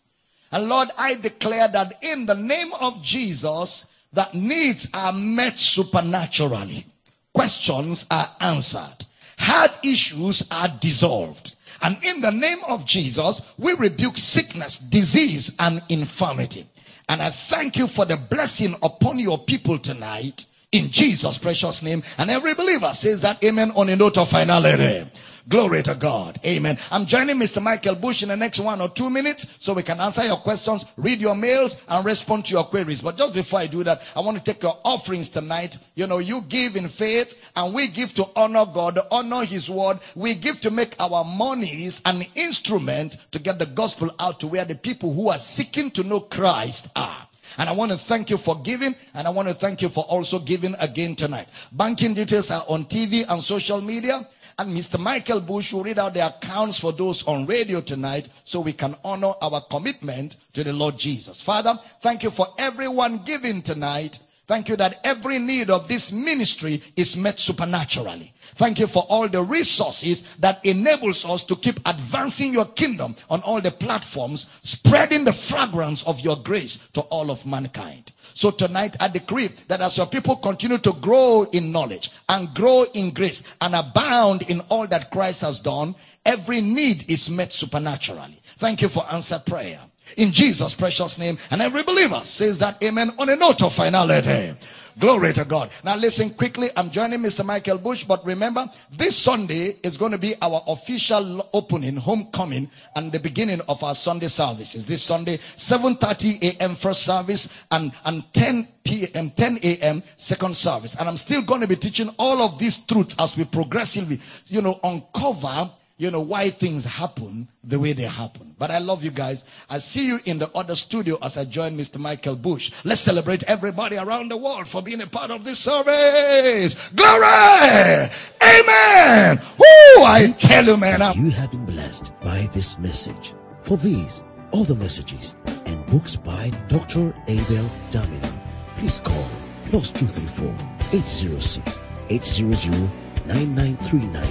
And 0.51 0.69
Lord, 0.69 0.89
I 0.97 1.15
declare 1.15 1.67
that 1.67 1.99
in 2.01 2.25
the 2.25 2.35
name 2.35 2.71
of 2.79 3.01
Jesus, 3.03 3.87
that 4.13 4.33
needs 4.33 4.89
are 4.93 5.13
met 5.13 5.57
supernaturally. 5.57 6.85
Questions 7.33 8.05
are 8.11 8.29
answered. 8.39 9.05
Hard 9.37 9.71
issues 9.83 10.45
are 10.51 10.67
dissolved. 10.67 11.55
And 11.81 11.97
in 12.03 12.21
the 12.21 12.31
name 12.31 12.59
of 12.67 12.85
Jesus, 12.85 13.41
we 13.57 13.73
rebuke 13.73 14.17
sickness, 14.17 14.77
disease, 14.77 15.55
and 15.59 15.81
infirmity. 15.89 16.67
And 17.09 17.21
I 17.21 17.29
thank 17.29 17.77
you 17.77 17.87
for 17.87 18.05
the 18.05 18.17
blessing 18.17 18.75
upon 18.83 19.19
your 19.19 19.39
people 19.39 19.79
tonight 19.79 20.45
in 20.71 20.89
Jesus' 20.89 21.37
precious 21.37 21.83
name. 21.83 22.01
And 22.17 22.29
every 22.29 22.53
believer 22.53 22.93
says 22.93 23.21
that 23.21 23.43
amen 23.43 23.71
on 23.75 23.89
a 23.89 23.95
note 23.95 24.17
of 24.17 24.29
finality. 24.29 25.09
Glory 25.49 25.81
to 25.83 25.95
God. 25.95 26.39
Amen. 26.45 26.77
I'm 26.91 27.05
joining 27.05 27.37
Mr. 27.37 27.61
Michael 27.61 27.95
Bush 27.95 28.21
in 28.23 28.29
the 28.29 28.37
next 28.37 28.59
one 28.59 28.79
or 28.79 28.89
two 28.89 29.09
minutes 29.09 29.47
so 29.59 29.73
we 29.73 29.83
can 29.83 29.99
answer 29.99 30.23
your 30.23 30.37
questions, 30.37 30.85
read 30.97 31.19
your 31.19 31.35
mails, 31.35 31.77
and 31.89 32.05
respond 32.05 32.45
to 32.45 32.53
your 32.53 32.63
queries. 32.63 33.01
But 33.01 33.17
just 33.17 33.33
before 33.33 33.59
I 33.59 33.67
do 33.67 33.83
that, 33.83 34.01
I 34.15 34.19
want 34.19 34.37
to 34.37 34.43
take 34.43 34.61
your 34.61 34.79
offerings 34.85 35.29
tonight. 35.29 35.77
You 35.95 36.07
know, 36.07 36.19
you 36.19 36.41
give 36.43 36.75
in 36.75 36.87
faith 36.87 37.51
and 37.55 37.73
we 37.73 37.87
give 37.87 38.13
to 38.13 38.29
honor 38.35 38.65
God, 38.71 38.99
honor 39.09 39.43
His 39.43 39.69
word. 39.69 39.99
We 40.15 40.35
give 40.35 40.61
to 40.61 40.71
make 40.71 40.95
our 40.99 41.25
monies 41.25 42.01
an 42.05 42.23
instrument 42.35 43.17
to 43.31 43.39
get 43.39 43.57
the 43.57 43.65
gospel 43.65 44.11
out 44.19 44.39
to 44.41 44.47
where 44.47 44.65
the 44.65 44.75
people 44.75 45.11
who 45.11 45.29
are 45.29 45.39
seeking 45.39 45.89
to 45.91 46.03
know 46.03 46.19
Christ 46.19 46.87
are. 46.95 47.27
And 47.57 47.69
I 47.69 47.73
want 47.73 47.91
to 47.91 47.97
thank 47.97 48.29
you 48.29 48.37
for 48.37 48.59
giving, 48.61 48.95
and 49.13 49.27
I 49.27 49.29
want 49.29 49.47
to 49.47 49.53
thank 49.53 49.81
you 49.81 49.89
for 49.89 50.03
also 50.05 50.39
giving 50.39 50.75
again 50.79 51.15
tonight. 51.15 51.49
Banking 51.71 52.13
details 52.13 52.51
are 52.51 52.63
on 52.67 52.85
TV 52.85 53.25
and 53.27 53.41
social 53.41 53.81
media. 53.81 54.27
And 54.59 54.75
Mr. 54.75 54.99
Michael 54.99 55.41
Bush 55.41 55.73
will 55.73 55.83
read 55.83 55.97
out 55.97 56.13
the 56.13 56.27
accounts 56.27 56.77
for 56.79 56.91
those 56.91 57.25
on 57.25 57.45
radio 57.45 57.81
tonight 57.81 58.29
so 58.43 58.59
we 58.59 58.73
can 58.73 58.95
honor 59.03 59.31
our 59.41 59.61
commitment 59.61 60.35
to 60.53 60.63
the 60.63 60.73
Lord 60.73 60.97
Jesus. 60.97 61.41
Father, 61.41 61.79
thank 62.01 62.21
you 62.21 62.29
for 62.29 62.47
everyone 62.57 63.19
giving 63.25 63.61
tonight. 63.61 64.19
Thank 64.51 64.67
you 64.67 64.75
that 64.75 64.99
every 65.05 65.39
need 65.39 65.69
of 65.69 65.87
this 65.87 66.11
ministry 66.11 66.81
is 66.97 67.15
met 67.15 67.39
supernaturally. 67.39 68.33
Thank 68.55 68.79
you 68.79 68.87
for 68.87 69.03
all 69.07 69.29
the 69.29 69.41
resources 69.41 70.23
that 70.39 70.59
enables 70.65 71.23
us 71.23 71.45
to 71.45 71.55
keep 71.55 71.79
advancing 71.85 72.51
your 72.51 72.65
kingdom 72.65 73.15
on 73.29 73.41
all 73.43 73.61
the 73.61 73.71
platforms, 73.71 74.47
spreading 74.61 75.23
the 75.23 75.31
fragrance 75.31 76.05
of 76.05 76.19
your 76.19 76.35
grace 76.35 76.79
to 76.91 76.99
all 77.03 77.31
of 77.31 77.45
mankind. 77.45 78.11
So 78.33 78.51
tonight 78.51 78.97
I 78.99 79.07
decree 79.07 79.51
that 79.69 79.79
as 79.79 79.95
your 79.95 80.07
people 80.07 80.35
continue 80.35 80.79
to 80.79 80.91
grow 80.99 81.45
in 81.53 81.71
knowledge 81.71 82.11
and 82.27 82.53
grow 82.53 82.83
in 82.93 83.11
grace 83.11 83.43
and 83.61 83.73
abound 83.73 84.41
in 84.49 84.59
all 84.67 84.85
that 84.87 85.11
Christ 85.11 85.43
has 85.43 85.61
done, 85.61 85.95
every 86.25 86.59
need 86.59 87.09
is 87.09 87.29
met 87.29 87.53
supernaturally. 87.53 88.41
Thank 88.57 88.81
you 88.81 88.89
for 88.89 89.05
answered 89.09 89.45
prayer. 89.45 89.79
In 90.17 90.31
Jesus' 90.31 90.73
precious 90.73 91.17
name. 91.17 91.37
And 91.51 91.61
every 91.61 91.83
believer 91.83 92.21
says 92.23 92.59
that 92.59 92.81
amen 92.83 93.11
on 93.17 93.29
a 93.29 93.35
note 93.35 93.63
of 93.63 93.73
finality. 93.73 94.55
Glory 94.99 95.33
to 95.33 95.45
God. 95.45 95.71
Now 95.83 95.95
listen 95.95 96.29
quickly. 96.31 96.69
I'm 96.75 96.89
joining 96.89 97.19
Mr. 97.19 97.45
Michael 97.45 97.77
Bush, 97.77 98.03
but 98.03 98.25
remember 98.25 98.69
this 98.91 99.17
Sunday 99.17 99.77
is 99.83 99.97
going 99.97 100.11
to 100.11 100.17
be 100.17 100.35
our 100.41 100.61
official 100.67 101.49
opening, 101.53 101.95
homecoming, 101.95 102.69
and 102.95 103.11
the 103.11 103.19
beginning 103.19 103.61
of 103.69 103.83
our 103.83 103.95
Sunday 103.95 104.27
services. 104.27 104.85
This 104.85 105.01
Sunday, 105.01 105.37
7:30 105.37 106.43
a.m. 106.43 106.75
first 106.75 107.03
service 107.03 107.65
and 107.71 107.91
and 108.05 108.23
10 108.33 108.67
p.m. 108.83 109.31
10 109.31 109.59
a.m. 109.63 110.03
second 110.17 110.57
service. 110.57 110.95
And 110.97 111.07
I'm 111.07 111.17
still 111.17 111.41
going 111.41 111.61
to 111.61 111.67
be 111.67 111.77
teaching 111.77 112.13
all 112.19 112.41
of 112.41 112.59
these 112.59 112.77
truths 112.77 113.15
as 113.17 113.37
we 113.37 113.45
progressively, 113.45 114.19
you 114.47 114.61
know, 114.61 114.79
uncover 114.83 115.71
you 116.01 116.09
know, 116.09 116.19
why 116.19 116.49
things 116.49 116.83
happen 116.83 117.47
the 117.63 117.79
way 117.79 117.93
they 117.93 118.05
happen. 118.09 118.55
But 118.57 118.71
I 118.71 118.79
love 118.79 119.03
you 119.03 119.11
guys. 119.11 119.45
I 119.69 119.77
see 119.77 120.07
you 120.07 120.19
in 120.25 120.39
the 120.39 120.49
other 120.55 120.75
studio 120.75 121.19
as 121.21 121.37
I 121.37 121.45
join 121.45 121.77
Mr. 121.77 121.99
Michael 121.99 122.35
Bush. 122.35 122.71
Let's 122.83 123.01
celebrate 123.01 123.43
everybody 123.43 123.97
around 123.97 124.29
the 124.31 124.37
world 124.37 124.67
for 124.67 124.81
being 124.81 124.99
a 125.01 125.05
part 125.05 125.29
of 125.29 125.43
this 125.43 125.59
service. 125.59 126.89
Glory! 126.89 128.09
Amen! 128.41 129.39
Woo! 129.59 130.03
I 130.03 130.33
tell 130.39 130.65
you, 130.65 130.75
man. 130.75 131.03
I'm- 131.03 131.23
You 131.23 131.29
have 131.29 131.51
been 131.51 131.65
blessed 131.65 132.19
by 132.23 132.49
this 132.51 132.79
message. 132.79 133.35
For 133.61 133.77
these, 133.77 134.23
all 134.53 134.63
the 134.63 134.75
messages, 134.75 135.35
and 135.67 135.85
books 135.85 136.15
by 136.15 136.49
Dr. 136.67 137.13
Abel 137.27 137.69
Damina, 137.91 138.41
please 138.79 138.99
call 138.99 139.27
plus 139.65 139.91
234 139.91 140.49
806 140.93 141.79
800 142.09 142.89
9939 143.27 144.27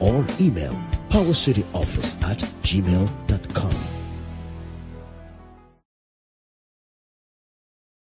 or 0.00 0.26
email 0.40 0.72
powercityoffice 1.10 2.16
at 2.30 2.38
gmail.com. 2.62 3.74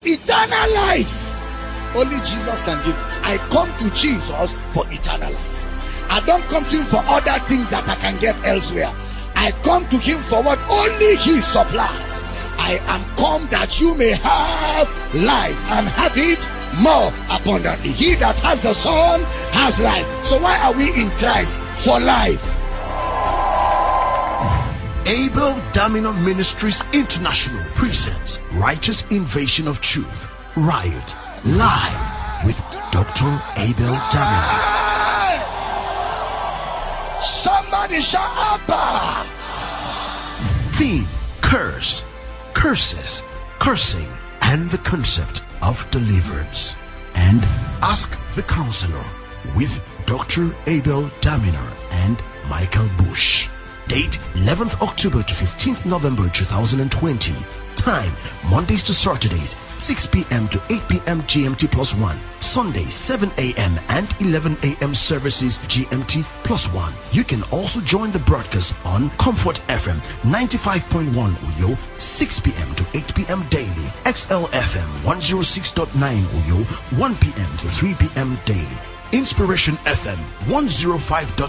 eternal 0.08 0.74
life. 0.74 1.96
Only 1.96 2.18
Jesus 2.20 2.62
can 2.64 2.84
give 2.86 2.96
it. 2.96 3.24
I 3.24 3.38
come 3.50 3.76
to 3.78 3.90
Jesus 3.96 4.54
for 4.74 4.86
eternal 4.88 5.32
life. 5.32 5.68
I 6.10 6.22
don't 6.26 6.44
come 6.44 6.64
to 6.66 6.78
him 6.78 6.86
for 6.86 7.04
other 7.06 7.40
things 7.48 7.70
that 7.70 7.88
I 7.88 7.96
can 7.96 8.18
get 8.20 8.44
elsewhere. 8.46 8.94
I 9.36 9.52
come 9.64 9.88
to 9.90 9.98
him 9.98 10.20
for 10.24 10.42
what 10.42 10.60
only 10.70 11.16
he 11.18 11.42
supplies. 11.42 12.24
I 12.58 12.80
am 12.88 13.04
come 13.16 13.48
that 13.50 13.80
you 13.80 13.96
may 13.96 14.12
have 14.12 14.88
life 15.14 15.60
and 15.72 15.88
have 15.88 16.18
it 16.18 16.40
more 16.82 17.14
abundantly. 17.30 17.92
He 17.92 18.16
that 18.16 18.40
has 18.40 18.64
the 18.64 18.74
Son 18.74 19.22
has 19.52 19.80
life. 19.80 20.08
So 20.26 20.42
why 20.42 20.58
are 20.60 20.74
we 20.74 20.90
in 20.90 21.10
Christ? 21.12 21.58
For 21.84 22.00
life. 22.00 22.57
Abel 25.08 25.54
Damina 25.72 26.12
Ministries 26.26 26.84
International 26.94 27.64
presents 27.76 28.42
Righteous 28.60 29.10
Invasion 29.10 29.66
of 29.66 29.80
Truth 29.80 30.30
Riot 30.58 31.16
live 31.46 32.44
with 32.46 32.58
Dr. 32.92 33.24
Abel 33.56 33.96
Damina. 34.12 34.44
Hey! 35.24 35.40
Somebody 37.22 38.02
shout 38.02 38.30
Abba! 38.36 39.26
Theme 40.74 41.08
Curse, 41.40 42.04
Curses, 42.54 43.24
Cursing, 43.60 44.10
and 44.42 44.70
the 44.70 44.78
concept 44.80 45.42
of 45.66 45.90
deliverance. 45.90 46.76
And 47.16 47.42
Ask 47.82 48.20
the 48.36 48.44
Counselor 48.44 49.06
with 49.56 49.82
Dr. 50.06 50.54
Abel 50.68 51.04
Damina 51.22 51.66
and 51.92 52.22
Michael 52.50 52.90
Bush. 52.98 53.48
Date 53.88 54.20
11th 54.34 54.82
October 54.82 55.24
to 55.24 55.34
15th 55.34 55.86
November 55.86 56.28
2020. 56.30 57.34
Time 57.76 58.12
Mondays 58.50 58.84
to 58.84 58.94
Saturdays 58.94 59.56
6 59.78 60.08
p.m. 60.08 60.48
to 60.50 60.62
8 60.70 60.82
p.m. 60.90 61.22
GMT 61.22 61.72
plus 61.72 61.96
1. 61.96 62.18
Sundays 62.42 62.94
7 62.94 63.32
a.m. 63.38 63.76
and 63.90 64.08
11 64.20 64.58
a.m. 64.64 64.94
services 64.94 65.60
GMT 65.60 66.24
plus 66.44 66.74
1. 66.74 66.92
You 67.12 67.24
can 67.24 67.44
also 67.52 67.80
join 67.82 68.12
the 68.12 68.20
broadcast 68.20 68.76
on 68.86 69.10
Comfort 69.12 69.62
FM 69.68 70.00
95.1 70.28 71.12
Uyo 71.14 71.78
6 71.98 72.40
p.m. 72.42 72.76
to 72.76 72.86
8 72.94 73.16
p.m. 73.16 73.44
daily. 73.50 73.88
XL 74.04 74.52
FM 74.52 74.90
106.9 75.08 75.88
Uyo 75.96 77.00
1 77.00 77.16
p.m. 77.16 77.58
to 77.58 77.68
3 77.68 77.94
p.m. 77.96 78.38
daily. 78.44 78.97
Inspiration 79.14 79.76
FM 79.86 80.18
105.9 80.52 81.48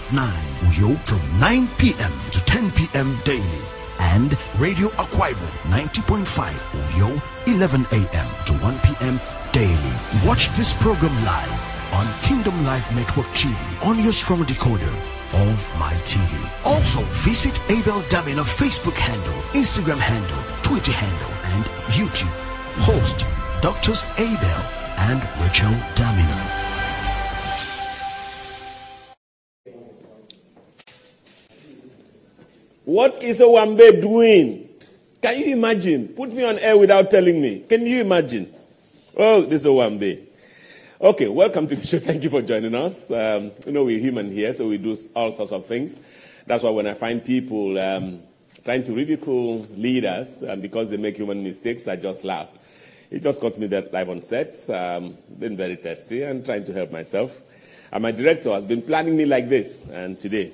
Uyo 0.71 0.97
from 1.05 1.19
9 1.39 1.67
p.m. 1.77 2.13
to 2.31 2.39
10 2.45 2.71
p.m. 2.71 3.17
daily. 3.23 3.63
And 3.99 4.31
Radio 4.57 4.87
Akwa 4.95 5.27
Ibom 5.33 5.51
90.5 5.67 6.23
Uyo 6.87 7.09
11 7.47 7.85
a.m. 7.91 8.27
to 8.45 8.53
1 8.63 8.79
p.m. 8.79 9.19
daily. 9.51 9.95
Watch 10.25 10.49
this 10.55 10.73
program 10.73 11.13
live 11.25 11.59
on 11.93 12.07
Kingdom 12.21 12.55
Life 12.63 12.93
Network 12.95 13.27
TV 13.35 13.55
on 13.85 13.99
your 13.99 14.13
strong 14.13 14.43
decoder 14.45 14.95
or 15.35 15.51
my 15.77 15.93
TV. 16.07 16.39
Also 16.65 17.01
visit 17.27 17.59
Abel 17.69 17.99
Damina 18.07 18.43
Facebook 18.47 18.97
handle, 18.97 19.41
Instagram 19.53 19.99
handle, 19.99 20.43
Twitter 20.63 20.93
handle, 20.93 21.33
and 21.55 21.65
YouTube. 21.91 22.33
Host 22.87 23.25
Doctors 23.61 24.07
Abel 24.17 24.61
and 25.11 25.19
Rachel 25.43 25.75
Damina. 25.99 26.58
What 32.89 33.21
is 33.21 33.39
Owambe 33.39 34.01
doing? 34.01 34.67
Can 35.21 35.39
you 35.39 35.53
imagine? 35.53 36.07
Put 36.07 36.33
me 36.33 36.43
on 36.43 36.57
air 36.57 36.75
without 36.75 37.11
telling 37.11 37.39
me. 37.39 37.59
Can 37.69 37.85
you 37.85 38.01
imagine? 38.01 38.51
Oh, 39.15 39.41
this 39.41 39.61
is 39.61 39.67
Owambe. 39.67 40.25
Okay, 40.99 41.27
welcome 41.27 41.67
to 41.67 41.75
the 41.75 41.85
show. 41.85 41.99
Thank 41.99 42.23
you 42.23 42.31
for 42.31 42.41
joining 42.41 42.73
us. 42.73 43.11
Um, 43.11 43.51
you 43.67 43.73
know, 43.73 43.83
we're 43.83 43.99
human 43.99 44.31
here, 44.31 44.51
so 44.53 44.67
we 44.67 44.79
do 44.79 44.97
all 45.15 45.31
sorts 45.31 45.51
of 45.51 45.67
things. 45.67 45.99
That's 46.47 46.63
why 46.63 46.71
when 46.71 46.87
I 46.87 46.95
find 46.95 47.23
people 47.23 47.77
um, 47.77 48.23
trying 48.65 48.83
to 48.85 48.93
ridicule 48.95 49.67
leaders 49.77 50.43
um, 50.49 50.59
because 50.59 50.89
they 50.89 50.97
make 50.97 51.15
human 51.15 51.43
mistakes, 51.43 51.87
I 51.87 51.95
just 51.95 52.23
laugh. 52.23 52.51
It 53.11 53.21
just 53.21 53.39
got 53.39 53.55
me 53.59 53.67
that 53.67 53.93
live 53.93 54.09
on 54.09 54.19
set. 54.19 54.55
Um, 54.67 55.15
been 55.37 55.55
very 55.55 55.75
thirsty 55.75 56.23
and 56.23 56.43
trying 56.43 56.63
to 56.63 56.73
help 56.73 56.91
myself. 56.91 57.39
And 57.91 58.01
my 58.01 58.13
director 58.13 58.51
has 58.51 58.65
been 58.65 58.81
planning 58.81 59.15
me 59.15 59.27
like 59.27 59.47
this, 59.47 59.87
and 59.91 60.17
today 60.19 60.53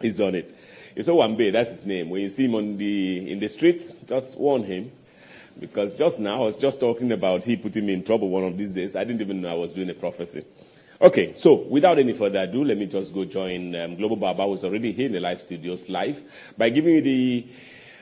he's 0.00 0.16
done 0.16 0.34
it. 0.34 0.52
It's 0.94 1.08
Owambe, 1.08 1.50
that's 1.52 1.70
his 1.70 1.86
name. 1.86 2.10
When 2.10 2.20
you 2.20 2.28
see 2.28 2.44
him 2.44 2.54
on 2.54 2.76
the 2.76 3.32
in 3.32 3.40
the 3.40 3.48
streets, 3.48 3.94
just 4.06 4.38
warn 4.38 4.64
him. 4.64 4.92
Because 5.58 5.96
just 5.96 6.20
now 6.20 6.42
I 6.42 6.44
was 6.46 6.58
just 6.58 6.80
talking 6.80 7.12
about 7.12 7.44
he 7.44 7.56
putting 7.56 7.86
me 7.86 7.94
in 7.94 8.02
trouble 8.02 8.28
one 8.28 8.44
of 8.44 8.58
these 8.58 8.74
days. 8.74 8.94
I 8.94 9.04
didn't 9.04 9.22
even 9.22 9.40
know 9.40 9.50
I 9.50 9.54
was 9.54 9.72
doing 9.72 9.88
a 9.88 9.94
prophecy. 9.94 10.44
Okay, 11.00 11.32
so 11.34 11.54
without 11.54 11.98
any 11.98 12.12
further 12.12 12.40
ado, 12.40 12.62
let 12.62 12.76
me 12.76 12.86
just 12.86 13.12
go 13.14 13.24
join 13.24 13.74
um, 13.74 13.96
Global 13.96 14.16
Baba, 14.16 14.44
who's 14.44 14.64
already 14.64 14.92
here 14.92 15.06
in 15.06 15.12
the 15.12 15.20
live 15.20 15.40
studios 15.40 15.88
live, 15.88 16.22
by 16.56 16.68
giving 16.68 16.94
you 16.94 17.00
the 17.00 17.46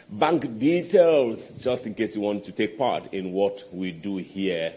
bank 0.08 0.58
details, 0.58 1.60
just 1.62 1.86
in 1.86 1.94
case 1.94 2.16
you 2.16 2.22
want 2.22 2.44
to 2.44 2.52
take 2.52 2.76
part 2.76 3.14
in 3.14 3.32
what 3.32 3.68
we 3.72 3.92
do 3.92 4.16
here 4.16 4.74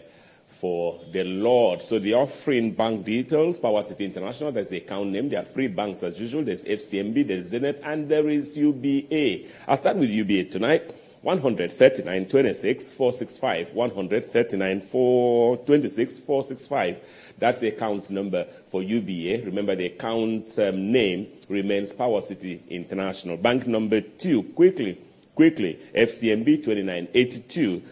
for 0.60 1.00
the 1.12 1.24
Lord. 1.24 1.82
So 1.82 1.98
the 1.98 2.14
offering 2.14 2.72
bank 2.72 3.04
details, 3.04 3.58
Power 3.58 3.82
City 3.82 4.04
International, 4.04 4.52
there's 4.52 4.68
the 4.68 4.78
account 4.78 5.10
name. 5.10 5.28
There 5.28 5.40
are 5.40 5.44
three 5.44 5.68
banks 5.68 6.02
as 6.02 6.20
usual. 6.20 6.44
There's 6.44 6.64
FCMB, 6.64 7.26
there's 7.26 7.48
Zenith, 7.48 7.80
and 7.82 8.08
there 8.08 8.28
is 8.28 8.56
UBA. 8.56 9.48
I'll 9.66 9.76
start 9.76 9.96
with 9.96 10.10
UBA 10.10 10.44
tonight. 10.44 10.94
139 11.24 12.26
26 12.26 12.92
465 12.92 13.72
139 13.72 14.80
426 14.82 16.18
465 16.18 17.00
that's 17.38 17.60
the 17.60 17.68
account 17.68 18.10
number 18.10 18.44
for 18.66 18.82
UBA 18.82 19.46
remember 19.46 19.74
the 19.74 19.86
account 19.86 20.58
um, 20.58 20.92
name 20.92 21.26
remains 21.48 21.94
Power 21.94 22.20
City 22.20 22.62
International 22.68 23.38
bank 23.38 23.66
number 23.66 24.02
2 24.02 24.42
quickly 24.52 25.00
quickly 25.34 25.78
FCMB 25.94 26.62
2982 26.62 27.82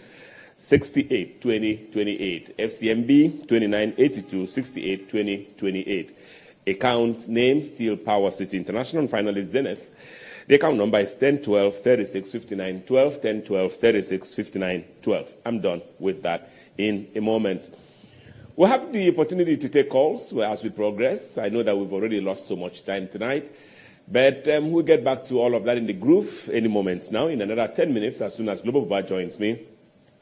68 0.63 1.41
20 1.41 1.89
28 1.91 2.57
FCMB 2.57 3.49
2982 3.49 4.47
68 4.47 5.09
20 5.09 5.45
28 5.57 6.19
account 6.69 7.29
name 7.29 7.65
steel 7.65 7.97
Power 7.97 8.31
City 8.31 8.59
International. 8.59 9.01
And 9.01 9.11
finally 9.11 9.43
Zenith. 9.43 9.93
The 10.47 10.55
account 10.55 10.77
number 10.77 10.99
is 11.01 11.17
10 11.17 11.39
12 11.39 11.75
36 11.75 12.31
59 12.31 12.83
12 12.83 13.21
10 13.21 13.43
12 13.43 13.73
36 13.73 14.35
59 14.35 14.85
12 15.03 15.37
I'm 15.45 15.61
done 15.61 15.83
with 15.99 16.23
that 16.23 16.49
in 16.79 17.09
a 17.17 17.21
moment. 17.21 17.75
We'll 18.55 18.69
have 18.69 18.93
the 18.93 19.09
opportunity 19.09 19.57
to 19.57 19.69
take 19.69 19.91
calls 19.91 20.33
as 20.33 20.63
we 20.63 20.71
progress. 20.71 21.39
I 21.39 21.49
know 21.49 21.65
that 21.65 21.77
we've 21.77 21.93
already 21.93 22.21
lost 22.21 22.47
so 22.47 22.55
much 22.55 22.85
time 22.85 23.09
tonight, 23.09 23.53
but 24.07 24.47
um, 24.47 24.71
we'll 24.71 24.85
get 24.85 25.03
back 25.03 25.25
to 25.25 25.41
all 25.41 25.57
of 25.57 25.65
that 25.65 25.77
in 25.77 25.87
the 25.89 25.93
groove 25.95 26.49
any 26.53 26.69
moment 26.69 27.11
now. 27.11 27.27
In 27.27 27.41
another 27.43 27.67
10 27.67 27.93
minutes, 27.93 28.21
as 28.21 28.37
soon 28.37 28.49
as 28.49 28.63
Global 28.63 28.83
Baba 28.83 29.09
joins 29.09 29.41
me, 29.41 29.67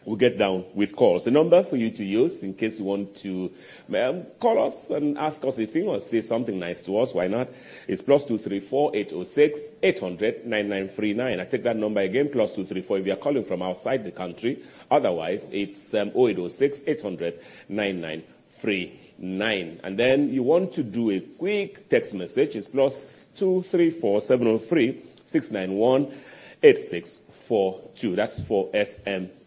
we'll 0.05 0.16
get 0.16 0.36
down 0.39 0.64
with 0.74 0.97
calls. 0.97 1.24
The 1.24 1.31
number 1.31 1.62
for 1.62 1.77
you 1.77 1.90
to 1.90 2.05
use 2.05 2.43
in 2.43 2.55
case 2.55 2.78
you 2.78 2.86
want 2.86 3.14
to 3.16 3.52
um, 3.94 4.22
call 4.39 4.64
us 4.64 4.89
and 4.90 5.18
ask 5.18 5.44
us 5.44 5.59
a 5.59 5.66
thing 5.66 5.89
or 5.89 6.01
say 6.01 6.22
something 6.22 6.59
nice 6.59 6.82
to 6.85 6.98
us, 6.98 7.12
why 7.14 7.28
not? 7.28 7.48
It's 7.86 8.01
plus 8.01 8.24
234 8.24 8.97
806 8.97 9.72
800 9.82 10.47
9939. 10.47 11.40
I 11.40 11.44
take 11.44 11.62
that 11.64 11.77
number 11.77 12.01
again, 12.01 12.31
plus 12.31 12.55
234 12.55 12.98
if 12.98 13.06
you're 13.06 13.16
calling 13.16 13.44
from 13.44 13.60
outside 13.62 14.05
the 14.05 14.10
country. 14.10 14.62
Otherwise, 14.90 15.51
it's 15.52 15.93
um, 15.94 16.09
0806 16.09 16.85
800 16.86 17.39
9939. 17.68 19.81
And 19.85 19.98
then 19.98 20.31
you 20.31 20.43
want 20.43 20.72
to 20.74 20.82
do 20.82 21.10
a 21.10 21.20
quick 21.20 21.90
text 21.90 22.14
message, 22.14 22.56
it's 22.56 22.68
plus 22.68 23.27
234 23.36 24.22
703 24.22 25.02
691 25.27 26.06
8642. 26.62 28.16
That's 28.16 28.43
for 28.43 28.70
SMS. 28.72 29.40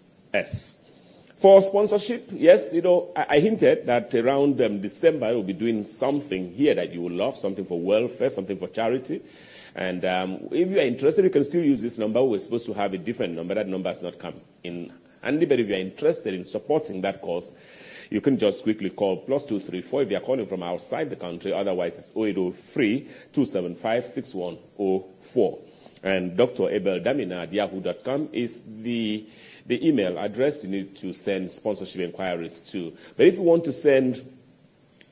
For 1.38 1.62
sponsorship, 1.62 2.30
yes, 2.32 2.74
you 2.74 2.82
know, 2.82 3.12
I, 3.16 3.26
I 3.30 3.40
hinted 3.40 3.86
that 3.86 4.16
around 4.16 4.60
um, 4.62 4.82
December 4.82 5.28
we'll 5.28 5.44
be 5.44 5.54
doing 5.54 5.84
something 5.84 6.52
here 6.54 6.74
that 6.74 6.92
you 6.92 7.02
will 7.02 7.12
love, 7.12 7.38
something 7.38 7.66
for 7.66 7.80
welfare, 7.80 8.32
something 8.32 8.58
for 8.58 8.68
charity. 8.68 9.22
And 9.76 10.04
um, 10.06 10.48
if 10.52 10.70
you 10.70 10.80
are 10.80 10.84
interested, 10.84 11.24
you 11.26 11.30
can 11.30 11.44
still 11.44 11.64
use 11.64 11.84
this 11.84 12.00
number. 12.00 12.24
We're 12.24 12.40
supposed 12.40 12.66
to 12.66 12.74
have 12.74 12.94
a 12.94 12.98
different 12.98 13.36
number. 13.36 13.54
That 13.54 13.68
number 13.68 13.90
has 13.90 14.02
not 14.02 14.18
come 14.18 14.42
in 14.64 14.92
handy, 15.22 15.46
but 15.46 15.60
if 15.60 15.68
you 15.68 15.76
are 15.76 15.80
interested 15.80 16.34
in 16.34 16.46
supporting 16.46 17.02
that 17.02 17.22
cause, 17.22 17.56
you 18.10 18.20
can 18.20 18.38
just 18.38 18.64
quickly 18.64 18.90
call 18.90 19.18
plus 19.18 19.46
234 19.46 20.04
if 20.04 20.12
you 20.12 20.18
are 20.18 20.22
calling 20.22 20.48
from 20.48 20.64
outside 20.64 21.12
the 21.12 21.16
country. 21.16 21.54
Otherwise, 21.54 22.00
it's 22.00 22.12
0803 22.16 23.02
275 23.34 24.06
6104. 24.06 25.60
And 26.04 26.36
Dr. 26.36 26.70
Abel 26.70 27.00
Damina 27.00 27.44
at 27.44 27.54
yahoo.com 27.54 28.30
is 28.34 28.62
the, 28.82 29.26
the 29.66 29.88
email 29.88 30.18
address 30.20 30.64
you 30.64 30.70
need 30.70 30.96
to 30.98 31.14
send 31.14 31.50
sponsorship 31.52 32.02
inquiries 32.02 32.60
to. 32.72 32.94
But 33.16 33.28
if 33.28 33.36
you 33.36 33.42
want 33.42 33.64
to 33.66 33.72
send 33.72 34.22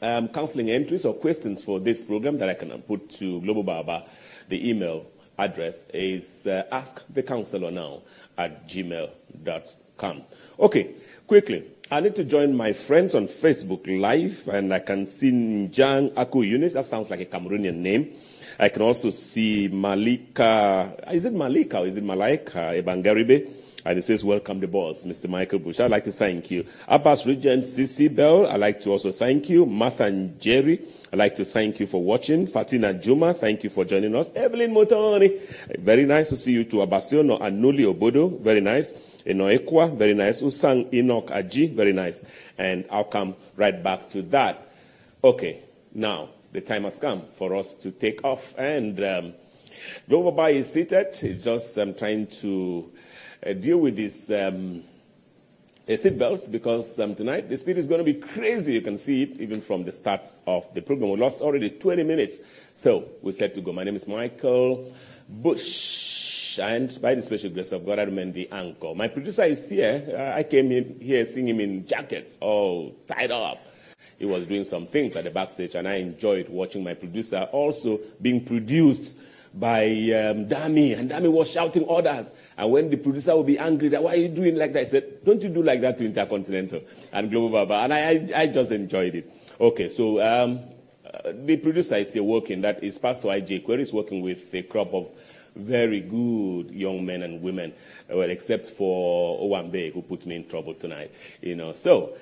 um, 0.01 0.27
counseling 0.29 0.69
entries 0.69 1.05
or 1.05 1.13
questions 1.13 1.61
for 1.61 1.79
this 1.79 2.03
program 2.03 2.37
that 2.39 2.49
I 2.49 2.53
can 2.55 2.69
put 2.81 3.09
to 3.11 3.39
Global 3.41 3.63
Baba, 3.63 4.05
the 4.49 4.69
email 4.69 5.05
address 5.37 5.85
is 5.93 6.47
uh, 6.47 6.63
askthecounselor 6.71 8.01
at 8.37 8.67
gmail.com. 8.67 10.23
Okay, 10.59 10.95
quickly. 11.27 11.63
I 11.93 11.99
need 11.99 12.15
to 12.15 12.23
join 12.23 12.55
my 12.55 12.71
friends 12.71 13.15
on 13.15 13.25
Facebook 13.27 13.85
Live, 13.99 14.47
and 14.47 14.73
I 14.73 14.79
can 14.79 15.05
see 15.05 15.31
Njang 15.31 16.13
Aku 16.15 16.41
Yunus. 16.41 16.73
That 16.73 16.85
sounds 16.85 17.09
like 17.09 17.19
a 17.19 17.25
Cameroonian 17.25 17.75
name. 17.75 18.13
I 18.57 18.69
can 18.69 18.81
also 18.81 19.09
see 19.09 19.67
Malika. 19.67 20.95
Is 21.11 21.25
it 21.25 21.33
Malika 21.33 21.79
or 21.79 21.87
is 21.87 21.97
it 21.97 22.03
Malaika 22.05 22.81
Ebangaribe? 22.81 23.60
And 23.85 23.97
it 23.97 24.03
says, 24.03 24.23
Welcome 24.23 24.59
the 24.59 24.67
boss, 24.67 25.05
Mr. 25.05 25.27
Michael 25.27 25.59
Bush. 25.59 25.79
I'd 25.79 25.91
like 25.91 26.03
to 26.03 26.11
thank 26.11 26.51
you. 26.51 26.65
Abbas 26.87 27.25
Regent 27.25 27.63
CC 27.63 28.13
Bell, 28.13 28.47
I'd 28.47 28.59
like 28.59 28.79
to 28.81 28.91
also 28.91 29.11
thank 29.11 29.49
you. 29.49 29.65
Martha 29.65 30.05
and 30.05 30.39
Jerry, 30.39 30.81
I'd 31.11 31.19
like 31.19 31.35
to 31.35 31.45
thank 31.45 31.79
you 31.79 31.87
for 31.87 32.01
watching. 32.01 32.45
Fatina 32.45 32.93
Juma, 32.93 33.33
thank 33.33 33.63
you 33.63 33.69
for 33.69 33.83
joining 33.85 34.15
us. 34.15 34.31
Evelyn 34.35 34.71
Motoni, 34.71 35.77
very 35.79 36.05
nice 36.05 36.29
to 36.29 36.35
see 36.35 36.53
you 36.53 36.63
too. 36.63 36.77
Abasiono 36.77 37.39
Anuli 37.39 37.91
Obodo, 37.91 38.39
very 38.39 38.61
nice. 38.61 38.93
Enoekwa, 39.25 39.95
very 39.95 40.13
nice. 40.13 40.41
Usang 40.41 40.93
Enoch 40.93 41.27
Aji, 41.27 41.73
very 41.73 41.93
nice. 41.93 42.23
And 42.57 42.85
I'll 42.91 43.03
come 43.05 43.35
right 43.55 43.81
back 43.83 44.09
to 44.09 44.21
that. 44.23 44.67
Okay, 45.23 45.61
now 45.93 46.29
the 46.51 46.61
time 46.61 46.83
has 46.83 46.99
come 46.99 47.23
for 47.31 47.55
us 47.55 47.73
to 47.75 47.91
take 47.91 48.23
off. 48.23 48.55
And 48.57 49.03
um, 49.03 49.33
Global 50.07 50.31
Bai 50.31 50.51
is 50.51 50.71
seated. 50.71 51.15
He's 51.15 51.43
just 51.43 51.77
um, 51.77 51.93
trying 51.93 52.27
to 52.27 52.91
deal 53.53 53.79
with 53.79 53.97
his 53.97 54.29
um, 54.31 54.83
uh, 55.87 55.91
seatbelts 55.91 56.51
because 56.51 56.99
um, 56.99 57.15
tonight 57.15 57.49
the 57.49 57.57
speed 57.57 57.77
is 57.77 57.87
going 57.87 57.99
to 57.99 58.05
be 58.05 58.13
crazy. 58.13 58.73
You 58.73 58.81
can 58.81 58.97
see 58.97 59.23
it 59.23 59.39
even 59.39 59.61
from 59.61 59.83
the 59.83 59.91
start 59.91 60.31
of 60.45 60.71
the 60.73 60.81
program. 60.81 61.11
We 61.11 61.17
lost 61.17 61.41
already 61.41 61.71
20 61.71 62.03
minutes. 62.03 62.41
So 62.73 63.09
we 63.21 63.31
said 63.31 63.53
to 63.55 63.61
go. 63.61 63.73
My 63.73 63.83
name 63.83 63.95
is 63.95 64.07
Michael 64.07 64.93
Bush. 65.27 66.59
And 66.59 66.95
by 67.01 67.15
the 67.15 67.21
special 67.21 67.49
grace 67.49 67.71
of 67.71 67.85
God, 67.85 67.97
I 67.97 68.03
remain 68.03 68.33
the 68.33 68.49
anchor. 68.51 68.93
My 68.93 69.07
producer 69.07 69.43
is 69.43 69.69
here. 69.69 70.05
Uh, 70.13 70.37
I 70.37 70.43
came 70.43 70.71
in 70.71 70.99
here 70.99 71.25
seeing 71.25 71.47
him 71.47 71.61
in 71.61 71.87
jackets, 71.87 72.37
all 72.41 72.93
tied 73.07 73.31
up 73.31 73.59
he 74.21 74.27
was 74.27 74.45
doing 74.45 74.63
some 74.63 74.85
things 74.85 75.15
at 75.15 75.23
the 75.23 75.31
backstage, 75.31 75.73
and 75.73 75.87
I 75.87 75.95
enjoyed 75.95 76.47
watching 76.47 76.83
my 76.83 76.93
producer 76.93 77.49
also 77.51 77.99
being 78.21 78.45
produced 78.45 79.17
by 79.53 79.83
um, 79.85 80.47
Dami, 80.47 80.97
and 80.97 81.11
Dami 81.11 81.31
was 81.31 81.51
shouting 81.51 81.83
orders. 81.83 82.31
And 82.57 82.71
when 82.71 82.89
the 82.89 82.97
producer 82.97 83.35
would 83.35 83.47
be 83.47 83.59
angry, 83.59 83.89
that 83.89 84.01
why 84.01 84.13
are 84.13 84.17
you 84.17 84.29
doing 84.29 84.55
like 84.55 84.73
that? 84.73 84.79
I 84.81 84.85
said, 84.85 85.25
don't 85.25 85.41
you 85.41 85.49
do 85.49 85.61
like 85.61 85.81
that 85.81 85.97
to 85.97 86.05
Intercontinental 86.05 86.81
and 87.11 87.29
Global 87.29 87.49
Baba? 87.49 87.83
And 87.83 87.93
I, 87.93 87.99
I, 87.99 88.41
I 88.43 88.47
just 88.47 88.71
enjoyed 88.71 89.15
it. 89.15 89.31
Okay, 89.59 89.89
so 89.89 90.21
um, 90.21 90.59
uh, 91.05 91.33
the 91.33 91.57
producer 91.57 91.95
is 91.95 92.13
here 92.13 92.23
working. 92.23 92.61
That 92.61 92.83
is 92.83 92.97
Pastor 92.97 93.27
IJ 93.27 93.65
Query 93.65 93.83
is 93.83 93.93
working 93.93 94.21
with 94.21 94.53
a 94.53 94.63
crop 94.63 94.93
of 94.93 95.11
very 95.55 95.99
good 95.99 96.71
young 96.71 97.05
men 97.05 97.23
and 97.23 97.41
women, 97.41 97.73
well, 98.09 98.29
except 98.29 98.69
for 98.69 99.39
Owambe, 99.41 99.93
who 99.93 100.01
put 100.01 100.25
me 100.25 100.37
in 100.37 100.47
trouble 100.47 100.73
tonight. 100.73 101.11
You 101.41 101.55
know, 101.55 101.73
so. 101.73 102.15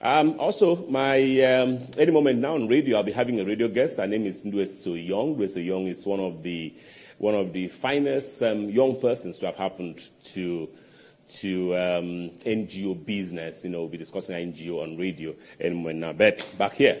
Um, 0.00 0.38
also, 0.38 0.76
my 0.88 1.18
um, 1.42 1.78
any 1.98 2.12
moment 2.12 2.38
now 2.38 2.54
on 2.54 2.68
radio, 2.68 2.98
I'll 2.98 3.02
be 3.02 3.12
having 3.12 3.40
a 3.40 3.44
radio 3.44 3.68
guest. 3.68 3.96
Her 3.98 4.06
name 4.06 4.26
is 4.26 4.44
Ndweso 4.44 4.94
Young. 4.94 5.36
Ndweso 5.36 5.64
Young 5.64 5.86
is 5.86 6.06
one 6.06 6.20
of 6.20 6.42
the 6.42 6.74
one 7.18 7.34
of 7.34 7.52
the 7.52 7.68
finest 7.68 8.42
um, 8.42 8.68
young 8.68 9.00
persons 9.00 9.38
to 9.38 9.46
have 9.46 9.56
happened 9.56 9.98
to 10.34 10.68
to 11.40 11.74
um, 11.76 12.30
NGO 12.44 13.04
business. 13.04 13.64
You 13.64 13.70
know, 13.70 13.80
we'll 13.80 13.88
be 13.88 13.96
discussing 13.98 14.52
NGO 14.52 14.82
on 14.82 14.96
radio 14.98 15.34
any 15.58 15.74
moment 15.74 15.98
now. 16.00 16.12
But 16.12 16.46
back 16.58 16.74
here, 16.74 17.00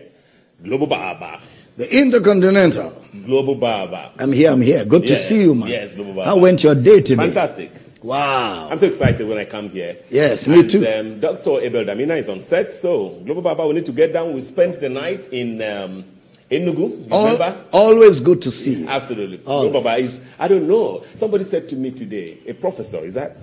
Global 0.62 0.86
Baba. 0.86 1.40
The 1.76 1.98
Intercontinental. 2.00 3.02
Global 3.24 3.56
Baba. 3.56 4.12
I'm 4.18 4.32
here, 4.32 4.50
I'm 4.50 4.62
here. 4.62 4.84
Good 4.86 5.06
to 5.08 5.16
see 5.16 5.42
you, 5.42 5.54
man. 5.54 5.68
yes, 5.68 5.94
Global 5.94 6.14
Baba. 6.14 6.28
How 6.28 6.38
went 6.38 6.64
your 6.64 6.74
day 6.74 7.02
today? 7.02 7.26
Fantastic. 7.26 7.72
Wow. 8.06 8.68
I'm 8.70 8.78
so 8.78 8.86
excited 8.86 9.26
when 9.26 9.36
I 9.36 9.44
come 9.46 9.68
here. 9.70 9.96
Yes, 10.10 10.46
me 10.46 10.60
And, 10.60 10.70
too. 10.70 10.86
Um, 10.86 11.18
Dr. 11.20 11.60
Abel 11.60 11.84
Damina 11.84 12.16
is 12.18 12.28
on 12.28 12.40
set, 12.40 12.70
so 12.70 13.08
Global 13.24 13.42
Baba, 13.42 13.66
we 13.66 13.74
need 13.74 13.86
to 13.86 13.92
get 13.92 14.12
down. 14.12 14.32
We 14.32 14.40
spent 14.42 14.78
the 14.80 14.88
night 14.88 15.26
in 15.32 15.60
um, 15.62 16.04
Enugu. 16.48 17.06
You 17.06 17.08
Al- 17.10 17.24
remember? 17.32 17.64
always 17.72 18.20
good 18.20 18.40
to 18.42 18.50
see 18.52 18.82
you. 18.82 18.88
Absolutely. 18.88 19.38
Global 19.38 19.82
Baba 19.82 19.96
is, 19.96 20.22
I 20.38 20.46
don't 20.46 20.68
know. 20.68 21.02
Somebody 21.16 21.42
said 21.44 21.68
to 21.70 21.76
me 21.76 21.90
today, 21.90 22.38
a 22.46 22.52
professor, 22.54 22.98
is 23.04 23.14
that, 23.14 23.36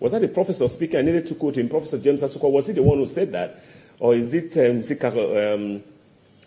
was 0.00 0.10
that 0.12 0.24
a 0.24 0.28
professor 0.28 0.66
speaking? 0.66 0.98
I 0.98 1.02
needed 1.02 1.26
to 1.28 1.36
quote 1.36 1.56
him, 1.56 1.68
Professor 1.68 1.98
James 1.98 2.22
Asuko. 2.22 2.50
Was 2.50 2.66
he 2.66 2.72
the 2.72 2.82
one 2.82 2.98
who 2.98 3.06
said 3.06 3.30
that? 3.32 3.62
Or 4.00 4.14
is 4.16 4.34
it, 4.34 4.56
um, 4.58 4.82
um, 5.36 5.82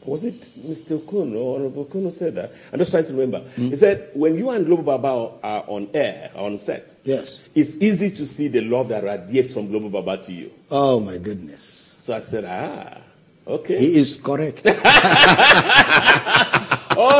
was 0.05 0.23
it 0.23 0.49
Mr. 0.65 1.05
Kun 1.07 1.35
or 1.35 1.55
Honorable 1.57 1.85
Kun 1.85 2.03
who 2.03 2.11
said 2.11 2.35
that? 2.35 2.53
I'm 2.71 2.79
just 2.79 2.91
trying 2.91 3.05
to 3.05 3.13
remember. 3.13 3.39
Hmm. 3.39 3.69
He 3.69 3.75
said, 3.75 4.09
when 4.13 4.37
you 4.37 4.49
and 4.49 4.65
Global 4.65 4.83
Baba 4.83 5.31
are 5.43 5.63
on 5.67 5.89
air, 5.93 6.31
on 6.35 6.57
set, 6.57 6.95
Yes. 7.03 7.41
it's 7.53 7.77
easy 7.79 8.09
to 8.11 8.25
see 8.25 8.47
the 8.47 8.61
love 8.61 8.87
that 8.89 9.03
radiates 9.03 9.53
from 9.53 9.67
Global 9.67 9.89
Baba 9.89 10.17
to 10.23 10.33
you. 10.33 10.51
Oh, 10.71 10.99
my 10.99 11.17
goodness. 11.17 11.93
So 11.97 12.15
I 12.15 12.21
said, 12.21 12.45
ah, 12.45 12.97
okay. 13.45 13.77
He 13.77 13.95
is 13.95 14.17
correct. 14.17 14.61
oh 14.65 14.73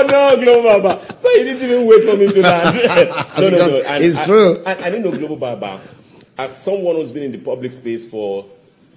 no, 0.07 0.37
Global 0.41 0.81
Baba. 0.81 1.17
So 1.17 1.29
he 1.37 1.43
didn't 1.43 1.69
even 1.69 1.85
wait 1.85 2.03
for 2.03 2.15
me 2.15 2.31
to 2.31 2.41
land. 2.41 2.77
no, 3.37 3.49
no, 3.49 3.57
no. 3.57 3.77
Because 3.77 4.01
it's 4.01 4.19
I, 4.19 4.25
true. 4.25 4.55
I, 4.65 4.75
I 4.75 4.89
didn't 4.89 5.03
know 5.03 5.11
Global 5.11 5.35
Baba. 5.35 5.81
As 6.37 6.57
someone 6.63 6.95
who's 6.95 7.11
been 7.11 7.23
in 7.23 7.31
the 7.33 7.37
public 7.39 7.73
space 7.73 8.09
for 8.09 8.45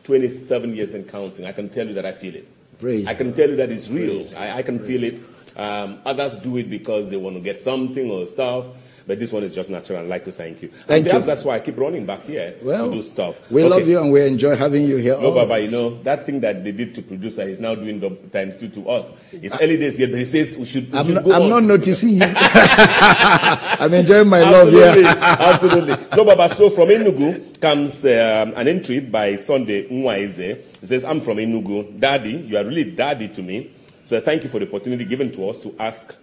27 0.04 0.76
years 0.76 0.94
and 0.94 1.08
counting, 1.08 1.46
I 1.46 1.52
can 1.52 1.68
tell 1.68 1.84
you 1.86 1.94
that 1.94 2.06
I 2.06 2.12
feel 2.12 2.36
it. 2.36 2.46
Praise 2.82 3.06
I 3.06 3.14
can 3.14 3.32
tell 3.32 3.48
you 3.48 3.54
that 3.56 3.70
it's 3.70 3.88
real. 3.90 4.26
I, 4.36 4.58
I 4.58 4.62
can 4.62 4.80
feel 4.80 5.04
it. 5.04 5.20
Um, 5.56 6.00
others 6.04 6.36
do 6.38 6.56
it 6.56 6.68
because 6.68 7.10
they 7.10 7.16
want 7.16 7.36
to 7.36 7.40
get 7.40 7.60
something 7.60 8.10
or 8.10 8.26
stuff. 8.26 8.66
But 9.06 9.18
this 9.18 9.32
one 9.32 9.42
is 9.42 9.54
just 9.54 9.70
natural. 9.70 10.00
I'd 10.00 10.08
like 10.08 10.24
to 10.24 10.32
thank 10.32 10.62
you. 10.62 10.68
Thank 10.68 10.90
and 10.90 11.06
perhaps 11.06 11.24
you. 11.24 11.26
that's 11.26 11.44
why 11.44 11.56
I 11.56 11.60
keep 11.60 11.76
running 11.76 12.06
back 12.06 12.22
here 12.22 12.54
Well, 12.62 12.86
to 12.88 12.96
do 12.96 13.02
stuff. 13.02 13.50
We 13.50 13.62
Okay. 13.64 13.68
love 13.70 13.88
you 13.88 14.00
and 14.00 14.12
we 14.12 14.26
enjoy 14.26 14.54
having 14.56 14.84
you 14.84 14.96
here. 14.96 15.14
No, 15.20 15.32
Baba, 15.32 15.40
always. 15.54 15.70
you 15.72 15.76
know, 15.76 16.02
that 16.04 16.24
thing 16.24 16.40
that 16.40 16.62
they 16.62 16.72
did 16.72 16.94
to 16.94 17.02
producer, 17.02 17.46
he's 17.48 17.58
now 17.60 17.74
doing 17.74 17.98
double 18.00 18.16
times 18.32 18.56
two 18.58 18.68
to 18.70 18.88
us. 18.88 19.12
It's 19.32 19.56
early 19.60 19.76
days 19.76 19.98
yet, 19.98 20.10
but 20.10 20.18
he 20.20 20.24
says 20.24 20.56
we 20.56 20.64
should, 20.64 20.90
we 20.92 20.98
I'm, 20.98 21.04
should 21.04 21.26
not, 21.26 21.42
I'm 21.42 21.48
not 21.50 21.62
noticing 21.64 22.10
you. 22.10 22.22
I'm 22.34 23.92
enjoying 23.94 24.28
my 24.28 24.40
love 24.40 24.68
Absolutely, 24.68 25.02
here. 25.02 25.16
absolutely. 25.20 25.96
No, 26.16 26.24
Baba, 26.24 26.48
so 26.54 26.70
from 26.70 26.88
Enugu 26.88 27.60
comes 27.60 28.04
um, 28.04 28.54
an 28.56 28.68
entry 28.68 29.00
by 29.00 29.36
Sunday 29.36 29.88
Nwaize. 29.88 30.60
He 30.80 30.86
says, 30.86 31.04
I'm 31.04 31.20
from 31.20 31.38
Enugu. 31.38 31.98
Daddy, 31.98 32.30
you 32.48 32.56
are 32.56 32.64
really 32.64 32.84
daddy 32.84 33.28
to 33.28 33.42
me. 33.42 33.70
So 34.04 34.20
thank 34.20 34.42
you 34.44 34.48
for 34.48 34.58
the 34.58 34.66
opportunity 34.68 35.04
given 35.04 35.30
to 35.32 35.48
us 35.48 35.58
to 35.60 35.74
ask 35.78 36.14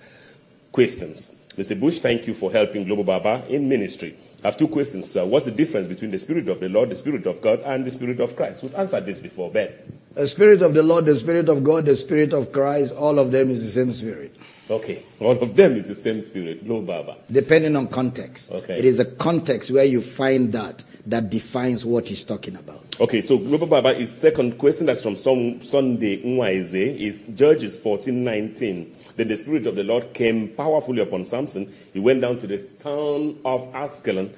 questions. 0.72 1.34
Mr. 1.60 1.77
Bush, 1.77 1.99
thank 1.99 2.26
you 2.26 2.34
for 2.34 2.49
helping 2.49 2.86
Global 2.86 3.03
Baba 3.03 3.44
in 3.49 3.68
ministry. 3.68 4.15
I 4.41 4.48
have 4.48 4.56
two 4.56 4.69
questions. 4.69 5.18
Uh, 5.18 5.26
what's 5.26 5.44
the 5.44 5.52
difference 5.52 5.88
between 5.88 6.10
the 6.10 6.18
Spirit 6.18 6.48
of 6.48 6.61
the 6.61 6.69
Lord, 6.69 6.90
the 6.90 6.95
Spirit 6.95 7.27
of 7.27 7.41
God, 7.41 7.60
and 7.65 7.86
the 7.86 7.91
Spirit 7.91 8.22
of 8.22 8.34
Christ? 8.34 8.64
We've 8.64 8.73
answered 8.76 9.06
this 9.06 9.19
before, 9.19 9.52
Ben. 9.52 9.69
The 10.14 10.26
Spirit 10.26 10.61
of 10.61 10.73
the 10.73 10.81
Lord, 10.81 11.06
the 11.06 11.18
Spirit 11.18 11.49
of 11.49 11.61
God, 11.61 11.84
the 11.84 11.98
Spirit 11.98 12.31
of 12.31 12.53
Christ, 12.53 12.95
all 12.95 13.19
of 13.19 13.34
them 13.34 13.49
is 13.49 13.61
the 13.61 13.72
same 13.72 13.91
Spirit. 13.91 14.34
Okay, 14.69 15.03
all 15.19 15.38
of 15.38 15.53
them 15.53 15.73
is 15.73 15.90
the 15.90 15.95
same 15.95 16.22
Spirit, 16.22 16.64
Global 16.64 16.84
Baba. 16.84 17.18
Depending 17.30 17.76
on 17.76 17.90
context. 17.90 18.53
Okay. 18.53 18.80
It 18.80 18.86
is 18.86 18.99
a 18.99 19.06
context 19.06 19.69
where 19.69 19.84
you 19.84 20.02
find 20.02 20.53
that 20.53 20.86
that 21.07 21.30
defines 21.30 21.86
what 21.86 22.07
he's 22.07 22.23
talking 22.23 22.56
about. 22.56 22.86
Okay, 22.99 23.22
so 23.22 23.38
Global 23.38 23.68
Baba, 23.68 23.94
his 23.94 24.11
second 24.11 24.57
question 24.57 24.86
that's 24.86 25.02
from 25.02 25.15
some 25.15 25.61
Sunday 25.61 26.22
Nwaize 26.22 26.99
is 26.99 27.26
Judges 27.34 27.77
14:19. 27.77 29.09
Then 29.19 29.27
the 29.27 29.35
Spirit 29.35 29.67
of 29.67 29.75
the 29.75 29.83
Lord 29.83 30.13
came 30.13 30.47
powerfully 30.47 31.01
upon 31.01 31.25
Samson. 31.25 31.69
He 31.91 31.99
went 31.99 32.21
down 32.21 32.37
to 32.37 32.47
the 32.47 32.59
town 32.59 33.37
of 33.43 33.67
Askelon, 33.73 34.33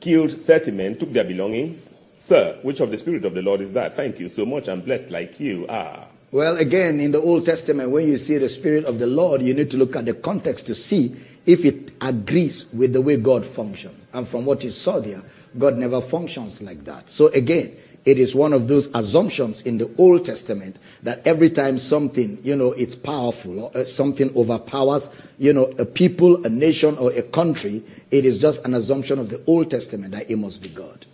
killed 0.00 0.30
30 0.30 0.70
men, 0.72 0.98
took 0.98 1.14
their 1.14 1.24
belongings. 1.24 1.94
Sir, 2.14 2.58
which 2.60 2.80
of 2.80 2.90
the 2.90 2.98
Spirit 2.98 3.24
of 3.24 3.32
the 3.32 3.40
Lord 3.40 3.62
is 3.62 3.72
that? 3.72 3.94
Thank 3.94 4.20
you 4.20 4.28
so 4.28 4.44
much. 4.44 4.68
I'm 4.68 4.82
blessed 4.82 5.10
like 5.10 5.40
you 5.40 5.66
are. 5.66 6.08
Well, 6.30 6.58
again, 6.58 7.00
in 7.00 7.12
the 7.12 7.20
Old 7.20 7.46
Testament, 7.46 7.90
when 7.90 8.06
you 8.06 8.18
see 8.18 8.36
the 8.36 8.50
Spirit 8.50 8.84
of 8.84 8.98
the 8.98 9.06
Lord, 9.06 9.40
you 9.40 9.54
need 9.54 9.70
to 9.70 9.78
look 9.78 9.96
at 9.96 10.04
the 10.04 10.12
context 10.12 10.66
to 10.66 10.74
see 10.74 11.16
if 11.46 11.64
it 11.64 11.92
agrees 12.02 12.70
with 12.74 12.92
the 12.92 13.00
way 13.00 13.16
God 13.16 13.46
functions. 13.46 14.08
And 14.12 14.28
from 14.28 14.44
what 14.44 14.62
you 14.62 14.72
saw 14.72 15.00
there, 15.00 15.22
God 15.58 15.78
never 15.78 16.02
functions 16.02 16.60
like 16.60 16.84
that. 16.84 17.08
So 17.08 17.28
again, 17.28 17.74
it 18.04 18.18
is 18.18 18.34
one 18.34 18.52
of 18.52 18.66
those 18.66 18.92
assumptions 18.94 19.62
in 19.62 19.78
the 19.78 19.88
Old 19.96 20.26
Testament 20.26 20.78
that 21.04 21.24
every 21.26 21.50
time 21.50 21.78
something, 21.78 22.38
you 22.42 22.56
know, 22.56 22.72
it's 22.72 22.96
powerful 22.96 23.60
or 23.60 23.76
uh, 23.76 23.84
something 23.84 24.36
overpowers, 24.36 25.08
you 25.38 25.52
know, 25.52 25.66
a 25.78 25.84
people, 25.84 26.44
a 26.44 26.48
nation, 26.48 26.98
or 26.98 27.12
a 27.12 27.22
country, 27.22 27.82
it 28.10 28.24
is 28.24 28.40
just 28.40 28.64
an 28.64 28.74
assumption 28.74 29.18
of 29.20 29.30
the 29.30 29.42
Old 29.46 29.70
Testament 29.70 30.12
that 30.12 30.28
it 30.28 30.36
must 30.36 30.62
be 30.62 30.68
God. 30.68 31.06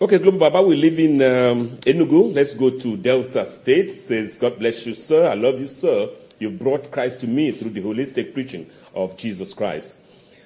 Okay, 0.00 0.18
Global 0.18 0.38
Baba, 0.38 0.62
we 0.62 0.74
live 0.74 0.98
in 0.98 1.22
um, 1.22 1.68
Enugu. 1.82 2.34
Let's 2.34 2.54
go 2.54 2.70
to 2.70 2.96
Delta 2.96 3.46
State. 3.46 3.90
Says, 3.90 4.38
God 4.38 4.58
bless 4.58 4.86
you, 4.86 4.94
sir. 4.94 5.30
I 5.30 5.34
love 5.34 5.60
you, 5.60 5.68
sir. 5.68 6.08
You've 6.38 6.58
brought 6.58 6.90
Christ 6.90 7.20
to 7.20 7.28
me 7.28 7.52
through 7.52 7.70
the 7.70 7.82
holistic 7.82 8.34
preaching 8.34 8.68
of 8.94 9.16
Jesus 9.16 9.54
Christ. 9.54 9.96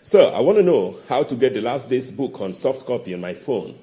Sir, 0.03 0.33
I 0.35 0.41
want 0.41 0.59
to 0.59 0.65
know 0.65 0.97
how 1.09 1.23
to 1.23 1.35
get 1.35 1.55
the 1.55 1.61
last 1.61 1.89
day's 1.89 2.11
book 2.11 2.41
on 2.41 2.53
soft 2.53 2.87
copy 2.87 3.15
on 3.15 3.21
my 3.21 3.35
phone. 3.35 3.79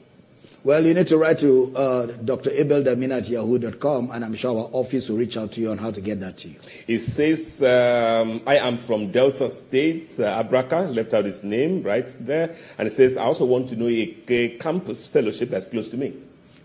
Well, 0.65 0.83
you 0.83 0.95
need 0.95 1.05
to 1.09 1.17
write 1.19 1.37
to 1.39 1.71
uh, 1.75 2.05
Dr. 2.07 2.49
Abel 2.49 2.81
Damina 2.81 3.19
at 3.19 3.29
yahoo.com, 3.29 4.09
and 4.09 4.25
I'm 4.25 4.33
sure 4.33 4.57
our 4.57 4.69
office 4.71 5.07
will 5.07 5.17
reach 5.17 5.37
out 5.37 5.51
to 5.51 5.61
you 5.61 5.69
on 5.69 5.77
how 5.77 5.91
to 5.91 6.01
get 6.01 6.19
that 6.21 6.39
to 6.39 6.47
you. 6.47 6.55
It 6.87 7.01
says, 7.01 7.61
um, 7.61 8.41
I 8.47 8.57
am 8.57 8.77
from 8.77 9.11
Delta 9.11 9.47
State. 9.51 10.19
Uh, 10.19 10.43
Abraka 10.43 10.91
left 10.91 11.13
out 11.13 11.25
his 11.25 11.43
name 11.43 11.83
right 11.83 12.07
there. 12.19 12.55
And 12.79 12.87
it 12.87 12.91
says, 12.91 13.15
I 13.15 13.25
also 13.25 13.45
want 13.45 13.69
to 13.69 13.75
know 13.75 13.87
a, 13.87 14.17
a 14.27 14.57
campus 14.57 15.07
fellowship 15.07 15.51
that's 15.51 15.69
close 15.69 15.91
to 15.91 15.97
me. 15.97 16.15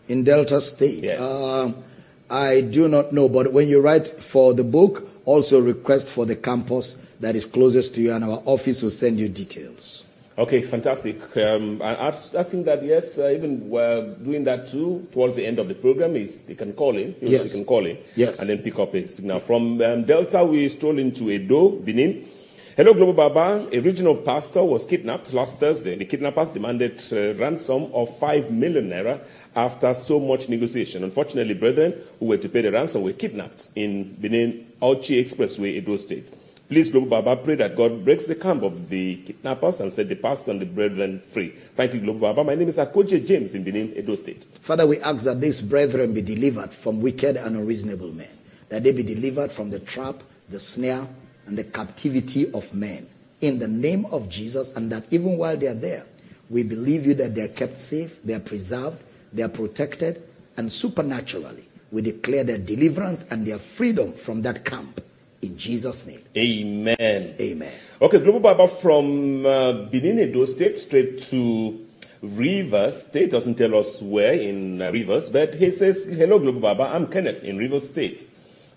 In 0.08 0.24
Delta 0.24 0.62
State? 0.62 1.04
Yes. 1.04 1.42
Um, 1.42 1.84
I 2.30 2.62
do 2.62 2.88
not 2.88 3.12
know, 3.12 3.28
but 3.28 3.52
when 3.52 3.68
you 3.68 3.82
write 3.82 4.06
for 4.08 4.54
the 4.54 4.64
book, 4.64 5.10
also 5.26 5.60
request 5.60 6.08
for 6.08 6.24
the 6.24 6.36
campus 6.36 6.96
that 7.20 7.36
is 7.36 7.44
closest 7.44 7.96
to 7.96 8.00
you, 8.00 8.14
and 8.14 8.24
our 8.24 8.42
office 8.46 8.80
will 8.80 8.90
send 8.90 9.20
you 9.20 9.28
details. 9.28 9.99
Okay, 10.40 10.62
fantastic. 10.62 11.20
Um, 11.36 11.82
and 11.82 11.82
I, 11.82 12.08
I 12.08 12.42
think 12.44 12.64
that, 12.64 12.82
yes, 12.82 13.18
uh, 13.18 13.28
even 13.28 13.68
we're 13.68 14.14
doing 14.14 14.44
that 14.44 14.64
too 14.64 15.06
towards 15.12 15.36
the 15.36 15.44
end 15.44 15.58
of 15.58 15.68
the 15.68 15.74
program. 15.74 16.16
Is 16.16 16.40
they 16.46 16.54
can 16.54 16.72
call 16.72 16.96
in. 16.96 17.14
Yes. 17.20 17.44
You 17.44 17.50
can 17.50 17.66
call 17.66 17.84
in. 17.84 17.98
Yes. 18.16 18.40
And 18.40 18.48
then 18.48 18.58
pick 18.60 18.78
up 18.78 18.94
a 18.94 19.06
signal. 19.06 19.40
From 19.40 19.82
um, 19.82 20.04
Delta, 20.04 20.42
we 20.42 20.66
stroll 20.70 20.98
into 20.98 21.30
Edo, 21.30 21.72
Benin. 21.72 22.26
Hello, 22.74 22.94
Global 22.94 23.12
Baba. 23.12 23.68
A 23.70 23.80
regional 23.80 24.16
pastor 24.16 24.64
was 24.64 24.86
kidnapped 24.86 25.34
last 25.34 25.60
Thursday. 25.60 25.96
The 25.96 26.06
kidnappers 26.06 26.52
demanded 26.52 27.02
a 27.12 27.34
ransom 27.34 27.90
of 27.92 28.08
5 28.16 28.50
million 28.50 28.88
naira 28.88 29.22
after 29.54 29.92
so 29.92 30.18
much 30.18 30.48
negotiation. 30.48 31.04
Unfortunately, 31.04 31.52
brethren 31.52 31.94
who 32.18 32.24
were 32.24 32.38
to 32.38 32.48
pay 32.48 32.62
the 32.62 32.72
ransom 32.72 33.02
were 33.02 33.12
kidnapped 33.12 33.72
in 33.76 34.14
Benin 34.14 34.68
Auchi 34.80 35.22
Expressway, 35.22 35.74
Edo 35.76 35.96
State. 35.96 36.32
Please, 36.70 36.92
Global 36.92 37.08
Baba, 37.08 37.34
pray 37.42 37.56
that 37.56 37.74
God 37.74 38.04
breaks 38.04 38.26
the 38.26 38.36
camp 38.36 38.62
of 38.62 38.88
the 38.88 39.16
kidnappers 39.16 39.80
and 39.80 39.92
set 39.92 40.08
the 40.08 40.14
pastor 40.14 40.52
and 40.52 40.62
the 40.62 40.66
brethren 40.66 41.18
free. 41.18 41.48
Thank 41.48 41.94
you, 41.94 42.00
Global 42.00 42.20
Baba. 42.20 42.44
My 42.44 42.54
name 42.54 42.68
is 42.68 42.76
Akoje 42.76 43.26
James 43.26 43.56
in 43.56 43.64
Benin, 43.64 43.92
Edo 43.96 44.14
State. 44.14 44.44
Father, 44.60 44.86
we 44.86 45.00
ask 45.00 45.24
that 45.24 45.40
these 45.40 45.60
brethren 45.60 46.14
be 46.14 46.22
delivered 46.22 46.70
from 46.70 47.00
wicked 47.00 47.36
and 47.36 47.56
unreasonable 47.56 48.12
men, 48.12 48.28
that 48.68 48.84
they 48.84 48.92
be 48.92 49.02
delivered 49.02 49.50
from 49.50 49.70
the 49.70 49.80
trap, 49.80 50.22
the 50.48 50.60
snare, 50.60 51.08
and 51.46 51.58
the 51.58 51.64
captivity 51.64 52.52
of 52.52 52.72
men. 52.72 53.04
In 53.40 53.58
the 53.58 53.66
name 53.66 54.06
of 54.06 54.28
Jesus, 54.28 54.70
and 54.76 54.92
that 54.92 55.12
even 55.12 55.38
while 55.38 55.56
they 55.56 55.66
are 55.66 55.74
there, 55.74 56.06
we 56.50 56.62
believe 56.62 57.04
you 57.04 57.14
that 57.14 57.34
they 57.34 57.42
are 57.42 57.48
kept 57.48 57.78
safe, 57.78 58.22
they 58.22 58.34
are 58.34 58.38
preserved, 58.38 59.02
they 59.32 59.42
are 59.42 59.48
protected, 59.48 60.22
and 60.56 60.70
supernaturally, 60.70 61.66
we 61.90 62.00
declare 62.00 62.44
their 62.44 62.58
deliverance 62.58 63.26
and 63.32 63.44
their 63.44 63.58
freedom 63.58 64.12
from 64.12 64.42
that 64.42 64.64
camp. 64.64 65.00
In 65.42 65.56
Jesus' 65.56 66.06
name. 66.06 66.20
Amen. 66.36 67.34
Amen. 67.40 67.72
Okay, 68.00 68.18
Global 68.20 68.40
Baba 68.40 68.68
from 68.68 69.46
uh, 69.46 69.72
Benin, 69.88 70.18
Edo 70.18 70.44
State, 70.44 70.76
straight 70.76 71.18
to 71.32 71.86
Rivers 72.22 73.06
State. 73.06 73.30
Doesn't 73.30 73.54
tell 73.54 73.74
us 73.74 74.02
where 74.02 74.34
in 74.34 74.82
uh, 74.82 74.90
Rivers, 74.90 75.30
but 75.30 75.54
he 75.54 75.70
says, 75.70 76.04
Hello, 76.04 76.38
Global 76.38 76.60
Baba. 76.60 76.90
I'm 76.94 77.06
Kenneth 77.06 77.42
in 77.42 77.56
Rivers 77.56 77.88
State. 77.88 78.28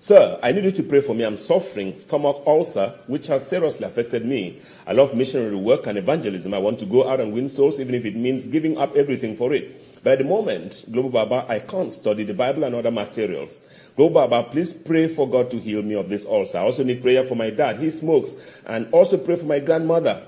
Sir, 0.04 0.38
I 0.44 0.52
need 0.52 0.66
you 0.66 0.72
to 0.72 0.84
pray 0.84 1.00
for 1.00 1.16
me. 1.16 1.24
I'm 1.24 1.38
suffering 1.38 1.96
stomach 1.96 2.44
ulcer, 2.46 2.94
which 3.08 3.28
has 3.28 3.48
seriously 3.48 3.88
affected 3.88 4.26
me. 4.26 4.60
I 4.86 4.92
love 4.92 5.16
missionary 5.16 5.56
work 5.56 5.88
and 5.88 5.98
evangelism. 5.98 6.54
I 6.54 6.58
want 6.58 6.80
to 6.80 6.86
go 6.86 7.08
out 7.08 7.22
and 7.22 7.32
win 7.32 7.48
souls, 7.48 7.80
even 7.80 7.96
if 7.96 8.04
it 8.04 8.14
means 8.14 8.48
giving 8.48 8.78
up 8.78 8.98
everything 8.98 9.34
for 9.34 9.54
it. 9.54 10.04
But 10.04 10.12
at 10.12 10.18
the 10.18 10.26
moment, 10.26 10.84
Global 10.92 11.10
Baba, 11.10 11.46
I 11.48 11.60
can't 11.60 11.94
study 11.94 12.26
the 12.26 12.34
Bible 12.34 12.66
and 12.66 12.76
other 12.76 12.92
materials. 12.92 13.66
Global 13.96 14.28
Baba, 14.28 14.50
please 14.50 14.74
pray 14.74 15.08
for 15.08 15.30
God 15.30 15.50
to 15.52 15.58
heal 15.58 15.82
me 15.82 15.96
of 15.96 16.10
this 16.10 16.26
ulcer. 16.26 16.58
I 16.58 16.64
also 16.64 16.84
need 16.84 17.02
prayer 17.02 17.24
for 17.24 17.36
my 17.36 17.50
dad. 17.50 17.78
He 17.78 17.90
smokes. 17.90 18.62
And 18.66 18.94
also 18.94 19.18
pray 19.18 19.38
for 19.38 19.46
my 19.46 19.60
grandmother. 19.60 20.22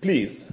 Please, 0.00 0.44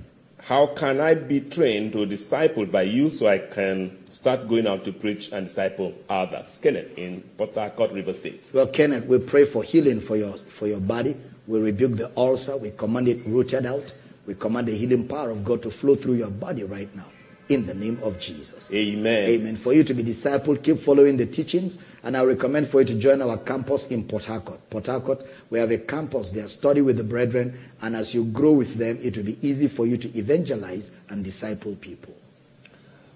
how 0.43 0.67
can 0.67 0.99
I 0.99 1.13
be 1.13 1.39
trained 1.39 1.95
or 1.95 2.05
discipled 2.05 2.71
by 2.71 2.83
you 2.83 3.09
so 3.09 3.27
I 3.27 3.37
can 3.37 3.97
start 4.09 4.47
going 4.47 4.65
out 4.65 4.83
to 4.85 4.91
preach 4.91 5.31
and 5.31 5.45
disciple 5.45 5.93
others? 6.09 6.57
Kenneth 6.57 6.97
in 6.97 7.21
Port 7.37 7.55
Harcourt, 7.55 7.91
River 7.91 8.13
State. 8.13 8.49
Well, 8.53 8.67
Kenneth, 8.67 9.05
we 9.05 9.19
pray 9.19 9.45
for 9.45 9.63
healing 9.63 9.99
for 9.99 10.17
your 10.17 10.33
for 10.47 10.67
your 10.67 10.79
body. 10.79 11.15
We 11.47 11.59
rebuke 11.59 11.97
the 11.97 12.11
ulcer. 12.17 12.57
We 12.57 12.71
command 12.71 13.07
it 13.07 13.25
rooted 13.25 13.65
out. 13.65 13.93
We 14.25 14.33
command 14.35 14.67
the 14.67 14.75
healing 14.75 15.07
power 15.07 15.29
of 15.29 15.43
God 15.43 15.61
to 15.63 15.71
flow 15.71 15.95
through 15.95 16.15
your 16.15 16.31
body 16.31 16.63
right 16.63 16.93
now. 16.95 17.05
In 17.51 17.65
the 17.65 17.73
name 17.73 17.99
of 18.01 18.17
Jesus. 18.17 18.73
Amen. 18.73 19.29
Amen. 19.29 19.55
For 19.57 19.73
you 19.73 19.83
to 19.83 19.93
be 19.93 20.03
discipled, 20.03 20.63
keep 20.63 20.79
following 20.79 21.17
the 21.17 21.25
teachings. 21.25 21.79
And 22.01 22.15
I 22.15 22.23
recommend 22.23 22.69
for 22.69 22.79
you 22.79 22.87
to 22.87 22.95
join 22.95 23.21
our 23.21 23.35
campus 23.37 23.91
in 23.91 24.05
Port 24.05 24.23
Harcourt. 24.23 24.69
Port 24.69 24.87
Harcourt, 24.87 25.21
we 25.49 25.59
have 25.59 25.69
a 25.69 25.77
campus 25.77 26.29
there. 26.29 26.47
Study 26.47 26.79
with 26.79 26.95
the 26.95 27.03
brethren. 27.03 27.59
And 27.81 27.93
as 27.97 28.15
you 28.15 28.23
grow 28.23 28.53
with 28.53 28.75
them, 28.75 28.99
it 29.01 29.17
will 29.17 29.25
be 29.25 29.37
easy 29.45 29.67
for 29.67 29.85
you 29.85 29.97
to 29.97 30.17
evangelize 30.17 30.91
and 31.09 31.25
disciple 31.25 31.75
people. 31.75 32.15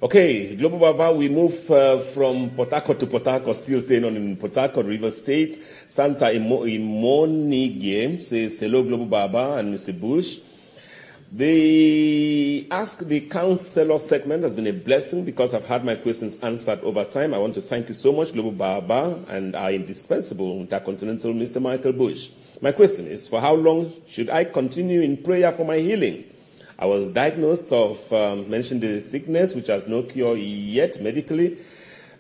Okay, 0.04 0.54
Global 0.58 0.80
Baba, 0.80 1.16
we 1.16 1.30
move 1.30 1.72
uh, 1.72 2.00
from 2.00 2.50
Port 2.50 2.72
Harcourt 2.72 3.00
to 3.00 3.08
Port 3.08 3.24
Harcourt, 3.26 3.56
still 3.56 3.80
staying 3.80 4.04
on 4.04 4.18
in 4.18 4.36
Port 4.36 4.54
Harcourt, 4.54 4.86
River 4.86 5.12
State. 5.12 5.56
Santa 5.88 6.36
Imo- 6.36 6.66
Imonige 6.66 8.20
says, 8.20 8.60
Hello, 8.60 8.84
Global 8.84 9.06
Baba 9.06 9.54
and 9.60 9.74
Mr. 9.74 9.98
Bush. 9.98 10.40
The 11.32 12.68
Ask 12.70 13.00
the 13.00 13.22
Counselor 13.22 13.98
segment 13.98 14.44
has 14.44 14.56
been 14.56 14.68
a 14.68 14.72
blessing 14.74 15.26
because 15.26 15.56
I've 15.56 15.66
had 15.66 15.84
my 15.84 15.96
questions 15.96 16.38
answered 16.44 16.80
over 16.82 17.04
time. 17.04 17.34
I 17.34 17.40
want 17.40 17.56
to 17.56 17.62
thank 17.62 17.88
you 17.88 17.96
so 17.96 18.14
much, 18.14 18.32
Global 18.32 18.52
Baba, 18.52 19.20
and 19.30 19.56
our 19.56 19.72
indispensable 19.72 20.60
intercontinental 20.62 21.34
Mr. 21.34 21.60
Michael 21.60 21.94
Bush. 21.94 22.30
My 22.62 22.72
question 22.72 23.08
is 23.08 23.28
For 23.28 23.42
how 23.42 23.56
long 23.56 23.92
should 24.06 24.30
I 24.30 24.46
continue 24.46 25.02
in 25.02 25.18
prayer 25.18 25.52
for 25.52 25.66
my 25.66 25.78
healing? 25.78 26.26
I 26.78 26.86
was 26.86 27.10
diagnosed 27.10 27.74
of 27.74 28.14
um, 28.14 28.48
mentioned 28.48 28.82
the 28.82 29.02
sickness, 29.02 29.56
which 29.56 29.68
has 29.68 29.88
no 29.88 30.04
cure 30.04 30.38
yet 30.38 31.02
medically, 31.02 31.58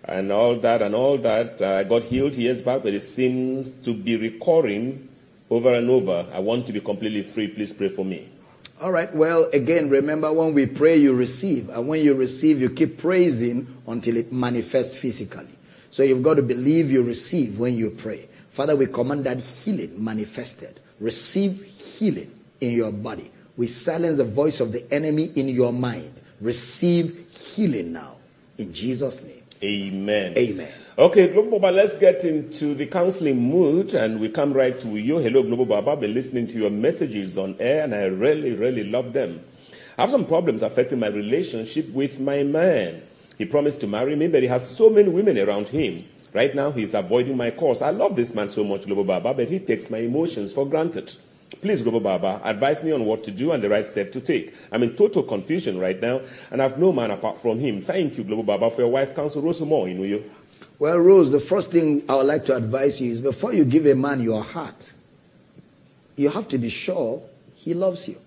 and 0.05 0.31
all 0.31 0.55
that 0.57 0.81
and 0.81 0.95
all 0.95 1.19
that. 1.19 1.61
Uh, 1.61 1.75
I 1.75 1.83
got 1.83 2.03
healed 2.03 2.35
years 2.35 2.63
back, 2.63 2.81
but 2.81 2.93
it 2.93 3.01
seems 3.01 3.77
to 3.77 3.93
be 3.93 4.17
recurring 4.17 5.07
over 5.51 5.75
and 5.75 5.89
over. 5.91 6.25
I 6.33 6.39
want 6.39 6.65
to 6.67 6.73
be 6.73 6.81
completely 6.81 7.21
free. 7.21 7.47
Please 7.49 7.71
pray 7.71 7.89
for 7.89 8.03
me. 8.03 8.31
All 8.81 8.91
right. 8.91 9.13
Well, 9.15 9.49
again, 9.53 9.89
remember 9.89 10.31
when 10.33 10.53
we 10.53 10.65
pray, 10.65 10.97
you 10.97 11.15
receive. 11.15 11.69
And 11.69 11.87
when 11.87 12.03
you 12.03 12.13
receive, 12.13 12.59
you 12.59 12.69
keep 12.69 12.97
praising 12.97 13.67
until 13.87 14.17
it 14.17 14.33
manifests 14.33 14.97
physically. 14.97 15.47
So 15.91 16.03
you've 16.03 16.23
got 16.23 16.35
to 16.35 16.43
believe 16.43 16.91
you 16.91 17.03
receive 17.03 17.57
when 17.57 17.75
you 17.75 17.91
pray. 17.91 18.27
Father, 18.49 18.75
we 18.75 18.87
command 18.87 19.25
that 19.25 19.39
healing 19.39 20.03
manifested. 20.03 20.79
Receive 20.99 21.63
healing 21.63 22.31
in 22.59 22.71
your 22.71 22.91
body. 22.91 23.31
We 23.57 23.67
silence 23.67 24.17
the 24.17 24.25
voice 24.25 24.59
of 24.59 24.73
the 24.73 24.91
enemy 24.93 25.31
in 25.35 25.47
your 25.47 25.71
mind. 25.71 26.11
Receive 26.41 27.27
healing 27.29 27.93
now. 27.93 28.17
In 28.57 28.73
Jesus' 28.73 29.23
name. 29.23 29.41
Amen. 29.63 30.37
Amen. 30.37 30.71
Okay, 30.97 31.27
Global 31.27 31.59
Baba, 31.59 31.73
let's 31.75 31.97
get 31.97 32.23
into 32.23 32.73
the 32.73 32.85
counseling 32.85 33.37
mood 33.37 33.93
and 33.95 34.17
we 34.17 34.29
come 34.29 34.53
right 34.53 34.79
to 34.79 34.87
you. 34.95 35.17
Hello, 35.17 35.43
Global 35.43 35.65
Baba. 35.65 35.91
I've 35.91 35.99
been 35.99 36.13
listening 36.13 36.47
to 36.47 36.57
your 36.57 36.69
messages 36.69 37.37
on 37.37 37.57
air 37.59 37.83
and 37.83 37.93
I 37.93 38.05
really, 38.05 38.55
really 38.55 38.85
love 38.85 39.11
them. 39.11 39.43
I 39.97 40.03
have 40.03 40.09
some 40.09 40.25
problems 40.25 40.63
affecting 40.63 41.01
my 41.01 41.07
relationship 41.07 41.89
with 41.89 42.21
my 42.21 42.43
man. 42.43 43.01
He 43.37 43.45
promised 43.45 43.81
to 43.81 43.87
marry 43.87 44.15
me, 44.15 44.29
but 44.29 44.41
he 44.41 44.47
has 44.47 44.65
so 44.69 44.89
many 44.89 45.09
women 45.09 45.37
around 45.37 45.67
him. 45.67 46.05
Right 46.31 46.55
now, 46.55 46.71
he's 46.71 46.93
avoiding 46.93 47.35
my 47.35 47.51
course. 47.51 47.81
I 47.81 47.89
love 47.89 48.15
this 48.15 48.33
man 48.33 48.47
so 48.47 48.63
much, 48.63 48.85
Global 48.85 49.03
Baba, 49.03 49.33
but 49.33 49.49
he 49.49 49.59
takes 49.59 49.89
my 49.89 49.97
emotions 49.97 50.53
for 50.53 50.65
granted. 50.65 51.13
Please, 51.61 51.81
Global 51.81 51.99
Baba, 51.99 52.41
advise 52.43 52.83
me 52.83 52.91
on 52.91 53.05
what 53.05 53.23
to 53.23 53.31
do 53.31 53.51
and 53.51 53.61
the 53.61 53.69
right 53.69 53.85
step 53.85 54.11
to 54.13 54.21
take. 54.21 54.53
I'm 54.71 54.83
in 54.83 54.95
total 54.95 55.23
confusion 55.23 55.77
right 55.79 55.99
now, 56.01 56.21
and 56.51 56.61
I 56.61 56.67
have 56.67 56.79
no 56.79 56.91
man 56.91 57.11
apart 57.11 57.37
from 57.37 57.59
him. 57.59 57.81
Thank 57.81 58.17
you, 58.17 58.23
Global 58.23 58.43
Baba, 58.43 58.69
for 58.69 58.81
your 58.81 58.91
wise 58.91 59.13
counsel. 59.13 59.41
Rosumo, 59.41 59.83
Inuyo. 59.93 60.23
Well, 60.77 60.99
Rose, 60.99 61.31
the 61.31 61.39
first 61.39 61.71
thing 61.71 62.03
I 62.09 62.15
would 62.15 62.25
like 62.25 62.45
to 62.45 62.55
advise 62.55 62.99
you 62.99 63.11
is 63.11 63.21
before 63.21 63.53
you 63.53 63.63
give 63.63 63.85
a 63.85 63.95
man 63.95 64.21
your 64.21 64.43
heart, 64.43 64.93
you 66.17 66.29
have 66.29 66.49
to 66.49 66.57
be 66.57 66.69
sure 66.69 67.21
he 67.53 67.73
loves 67.73 68.09
you. 68.09 68.17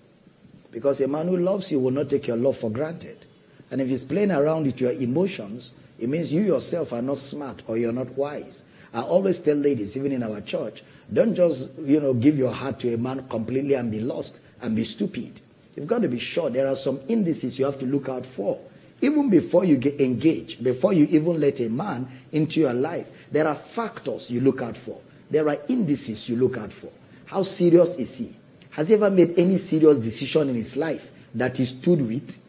Because 0.71 1.01
a 1.01 1.09
man 1.09 1.29
who 1.29 1.37
loves 1.37 1.71
you 1.71 1.79
will 1.79 1.91
not 1.91 2.09
take 2.09 2.27
your 2.27 2.37
love 2.37 2.57
for 2.57 2.71
granted. 2.71 3.27
And 3.71 3.81
if 3.81 3.89
he's 3.89 4.05
playing 4.05 4.31
around 4.31 4.65
with 4.65 4.81
your 4.81 4.93
emotions, 4.93 5.73
it 5.99 6.09
means 6.09 6.33
you 6.33 6.43
yourself 6.43 6.93
are 6.93 7.03
not 7.03 7.19
smart 7.19 7.63
or 7.67 7.77
you're 7.77 7.93
not 7.93 8.11
wise. 8.17 8.65
I 8.95 9.03
always 9.03 9.41
tell 9.41 9.57
ladies, 9.57 9.97
even 9.97 10.13
in 10.13 10.23
our 10.23 10.41
church, 10.41 10.83
don't 11.13 11.35
just, 11.35 11.71
you 11.79 12.01
know, 12.01 12.15
give 12.15 12.39
your 12.39 12.53
heart 12.53 12.81
to 12.81 12.95
a 12.95 12.99
man 12.99 13.27
completely 13.29 13.75
and 13.75 13.91
be 13.91 14.01
lost 14.01 14.41
and 14.63 14.75
be 14.75 14.85
stupid. 14.85 15.41
You've 15.77 15.87
got 15.87 16.01
to 16.03 16.09
be 16.09 16.19
sure 16.19 16.49
there 16.49 16.67
are 16.67 16.77
some 16.77 17.01
indices 17.09 17.59
you 17.59 17.67
have 17.67 17.79
to 17.81 17.87
look 17.87 18.09
out 18.09 18.25
for. 18.25 18.59
Even 19.01 19.31
before 19.31 19.65
you 19.65 19.77
get 19.77 20.01
engaged, 20.01 20.63
before 20.63 20.93
you 20.93 21.07
even 21.11 21.41
let 21.41 21.61
a 21.61 21.69
man 21.69 22.09
into 22.33 22.61
your 22.61 22.73
life, 22.73 23.11
there 23.31 23.47
are 23.47 23.55
factors 23.55 24.31
you 24.31 24.41
look 24.41 24.61
out 24.61 24.77
for. 24.77 25.01
There 25.31 25.49
are 25.49 25.59
indices 25.69 26.29
you 26.29 26.37
look 26.37 26.57
out 26.57 26.73
for. 26.73 26.91
How 27.27 27.43
serious 27.43 27.97
is 27.97 28.19
he? 28.19 28.35
Has 28.71 28.89
he 28.89 28.95
ever 28.95 29.11
made 29.11 29.39
any 29.39 29.59
serious 29.59 29.99
decision 29.99 30.49
in 30.49 30.55
his 30.55 30.77
life 30.77 31.11
that 31.35 31.57
he 31.57 31.65
stood 31.67 32.01
with? 32.07 32.43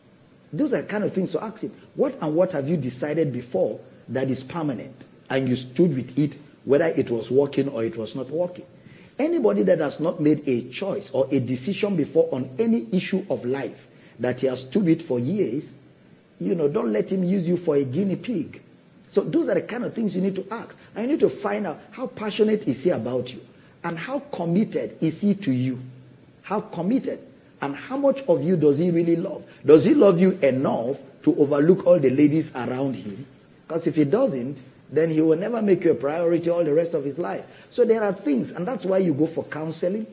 Those 0.51 0.73
are 0.73 0.81
kind 0.83 1.03
of 1.03 1.13
things 1.13 1.31
to 1.33 1.43
ask 1.43 1.63
him. 1.63 1.73
What 1.95 2.17
and 2.21 2.35
what 2.35 2.53
have 2.53 2.67
you 2.67 2.77
decided 2.77 3.31
before 3.31 3.79
that 4.07 4.29
is 4.29 4.43
permanent 4.43 5.07
and 5.29 5.47
you 5.47 5.55
stood 5.55 5.93
with 5.93 6.17
it, 6.17 6.37
whether 6.65 6.85
it 6.85 7.09
was 7.09 7.29
working 7.29 7.69
or 7.69 7.83
it 7.83 7.95
was 7.95 8.15
not 8.15 8.29
working? 8.29 8.65
Anybody 9.19 9.63
that 9.63 9.79
has 9.79 9.99
not 9.99 10.19
made 10.19 10.47
a 10.47 10.69
choice 10.69 11.11
or 11.11 11.27
a 11.29 11.39
decision 11.39 11.95
before 11.95 12.29
on 12.31 12.49
any 12.57 12.87
issue 12.91 13.25
of 13.29 13.45
life 13.45 13.87
that 14.17 14.41
he 14.41 14.47
has 14.47 14.61
stood 14.61 14.85
with 14.85 15.01
for 15.01 15.19
years, 15.19 15.75
you 16.39 16.55
know, 16.55 16.67
don't 16.67 16.91
let 16.91 17.11
him 17.11 17.23
use 17.23 17.47
you 17.47 17.57
for 17.57 17.75
a 17.75 17.83
guinea 17.83 18.15
pig. 18.15 18.61
So 19.11 19.21
those 19.21 19.49
are 19.49 19.55
the 19.55 19.61
kind 19.63 19.83
of 19.83 19.93
things 19.93 20.15
you 20.15 20.21
need 20.21 20.35
to 20.35 20.45
ask. 20.51 20.79
And 20.95 21.05
you 21.05 21.11
need 21.13 21.19
to 21.21 21.29
find 21.29 21.67
out 21.67 21.79
how 21.91 22.07
passionate 22.07 22.67
is 22.67 22.83
he 22.83 22.91
about 22.91 23.33
you 23.33 23.45
and 23.83 23.97
how 23.97 24.19
committed 24.31 24.97
is 25.01 25.21
he 25.21 25.35
to 25.35 25.51
you. 25.51 25.79
How 26.43 26.61
committed 26.61 27.19
and 27.61 27.75
how 27.75 27.97
much 27.97 28.21
of 28.23 28.43
you 28.43 28.55
does 28.55 28.77
he 28.77 28.91
really 28.91 29.15
love? 29.15 29.45
Does 29.65 29.85
he 29.85 29.93
love 29.93 30.19
you 30.19 30.31
enough 30.41 30.99
to 31.23 31.35
overlook 31.35 31.85
all 31.85 31.99
the 31.99 32.09
ladies 32.09 32.55
around 32.55 32.95
him? 32.95 33.25
Because 33.67 33.87
if 33.87 33.95
he 33.95 34.05
doesn't, 34.05 34.61
then 34.91 35.11
he 35.11 35.21
will 35.21 35.37
never 35.37 35.61
make 35.61 35.83
you 35.83 35.91
a 35.91 35.95
priority 35.95 36.49
all 36.49 36.63
the 36.63 36.73
rest 36.73 36.93
of 36.93 37.03
his 37.03 37.19
life. 37.19 37.45
So 37.69 37.85
there 37.85 38.03
are 38.03 38.13
things, 38.13 38.51
and 38.51 38.67
that's 38.67 38.85
why 38.85 38.97
you 38.99 39.13
go 39.13 39.27
for 39.27 39.43
counseling. 39.43 40.07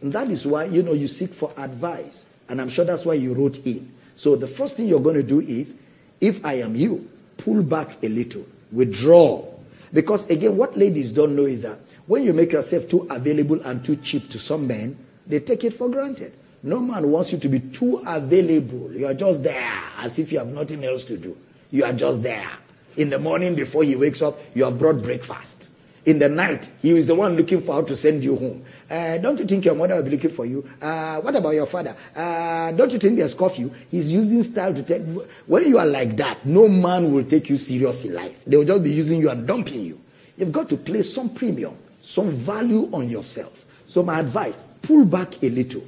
And 0.00 0.12
that 0.12 0.30
is 0.30 0.46
why, 0.46 0.64
you 0.64 0.82
know, 0.82 0.92
you 0.92 1.08
seek 1.08 1.30
for 1.30 1.52
advice. 1.56 2.26
And 2.48 2.60
I'm 2.60 2.68
sure 2.68 2.84
that's 2.84 3.04
why 3.04 3.14
you 3.14 3.34
wrote 3.34 3.66
in. 3.66 3.92
So 4.16 4.36
the 4.36 4.46
first 4.46 4.76
thing 4.76 4.86
you're 4.86 5.00
going 5.00 5.16
to 5.16 5.22
do 5.22 5.40
is, 5.40 5.76
if 6.20 6.44
I 6.44 6.54
am 6.54 6.76
you, 6.76 7.08
pull 7.38 7.62
back 7.62 8.02
a 8.02 8.08
little, 8.08 8.46
withdraw. 8.72 9.44
Because 9.92 10.28
again, 10.30 10.56
what 10.56 10.76
ladies 10.76 11.12
don't 11.12 11.34
know 11.34 11.46
is 11.46 11.62
that 11.62 11.78
when 12.06 12.24
you 12.24 12.32
make 12.32 12.52
yourself 12.52 12.88
too 12.88 13.06
available 13.10 13.60
and 13.62 13.84
too 13.84 13.96
cheap 13.96 14.28
to 14.30 14.38
some 14.38 14.66
men, 14.66 14.98
they 15.26 15.40
take 15.40 15.64
it 15.64 15.72
for 15.72 15.88
granted. 15.88 16.32
No 16.62 16.80
man 16.80 17.10
wants 17.10 17.32
you 17.32 17.38
to 17.38 17.48
be 17.48 17.60
too 17.60 18.02
available. 18.06 18.92
You 18.92 19.06
are 19.06 19.14
just 19.14 19.42
there 19.42 19.82
as 19.98 20.18
if 20.18 20.32
you 20.32 20.38
have 20.38 20.48
nothing 20.48 20.84
else 20.84 21.04
to 21.04 21.16
do. 21.16 21.36
You 21.70 21.84
are 21.84 21.92
just 21.92 22.22
there. 22.22 22.50
In 22.96 23.08
the 23.10 23.18
morning 23.18 23.54
before 23.54 23.82
he 23.84 23.96
wakes 23.96 24.20
up, 24.20 24.38
you 24.54 24.64
have 24.64 24.78
brought 24.78 25.02
breakfast. 25.02 25.70
In 26.04 26.18
the 26.18 26.28
night, 26.28 26.70
he 26.82 26.90
is 26.90 27.06
the 27.06 27.14
one 27.14 27.36
looking 27.36 27.60
for 27.60 27.74
how 27.74 27.82
to 27.82 27.94
send 27.96 28.24
you 28.24 28.36
home. 28.36 28.64
Uh, 28.90 29.18
don't 29.18 29.38
you 29.38 29.46
think 29.46 29.64
your 29.64 29.76
mother 29.76 29.94
will 29.94 30.02
be 30.02 30.10
looking 30.10 30.30
for 30.30 30.44
you? 30.44 30.68
Uh, 30.82 31.20
what 31.20 31.34
about 31.36 31.50
your 31.50 31.66
father? 31.66 31.94
Uh, 32.14 32.72
don't 32.72 32.92
you 32.92 32.98
think 32.98 33.16
there's 33.16 33.38
you? 33.56 33.72
He's 33.88 34.10
using 34.10 34.42
style 34.42 34.74
to 34.74 34.82
take. 34.82 35.02
When 35.46 35.68
you 35.68 35.78
are 35.78 35.86
like 35.86 36.16
that, 36.16 36.44
no 36.44 36.66
man 36.68 37.12
will 37.12 37.24
take 37.24 37.48
you 37.48 37.56
serious 37.56 38.04
in 38.04 38.14
life. 38.14 38.44
They 38.44 38.56
will 38.56 38.64
just 38.64 38.82
be 38.82 38.90
using 38.90 39.20
you 39.20 39.30
and 39.30 39.46
dumping 39.46 39.84
you. 39.84 40.00
You've 40.36 40.50
got 40.50 40.68
to 40.70 40.76
place 40.76 41.14
some 41.14 41.30
premium, 41.30 41.76
some 42.02 42.32
value 42.32 42.90
on 42.92 43.08
yourself. 43.08 43.64
So 43.86 44.02
my 44.02 44.18
advice, 44.20 44.58
pull 44.82 45.04
back 45.04 45.40
a 45.42 45.50
little. 45.50 45.84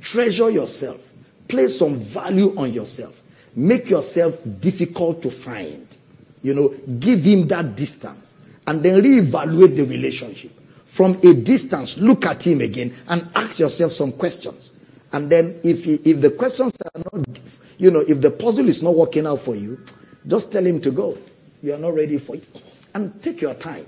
Treasure 0.00 0.50
yourself. 0.50 1.12
Place 1.46 1.78
some 1.78 1.96
value 1.96 2.54
on 2.56 2.72
yourself. 2.72 3.22
Make 3.54 3.88
yourself 3.88 4.36
difficult 4.60 5.22
to 5.22 5.30
find. 5.30 5.86
You 6.42 6.54
know, 6.54 6.68
give 6.98 7.22
him 7.22 7.46
that 7.48 7.76
distance 7.76 8.36
and 8.66 8.82
then 8.82 9.00
reevaluate 9.00 9.76
the 9.76 9.84
relationship. 9.84 10.52
From 10.92 11.18
a 11.24 11.32
distance, 11.32 11.96
look 11.96 12.26
at 12.26 12.46
him 12.46 12.60
again 12.60 12.94
and 13.08 13.26
ask 13.34 13.58
yourself 13.58 13.92
some 13.92 14.12
questions. 14.12 14.74
And 15.10 15.30
then 15.30 15.58
if 15.64 15.86
he, 15.86 15.94
if 15.94 16.20
the 16.20 16.28
questions 16.28 16.76
are 16.82 17.00
not, 17.10 17.26
you 17.78 17.90
know, 17.90 18.00
if 18.00 18.20
the 18.20 18.30
puzzle 18.30 18.68
is 18.68 18.82
not 18.82 18.94
working 18.94 19.26
out 19.26 19.40
for 19.40 19.56
you, 19.56 19.82
just 20.26 20.52
tell 20.52 20.62
him 20.62 20.82
to 20.82 20.90
go. 20.90 21.16
You 21.62 21.72
are 21.72 21.78
not 21.78 21.94
ready 21.94 22.18
for 22.18 22.36
it. 22.36 22.46
And 22.92 23.22
take 23.22 23.40
your 23.40 23.54
time 23.54 23.86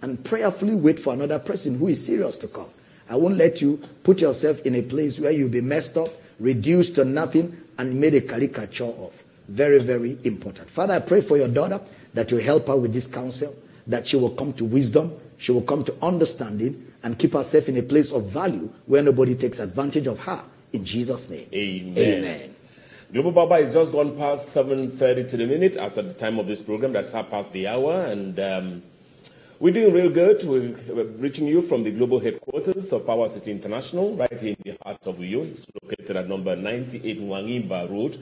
and 0.00 0.24
prayerfully 0.24 0.76
wait 0.76 1.00
for 1.00 1.12
another 1.12 1.40
person 1.40 1.76
who 1.76 1.88
is 1.88 2.06
serious 2.06 2.36
to 2.36 2.46
come. 2.46 2.68
I 3.10 3.16
won't 3.16 3.36
let 3.36 3.60
you 3.60 3.82
put 4.04 4.20
yourself 4.20 4.64
in 4.64 4.76
a 4.76 4.82
place 4.82 5.18
where 5.18 5.32
you'll 5.32 5.48
be 5.50 5.60
messed 5.60 5.96
up, 5.96 6.10
reduced 6.38 6.94
to 6.94 7.04
nothing, 7.04 7.60
and 7.78 8.00
made 8.00 8.14
a 8.14 8.20
caricature 8.20 8.84
of. 8.84 9.24
Very, 9.48 9.80
very 9.80 10.18
important. 10.22 10.70
Father, 10.70 10.94
I 10.94 11.00
pray 11.00 11.20
for 11.20 11.36
your 11.36 11.48
daughter 11.48 11.80
that 12.12 12.30
you 12.30 12.36
help 12.36 12.68
her 12.68 12.76
with 12.76 12.92
this 12.92 13.08
counsel, 13.08 13.56
that 13.88 14.06
she 14.06 14.16
will 14.16 14.30
come 14.30 14.52
to 14.52 14.64
wisdom, 14.64 15.18
she 15.44 15.52
will 15.52 15.60
come 15.60 15.84
to 15.84 15.94
understanding, 16.00 16.90
and 17.02 17.18
keep 17.18 17.34
herself 17.34 17.68
in 17.68 17.76
a 17.76 17.82
place 17.82 18.10
of 18.12 18.30
value 18.30 18.72
where 18.86 19.02
nobody 19.02 19.34
takes 19.34 19.58
advantage 19.58 20.06
of 20.06 20.18
her. 20.20 20.42
In 20.72 20.86
Jesus' 20.86 21.28
name. 21.28 21.46
Amen. 21.52 21.98
Amen. 21.98 22.54
Global 23.12 23.30
Baba 23.30 23.56
is 23.56 23.74
just 23.74 23.92
gone 23.92 24.16
past 24.16 24.56
7.30 24.56 25.28
to 25.28 25.36
the 25.36 25.46
minute 25.46 25.76
as 25.76 25.98
at 25.98 26.06
the 26.08 26.14
time 26.14 26.38
of 26.38 26.46
this 26.46 26.62
program. 26.62 26.94
That's 26.94 27.12
half 27.12 27.28
past 27.28 27.52
the 27.52 27.68
hour. 27.68 28.06
And 28.06 28.40
um, 28.40 28.82
we're 29.60 29.74
doing 29.74 29.92
real 29.92 30.08
good. 30.08 30.42
We're 30.44 31.04
reaching 31.18 31.46
you 31.46 31.60
from 31.60 31.82
the 31.82 31.90
global 31.90 32.20
headquarters 32.20 32.90
of 32.94 33.06
Power 33.06 33.28
City 33.28 33.50
International, 33.50 34.16
right 34.16 34.40
here 34.40 34.56
in 34.64 34.72
the 34.72 34.78
heart 34.82 35.06
of 35.06 35.18
Uyo. 35.18 35.46
It's 35.46 35.66
located 35.82 36.16
at 36.16 36.26
number 36.26 36.56
98 36.56 37.20
Wangimba 37.20 37.90
Road. 37.90 38.16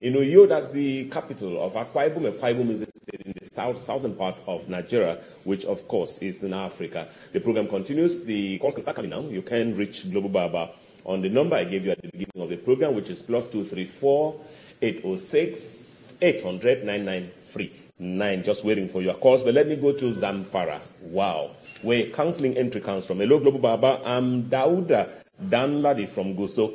In 0.00 0.14
Uyo, 0.14 0.48
that's 0.48 0.70
the 0.70 1.06
capital 1.08 1.60
of 1.60 1.74
Akwa 1.74 2.08
Ibom. 2.08 2.30
Akwa 2.32 2.54
Ibom 2.54 2.70
is 2.70 2.82
in 2.82 3.32
the 3.36 3.44
south, 3.44 3.76
southern 3.78 4.14
part 4.14 4.36
of 4.46 4.68
Nigeria, 4.68 5.18
which 5.42 5.64
of 5.64 5.88
course 5.88 6.18
is 6.18 6.44
in 6.44 6.52
Africa. 6.54 7.08
The 7.32 7.40
program 7.40 7.66
continues. 7.66 8.22
The 8.22 8.58
calls 8.60 8.74
can 8.74 8.82
start 8.82 8.94
coming 8.94 9.10
now. 9.10 9.22
You 9.22 9.42
can 9.42 9.74
reach 9.74 10.08
Global 10.08 10.28
Baba 10.28 10.70
on 11.04 11.20
the 11.22 11.28
number 11.28 11.56
I 11.56 11.64
gave 11.64 11.84
you 11.84 11.90
at 11.90 12.00
the 12.00 12.10
beginning 12.12 12.40
of 12.40 12.48
the 12.48 12.58
program, 12.58 12.94
which 12.94 13.10
is 13.10 13.22
plus 13.22 13.48
234 13.48 14.40
806 14.82 16.18
800 16.22 16.84
993. 16.84 18.42
Just 18.44 18.64
waiting 18.64 18.88
for 18.88 19.02
your 19.02 19.14
calls. 19.14 19.42
But 19.42 19.54
let 19.54 19.66
me 19.66 19.74
go 19.74 19.92
to 19.92 20.04
Zamfara. 20.10 20.80
Wow. 21.00 21.56
Where 21.82 22.06
counseling 22.10 22.56
entry 22.56 22.80
comes 22.80 23.04
from. 23.04 23.18
Hello, 23.18 23.40
Global 23.40 23.58
Baba. 23.58 24.00
I'm 24.04 24.44
Dauda 24.44 25.10
Danladi 25.44 26.08
from 26.08 26.36
Gusau. 26.36 26.72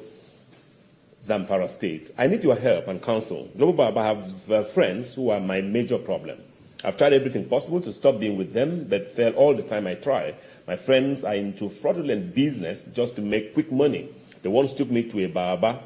Zamfara 1.23 1.69
State. 1.69 2.11
I 2.17 2.27
need 2.27 2.43
your 2.43 2.55
help 2.55 2.89
and 2.89 3.01
counsel. 3.01 3.49
Global 3.57 3.73
Baba 3.73 4.03
have 4.03 4.51
uh, 4.51 4.61
friends 4.61 5.15
who 5.15 5.29
are 5.29 5.39
my 5.39 5.61
major 5.61 5.97
problem. 5.97 6.37
I've 6.83 6.97
tried 6.97 7.13
everything 7.13 7.47
possible 7.47 7.79
to 7.79 7.93
stop 7.93 8.19
being 8.19 8.37
with 8.37 8.51
them, 8.51 8.87
but 8.89 9.07
fail 9.07 9.31
all 9.33 9.55
the 9.55 9.63
time 9.63 9.87
I 9.87 9.95
try. 9.95 10.35
My 10.67 10.75
friends 10.75 11.23
are 11.23 11.33
into 11.33 11.69
fraudulent 11.69 12.35
business 12.35 12.83
just 12.85 13.15
to 13.15 13.21
make 13.21 13.53
quick 13.53 13.71
money. 13.71 14.09
They 14.41 14.49
once 14.49 14.73
took 14.73 14.91
me 14.91 15.07
to 15.09 15.23
a 15.23 15.27
Baba. 15.29 15.79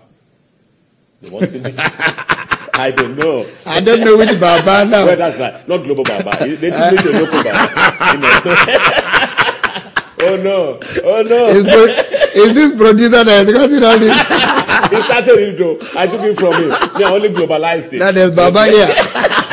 They 1.22 1.30
once 1.30 1.52
took 1.52 1.62
me. 1.64 1.74
I 1.78 2.92
don't 2.96 3.16
know. 3.16 3.46
I 3.68 3.80
don't 3.80 4.02
know 4.02 4.18
which 4.18 4.40
Baba 4.40 4.90
now. 4.90 5.06
Well, 5.06 5.18
that's 5.18 5.40
right. 5.40 5.68
Not 5.68 5.84
global 5.84 6.04
Baba. 6.04 6.36
They 6.40 6.72
took 6.72 6.92
me 6.92 6.98
to 6.98 7.10
a 7.12 7.18
local 7.22 7.44
Baba. 7.44 7.94
You 8.14 8.20
know, 8.20 8.40
so 8.40 8.56
oh 10.24 10.36
no. 10.42 10.80
Oh 11.04 11.22
no. 11.22 11.48
Is, 11.50 11.64
pro- 11.64 12.42
is 12.42 12.54
this 12.56 12.72
producer 12.76 13.24
that 13.24 13.48
is 13.48 13.56
causing 13.56 13.84
all 13.84 14.00
this? 14.00 14.57
He 14.98 15.04
started 15.04 15.40
it 15.40 15.58
though. 15.58 15.78
I 16.00 16.08
took 16.08 16.22
it 16.22 16.36
from 16.38 16.54
him. 16.54 16.72
I 16.72 17.04
only 17.12 17.30
globalized 17.30 17.94
it. 17.94 18.00
That 18.00 18.18
is 18.18 18.36
Baba 18.36 18.66
here. 18.66 18.88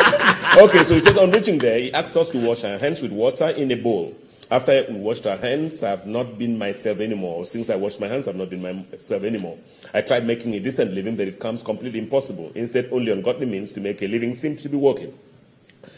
Okay, 0.56 0.84
so 0.84 0.94
he 0.94 1.00
says 1.00 1.16
on 1.16 1.32
reaching 1.32 1.58
there, 1.58 1.76
he 1.76 1.92
asked 1.92 2.16
us 2.16 2.28
to 2.28 2.38
wash 2.38 2.62
our 2.62 2.78
hands 2.78 3.02
with 3.02 3.10
water 3.10 3.48
in 3.48 3.72
a 3.72 3.74
bowl. 3.74 4.14
After 4.48 4.86
we 4.88 4.94
washed 4.94 5.26
our 5.26 5.36
hands, 5.36 5.82
I've 5.82 6.06
not 6.06 6.38
been 6.38 6.56
myself 6.56 7.00
anymore. 7.00 7.44
Since 7.44 7.70
I 7.70 7.74
washed 7.74 7.98
my 8.00 8.06
hands, 8.06 8.28
I've 8.28 8.36
not 8.36 8.50
been 8.50 8.62
myself 8.62 9.24
anymore. 9.24 9.58
I 9.92 10.02
tried 10.02 10.24
making 10.24 10.54
a 10.54 10.60
decent 10.60 10.92
living, 10.92 11.16
but 11.16 11.26
it 11.26 11.40
comes 11.40 11.60
completely 11.64 11.98
impossible. 11.98 12.52
Instead, 12.54 12.88
only 12.92 13.10
ungodly 13.10 13.46
means 13.46 13.72
to 13.72 13.80
make 13.80 14.00
a 14.02 14.06
living 14.06 14.32
seems 14.32 14.62
to 14.62 14.68
be 14.68 14.76
working. 14.76 15.18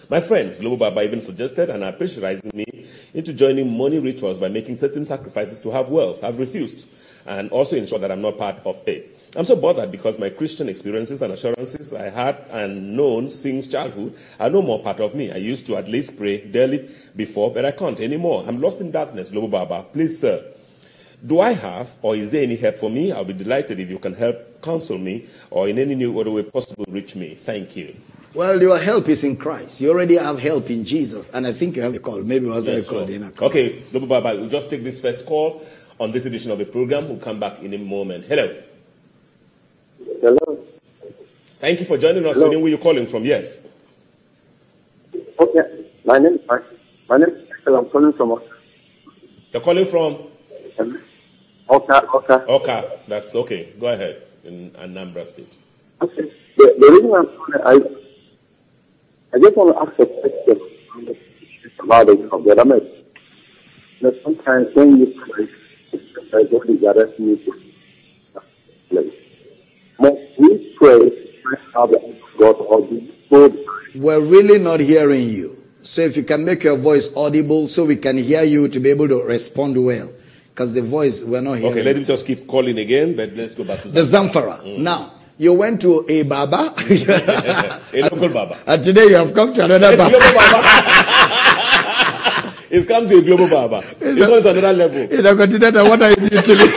My 0.09 0.21
friends, 0.21 0.61
Global 0.61 0.79
Baba 0.79 1.03
even 1.03 1.21
suggested 1.21 1.69
and 1.69 1.85
are 1.85 1.93
pressurizing 1.93 2.55
me 2.55 2.65
into 3.13 3.35
joining 3.35 3.77
money 3.77 3.99
rituals 3.99 4.41
by 4.41 4.49
making 4.49 4.77
certain 4.77 5.05
sacrifices 5.05 5.61
to 5.61 5.71
have 5.71 5.91
wealth. 5.91 6.25
I've 6.25 6.39
refused 6.39 6.89
and 7.27 7.51
also 7.51 7.77
ensure 7.77 7.99
that 7.99 8.11
I'm 8.11 8.23
not 8.23 8.39
part 8.39 8.57
of 8.65 8.83
it. 8.87 9.13
I'm 9.37 9.45
so 9.45 9.57
bothered 9.57 9.91
because 9.91 10.19
my 10.19 10.31
Christian 10.31 10.69
experiences 10.69 11.23
and 11.23 11.33
assurances 11.33 11.93
I 11.93 12.09
had 12.11 12.45
and 12.51 12.97
known 12.97 13.29
since 13.29 13.67
childhood 13.67 14.17
are 14.41 14.49
no 14.51 14.63
more 14.63 14.83
part 14.83 15.01
of 15.01 15.15
me. 15.15 15.33
I 15.33 15.37
used 15.37 15.67
to 15.67 15.77
at 15.77 15.89
least 15.89 16.17
pray 16.17 16.45
daily 16.47 16.89
before, 17.15 17.53
but 17.53 17.65
I 17.65 17.71
can't 17.73 18.01
anymore. 18.01 18.45
I'm 18.47 18.61
lost 18.61 18.81
in 18.81 18.91
darkness, 18.91 19.31
Global 19.31 19.49
Baba. 19.49 19.85
Please, 19.93 20.19
sir, 20.19 20.45
do 21.25 21.41
I 21.41 21.53
have, 21.53 21.99
or 22.03 22.15
is 22.15 22.31
there 22.31 22.43
any 22.43 22.57
help 22.57 22.77
for 22.77 22.91
me? 22.91 23.11
I'll 23.13 23.25
be 23.25 23.33
delighted 23.33 23.81
if 23.81 23.91
you 23.91 23.99
can 23.99 24.15
help 24.15 24.63
counsel 24.63 24.99
me, 24.99 25.27
or 25.51 25.69
in 25.69 25.79
any 25.79 25.95
new 25.95 26.19
other 26.21 26.31
way 26.31 26.43
possible, 26.45 26.85
reach 26.89 27.17
me. 27.17 27.35
Thank 27.35 27.77
you. 27.77 27.97
Well, 28.35 28.61
your 28.61 28.79
help 28.79 29.09
is 29.09 29.25
in 29.25 29.37
Christ. 29.37 29.81
You 29.81 29.91
already 29.91 30.17
have 30.17 30.39
help 30.39 30.69
in 30.69 30.85
Jesus. 30.85 31.31
And 31.31 31.47
I 31.47 31.53
think 31.55 31.75
you 31.75 31.81
have 31.83 31.95
a 31.95 31.99
call. 31.99 32.23
Maybe 32.23 32.47
it 32.47 32.51
wasn't 32.51 32.77
Yeah, 32.77 32.83
a 32.83 32.85
call. 32.85 33.07
sure. 33.07 33.31
call. 33.31 33.49
Okay, 33.49 33.81
Global 33.91 34.09
Baba, 34.09 34.39
we'll 34.39 34.51
just 34.51 34.69
take 34.69 34.85
this 34.85 35.01
first 35.01 35.25
call 35.25 35.65
on 35.99 36.13
this 36.13 36.27
edition 36.27 36.51
of 36.51 36.59
the 36.59 36.65
program. 36.65 37.09
We'll 37.09 37.19
come 37.19 37.41
back 37.41 37.61
in 37.61 37.73
a 37.75 37.79
moment. 37.79 38.27
Hello. 38.27 38.63
Hello. 40.21 40.65
Thank 41.59 41.81
you 41.81 41.87
for 41.87 41.99
joining 41.99 42.25
us. 42.27 42.37
Hello. 42.37 42.59
Where 42.61 42.69
you're 42.69 42.79
calling 42.79 43.07
from? 43.07 43.25
Yes. 43.25 43.67
Okay. 45.39 45.87
My 46.05 46.19
name 46.19 46.39
my, 46.49 46.61
my 47.09 47.17
name 47.19 47.31
is. 47.31 47.43
I'm 47.67 47.87
calling 47.87 48.13
from 48.13 48.41
You're 49.53 49.63
calling 49.63 49.87
from? 49.87 50.19
Awka 51.69 52.07
Awka. 52.07 52.47
Okay, 52.47 52.99
that's 53.09 53.35
okay. 53.35 53.73
Go 53.81 53.89
ahead. 53.89 54.23
In 54.45 54.71
Anambra 54.73 55.27
State. 55.27 55.57
Okay. 56.01 56.33
The, 56.57 56.75
the 56.79 56.93
reason 56.93 57.13
I'm 57.13 57.27
calling, 57.27 57.61
I 57.65 59.37
I 59.37 59.39
just 59.41 59.57
want 59.57 59.75
to 59.75 59.83
ask 59.83 59.99
a 59.99 60.07
question 60.07 60.61
about 61.81 62.07
the 62.07 62.17
government. 62.17 62.85
You 64.01 64.13
sometimes 64.23 64.69
when 64.75 64.99
you 64.99 65.21
pray, 65.29 65.49
I 66.33 66.43
arresting 66.87 67.27
you 67.27 67.37
to 67.37 67.53
place. 68.91 69.13
Must 69.99 70.17
we 70.39 70.75
pray 70.79 70.99
to 70.99 71.57
have 71.75 71.91
the 71.91 72.01
hand 72.01 72.17
of 72.17 72.41
God 72.41 72.53
or 72.61 72.81
do 72.83 72.95
we 72.95 73.15
go 73.31 73.65
We're 73.95 74.21
really 74.21 74.59
not 74.59 74.81
hearing 74.81 75.29
you. 75.29 75.63
So 75.83 76.03
if 76.03 76.17
you 76.17 76.25
can 76.25 76.45
make 76.45 76.65
your 76.65 76.77
voice 76.77 77.11
audible 77.17 77.69
so 77.69 77.85
we 77.85 77.97
can 77.97 78.19
hear 78.19 78.43
you 78.43 78.69
to 78.69 78.81
be 78.81 78.91
able 78.91 79.09
to 79.09 79.23
respond 79.23 79.83
well. 79.83 80.11
Because 80.51 80.73
the 80.73 80.83
voice, 80.83 81.23
we're 81.23 81.41
not 81.41 81.55
hearing. 81.59 81.73
Okay, 81.73 81.83
let 81.83 81.97
him 81.97 82.05
just 82.05 82.27
keep 82.27 82.47
calling 82.47 82.79
again, 82.79 83.15
but 83.15 83.33
let's 83.35 83.55
go 83.55 83.63
back 83.65 83.81
to 83.81 83.89
the 83.89 84.03
Zam- 84.03 84.29
Zamfara. 84.29 84.61
Mm. 84.63 84.79
Now, 84.79 85.13
you 85.39 85.53
went 85.53 85.83
to 85.83 86.05
a 86.09 86.23
Baba. 86.23 86.75
a 86.91 88.03
local 88.03 88.29
Baba. 88.31 88.59
and 88.67 88.83
today 88.83 89.05
you 89.05 89.17
have 89.17 89.35
come 89.35 89.53
to 89.55 89.65
another 89.65 89.97
Baba. 89.97 91.43
it's 92.71 92.87
come 92.87 93.09
to 93.09 93.17
a 93.19 93.23
global 93.23 93.49
Baba. 93.49 93.83
This 93.99 94.29
one 94.29 94.39
is 94.39 94.47
another 94.47 94.73
level. 94.73 95.05
You 95.15 95.23
know, 95.23 95.37
continue 95.37 95.83
what 95.89 96.03
are 96.03 96.11
you 96.11 96.17
doing 96.17 96.43
to 96.43 96.55
me? 96.57 96.73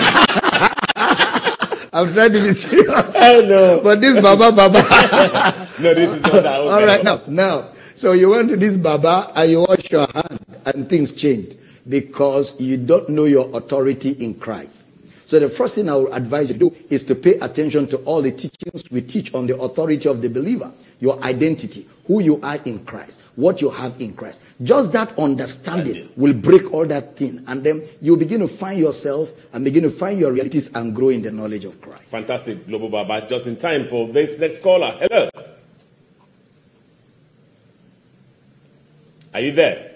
I'm 1.92 2.14
trying 2.14 2.34
to 2.34 2.40
be 2.40 2.52
serious. 2.52 3.16
Oh 3.18 3.42
know. 3.48 3.82
But 3.84 4.00
this 4.02 4.22
Baba 4.22 4.52
Baba. 4.52 5.66
No, 5.80 5.94
this 5.94 6.12
is 6.12 6.22
not 6.22 6.34
that. 6.44 6.60
All 6.60 6.86
right, 6.86 7.02
now, 7.04 7.22
now. 7.30 7.70
So 7.96 8.12
you 8.12 8.30
went 8.32 8.50
to 8.50 8.58
this 8.58 8.76
Baba 8.76 9.32
and 9.34 9.50
you 9.50 9.62
wash 9.62 9.90
your 9.90 10.08
hand 10.14 10.40
and 10.66 10.90
things 10.90 11.14
changed 11.14 11.56
because 11.88 12.60
you 12.60 12.76
don't 12.78 13.08
know 13.10 13.24
your 13.26 13.50
authority 13.56 14.12
in 14.12 14.34
Christ. 14.36 14.88
So 15.26 15.40
the 15.40 15.48
first 15.48 15.76
thing 15.76 15.90
I 15.90 15.96
would 15.96 16.12
advise 16.14 16.50
you 16.50 16.58
to 16.58 16.70
do 16.70 16.76
is 16.90 17.04
to 17.06 17.16
pay 17.16 17.36
attention 17.40 17.88
to 17.88 17.98
all 18.00 18.22
the 18.22 18.32
teachings 18.32 18.90
we 18.92 19.02
teach 19.02 19.34
on 19.34 19.48
the 19.48 19.58
authority 19.60 20.10
of 20.10 20.22
the 20.22 20.30
believer, 20.30 20.72
your 21.00 21.22
identity, 21.24 21.88
who 22.10 22.22
you 22.24 22.42
are 22.42 22.56
in 22.66 22.84
Christ, 22.86 23.22
what 23.36 23.62
you 23.62 23.70
have 23.70 24.02
in 24.02 24.14
Christ. 24.14 24.42
Just 24.64 24.92
that 24.94 25.18
understanding 25.20 26.10
will 26.18 26.34
break 26.34 26.74
all 26.74 26.88
that 26.88 27.16
thing. 27.16 27.44
And 27.46 27.64
then 27.64 27.88
you 28.02 28.18
begin 28.18 28.40
to 28.40 28.48
find 28.48 28.80
yourself 28.80 29.32
and 29.54 29.64
begin 29.64 29.84
to 29.84 29.92
find 29.92 30.20
your 30.20 30.32
realities 30.32 30.76
and 30.76 30.96
grow 30.96 31.10
in 31.10 31.22
the 31.22 31.32
knowledge 31.32 31.66
of 31.66 31.80
Christ. 31.80 32.06
Fantastic, 32.06 32.66
Global 32.68 32.90
Baba. 32.90 33.28
Just 33.28 33.46
in 33.46 33.58
time 33.58 33.86
for 33.86 34.08
this 34.08 34.40
next 34.40 34.64
caller. 34.64 34.98
Hello. 35.00 35.30
Are 39.32 39.42
you 39.42 39.52
there? 39.52 39.92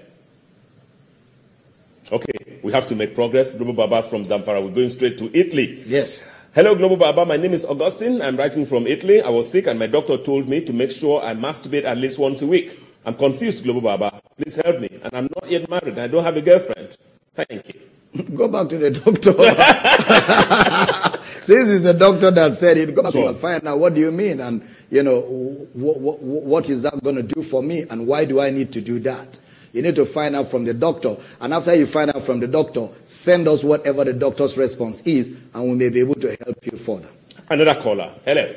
Okay, 2.11 2.59
we 2.61 2.71
have 2.73 2.85
to 2.85 2.95
make 2.95 3.15
progress. 3.15 3.55
Global 3.55 3.73
Baba 3.73 4.03
from 4.03 4.21
Zamfara. 4.21 4.63
We're 4.63 4.69
going 4.69 4.89
straight 4.89 5.17
to 5.17 5.35
Italy. 5.35 5.83
Yes. 5.87 6.23
Hello, 6.53 6.75
Global 6.75 6.97
Baba. 6.97 7.25
My 7.25 7.37
name 7.37 7.53
is 7.53 7.65
Augustine. 7.65 8.21
I'm 8.21 8.37
writing 8.37 8.65
from 8.65 8.85
Italy. 8.85 9.21
I 9.21 9.29
was 9.29 9.49
sick, 9.49 9.65
and 9.67 9.79
my 9.79 9.87
doctor 9.87 10.17
told 10.17 10.47
me 10.47 10.63
to 10.65 10.73
make 10.73 10.91
sure 10.91 11.21
I 11.23 11.33
masturbate 11.33 11.83
at 11.83 11.97
least 11.97 12.19
once 12.19 12.41
a 12.43 12.47
week. 12.47 12.79
I'm 13.05 13.15
confused, 13.15 13.63
Global 13.63 13.81
Baba. 13.81 14.21
Please 14.37 14.57
help 14.57 14.79
me. 14.79 14.89
And 15.03 15.13
I'm 15.15 15.27
not 15.35 15.49
yet 15.49 15.67
married. 15.69 15.97
I 15.97 16.07
don't 16.07 16.23
have 16.23 16.37
a 16.37 16.41
girlfriend. 16.41 16.97
Thank 17.33 17.73
you. 17.73 17.79
Go 18.35 18.47
back 18.47 18.69
to 18.69 18.77
the 18.77 18.91
doctor. 18.91 19.33
this 21.47 21.67
is 21.69 21.83
the 21.83 21.93
doctor 21.95 22.29
that 22.29 22.53
said 22.53 22.77
it. 22.77 22.93
Go 22.93 23.01
back 23.01 23.13
Sure. 23.13 23.29
and 23.29 23.37
find 23.37 23.67
out 23.67 23.79
what 23.79 23.95
do 23.95 24.01
you 24.01 24.11
mean, 24.11 24.39
and 24.39 24.61
you 24.91 25.01
know 25.01 25.21
what, 25.73 25.99
what, 25.99 26.19
what 26.21 26.69
is 26.69 26.83
that 26.83 27.03
going 27.03 27.15
to 27.15 27.23
do 27.23 27.41
for 27.41 27.63
me, 27.63 27.81
and 27.89 28.05
why 28.05 28.25
do 28.25 28.39
I 28.39 28.51
need 28.51 28.71
to 28.73 28.81
do 28.81 28.99
that? 28.99 29.39
You 29.73 29.81
need 29.81 29.95
to 29.95 30.05
find 30.05 30.35
out 30.35 30.49
from 30.49 30.63
the 30.65 30.73
doctor, 30.73 31.17
and 31.41 31.53
after 31.53 31.73
you 31.75 31.87
find 31.87 32.11
out 32.15 32.21
from 32.23 32.39
the 32.39 32.47
doctor, 32.47 32.87
send 33.05 33.47
us 33.47 33.63
whatever 33.63 34.03
the 34.03 34.13
doctor's 34.13 34.55
response 34.55 35.01
is, 35.01 35.29
and 35.53 35.63
we 35.71 35.75
may 35.75 35.89
be 35.89 35.99
able 35.99 36.15
to 36.15 36.37
help 36.45 36.63
you 36.65 36.77
further. 36.77 37.09
Another 37.49 37.75
caller. 37.81 38.11
Hello. 38.23 38.53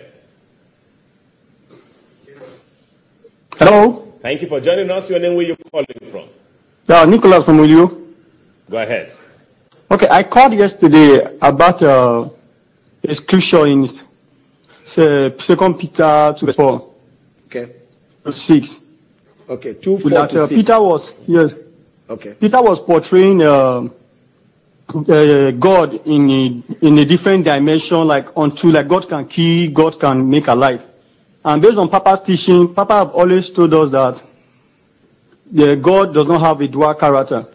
Hello, 3.59 4.03
Thank 4.21 4.43
you 4.43 4.49
for 4.49 4.61
joining 4.61 4.91
us. 4.91 5.09
Your 5.09 5.19
name, 5.19 5.35
where 5.35 5.47
you 5.47 5.57
calling 5.73 5.87
from? 6.05 6.29
yeah, 6.89 7.05
Nicholas 7.07 7.45
from 7.45 7.59
Ulio. 7.59 8.13
Go 8.71 8.77
ahead. 8.77 9.13
Okay, 9.91 10.09
I 10.11 10.23
called 10.25 10.53
yesterday 10.53 11.37
about 11.41 11.83
uh, 11.83 12.29
a 13.05 13.15
scripture 13.15 13.67
in 13.67 13.85
uh, 13.85 13.89
Second 15.39 15.79
Peter 15.79 16.35
two 16.37 16.47
verse 16.47 16.57
four 16.57 16.93
Okay. 17.47 17.73
six. 18.33 18.83
Okay. 19.49 19.75
Two 19.75 19.99
four 19.99 20.11
That 20.11 20.31
to 20.31 20.43
uh, 20.43 20.47
six. 20.47 20.63
Peter 20.63 20.81
was 20.81 21.15
yes, 21.27 21.55
Okay. 22.09 22.35
Peter 22.35 22.63
was 22.63 22.81
portraying 22.81 23.43
uh, 23.43 23.89
uh, 24.89 25.51
God 25.53 26.07
in 26.07 26.31
a, 26.31 26.87
in 26.87 26.99
a 26.99 27.05
different 27.05 27.45
dimension, 27.45 28.07
like 28.07 28.29
unto 28.37 28.71
like 28.71 28.87
God 28.87 29.09
can 29.09 29.27
kill, 29.27 29.71
God 29.73 29.99
can 29.99 30.29
make 30.29 30.47
alive. 30.47 30.87
And 31.45 31.61
based 31.61 31.79
on 31.79 31.89
Papa's 31.89 32.21
teaching, 32.21 32.75
Papa 32.75 32.95
have 32.95 33.11
always 33.11 33.51
told 33.51 33.75
us 33.75 33.91
that 33.91 34.23
the 35.51 35.77
God 35.77 36.15
does 36.15 36.27
not 36.27 36.41
have 36.41 36.61
a 36.61 36.69
dual 36.69 36.95
character. 36.95 37.47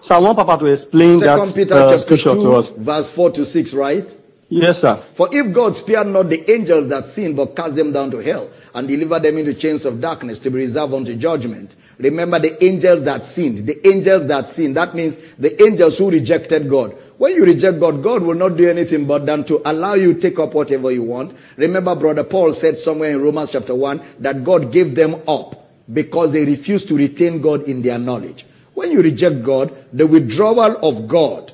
So 0.00 0.14
I 0.14 0.18
want 0.18 0.36
Papa 0.36 0.58
to 0.58 0.66
explain 0.66 1.18
Second 1.18 1.48
that 1.48 1.54
Peter 1.54 1.74
uh, 1.74 1.90
chapter 1.90 1.98
scripture 1.98 2.30
to 2.30 2.42
two, 2.42 2.54
us. 2.54 2.70
verse 2.70 3.10
four 3.10 3.30
to 3.32 3.44
six. 3.44 3.74
Right. 3.74 4.14
Yes, 4.48 4.80
sir. 4.80 4.96
For 5.14 5.28
if 5.32 5.52
God 5.54 5.74
spared 5.74 6.06
not 6.06 6.28
the 6.28 6.48
angels 6.50 6.88
that 6.88 7.06
sinned, 7.06 7.36
but 7.36 7.56
cast 7.56 7.76
them 7.76 7.92
down 7.92 8.10
to 8.10 8.18
hell, 8.18 8.50
and 8.74 8.86
delivered 8.86 9.22
them 9.22 9.38
into 9.38 9.54
chains 9.54 9.84
of 9.84 10.00
darkness 10.00 10.38
to 10.40 10.50
be 10.50 10.58
reserved 10.58 10.92
unto 10.92 11.16
judgment. 11.16 11.76
Remember 11.98 12.38
the 12.38 12.62
angels 12.62 13.04
that 13.04 13.24
sinned. 13.24 13.66
The 13.66 13.86
angels 13.86 14.26
that 14.26 14.50
sinned. 14.50 14.76
That 14.76 14.94
means 14.94 15.16
the 15.34 15.60
angels 15.62 15.96
who 15.98 16.10
rejected 16.10 16.68
God. 16.68 16.92
When 17.18 17.32
you 17.34 17.44
reject 17.44 17.80
God, 17.80 18.02
God 18.02 18.22
will 18.22 18.34
not 18.34 18.56
do 18.56 18.68
anything 18.68 19.06
but 19.06 19.24
than 19.24 19.44
to 19.44 19.62
allow 19.64 19.94
you 19.94 20.14
take 20.14 20.38
up 20.38 20.52
whatever 20.54 20.90
you 20.90 21.04
want. 21.04 21.36
Remember, 21.56 21.94
brother 21.94 22.24
Paul 22.24 22.52
said 22.52 22.78
somewhere 22.78 23.10
in 23.10 23.22
Romans 23.22 23.52
chapter 23.52 23.74
1 23.74 24.02
that 24.20 24.42
God 24.42 24.72
gave 24.72 24.94
them 24.94 25.22
up 25.28 25.70
because 25.92 26.32
they 26.32 26.44
refused 26.44 26.88
to 26.88 26.96
retain 26.96 27.40
God 27.40 27.62
in 27.62 27.82
their 27.82 27.98
knowledge. 27.98 28.44
When 28.74 28.90
you 28.90 29.02
reject 29.02 29.42
God, 29.44 29.72
the 29.92 30.06
withdrawal 30.06 30.76
of 30.84 31.06
God 31.06 31.53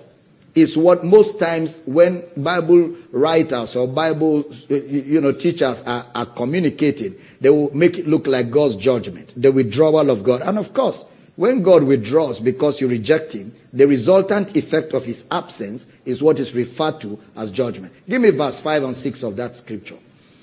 is 0.54 0.76
what 0.76 1.04
most 1.04 1.38
times 1.38 1.82
when 1.86 2.24
Bible 2.36 2.94
writers 3.12 3.76
or 3.76 3.86
Bible 3.86 4.44
uh, 4.70 4.74
you 4.74 5.20
know 5.20 5.32
teachers 5.32 5.82
are, 5.84 6.06
are 6.14 6.26
communicating, 6.26 7.14
they 7.40 7.50
will 7.50 7.74
make 7.74 7.98
it 7.98 8.06
look 8.06 8.26
like 8.26 8.50
God's 8.50 8.76
judgment, 8.76 9.34
the 9.36 9.52
withdrawal 9.52 10.10
of 10.10 10.24
God. 10.24 10.42
And 10.42 10.58
of 10.58 10.72
course, 10.74 11.06
when 11.36 11.62
God 11.62 11.84
withdraws 11.84 12.40
because 12.40 12.80
you 12.80 12.88
reject 12.88 13.32
him, 13.32 13.54
the 13.72 13.86
resultant 13.86 14.56
effect 14.56 14.92
of 14.92 15.04
his 15.04 15.26
absence 15.30 15.86
is 16.04 16.22
what 16.22 16.38
is 16.38 16.54
referred 16.54 17.00
to 17.00 17.18
as 17.36 17.50
judgment. 17.50 17.92
Give 18.08 18.20
me 18.20 18.30
verse 18.30 18.60
5 18.60 18.82
and 18.82 18.96
6 18.96 19.22
of 19.22 19.36
that 19.36 19.56
scripture. 19.56 19.96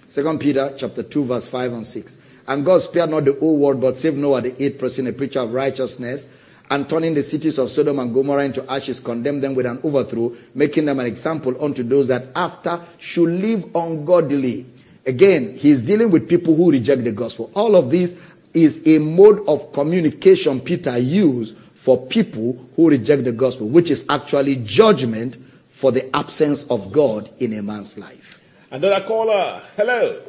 Second 0.08 0.40
Peter 0.40 0.74
chapter 0.78 1.04
2, 1.04 1.26
verse 1.26 1.48
5 1.48 1.74
and 1.74 1.86
6. 1.86 2.18
And 2.48 2.66
God 2.66 2.82
spared 2.82 3.10
not 3.10 3.26
the 3.26 3.34
whole 3.34 3.58
world, 3.58 3.82
but 3.82 3.98
saved 3.98 4.18
Noah, 4.18 4.42
the 4.42 4.64
eighth 4.64 4.80
person, 4.80 5.06
a 5.08 5.14
preacher 5.14 5.42
of 5.42 5.54
righteousness, 5.54 6.30
and 6.70 6.90
turning 6.90 7.14
the 7.14 7.24
cities 7.24 7.58
of 7.58 7.72
Sodom 7.72 8.00
and 8.00 8.14
Gomorrah 8.14 8.44
into 8.44 8.70
ashes, 8.72 9.00
condemned 9.00 9.44
them 9.44 9.56
with 9.56 9.66
an 9.66 9.80
overthrow, 9.84 10.36
making 10.54 10.86
them 10.86 11.00
an 11.00 11.06
example 11.06 11.64
unto 11.64 11.84
those 11.84 12.08
that 12.10 12.26
after 12.36 12.82
should 12.98 13.30
live 13.30 13.74
ungodly. 13.76 14.66
Again, 15.06 15.56
he's 15.58 15.82
dealing 15.84 16.12
with 16.12 16.28
people 16.28 16.56
who 16.56 16.72
reject 16.72 17.04
the 17.06 17.14
gospel. 17.14 17.50
All 17.56 17.76
of 17.76 17.90
this 17.90 18.20
is 18.54 18.86
a 18.86 18.98
mode 19.00 19.48
of 19.48 19.72
communication 19.72 20.60
Peter 20.60 20.98
used 20.98 21.56
for 21.76 22.06
people 22.08 22.66
who 22.76 22.90
reject 22.90 23.24
the 23.24 23.32
gospel, 23.32 23.70
which 23.70 23.90
is 23.90 24.06
actually 24.10 24.58
judgment 24.58 25.38
for 25.70 25.92
the 25.92 26.14
absence 26.16 26.64
of 26.70 26.92
God 26.92 27.30
in 27.40 27.54
a 27.54 27.64
man's 27.64 27.98
life. 27.98 28.42
Another 28.72 29.06
caller. 29.06 29.62
Hello. 29.78 30.22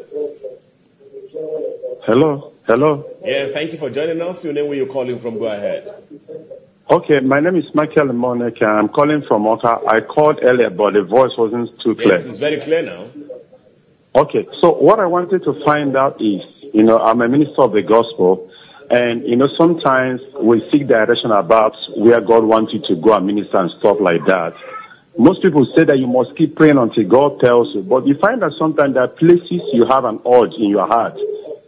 Hello. 2.07 2.53
Hello. 2.69 3.03
Yeah, 3.25 3.49
thank 3.49 3.73
you 3.73 3.79
for 3.79 3.89
joining 3.89 4.21
us. 4.21 4.45
Your 4.45 4.53
name, 4.53 4.69
where 4.69 4.77
you're 4.77 4.87
calling 4.87 5.19
from, 5.19 5.39
go 5.39 5.47
ahead. 5.47 5.89
Okay, 6.91 7.19
my 7.21 7.41
name 7.41 7.57
is 7.57 7.65
Michael 7.73 8.13
Monica. 8.13 8.67
I'm 8.67 8.91
calling 8.91 9.23
from 9.27 9.45
Awka. 9.45 9.89
I 9.89 10.03
called 10.03 10.41
earlier, 10.43 10.69
but 10.69 10.93
the 10.93 11.03
voice 11.03 11.31
wasn't 11.39 11.71
too 11.81 11.95
clear. 11.95 12.13
Yes, 12.13 12.27
it's 12.27 12.37
very 12.37 12.61
clear 12.61 12.83
now. 12.83 13.09
Okay, 14.15 14.47
so 14.61 14.75
what 14.75 15.01
I 15.01 15.07
wanted 15.07 15.45
to 15.45 15.65
find 15.65 15.97
out 15.97 16.21
is, 16.21 16.43
you 16.75 16.83
know, 16.83 16.99
I'm 16.99 17.23
a 17.23 17.29
minister 17.29 17.63
of 17.63 17.73
the 17.73 17.81
gospel, 17.81 18.51
and 18.91 19.27
you 19.27 19.37
know, 19.37 19.49
sometimes 19.57 20.21
we 20.39 20.61
seek 20.71 20.89
direction 20.89 21.31
about 21.31 21.73
where 21.97 22.21
God 22.21 22.45
wants 22.45 22.75
you 22.75 22.83
to 22.95 23.01
go 23.01 23.15
and 23.15 23.27
minister 23.27 23.57
and 23.57 23.71
stuff 23.81 23.97
like 23.99 24.27
that. 24.27 24.53
Most 25.17 25.41
people 25.41 25.67
say 25.75 25.85
that 25.85 25.97
you 25.97 26.07
must 26.07 26.37
keep 26.37 26.55
praying 26.55 26.77
until 26.77 27.09
God 27.09 27.41
tells 27.41 27.75
you, 27.75 27.81
but 27.81 28.07
you 28.07 28.15
find 28.21 28.43
that 28.43 28.53
sometimes 28.59 28.93
there 28.93 29.05
are 29.05 29.09
places 29.09 29.65
you 29.73 29.87
have 29.89 30.05
an 30.05 30.21
urge 30.31 30.53
in 30.59 30.69
your 30.69 30.87
heart. 30.87 31.17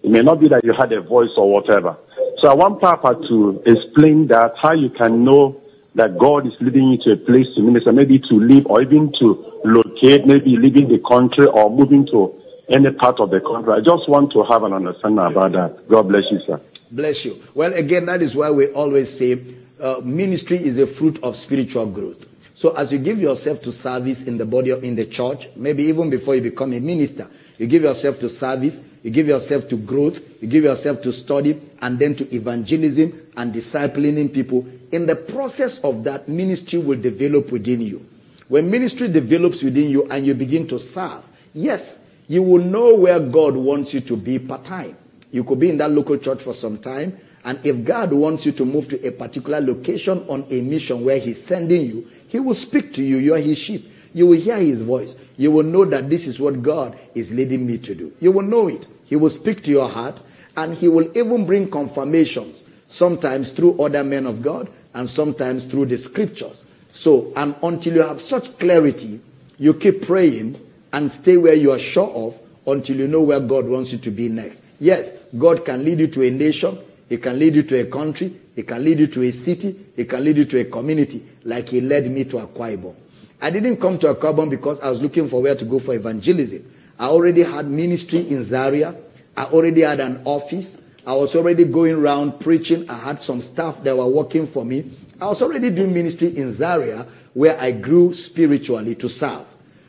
It 0.02 0.10
may 0.10 0.22
not 0.22 0.40
be 0.40 0.48
that 0.48 0.64
you 0.64 0.72
had 0.78 0.92
a 0.92 1.00
voice 1.00 1.30
or 1.36 1.52
whatever. 1.52 1.96
So 2.40 2.48
I 2.48 2.54
want 2.54 2.80
Papa 2.80 3.14
to 3.28 3.62
explain 3.66 4.26
that 4.28 4.54
how 4.60 4.72
you 4.72 4.90
can 4.90 5.24
know 5.24 5.60
that 5.94 6.16
God 6.18 6.46
is 6.46 6.52
leading 6.60 6.88
you 6.88 6.98
to 7.04 7.12
a 7.12 7.16
place 7.16 7.46
to 7.56 7.62
minister, 7.62 7.92
maybe 7.92 8.18
to 8.18 8.34
live 8.34 8.66
or 8.66 8.80
even 8.80 9.12
to 9.20 9.60
locate, 9.64 10.26
maybe 10.26 10.56
leaving 10.56 10.88
the 10.88 11.02
country 11.06 11.46
or 11.46 11.70
moving 11.70 12.06
to 12.06 12.34
any 12.70 12.90
part 12.92 13.20
of 13.20 13.30
the 13.30 13.40
country. 13.40 13.72
I 13.72 13.80
just 13.80 14.08
want 14.08 14.32
to 14.32 14.44
have 14.44 14.62
an 14.62 14.72
understanding 14.72 15.18
about 15.18 15.52
that. 15.52 15.88
God 15.88 16.08
bless 16.08 16.22
you, 16.30 16.38
sir. 16.46 16.60
Bless 16.90 17.24
you. 17.24 17.36
Well, 17.54 17.74
again, 17.74 18.06
that 18.06 18.22
is 18.22 18.34
why 18.34 18.50
we 18.50 18.68
always 18.68 19.10
say 19.16 19.38
uh, 19.80 20.00
ministry 20.04 20.58
is 20.58 20.78
a 20.78 20.86
fruit 20.86 21.22
of 21.22 21.36
spiritual 21.36 21.86
growth. 21.86 22.26
So 22.54 22.76
as 22.76 22.92
you 22.92 22.98
give 22.98 23.20
yourself 23.20 23.62
to 23.62 23.72
service 23.72 24.26
in 24.26 24.38
the 24.38 24.46
body 24.46 24.72
in 24.72 24.94
the 24.94 25.06
church, 25.06 25.48
maybe 25.56 25.84
even 25.84 26.10
before 26.10 26.34
you 26.34 26.42
become 26.42 26.72
a 26.72 26.80
minister, 26.80 27.28
you 27.60 27.66
give 27.66 27.82
yourself 27.82 28.18
to 28.20 28.28
service, 28.30 28.88
you 29.02 29.10
give 29.10 29.28
yourself 29.28 29.68
to 29.68 29.76
growth, 29.76 30.22
you 30.40 30.48
give 30.48 30.64
yourself 30.64 31.02
to 31.02 31.12
study, 31.12 31.60
and 31.82 31.98
then 31.98 32.14
to 32.14 32.34
evangelism 32.34 33.12
and 33.36 33.52
disciplining 33.52 34.30
people. 34.30 34.66
In 34.92 35.04
the 35.04 35.14
process 35.14 35.78
of 35.84 36.02
that, 36.04 36.26
ministry 36.26 36.78
will 36.78 36.98
develop 36.98 37.52
within 37.52 37.82
you. 37.82 38.06
When 38.48 38.70
ministry 38.70 39.08
develops 39.08 39.62
within 39.62 39.90
you 39.90 40.08
and 40.08 40.26
you 40.26 40.32
begin 40.32 40.68
to 40.68 40.78
serve, 40.78 41.22
yes, 41.52 42.06
you 42.28 42.42
will 42.42 42.64
know 42.64 42.94
where 42.96 43.20
God 43.20 43.56
wants 43.56 43.92
you 43.92 44.00
to 44.00 44.16
be 44.16 44.38
part 44.38 44.64
time. 44.64 44.96
You 45.30 45.44
could 45.44 45.60
be 45.60 45.68
in 45.68 45.76
that 45.78 45.90
local 45.90 46.16
church 46.16 46.42
for 46.42 46.54
some 46.54 46.78
time, 46.78 47.18
and 47.44 47.60
if 47.62 47.84
God 47.84 48.10
wants 48.14 48.46
you 48.46 48.52
to 48.52 48.64
move 48.64 48.88
to 48.88 49.06
a 49.06 49.12
particular 49.12 49.60
location 49.60 50.24
on 50.30 50.46
a 50.48 50.62
mission 50.62 51.04
where 51.04 51.18
He's 51.18 51.44
sending 51.44 51.84
you, 51.84 52.10
He 52.26 52.40
will 52.40 52.54
speak 52.54 52.94
to 52.94 53.02
you. 53.04 53.18
You 53.18 53.34
are 53.34 53.38
His 53.38 53.58
sheep. 53.58 53.86
You 54.14 54.26
will 54.26 54.40
hear 54.40 54.56
His 54.58 54.82
voice. 54.82 55.16
You 55.36 55.50
will 55.50 55.62
know 55.64 55.84
that 55.84 56.10
this 56.10 56.26
is 56.26 56.40
what 56.40 56.62
God 56.62 56.98
is 57.14 57.32
leading 57.32 57.66
me 57.66 57.78
to 57.78 57.94
do. 57.94 58.12
You 58.20 58.32
will 58.32 58.42
know 58.42 58.68
it. 58.68 58.86
He 59.06 59.16
will 59.16 59.30
speak 59.30 59.62
to 59.64 59.70
your 59.70 59.88
heart, 59.88 60.22
and 60.56 60.74
He 60.74 60.88
will 60.88 61.10
even 61.16 61.46
bring 61.46 61.70
confirmations, 61.70 62.64
sometimes 62.86 63.50
through 63.52 63.80
other 63.80 64.04
men 64.04 64.26
of 64.26 64.42
God, 64.42 64.68
and 64.94 65.08
sometimes 65.08 65.64
through 65.64 65.86
the 65.86 65.98
scriptures. 65.98 66.64
So, 66.92 67.32
and 67.36 67.54
until 67.62 67.94
you 67.94 68.02
have 68.02 68.20
such 68.20 68.58
clarity, 68.58 69.20
you 69.58 69.74
keep 69.74 70.02
praying 70.02 70.60
and 70.92 71.10
stay 71.10 71.36
where 71.36 71.54
you 71.54 71.70
are 71.72 71.78
sure 71.78 72.10
of 72.10 72.38
until 72.66 72.96
you 72.96 73.08
know 73.08 73.22
where 73.22 73.40
God 73.40 73.66
wants 73.68 73.92
you 73.92 73.98
to 73.98 74.10
be 74.10 74.28
next. 74.28 74.64
Yes, 74.80 75.16
God 75.38 75.64
can 75.64 75.84
lead 75.84 76.00
you 76.00 76.08
to 76.08 76.26
a 76.26 76.30
nation, 76.30 76.78
He 77.08 77.16
can 77.18 77.38
lead 77.38 77.54
you 77.54 77.62
to 77.64 77.80
a 77.80 77.84
country, 77.86 78.34
He 78.56 78.62
can 78.62 78.84
lead 78.84 78.98
you 79.00 79.06
to 79.08 79.22
a 79.22 79.30
city, 79.30 79.78
He 79.96 80.04
can 80.04 80.24
lead 80.24 80.36
you 80.36 80.44
to 80.46 80.60
a 80.60 80.64
community, 80.64 81.24
like 81.44 81.68
He 81.68 81.80
led 81.80 82.10
me 82.10 82.24
to 82.24 82.36
Akwa. 82.38 82.94
I 83.42 83.50
didn't 83.50 83.78
come 83.78 83.98
to 84.00 84.14
Akwa 84.14 84.34
Ibom 84.34 84.50
because 84.50 84.80
I 84.80 84.90
was 84.90 85.00
looking 85.00 85.28
for 85.28 85.40
where 85.40 85.54
to 85.54 85.64
go 85.64 85.78
for 85.78 85.94
evangelism. 85.94 86.70
I 86.98 87.06
already 87.06 87.42
had 87.42 87.66
ministry 87.66 88.28
in 88.28 88.44
Zaria, 88.44 88.94
I 89.36 89.44
already 89.44 89.80
had 89.80 90.00
an 90.00 90.20
office, 90.26 90.82
I 91.06 91.14
was 91.14 91.34
already 91.34 91.64
going 91.64 91.96
around 91.96 92.40
preaching, 92.40 92.88
I 92.90 92.94
had 92.98 93.22
some 93.22 93.40
staff 93.40 93.82
that 93.84 93.96
were 93.96 94.06
working 94.06 94.46
for 94.46 94.64
me. 94.64 94.90
I 95.20 95.26
was 95.26 95.40
already 95.40 95.70
doing 95.70 95.94
ministry 95.94 96.36
in 96.36 96.52
Zaria 96.52 97.06
where 97.32 97.58
I 97.58 97.72
grew 97.72 98.12
spiritually 98.12 98.94
to 98.96 99.08
serve. 99.08 99.46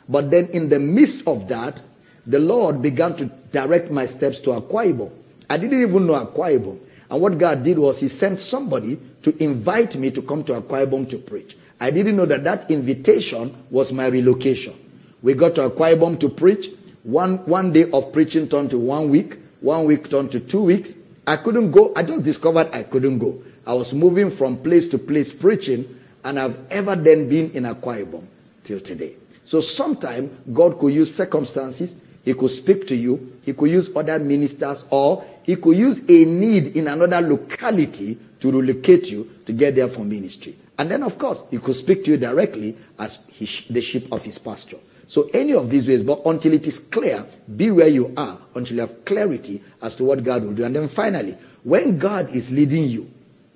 But 0.07 0.31
then 0.31 0.47
in 0.49 0.69
the 0.69 0.79
midst 0.79 1.27
of 1.27 1.47
that, 1.49 1.81
the 2.25 2.39
Lord 2.39 2.81
began 2.81 3.15
to 3.17 3.25
direct 3.51 3.91
my 3.91 4.05
steps 4.05 4.39
to 4.41 4.51
Akwa. 4.51 5.11
I 5.49 5.57
didn't 5.57 5.81
even 5.81 6.07
know 6.07 6.25
Akwa. 6.25 6.79
And 7.09 7.21
what 7.21 7.37
God 7.37 7.63
did 7.63 7.77
was 7.77 7.99
He 7.99 8.07
sent 8.07 8.39
somebody 8.39 8.97
to 9.23 9.43
invite 9.43 9.97
me 9.97 10.11
to 10.11 10.21
come 10.21 10.43
to 10.45 10.61
Akwa 10.61 11.09
to 11.09 11.17
preach. 11.17 11.57
I 11.81 11.89
didn't 11.89 12.15
know 12.15 12.27
that 12.27 12.43
that 12.43 12.69
invitation 12.69 13.55
was 13.71 13.91
my 13.91 14.05
relocation. 14.05 14.75
We 15.23 15.33
got 15.33 15.55
to 15.55 15.67
Akwa 15.67 16.19
to 16.19 16.29
preach. 16.29 16.69
One, 17.01 17.39
one 17.47 17.73
day 17.73 17.89
of 17.91 18.13
preaching 18.13 18.47
turned 18.47 18.69
to 18.69 18.77
one 18.77 19.09
week. 19.09 19.39
One 19.61 19.85
week 19.85 20.07
turned 20.07 20.31
to 20.33 20.39
two 20.39 20.63
weeks. 20.63 20.99
I 21.25 21.37
couldn't 21.37 21.71
go. 21.71 21.91
I 21.95 22.03
just 22.03 22.23
discovered 22.23 22.69
I 22.71 22.83
couldn't 22.83 23.17
go. 23.17 23.41
I 23.65 23.73
was 23.73 23.95
moving 23.95 24.29
from 24.29 24.57
place 24.57 24.87
to 24.89 24.99
place 24.99 25.33
preaching, 25.33 25.99
and 26.23 26.39
I've 26.39 26.59
ever 26.71 26.95
then 26.95 27.27
been 27.27 27.49
in 27.51 27.63
Akwa 27.63 28.23
till 28.63 28.79
today. 28.79 29.15
So 29.43 29.59
sometimes 29.59 30.29
God 30.53 30.77
could 30.77 30.93
use 30.93 31.13
circumstances, 31.13 31.97
He 32.23 32.35
could 32.35 32.51
speak 32.51 32.85
to 32.87 32.95
you, 32.95 33.39
He 33.41 33.53
could 33.53 33.71
use 33.71 33.89
other 33.95 34.19
ministers, 34.19 34.85
or 34.91 35.25
He 35.43 35.55
could 35.55 35.75
use 35.77 36.01
a 36.07 36.25
need 36.25 36.75
in 36.75 36.87
another 36.87 37.21
locality 37.21 38.19
to 38.39 38.51
relocate 38.51 39.09
you 39.11 39.31
to 39.47 39.53
get 39.53 39.75
there 39.75 39.87
for 39.87 40.03
ministry. 40.05 40.55
And 40.81 40.89
then, 40.89 41.03
of 41.03 41.19
course, 41.19 41.43
He 41.51 41.59
could 41.59 41.75
speak 41.75 42.05
to 42.05 42.11
you 42.11 42.17
directly 42.17 42.75
as 42.97 43.19
his, 43.31 43.65
the 43.69 43.81
sheep 43.81 44.11
of 44.11 44.23
His 44.23 44.39
pasture. 44.39 44.79
So 45.05 45.29
any 45.31 45.53
of 45.53 45.69
these 45.69 45.87
ways, 45.87 46.01
but 46.01 46.23
until 46.25 46.53
it 46.53 46.65
is 46.65 46.79
clear, 46.79 47.23
be 47.55 47.69
where 47.69 47.87
you 47.87 48.11
are 48.17 48.39
until 48.55 48.77
you 48.77 48.81
have 48.81 49.05
clarity 49.05 49.61
as 49.83 49.95
to 49.97 50.05
what 50.05 50.23
God 50.23 50.43
will 50.43 50.53
do. 50.53 50.63
And 50.63 50.75
then 50.75 50.87
finally, 50.87 51.37
when 51.63 51.99
God 51.99 52.35
is 52.35 52.49
leading 52.49 52.85
you 52.85 53.11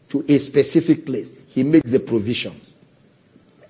to 0.09 0.23
a 0.29 0.37
specific 0.37 1.03
place, 1.03 1.33
He 1.47 1.63
makes 1.63 1.91
the 1.91 1.99
provisions. 1.99 2.75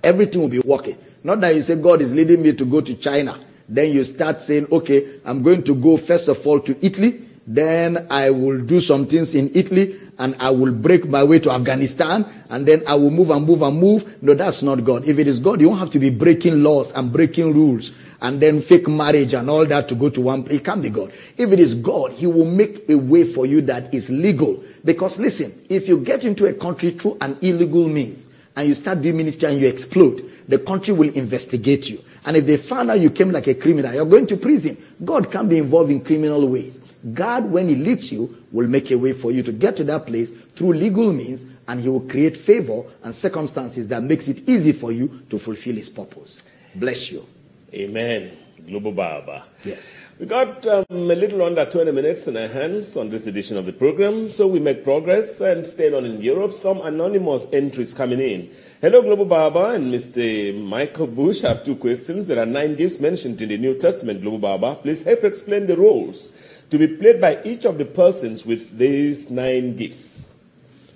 Everything 0.03 0.41
will 0.41 0.49
be 0.49 0.59
working. 0.59 0.97
Not 1.23 1.39
that 1.39 1.55
you 1.55 1.61
say, 1.61 1.81
God 1.81 2.01
is 2.01 2.13
leading 2.13 2.41
me 2.41 2.51
to 2.51 2.65
go 2.65 2.81
to 2.81 2.93
China. 2.95 3.39
Then 3.69 3.93
you 3.93 4.03
start 4.03 4.41
saying, 4.41 4.67
okay, 4.69 5.21
I'm 5.23 5.41
going 5.41 5.63
to 5.63 5.75
go 5.75 5.95
first 5.95 6.27
of 6.27 6.45
all 6.45 6.59
to 6.59 6.85
Italy. 6.85 7.21
Then 7.47 8.07
I 8.09 8.31
will 8.31 8.61
do 8.61 8.79
some 8.79 9.05
things 9.05 9.35
in 9.35 9.51
Italy 9.53 9.99
and 10.17 10.35
I 10.39 10.49
will 10.49 10.71
break 10.71 11.07
my 11.07 11.23
way 11.23 11.39
to 11.39 11.51
Afghanistan 11.51 12.25
and 12.49 12.65
then 12.65 12.81
I 12.87 12.95
will 12.95 13.11
move 13.11 13.29
and 13.29 13.45
move 13.45 13.61
and 13.61 13.79
move. 13.79 14.21
No, 14.23 14.33
that's 14.33 14.63
not 14.63 14.83
God. 14.83 15.07
If 15.07 15.19
it 15.19 15.27
is 15.27 15.39
God, 15.39 15.61
you 15.61 15.69
don't 15.69 15.77
have 15.77 15.91
to 15.91 15.99
be 15.99 16.09
breaking 16.09 16.63
laws 16.63 16.91
and 16.93 17.13
breaking 17.13 17.53
rules 17.53 17.93
and 18.21 18.39
then 18.39 18.61
fake 18.61 18.87
marriage 18.87 19.35
and 19.35 19.49
all 19.49 19.65
that 19.65 19.87
to 19.89 19.95
go 19.95 20.09
to 20.09 20.21
one 20.21 20.43
place. 20.43 20.59
It 20.59 20.65
can't 20.65 20.81
be 20.81 20.89
God. 20.89 21.11
If 21.37 21.51
it 21.51 21.59
is 21.59 21.75
God, 21.75 22.13
He 22.13 22.25
will 22.25 22.45
make 22.45 22.89
a 22.89 22.95
way 22.95 23.23
for 23.23 23.45
you 23.45 23.61
that 23.61 23.93
is 23.93 24.09
legal. 24.09 24.63
Because 24.83 25.19
listen, 25.19 25.51
if 25.69 25.87
you 25.87 25.99
get 25.99 26.25
into 26.25 26.47
a 26.47 26.53
country 26.53 26.91
through 26.91 27.17
an 27.21 27.37
illegal 27.41 27.87
means 27.87 28.29
and 28.55 28.67
you 28.67 28.73
start 28.73 29.01
doing 29.01 29.17
ministry 29.17 29.49
and 29.49 29.61
you 29.61 29.67
explode, 29.67 30.31
the 30.47 30.57
country 30.57 30.93
will 30.93 31.13
investigate 31.13 31.89
you. 31.89 32.03
And 32.25 32.37
if 32.37 32.45
they 32.45 32.57
find 32.57 32.89
out 32.89 32.99
you 32.99 33.11
came 33.11 33.31
like 33.31 33.47
a 33.47 33.53
criminal, 33.53 33.93
you're 33.93 34.05
going 34.05 34.25
to 34.27 34.37
prison. 34.37 34.77
God 35.03 35.31
can't 35.31 35.49
be 35.49 35.59
involved 35.59 35.91
in 35.91 36.01
criminal 36.01 36.47
ways. 36.47 36.81
God, 37.13 37.45
when 37.45 37.69
He 37.69 37.75
leads 37.75 38.11
you, 38.11 38.43
will 38.51 38.67
make 38.67 38.89
a 38.91 38.97
way 38.97 39.13
for 39.13 39.31
you 39.31 39.43
to 39.43 39.51
get 39.51 39.77
to 39.77 39.83
that 39.85 40.07
place 40.07 40.31
through 40.31 40.73
legal 40.73 41.13
means, 41.13 41.45
and 41.67 41.81
He 41.81 41.89
will 41.89 42.01
create 42.01 42.37
favor 42.37 42.83
and 43.03 43.13
circumstances 43.13 43.87
that 43.89 44.03
makes 44.03 44.27
it 44.27 44.47
easy 44.49 44.71
for 44.71 44.91
you 44.91 45.21
to 45.29 45.37
fulfill 45.37 45.75
His 45.75 45.89
purpose. 45.89 46.43
Bless 46.73 47.11
you. 47.11 47.25
Amen. 47.73 48.31
Global 48.67 48.93
Baba. 48.93 49.43
Yes. 49.63 49.93
We 50.17 50.25
got 50.25 50.65
um, 50.65 50.85
a 50.89 50.95
little 51.13 51.43
under 51.43 51.65
20 51.65 51.91
minutes 51.91 52.27
in 52.27 52.37
our 52.37 52.47
hands 52.47 52.95
on 52.97 53.09
this 53.09 53.27
edition 53.27 53.57
of 53.57 53.65
the 53.65 53.73
program, 53.73 54.29
so 54.29 54.47
we 54.47 54.59
make 54.59 54.83
progress 54.83 55.39
and 55.41 55.67
staying 55.67 55.93
on 55.93 56.05
in 56.05 56.21
Europe. 56.21 56.53
Some 56.53 56.81
anonymous 56.81 57.45
entries 57.51 57.93
coming 57.93 58.19
in. 58.19 58.49
Hello, 58.81 59.01
Global 59.01 59.25
Baba 59.25 59.73
and 59.75 59.93
Mr. 59.93 60.57
Michael 60.63 61.07
Bush. 61.07 61.43
I 61.43 61.49
have 61.49 61.63
two 61.63 61.75
questions. 61.75 62.27
There 62.27 62.39
are 62.39 62.45
nine 62.45 62.75
gifts 62.75 62.99
mentioned 62.99 63.41
in 63.41 63.49
the 63.49 63.57
New 63.57 63.75
Testament, 63.77 64.21
Global 64.21 64.39
Baba. 64.39 64.75
Please 64.75 65.03
help 65.03 65.25
explain 65.25 65.67
the 65.67 65.77
roles 65.77 66.31
to 66.77 66.87
be 66.87 66.95
played 66.95 67.21
by 67.21 67.41
each 67.43 67.65
of 67.65 67.77
the 67.77 67.85
persons 67.85 68.45
with 68.45 68.77
these 68.77 69.29
nine 69.29 69.75
gifts. 69.75 70.37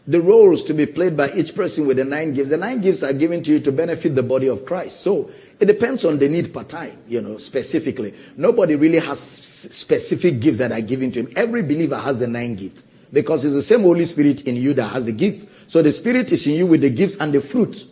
The 0.08 0.20
roles 0.20 0.64
to 0.66 0.74
be 0.74 0.86
played 0.86 1.16
by 1.16 1.32
each 1.32 1.56
person 1.56 1.88
with 1.88 1.98
the 1.98 2.04
nine 2.04 2.34
gifts. 2.34 2.50
The 2.50 2.58
nine 2.58 2.82
gifts 2.82 3.04
are 3.04 3.14
given 3.14 3.44
to 3.44 3.52
you 3.52 3.60
to 3.62 3.72
benefit 3.72 4.16
the 4.16 4.24
body 4.24 4.48
of 4.48 4.66
Christ. 4.66 5.02
So 5.02 5.30
it 5.60 5.66
depends 5.66 6.04
on 6.04 6.18
the 6.18 6.28
need 6.28 6.54
per 6.54 6.64
time, 6.64 6.98
you 7.08 7.22
know, 7.22 7.38
specifically. 7.38 8.14
Nobody 8.36 8.76
really 8.76 9.00
has 9.00 9.20
specific 9.20 10.40
gifts 10.40 10.58
that 10.58 10.72
are 10.72 10.82
given 10.82 11.12
to 11.12 11.22
him. 11.22 11.34
Every 11.36 11.62
believer 11.62 11.98
has 11.98 12.20
the 12.20 12.28
nine 12.28 12.56
gifts 12.56 12.84
because 13.14 13.46
it's 13.46 13.56
the 13.56 13.62
same 13.62 13.82
Holy 13.82 14.06
Spirit 14.06 14.48
in 14.48 14.56
you 14.56 14.74
that 14.74 14.88
has 14.88 15.06
the 15.06 15.14
gifts. 15.14 15.48
So 15.68 15.82
the 15.82 15.92
Spirit 15.92 16.32
is 16.32 16.46
in 16.48 16.56
you 16.56 16.66
with 16.66 16.82
the 16.82 16.90
gifts 16.90 17.18
and 17.18 17.32
the 17.32 17.42
fruit. 17.42 17.86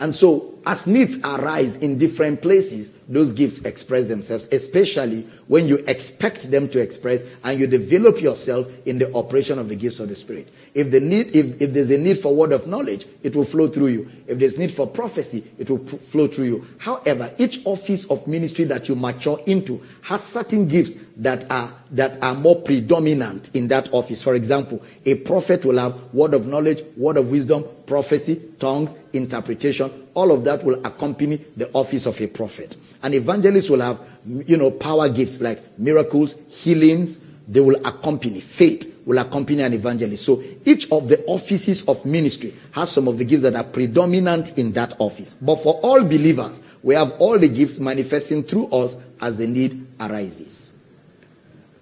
And 0.00 0.14
so 0.14 0.57
as 0.66 0.86
needs 0.86 1.18
arise 1.24 1.78
in 1.78 1.98
different 1.98 2.42
places, 2.42 2.92
those 3.08 3.32
gifts 3.32 3.58
express 3.60 4.08
themselves, 4.08 4.48
especially 4.52 5.26
when 5.46 5.66
you 5.66 5.76
expect 5.86 6.50
them 6.50 6.68
to 6.68 6.80
express 6.80 7.24
and 7.44 7.58
you 7.58 7.66
develop 7.66 8.20
yourself 8.20 8.68
in 8.86 8.98
the 8.98 9.12
operation 9.14 9.58
of 9.58 9.68
the 9.68 9.76
gifts 9.76 10.00
of 10.00 10.08
the 10.08 10.14
Spirit. 10.14 10.48
If, 10.74 10.90
the 10.90 11.00
need, 11.00 11.34
if, 11.34 11.60
if 11.60 11.72
there's 11.72 11.90
a 11.90 11.98
need 11.98 12.18
for 12.18 12.34
word 12.34 12.52
of 12.52 12.66
knowledge, 12.66 13.06
it 13.22 13.34
will 13.34 13.44
flow 13.44 13.68
through 13.68 13.88
you. 13.88 14.10
If 14.26 14.38
there's 14.38 14.58
need 14.58 14.72
for 14.72 14.86
prophecy, 14.86 15.44
it 15.58 15.70
will 15.70 15.78
flow 15.78 16.28
through 16.28 16.44
you. 16.44 16.66
However, 16.78 17.32
each 17.38 17.62
office 17.64 18.04
of 18.10 18.26
ministry 18.26 18.64
that 18.66 18.88
you 18.88 18.94
mature 18.94 19.40
into 19.46 19.82
has 20.02 20.22
certain 20.22 20.68
gifts 20.68 20.96
that 21.16 21.50
are 21.50 21.72
that 21.90 22.22
are 22.22 22.34
more 22.34 22.60
predominant 22.60 23.50
in 23.54 23.68
that 23.68 23.92
office. 23.92 24.22
For 24.22 24.34
example, 24.34 24.82
a 25.06 25.14
prophet 25.14 25.64
will 25.64 25.78
have 25.78 26.12
word 26.12 26.34
of 26.34 26.46
knowledge, 26.46 26.84
word 26.96 27.16
of 27.16 27.30
wisdom, 27.30 27.64
prophecy, 27.86 28.42
tongues, 28.58 28.94
interpretation. 29.12 29.90
All 30.18 30.32
of 30.32 30.42
that 30.46 30.64
will 30.64 30.84
accompany 30.84 31.36
the 31.56 31.70
office 31.74 32.04
of 32.04 32.20
a 32.20 32.26
prophet. 32.26 32.76
An 33.04 33.14
evangelist 33.14 33.70
will 33.70 33.82
have, 33.82 34.00
you 34.26 34.56
know, 34.56 34.72
power 34.72 35.08
gifts 35.08 35.40
like 35.40 35.78
miracles, 35.78 36.34
healings. 36.48 37.20
They 37.46 37.60
will 37.60 37.76
accompany 37.86 38.40
faith 38.40 38.92
will 39.06 39.18
accompany 39.18 39.62
an 39.62 39.72
evangelist. 39.72 40.24
So 40.24 40.42
each 40.64 40.90
of 40.90 41.08
the 41.08 41.24
offices 41.26 41.84
of 41.84 42.04
ministry 42.04 42.52
has 42.72 42.90
some 42.90 43.06
of 43.06 43.16
the 43.16 43.24
gifts 43.24 43.44
that 43.44 43.54
are 43.54 43.62
predominant 43.62 44.58
in 44.58 44.72
that 44.72 44.94
office. 44.98 45.34
But 45.34 45.62
for 45.62 45.74
all 45.82 46.02
believers, 46.02 46.64
we 46.82 46.96
have 46.96 47.12
all 47.20 47.38
the 47.38 47.48
gifts 47.48 47.78
manifesting 47.78 48.42
through 48.42 48.66
us 48.66 48.98
as 49.20 49.38
the 49.38 49.46
need 49.46 49.86
arises. 50.00 50.74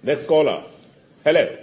Next 0.03 0.27
caller. 0.27 0.63
Hello. 1.23 1.57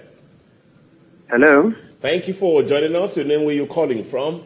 Hello. 1.30 1.72
Thank 2.00 2.26
you 2.26 2.34
for 2.34 2.64
joining 2.64 2.96
us. 2.96 3.16
Your 3.16 3.26
name, 3.26 3.44
where 3.44 3.54
you 3.54 3.66
calling 3.66 4.02
from? 4.02 4.42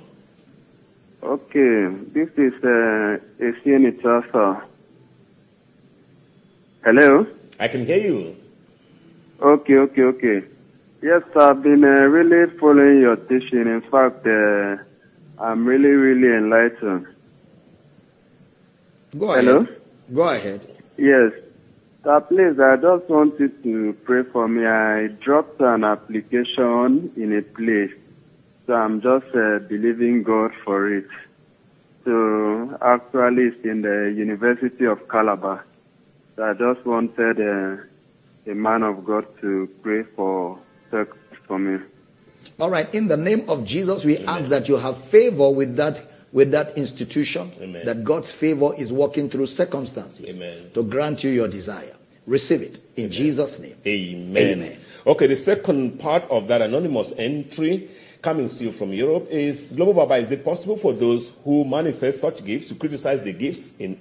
Okay, 1.22 1.88
this 2.14 2.28
is 2.36 2.52
uh, 2.62 3.18
Esieni 3.40 4.00
Tasa. 4.00 4.62
Hello. 6.84 7.26
I 7.58 7.66
can 7.68 7.84
hear 7.84 7.98
you. 7.98 8.36
Okay, 9.40 9.74
okay, 9.74 10.02
okay. 10.02 10.44
Yes, 11.02 11.22
I've 11.36 11.62
been 11.62 11.84
uh, 11.84 12.06
really 12.06 12.56
following 12.58 13.00
your 13.00 13.16
teaching. 13.16 13.66
In 13.66 13.82
fact, 13.90 14.26
uh, 14.26 14.76
I'm 15.42 15.66
really, 15.66 15.90
really 15.90 16.36
enlightened. 16.36 17.06
Go 19.18 19.32
ahead. 19.32 19.44
Hello? 19.44 19.60
ahead. 19.60 19.80
Go 20.14 20.28
ahead. 20.28 20.76
Yes. 20.96 21.32
Sir, 22.04 22.20
please, 22.20 22.60
I 22.60 22.76
just 22.76 23.10
wanted 23.10 23.62
to 23.64 23.96
pray 24.04 24.22
for 24.32 24.46
me. 24.48 24.64
I 24.64 25.08
dropped 25.24 25.60
an 25.60 25.82
application 25.84 27.10
in 27.16 27.36
a 27.36 27.42
place, 27.42 27.92
so 28.68 28.74
I'm 28.74 29.00
just 29.00 29.34
uh, 29.34 29.60
believing 29.60 30.22
God 30.22 30.52
for 30.62 30.92
it. 30.92 31.06
So 32.04 32.78
actually, 32.82 33.44
it's 33.44 33.64
in 33.64 33.80
the 33.80 34.14
University 34.14 34.84
of 34.84 35.08
Calabar. 35.08 35.64
So 36.36 36.44
I 36.44 36.52
just 36.52 36.86
wanted 36.86 37.40
uh, 37.40 38.50
a 38.50 38.54
man 38.54 38.82
of 38.82 39.06
God 39.06 39.24
to 39.40 39.70
pray 39.82 40.02
for 40.14 40.58
success 40.90 41.16
for 41.46 41.58
me. 41.58 41.82
All 42.60 42.68
right. 42.68 42.94
In 42.94 43.08
the 43.08 43.16
name 43.16 43.48
of 43.48 43.64
Jesus, 43.64 44.04
we 44.04 44.18
ask 44.26 44.50
that 44.50 44.68
you 44.68 44.76
have 44.76 45.02
favor 45.02 45.50
with 45.50 45.76
that 45.76 46.04
with 46.30 46.50
that 46.50 46.76
institution. 46.76 47.50
Amen. 47.62 47.86
That 47.86 48.04
God's 48.04 48.30
favor 48.30 48.74
is 48.76 48.92
working 48.92 49.30
through 49.30 49.46
circumstances 49.46 50.36
Amen. 50.36 50.70
to 50.74 50.82
grant 50.82 51.24
you 51.24 51.30
your 51.30 51.48
desire. 51.48 51.96
Receive 52.26 52.60
it 52.60 52.80
in 52.96 53.10
Jesus' 53.10 53.60
name. 53.60 53.76
Amen. 53.86 54.36
Amen. 54.36 54.78
Okay, 55.06 55.26
the 55.26 55.36
second 55.36 55.98
part 55.98 56.24
of 56.24 56.48
that 56.48 56.60
anonymous 56.60 57.14
entry 57.16 57.88
coming 58.22 58.48
still 58.48 58.72
from 58.72 58.92
Europe 58.92 59.28
is 59.30 59.72
Global 59.74 59.94
Baba. 59.94 60.16
Is 60.16 60.30
it 60.30 60.44
possible 60.44 60.76
for 60.76 60.92
those 60.92 61.32
who 61.44 61.64
manifest 61.64 62.20
such 62.20 62.44
gifts 62.44 62.68
to 62.68 62.74
criticize 62.74 63.22
the 63.22 63.32
gifts 63.32 63.74
in 63.78 63.98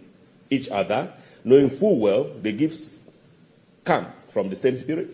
each 0.49 0.69
other, 0.69 1.11
knowing 1.43 1.69
full 1.69 1.99
well 1.99 2.23
the 2.41 2.51
gifts 2.51 3.09
come 3.83 4.07
from 4.27 4.49
the 4.49 4.55
same 4.55 4.77
spirit? 4.77 5.09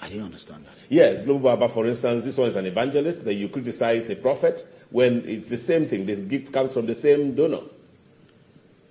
I 0.00 0.08
didn't 0.08 0.26
understand 0.26 0.64
that. 0.64 0.74
Yes, 0.88 1.24
Global 1.24 1.56
Baba, 1.56 1.68
for 1.68 1.86
instance, 1.86 2.24
this 2.24 2.38
one 2.38 2.48
is 2.48 2.56
an 2.56 2.66
evangelist, 2.66 3.24
that 3.24 3.34
you 3.34 3.48
criticize 3.48 4.08
a 4.10 4.16
prophet 4.16 4.66
when 4.90 5.28
it's 5.28 5.50
the 5.50 5.56
same 5.56 5.86
thing. 5.86 6.06
The 6.06 6.16
gift 6.16 6.52
comes 6.52 6.74
from 6.74 6.86
the 6.86 6.94
same 6.94 7.34
donor. 7.34 7.62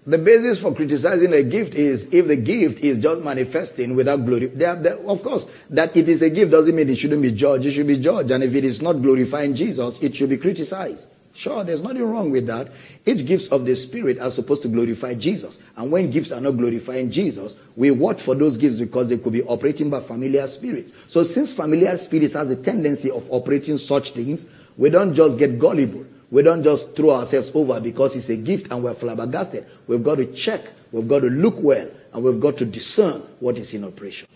The 0.08 0.18
basis 0.18 0.60
for 0.60 0.74
criticizing 0.74 1.34
a 1.34 1.44
gift 1.44 1.76
is 1.76 2.14
if 2.14 2.28
the 2.28 2.38
gift 2.38 2.82
is 2.82 2.98
just 2.98 3.22
manifesting 3.24 3.94
without 3.94 4.26
glory. 4.26 4.46
There, 4.46 4.74
there- 4.76 5.00
of 5.06 5.22
course, 5.22 5.48
that 5.70 5.98
it 5.98 6.08
is 6.08 6.22
a 6.22 6.30
gift 6.30 6.50
doesn't 6.50 6.74
mean 6.74 6.90
it 6.90 6.98
shouldn't 6.98 7.22
be 7.22 7.34
judged. 7.34 7.66
It 7.66 7.74
should 7.74 7.88
be 7.88 7.98
judged. 7.98 8.32
And 8.32 8.42
if 8.42 8.56
it 8.56 8.64
is 8.64 8.82
not 8.82 9.02
glorifying 9.02 9.54
Jesus, 9.54 10.02
it 10.02 10.16
should 10.16 10.30
be 10.30 10.38
criticized. 10.38 11.10
Sure, 11.34 11.62
there's 11.66 11.84
nothing 11.84 12.04
wrong 12.04 12.32
with 12.32 12.48
that. 12.48 12.72
Each 13.06 13.26
gifts 13.26 13.50
of 13.50 13.66
the 13.66 13.76
Spirit 13.76 14.18
are 14.18 14.32
supposed 14.32 14.62
to 14.64 14.70
glorify 14.70 15.14
Jesus. 15.14 15.60
And 15.76 15.92
when 15.92 16.10
gifts 16.10 16.32
are 16.32 16.40
not 16.42 16.52
glorifying 16.52 17.12
Jesus, 17.12 17.58
we 17.76 17.92
watch 17.92 18.22
for 18.22 18.34
those 18.34 18.56
gifts 18.56 18.80
because 18.80 19.10
they 19.10 19.18
could 19.18 19.34
be 19.34 19.44
operating 19.44 19.90
by 19.90 20.00
familiar 20.00 20.48
spirits. 20.48 20.94
So 21.10 21.22
since 21.24 21.52
familiar 21.52 21.98
spirits 21.98 22.34
has 22.34 22.50
a 22.50 22.56
tendency 22.56 23.12
of 23.12 23.28
operating 23.30 23.78
such 23.78 24.12
things, 24.12 24.46
we 24.78 24.90
don't 24.90 25.14
just 25.14 25.38
get 25.38 25.60
gullible. 25.60 26.06
We 26.30 26.44
don't 26.44 26.64
just 26.64 26.95
throw 26.95 27.12
ourselves 27.12 27.52
over 27.56 27.80
because 27.80 28.16
it's 28.16 28.30
a 28.30 28.36
gift 28.36 28.72
and 28.72 28.84
we're 28.84 28.94
flabbergasted. 28.94 29.66
We've 29.88 30.04
got 30.04 30.16
to 30.16 30.26
check, 30.34 30.62
we've 30.91 31.08
got 31.08 31.20
to 31.22 31.30
look 31.30 31.56
well, 31.58 31.90
and 32.14 32.24
we've 32.24 32.40
got 32.40 32.58
to 32.58 32.66
discern 32.66 33.22
what 33.40 33.58
is 33.58 33.74
in 33.74 33.84
operation. 33.86 34.28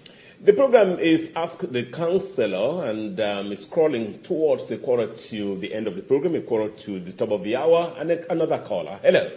The 0.43 0.53
program 0.53 0.97
is 0.97 1.34
Ask 1.35 1.59
the 1.59 1.84
Counselor 1.84 2.85
and 2.89 3.19
um, 3.19 3.51
is 3.51 3.65
crawling 3.65 4.19
towards 4.23 4.72
a 4.72 4.77
quarter 4.77 5.07
to 5.07 5.57
the 5.57 5.72
end 5.73 5.85
of 5.88 5.95
the 5.95 6.01
program, 6.01 6.34
a 6.35 6.41
quarter 6.41 6.69
to 6.76 6.99
the 6.99 7.11
top 7.11 7.30
of 7.31 7.43
the 7.43 7.55
hour, 7.57 7.93
and 7.97 8.09
a- 8.09 8.31
another 8.31 8.57
caller. 8.59 8.99
Hello. 9.03 9.30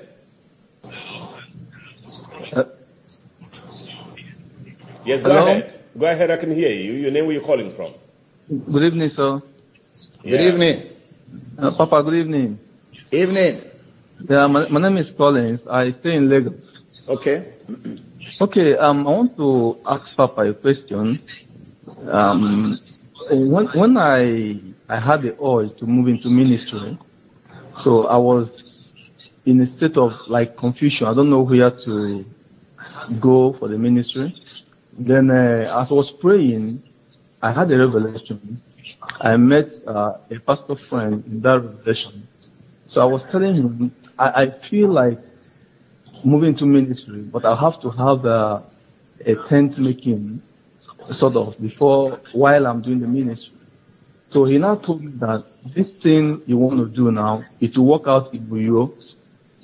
Yes, 5.05 5.23
go 5.23 5.29
Hello? 5.31 5.47
ahead. 5.47 5.81
Go 5.99 6.07
ahead, 6.07 6.31
I 6.31 6.37
can 6.37 6.51
hear 6.55 6.71
you. 6.73 6.93
Your 6.93 7.11
name, 7.11 7.27
where 7.27 7.35
you're 7.35 7.43
calling 7.45 7.71
from? 7.71 7.93
Good 8.71 8.83
evening, 8.85 9.09
sir. 9.11 9.43
Good 10.23 10.41
evening. 10.41 10.91
Uh, 11.59 11.71
Papa, 11.73 12.03
good 12.03 12.15
evening. 12.15 12.59
Evening. 13.13 13.61
Yeah, 14.29 14.47
my, 14.47 14.69
my 14.69 14.81
name 14.81 14.97
is 14.99 15.11
Collins. 15.13 15.67
I 15.67 15.91
stay 15.91 16.15
in 16.17 16.29
Lagos. 16.29 16.85
Okay. 17.09 17.53
Okay, 18.41 18.77
um, 18.77 19.07
I 19.07 19.11
want 19.11 19.37
to 19.37 19.79
ask 19.87 20.15
Papa 20.17 20.43
a 20.51 20.55
question. 20.55 21.21
Um, 22.11 22.79
when, 23.31 23.67
when 23.69 23.97
I, 23.97 24.61
I 24.89 25.01
had 25.01 25.23
the 25.23 25.37
urge 25.43 25.77
to 25.79 25.87
move 25.87 26.09
into 26.09 26.29
ministry, 26.29 26.99
so 27.79 28.07
I 28.07 28.17
was 28.17 28.93
in 29.47 29.61
a 29.61 29.67
state 29.67 29.97
of 29.97 30.13
like 30.29 30.57
confusion. 30.57 31.07
I 31.07 31.15
don't 31.15 31.31
know 31.31 31.43
where 31.43 31.71
to 31.71 32.25
go 33.21 33.53
for 33.55 33.69
the 33.69 33.79
ministry. 33.79 34.35
Then, 34.97 35.31
uh, 35.31 35.69
as 35.79 35.91
I 35.91 35.95
was 35.95 36.11
praying, 36.11 36.83
I 37.43 37.53
had 37.53 37.71
a 37.71 37.79
revelation. 37.79 38.59
I 39.21 39.37
met 39.37 39.73
uh, 39.87 40.15
a 40.31 40.39
pastor 40.41 40.77
friend 40.77 41.25
in 41.27 41.41
that 41.43 41.61
revelation. 41.61 42.29
So 42.89 43.03
I 43.03 43.05
was 43.07 43.23
telling 43.25 43.55
him, 43.55 43.93
I, 44.19 44.43
I 44.43 44.51
feel 44.51 44.91
like 44.91 45.19
moving 46.25 46.55
to 46.57 46.67
ministry, 46.67 47.21
but 47.21 47.45
I 47.45 47.55
have 47.57 47.81
to 47.83 47.91
have 47.91 48.25
uh, 48.27 48.61
a 49.25 49.35
tent 49.49 49.79
making 49.79 50.43
sort 51.07 51.37
of 51.37 51.61
before 51.61 52.21
while 52.33 52.67
I'm 52.67 52.83
doing 52.83 53.01
the 53.01 53.07
ministry. 53.07 53.59
So 54.29 54.45
he 54.45 54.59
now 54.59 54.77
told 54.77 55.03
me 55.05 55.13
that 55.17 55.45
this 55.75 55.93
thing 55.95 56.43
you 56.47 56.59
want 56.59 56.79
to 56.79 56.87
do 56.87 57.11
now, 57.13 57.45
it 57.61 57.77
will 57.79 57.87
work 57.87 58.07
out 58.07 58.35
in 58.35 58.47
Buyo, 58.47 58.93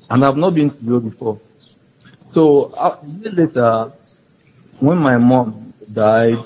and 0.08 0.24
I've 0.24 0.36
not 0.36 0.54
been 0.54 0.70
to 0.70 0.76
Buyo 0.76 1.02
before. 1.10 1.40
So 2.34 2.66
uh, 2.74 2.98
a 3.02 3.06
year 3.06 3.32
later, 3.32 3.92
when 4.78 4.98
my 4.98 5.16
mom 5.18 5.74
died, 5.92 6.38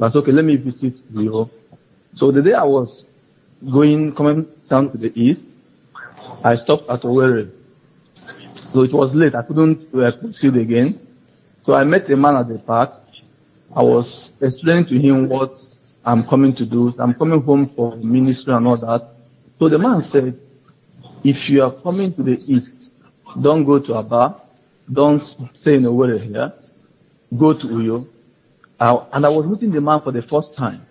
I 0.00 0.10
said, 0.10 0.16
okay, 0.18 0.32
let 0.32 0.44
me 0.44 0.56
visit 0.56 0.94
Buyo. 1.12 1.48
So 2.14 2.30
the 2.30 2.42
day 2.42 2.52
I 2.52 2.64
was 2.64 3.04
going, 3.70 4.14
coming 4.14 4.46
down 4.68 4.90
to 4.92 4.98
the 4.98 5.12
east, 5.20 5.46
I 6.44 6.54
stopped 6.56 6.88
at 6.90 7.00
Owerri. 7.02 7.50
So 8.14 8.82
it 8.82 8.92
was 8.92 9.14
late. 9.14 9.34
I 9.34 9.42
couldn't 9.42 9.94
uh, 9.94 10.12
proceed 10.12 10.56
again. 10.56 11.06
So 11.64 11.74
I 11.74 11.84
met 11.84 12.08
a 12.10 12.16
man 12.16 12.36
at 12.36 12.48
the 12.48 12.58
park. 12.58 12.92
I 13.74 13.82
was 13.82 14.32
explaining 14.40 14.86
to 14.86 14.98
him 14.98 15.28
what 15.28 15.56
I'm 16.04 16.26
coming 16.26 16.54
to 16.56 16.66
do. 16.66 16.92
I'm 16.98 17.14
coming 17.14 17.42
home 17.42 17.68
for 17.68 17.96
ministry 17.96 18.52
and 18.52 18.66
all 18.66 18.76
that. 18.76 19.14
So 19.58 19.68
the 19.68 19.78
man 19.78 20.02
said, 20.02 20.38
if 21.24 21.48
you 21.48 21.62
are 21.62 21.70
coming 21.70 22.12
to 22.14 22.22
the 22.22 22.32
east, 22.32 22.94
don't 23.40 23.64
go 23.64 23.78
to 23.78 23.94
Aba, 23.94 24.40
don't 24.92 25.22
stay 25.54 25.76
in 25.76 25.84
Owerri 25.84 26.20
here, 26.22 26.52
go 27.38 27.52
to 27.52 27.66
Uyo. 27.66 28.08
And 28.80 29.24
I 29.24 29.28
was 29.28 29.46
meeting 29.46 29.70
the 29.70 29.80
man 29.80 30.00
for 30.00 30.10
the 30.12 30.22
first 30.22 30.54
time. 30.54 30.84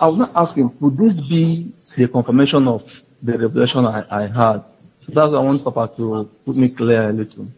I 0.00 0.06
was 0.06 0.20
not 0.20 0.42
asking, 0.42 0.76
would 0.80 0.96
this 0.96 1.14
be 1.28 1.72
the 1.96 2.08
confirmation 2.08 2.68
of 2.68 3.02
the 3.22 3.38
revelation 3.38 3.84
I, 3.84 4.04
I 4.10 4.22
had? 4.26 4.62
So 5.00 5.12
that's 5.12 5.32
why 5.32 5.38
I 5.38 5.44
want 5.44 5.64
Papa 5.64 5.92
to 5.96 6.30
put 6.44 6.56
me 6.56 6.68
clear 6.68 7.10
a 7.10 7.12
little. 7.12 7.48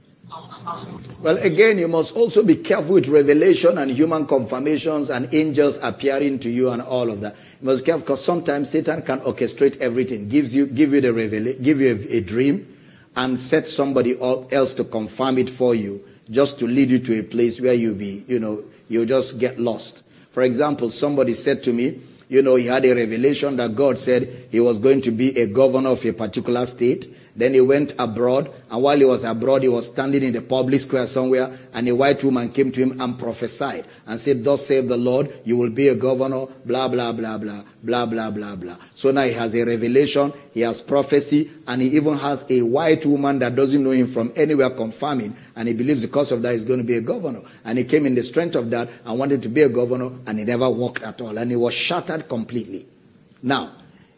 Well, 1.20 1.38
again, 1.38 1.78
you 1.78 1.88
must 1.88 2.14
also 2.14 2.44
be 2.44 2.56
careful 2.56 2.94
with 2.94 3.08
revelation 3.08 3.78
and 3.78 3.90
human 3.90 4.26
confirmations 4.26 5.10
and 5.10 5.28
angels 5.34 5.78
appearing 5.82 6.38
to 6.40 6.48
you 6.50 6.70
and 6.70 6.80
all 6.82 7.10
of 7.10 7.20
that. 7.22 7.34
You 7.60 7.66
must 7.66 7.82
be 7.82 7.86
careful 7.86 8.02
because 8.02 8.24
sometimes 8.24 8.70
Satan 8.70 9.02
can 9.02 9.20
orchestrate 9.20 9.78
everything, 9.78 10.28
gives 10.28 10.54
you, 10.54 10.66
give 10.66 10.94
you 10.94 11.00
the 11.00 11.08
revela- 11.08 11.60
give 11.60 11.80
you 11.80 11.88
a, 11.96 12.16
a 12.18 12.20
dream, 12.20 12.76
and 13.16 13.38
set 13.40 13.68
somebody 13.68 14.20
else 14.20 14.72
to 14.74 14.84
confirm 14.84 15.38
it 15.38 15.50
for 15.50 15.74
you, 15.74 16.00
just 16.30 16.60
to 16.60 16.66
lead 16.66 16.90
you 16.90 17.00
to 17.00 17.18
a 17.18 17.22
place 17.24 17.60
where 17.60 17.74
you'll 17.74 17.96
be, 17.96 18.24
you 18.28 18.38
know, 18.38 18.62
you'll 18.88 19.06
just 19.06 19.38
get 19.40 19.58
lost. 19.58 20.04
For 20.30 20.42
example, 20.42 20.90
somebody 20.92 21.34
said 21.34 21.64
to 21.64 21.72
me, 21.72 22.00
you 22.30 22.42
know, 22.42 22.54
he 22.54 22.66
had 22.66 22.84
a 22.84 22.94
revelation 22.94 23.56
that 23.56 23.74
God 23.74 23.98
said 23.98 24.46
he 24.50 24.60
was 24.60 24.78
going 24.78 25.02
to 25.02 25.10
be 25.10 25.36
a 25.36 25.48
governor 25.48 25.90
of 25.90 26.06
a 26.06 26.12
particular 26.12 26.64
state. 26.64 27.12
Then 27.40 27.54
he 27.54 27.62
went 27.62 27.94
abroad, 27.98 28.50
and 28.70 28.82
while 28.82 28.98
he 28.98 29.04
was 29.06 29.24
abroad, 29.24 29.62
he 29.62 29.68
was 29.68 29.86
standing 29.86 30.22
in 30.22 30.34
the 30.34 30.42
public 30.42 30.82
square 30.82 31.06
somewhere, 31.06 31.58
and 31.72 31.88
a 31.88 31.94
white 31.94 32.22
woman 32.22 32.50
came 32.52 32.70
to 32.70 32.80
him 32.80 33.00
and 33.00 33.18
prophesied 33.18 33.86
and 34.06 34.20
said, 34.20 34.44
Thus 34.44 34.66
save 34.66 34.88
the 34.88 34.98
Lord, 34.98 35.32
you 35.46 35.56
will 35.56 35.70
be 35.70 35.88
a 35.88 35.94
governor, 35.94 36.44
blah, 36.66 36.88
blah, 36.88 37.12
blah, 37.12 37.38
blah, 37.38 37.62
blah, 37.82 38.04
blah, 38.04 38.30
blah, 38.30 38.56
blah. 38.56 38.76
So 38.94 39.10
now 39.10 39.22
he 39.22 39.32
has 39.32 39.54
a 39.54 39.64
revelation, 39.64 40.34
he 40.52 40.60
has 40.60 40.82
prophecy, 40.82 41.50
and 41.66 41.80
he 41.80 41.88
even 41.96 42.18
has 42.18 42.44
a 42.50 42.60
white 42.60 43.06
woman 43.06 43.38
that 43.38 43.56
doesn't 43.56 43.82
know 43.82 43.92
him 43.92 44.06
from 44.06 44.34
anywhere 44.36 44.68
confirming, 44.68 45.34
and 45.56 45.66
he 45.66 45.72
believes 45.72 46.02
because 46.04 46.32
of 46.32 46.42
that 46.42 46.52
he's 46.52 46.66
going 46.66 46.80
to 46.80 46.86
be 46.86 46.96
a 46.96 47.00
governor. 47.00 47.40
And 47.64 47.78
he 47.78 47.84
came 47.84 48.04
in 48.04 48.14
the 48.14 48.22
strength 48.22 48.54
of 48.54 48.68
that 48.68 48.90
and 49.06 49.18
wanted 49.18 49.42
to 49.44 49.48
be 49.48 49.62
a 49.62 49.70
governor, 49.70 50.10
and 50.26 50.38
he 50.38 50.44
never 50.44 50.68
worked 50.68 51.02
at 51.02 51.22
all, 51.22 51.38
and 51.38 51.50
he 51.50 51.56
was 51.56 51.72
shattered 51.72 52.28
completely. 52.28 52.86
Now, 53.42 53.70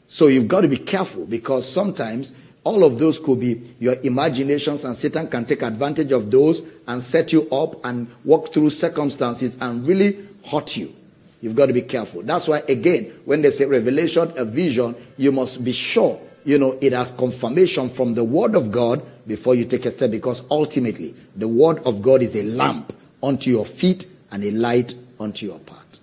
so 0.08 0.26
you've 0.26 0.48
got 0.48 0.62
to 0.62 0.68
be 0.68 0.78
careful 0.78 1.24
because 1.24 1.66
sometimes 1.70 2.34
all 2.64 2.84
of 2.84 2.98
those 2.98 3.18
could 3.18 3.40
be 3.40 3.74
your 3.80 3.96
imaginations, 4.02 4.84
and 4.84 4.96
Satan 4.96 5.26
can 5.28 5.44
take 5.44 5.62
advantage 5.62 6.12
of 6.12 6.30
those 6.30 6.62
and 6.86 7.02
set 7.02 7.32
you 7.32 7.48
up 7.50 7.84
and 7.84 8.08
walk 8.24 8.52
through 8.52 8.70
circumstances 8.70 9.58
and 9.60 9.86
really 9.86 10.28
hurt 10.44 10.76
you. 10.76 10.94
You've 11.40 11.56
got 11.56 11.66
to 11.66 11.72
be 11.72 11.82
careful. 11.82 12.22
That's 12.22 12.46
why, 12.46 12.62
again, 12.68 13.12
when 13.24 13.42
they 13.42 13.50
say 13.50 13.64
revelation, 13.64 14.32
a 14.36 14.44
vision, 14.44 14.94
you 15.16 15.32
must 15.32 15.64
be 15.64 15.72
sure, 15.72 16.20
you 16.44 16.56
know, 16.56 16.78
it 16.80 16.92
has 16.92 17.10
confirmation 17.10 17.90
from 17.90 18.14
the 18.14 18.22
Word 18.22 18.54
of 18.54 18.70
God 18.70 19.02
before 19.26 19.56
you 19.56 19.64
take 19.64 19.84
a 19.84 19.90
step 19.90 20.12
because 20.12 20.44
ultimately 20.50 21.14
the 21.34 21.48
Word 21.48 21.78
of 21.84 22.00
God 22.00 22.22
is 22.22 22.36
a 22.36 22.44
lamp 22.44 22.92
unto 23.22 23.50
your 23.50 23.66
feet 23.66 24.06
and 24.30 24.44
a 24.44 24.52
light 24.52 24.94
unto 25.18 25.46
your 25.46 25.58
path. 25.60 26.00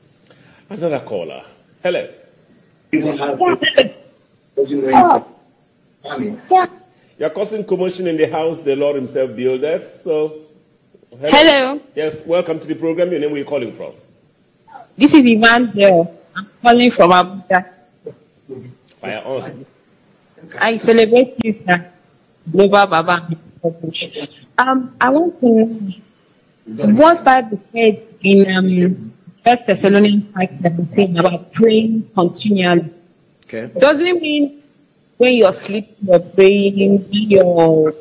Another 0.69 0.99
caller. 0.99 1.41
Hello. 1.81 2.07
You're 6.03 7.29
causing 7.31 7.65
commotion 7.65 8.07
in 8.07 8.17
the 8.17 8.29
house 8.29 8.61
the 8.61 8.75
Lord 8.75 8.95
Himself 8.95 9.35
buildeth. 9.35 9.83
So, 9.83 10.45
hello. 11.11 11.29
Hello. 11.29 11.81
Yes, 11.95 12.25
welcome 12.25 12.59
to 12.59 12.67
the 12.67 12.75
program. 12.75 13.11
Your 13.11 13.19
name, 13.19 13.31
where 13.31 13.39
you 13.39 13.45
calling 13.45 13.71
from? 13.71 13.93
This 14.95 15.13
is 15.13 15.25
Emmanuel. 15.25 16.15
I'm 16.35 16.49
calling 16.61 16.91
from 16.91 17.11
Abuja. 17.11 17.65
Fire 18.99 19.21
on. 19.25 19.65
I 20.59 20.77
celebrate 20.77 21.35
you, 21.43 21.61
sir. 21.65 21.91
Global 22.49 22.87
Baba. 22.87 23.27
Um, 24.57 24.95
I 25.01 25.09
want 25.09 25.39
to 25.41 25.47
know 25.47 26.87
what 26.95 27.25
Bible 27.25 27.61
said 27.73 28.07
in 28.23 28.49
um, 28.55 29.13
First 29.43 29.67
Thessalonians 29.67 30.27
5:17 30.29 31.19
about 31.19 31.51
praying 31.51 32.09
continually. 32.15 32.93
Okay. 33.45 33.67
Does 33.79 33.99
it 33.99 34.21
mean 34.21 34.58
when 35.19 35.35
you're 35.35 35.51
sleeping, 35.51 35.95
you're 36.01 36.19
praying, 36.19 37.03
when 37.09 37.29
you're 37.29 37.93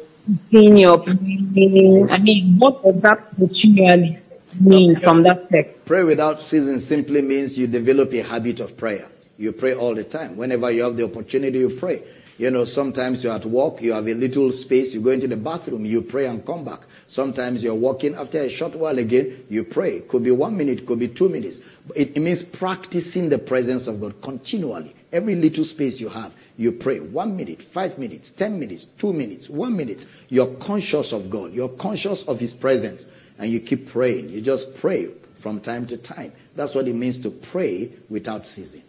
eating, 0.53 0.77
you're 0.79 0.99
praying? 0.99 2.11
I 2.11 2.19
mean, 2.19 2.59
what 2.59 2.85
does 2.85 3.01
that 3.03 3.35
continually 3.35 4.21
mean 4.61 5.01
from 5.01 5.25
that 5.25 5.51
text? 5.51 5.85
Pray 5.85 6.05
without 6.05 6.41
ceasing 6.41 6.79
simply 6.79 7.21
means 7.21 7.59
you 7.59 7.67
develop 7.67 8.13
a 8.13 8.23
habit 8.23 8.61
of 8.61 8.77
prayer. 8.77 9.09
You 9.37 9.51
pray 9.51 9.75
all 9.75 9.97
the 9.97 10.05
time. 10.05 10.37
Whenever 10.37 10.71
you 10.71 10.85
have 10.85 10.97
the 10.97 11.05
opportunity, 11.07 11.59
you 11.59 11.71
pray. 11.71 12.05
You 12.39 12.53
know, 12.53 12.65
sometimes 12.65 13.25
you're 13.25 13.35
at 13.35 13.45
work, 13.45 13.83
you 13.83 13.95
have 13.95 14.07
a 14.07 14.15
little 14.15 14.53
space, 14.53 14.95
you 14.95 15.01
go 15.01 15.11
into 15.11 15.27
the 15.27 15.37
bathroom, 15.37 15.85
you 15.85 16.03
pray 16.03 16.27
and 16.27 16.47
come 16.47 16.65
back. 16.65 16.83
Sometimes 17.09 17.65
you're 17.65 17.75
walking, 17.75 18.15
after 18.15 18.39
a 18.39 18.49
short 18.49 18.77
while 18.77 18.97
again, 18.97 19.45
you 19.49 19.65
pray. 19.65 20.03
Could 20.03 20.23
be 20.23 20.31
one 20.31 20.57
minute, 20.57 20.87
could 20.87 21.01
be 21.01 21.09
two 21.09 21.29
minutes. 21.29 21.63
It, 21.97 22.17
it 22.17 22.21
means 22.21 22.45
practicing 22.45 23.29
the 23.29 23.39
presence 23.39 23.89
of 23.89 24.01
God 24.01 24.23
continually. 24.23 24.95
Every 25.13 25.35
little 25.35 25.65
space 25.65 26.01
you 26.01 26.09
have, 26.11 26.35
you 26.57 26.73
pray. 26.73 27.01
One 27.01 27.37
minute, 27.37 27.63
five 27.63 27.99
minutes, 27.99 28.31
ten 28.31 28.61
minutes, 28.61 28.85
two 28.85 29.13
minutes, 29.13 29.49
one 29.49 29.77
minute. 29.77 30.07
You're 30.29 30.55
conscious 30.57 31.13
of 31.13 31.31
God. 31.31 31.53
You're 31.55 31.71
conscious 31.71 32.25
of 32.25 32.39
His 32.41 32.53
presence. 32.53 33.07
And 33.39 33.51
you 33.51 33.61
keep 33.61 33.89
praying. 33.89 34.31
You 34.31 34.41
just 34.41 34.77
pray 34.77 35.09
from 35.35 35.61
time 35.61 35.87
to 35.87 35.97
time. 35.97 36.33
That's 36.57 36.75
what 36.75 36.89
it 36.89 36.95
means 36.95 37.19
to 37.19 37.31
pray 37.31 37.93
without 38.09 38.45
ceasing. 38.47 38.83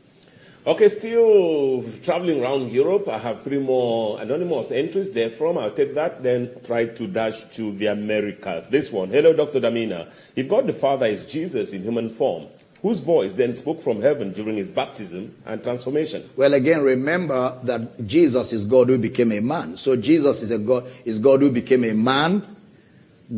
Okay, 0.67 0.89
still 0.89 1.81
traveling 2.03 2.41
around 2.43 2.69
Europe. 2.69 3.07
I 3.07 3.17
have 3.17 3.41
three 3.41 3.59
more 3.59 4.21
anonymous 4.21 4.71
entries 4.71 5.09
there 5.11 5.29
from. 5.29 5.57
I'll 5.57 5.71
take 5.71 5.95
that, 5.95 6.21
then 6.21 6.51
try 6.65 6.85
to 6.85 7.07
dash 7.07 7.43
to 7.55 7.71
the 7.71 7.87
Americas. 7.87 8.69
This 8.69 8.91
one. 8.91 9.09
Hello, 9.09 9.33
Dr. 9.33 9.61
Damina. 9.61 10.11
If 10.35 10.49
God 10.49 10.67
the 10.67 10.73
Father 10.73 11.05
is 11.05 11.25
Jesus 11.25 11.71
in 11.71 11.83
human 11.83 12.09
form, 12.09 12.47
whose 12.81 13.01
voice 13.01 13.35
then 13.35 13.53
spoke 13.53 13.81
from 13.81 14.01
heaven 14.01 14.31
during 14.31 14.55
his 14.55 14.71
baptism 14.71 15.35
and 15.45 15.63
transformation? 15.63 16.29
Well, 16.35 16.53
again, 16.53 16.81
remember 16.81 17.57
that 17.63 18.05
Jesus 18.05 18.53
is 18.53 18.65
God 18.65 18.89
who 18.89 18.97
became 18.97 19.31
a 19.31 19.41
man. 19.41 19.75
So 19.77 19.95
Jesus 19.95 20.41
is 20.41 20.51
a 20.51 20.59
God, 20.59 20.85
is 21.05 21.19
God 21.19 21.41
who 21.41 21.51
became 21.51 21.83
a 21.83 21.93
man. 21.93 22.55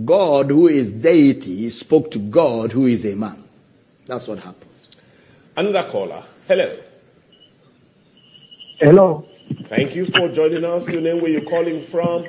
God, 0.05 0.49
who 0.49 0.67
is 0.67 0.89
deity, 0.89 1.69
spoke 1.69 2.11
to 2.11 2.19
God, 2.19 2.71
who 2.71 2.85
is 2.85 3.05
a 3.05 3.15
man. 3.15 3.43
That's 4.05 4.27
what 4.27 4.39
happened. 4.39 4.71
Another 5.57 5.83
caller. 5.89 6.23
Hello. 6.47 6.77
Hello. 8.79 9.27
Thank 9.65 9.95
you 9.95 10.05
for 10.05 10.29
joining 10.29 10.63
us. 10.63 10.89
Your 10.91 11.01
name, 11.01 11.21
where 11.21 11.29
you're 11.29 11.41
calling 11.41 11.81
from? 11.81 12.25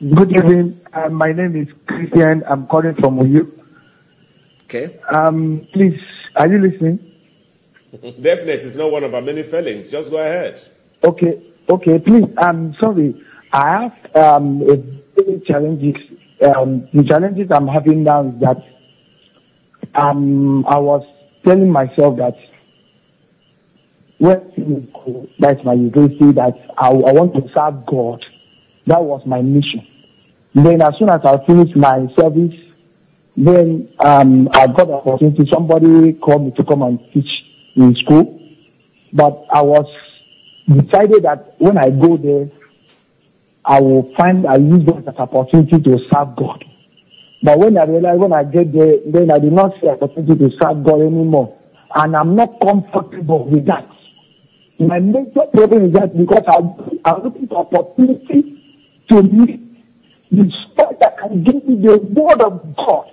Good 0.00 0.32
evening. 0.32 0.80
Uh, 0.92 1.08
my 1.08 1.32
name 1.32 1.56
is 1.56 1.68
Christian. 1.86 2.42
I'm 2.48 2.66
calling 2.66 2.94
from 2.96 3.18
Uyo. 3.18 3.63
Okay. 4.74 4.98
Um, 5.12 5.68
please, 5.72 6.00
are 6.34 6.48
you 6.48 6.58
listening? 6.58 6.98
Deafness 8.20 8.64
is 8.64 8.76
not 8.76 8.90
one 8.90 9.04
of 9.04 9.14
our 9.14 9.22
many 9.22 9.44
failings. 9.44 9.88
Just 9.88 10.10
go 10.10 10.16
ahead. 10.18 10.62
Okay. 11.04 11.40
Okay. 11.68 12.00
Please, 12.00 12.24
I'm 12.38 12.74
sorry. 12.80 13.14
I 13.52 13.82
have 13.82 14.16
um, 14.16 14.62
a 14.62 14.76
very 15.14 15.40
challenges. 15.46 15.94
Um, 16.42 16.88
the 16.92 17.04
challenges 17.04 17.46
I'm 17.52 17.68
having 17.68 18.02
now 18.02 18.26
is 18.26 18.34
that 18.40 18.56
um, 19.94 20.66
I 20.66 20.78
was 20.78 21.06
telling 21.46 21.70
myself 21.70 22.16
that 22.16 22.34
when 24.18 24.90
that's 25.38 25.64
my 25.64 25.74
university 25.74 26.32
that 26.32 26.54
I, 26.78 26.88
I 26.88 27.12
want 27.12 27.32
to 27.34 27.42
serve 27.54 27.86
God. 27.86 28.24
That 28.88 29.02
was 29.02 29.22
my 29.24 29.40
mission. 29.40 29.86
Then 30.52 30.82
as 30.82 30.94
soon 30.98 31.10
as 31.10 31.20
I 31.24 31.38
finished 31.46 31.76
my 31.76 32.06
service, 32.18 32.54
then 33.36 33.88
um, 34.00 34.48
I 34.52 34.66
got 34.68 34.88
an 34.88 34.94
opportunity. 34.94 35.48
Somebody 35.52 36.12
called 36.14 36.46
me 36.46 36.52
to 36.56 36.64
come 36.64 36.82
and 36.82 36.98
teach 37.12 37.28
in 37.76 37.94
school, 38.04 38.40
but 39.12 39.44
I 39.52 39.60
was 39.62 39.86
decided 40.68 41.24
that 41.24 41.54
when 41.58 41.76
I 41.76 41.90
go 41.90 42.16
there, 42.16 42.48
I 43.64 43.80
will 43.80 44.12
find 44.16 44.46
I 44.46 44.56
use 44.56 44.84
that 44.86 45.08
as 45.08 45.16
opportunity 45.16 45.80
to 45.82 45.98
serve 46.12 46.36
God. 46.36 46.64
But 47.42 47.58
when 47.58 47.76
I 47.76 47.84
realized 47.84 48.20
when 48.20 48.32
I 48.32 48.44
get 48.44 48.72
there, 48.72 48.96
then 49.06 49.30
I 49.30 49.38
did 49.38 49.52
not 49.52 49.72
see 49.80 49.88
opportunity 49.88 50.36
to 50.38 50.50
serve 50.60 50.84
God 50.84 51.00
anymore, 51.00 51.58
and 51.94 52.14
I'm 52.14 52.36
not 52.36 52.60
comfortable 52.60 53.48
with 53.48 53.66
that. 53.66 53.88
My 54.78 54.98
major 54.98 55.46
problem 55.52 55.86
is 55.86 55.92
that 55.92 56.16
because 56.16 56.42
I'm, 56.48 57.00
I'm 57.04 57.22
looking 57.22 57.46
for 57.48 57.58
opportunity 57.58 58.60
to 59.08 59.22
meet 59.22 59.63
the 60.36 60.50
spirit 60.70 60.98
that 61.00 61.18
can 61.18 61.42
give 61.44 61.64
me 61.66 61.86
the 61.86 61.98
word 61.98 62.40
of 62.40 62.74
God. 62.76 63.10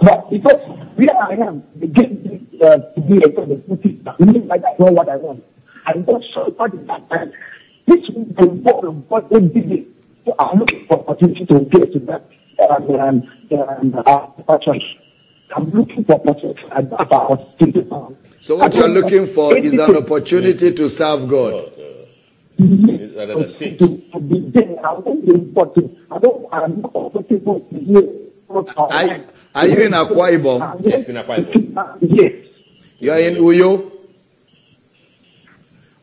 But 0.00 0.30
because 0.30 0.60
where 0.96 1.16
I 1.16 1.34
am, 1.46 1.62
they 1.76 1.86
give 1.88 2.10
me 2.24 2.46
uh, 2.62 2.78
to 2.78 3.00
be 3.00 3.16
a 3.18 3.28
God 3.28 3.50
of 3.50 3.68
means 4.20 4.46
like 4.48 4.62
I 4.64 4.74
know 4.78 4.92
what 4.92 5.08
I 5.08 5.16
want. 5.16 5.44
I'm 5.86 6.04
not 6.04 6.22
sure 6.34 6.50
what 6.50 6.74
is 6.74 6.86
that 6.86 7.08
time. 7.08 7.32
This 7.86 8.00
is 8.00 8.36
the 8.36 8.46
word 8.46 8.84
of 8.84 9.08
God 9.08 9.30
will 9.30 9.48
be 9.48 9.60
me. 9.60 9.86
So 10.24 10.34
I'm 10.38 10.58
looking 10.58 10.86
for 10.88 11.00
opportunity 11.08 11.46
to 11.46 11.60
get 11.60 11.92
to 11.92 11.98
that 12.00 12.28
um, 12.70 12.90
um, 12.90 14.04
um, 14.06 14.42
uh, 14.48 14.58
church. 14.58 14.82
I'm 15.56 15.70
looking 15.70 16.04
for 16.04 16.14
opportunity. 16.14 16.60
Don't 16.70 16.92
opportunity. 16.92 17.88
So 18.40 18.56
what 18.56 18.74
you're 18.74 18.88
looking 18.88 19.26
for 19.26 19.56
is 19.56 19.72
an 19.72 19.96
opportunity 19.96 20.72
to 20.74 20.88
serve 20.88 21.28
God. 21.28 21.72
Rather 23.18 23.34
than 23.34 23.58
teach. 23.58 23.78
to, 23.80 23.98
to 24.12 24.20
be 24.20 24.38
there. 24.50 24.78
I 24.86 24.94
don't 25.00 25.26
be 25.26 25.32
important. 25.34 25.98
I 26.08 26.18
don't, 26.20 26.46
I'm 26.52 26.80
not 26.82 26.92
comfortable 26.92 27.58
to 27.68 27.78
hear 27.80 28.02
what 28.46 28.72
Are, 28.78 29.20
are 29.56 29.66
you 29.66 29.82
in 29.86 29.92
Akwa 29.92 30.38
Ibom? 30.38 30.86
Yes, 30.86 31.08
in 31.08 31.16
Akwa 31.16 31.38
Ibom. 31.44 31.98
Yes. 32.00 32.32
You 33.00 33.10
are 33.10 33.18
in 33.18 33.34
Uyo? 33.34 33.90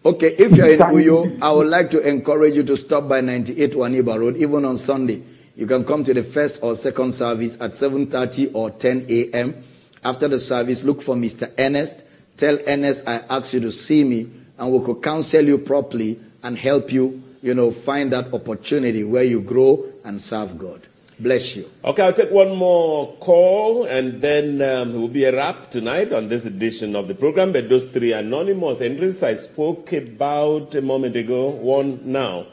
Okay, 0.05 0.35
if 0.37 0.57
you're 0.57 0.73
in 0.73 0.79
Uyo, 0.79 1.41
I 1.41 1.51
would 1.53 1.67
like 1.67 1.89
to 1.91 2.01
encourage 2.05 2.53
you 2.53 2.63
to 2.63 2.75
stop 2.75 3.07
by 3.07 3.21
98 3.21 3.71
Nwaniba 3.71 4.19
Road, 4.19 4.35
even 4.35 4.65
on 4.65 4.77
Sunday. 4.77 5.23
You 5.55 5.67
can 5.67 5.85
come 5.85 6.03
to 6.03 6.13
the 6.13 6.21
first 6.21 6.61
or 6.63 6.75
second 6.75 7.13
service 7.13 7.55
at 7.61 7.71
7.30 7.71 8.51
or 8.53 8.71
10 8.71 9.05
a.m. 9.07 9.63
After 10.03 10.27
the 10.27 10.37
service, 10.39 10.83
look 10.83 11.01
for 11.01 11.15
Mr. 11.15 11.49
Ernest. 11.57 12.03
Tell 12.35 12.59
Ernest 12.67 13.07
I 13.07 13.21
asked 13.29 13.53
you 13.53 13.61
to 13.61 13.71
see 13.71 14.03
me, 14.03 14.29
and 14.57 14.73
we 14.73 14.85
could 14.85 15.01
counsel 15.01 15.45
you 15.45 15.57
properly 15.59 16.19
and 16.45 16.57
help 16.57 16.93
you 16.93 17.21
you 17.45 17.53
know, 17.53 17.69
find 17.69 18.11
that 18.11 18.33
opportunity 18.33 19.03
where 19.03 19.23
you 19.23 19.39
grow 19.39 19.85
and 20.03 20.19
serve 20.19 20.57
God. 20.57 20.81
Bless 21.19 21.55
you. 21.55 21.69
Okay, 21.83 22.01
I'll 22.01 22.11
take 22.11 22.31
one 22.31 22.55
more 22.55 23.13
call 23.17 23.85
and 23.85 24.19
then 24.19 24.63
um, 24.63 24.95
it 24.95 24.97
will 24.97 25.07
be 25.07 25.25
a 25.25 25.31
wrap 25.31 25.69
tonight 25.69 26.11
on 26.11 26.27
this 26.27 26.43
edition 26.45 26.95
of 26.95 27.07
the 27.07 27.13
program. 27.13 27.53
But 27.53 27.69
those 27.69 27.85
three 27.85 28.13
anonymous 28.13 28.81
entries 28.81 29.21
I 29.21 29.35
spoke 29.35 29.93
about 29.93 30.73
a 30.73 30.81
moment 30.81 31.15
ago, 31.15 31.49
one 31.49 31.99
now. 32.11 32.47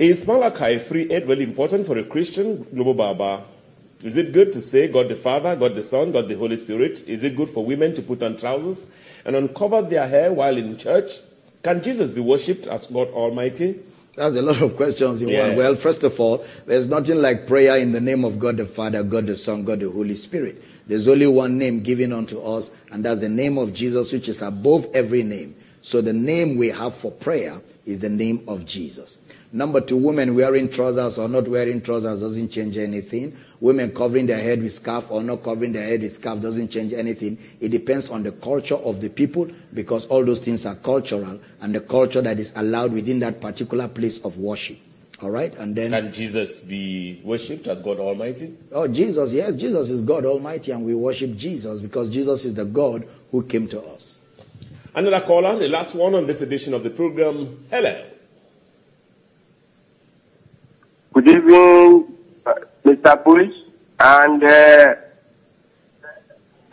Is 0.00 0.26
Malachi 0.26 0.80
3.8 0.80 1.28
really 1.28 1.44
important 1.44 1.86
for 1.86 1.96
a 1.96 2.04
Christian? 2.04 2.66
Global 2.74 2.94
Baba. 2.94 3.44
Is 4.02 4.16
it 4.16 4.32
good 4.32 4.52
to 4.52 4.60
say 4.60 4.88
God 4.88 5.08
the 5.08 5.14
Father, 5.14 5.54
God 5.54 5.76
the 5.76 5.82
Son, 5.84 6.10
God 6.10 6.26
the 6.26 6.36
Holy 6.36 6.56
Spirit? 6.56 7.04
Is 7.06 7.22
it 7.22 7.36
good 7.36 7.48
for 7.48 7.64
women 7.64 7.94
to 7.94 8.02
put 8.02 8.20
on 8.24 8.36
trousers 8.36 8.90
and 9.24 9.36
uncover 9.36 9.80
their 9.80 10.08
hair 10.08 10.32
while 10.32 10.56
in 10.56 10.76
church? 10.76 11.20
Can 11.66 11.82
Jesus 11.82 12.12
be 12.12 12.20
worshipped 12.20 12.68
as 12.68 12.86
God 12.86 13.08
Almighty? 13.08 13.80
That's 14.14 14.36
a 14.36 14.40
lot 14.40 14.62
of 14.62 14.76
questions 14.76 15.20
in 15.20 15.30
Yes. 15.30 15.48
one. 15.48 15.56
Well, 15.56 15.74
first 15.74 16.04
of 16.04 16.20
all, 16.20 16.44
there's 16.64 16.86
nothing 16.86 17.20
like 17.20 17.48
prayer 17.48 17.76
in 17.78 17.90
the 17.90 18.00
name 18.00 18.24
of 18.24 18.38
God 18.38 18.58
the 18.58 18.64
Father, 18.64 19.02
God 19.02 19.26
the 19.26 19.34
Son, 19.34 19.64
God 19.64 19.80
the 19.80 19.90
Holy 19.90 20.14
Spirit. 20.14 20.62
There's 20.86 21.08
only 21.08 21.26
one 21.26 21.58
name 21.58 21.80
given 21.80 22.12
unto 22.12 22.38
us, 22.38 22.70
and 22.92 23.04
that's 23.04 23.20
the 23.20 23.28
name 23.28 23.58
of 23.58 23.74
Jesus, 23.74 24.12
which 24.12 24.28
is 24.28 24.42
above 24.42 24.86
every 24.94 25.24
name. 25.24 25.56
So 25.82 26.00
the 26.00 26.12
name 26.12 26.56
we 26.56 26.68
have 26.68 26.94
for 26.94 27.10
prayer 27.10 27.60
is 27.84 27.98
the 27.98 28.10
name 28.10 28.44
of 28.46 28.64
Jesus. 28.64 29.18
Number 29.52 29.80
two, 29.80 29.96
women 29.96 30.34
wearing 30.34 30.68
trousers 30.68 31.18
or 31.18 31.28
not 31.28 31.48
wearing 31.48 31.80
trousers 31.80 32.20
doesn't 32.20 32.50
change 32.50 32.76
anything. 32.76 33.36
Women 33.60 33.92
covering 33.94 34.26
their 34.26 34.40
head 34.40 34.60
with 34.62 34.72
scarf 34.72 35.10
or 35.10 35.22
not 35.22 35.42
covering 35.42 35.72
their 35.72 35.84
head 35.86 36.02
with 36.02 36.12
scarf 36.12 36.40
doesn't 36.40 36.68
change 36.68 36.92
anything. 36.92 37.38
It 37.60 37.68
depends 37.70 38.10
on 38.10 38.22
the 38.22 38.32
culture 38.32 38.74
of 38.74 39.00
the 39.00 39.08
people 39.08 39.48
because 39.72 40.04
all 40.06 40.24
those 40.24 40.40
things 40.40 40.66
are 40.66 40.74
cultural 40.74 41.40
and 41.60 41.74
the 41.74 41.80
culture 41.80 42.20
that 42.22 42.38
is 42.38 42.52
allowed 42.56 42.92
within 42.92 43.20
that 43.20 43.40
particular 43.40 43.88
place 43.88 44.22
of 44.24 44.36
worship. 44.38 44.78
All 45.22 45.30
right? 45.30 45.54
And 45.56 45.74
then, 45.74 45.92
Can 45.92 46.12
Jesus 46.12 46.60
be 46.60 47.22
worshipped 47.24 47.66
as 47.68 47.80
God 47.80 47.98
Almighty? 47.98 48.52
oh, 48.72 48.86
Jesus, 48.86 49.32
yes, 49.32 49.56
Jesus 49.56 49.90
is 49.90 50.02
God 50.02 50.26
Almighty 50.26 50.72
and 50.72 50.84
we 50.84 50.94
worship 50.94 51.34
Jesus 51.36 51.80
because 51.80 52.10
Jesus 52.10 52.44
is 52.44 52.52
the 52.52 52.66
God 52.66 53.08
who 53.30 53.42
came 53.42 53.66
to 53.68 53.80
us. 53.82 54.18
Another 54.94 55.20
caller, 55.24 55.58
the 55.58 55.68
last 55.68 55.94
one 55.94 56.14
on 56.14 56.26
this 56.26 56.42
edition 56.42 56.74
of 56.74 56.82
the 56.82 56.90
program. 56.90 57.64
Hello. 57.70 58.04
Good 61.16 61.28
evening, 61.28 62.12
uh, 62.44 62.52
Mr. 62.84 63.24
Bush, 63.24 63.54
and 63.98 64.44
uh, 64.44 64.94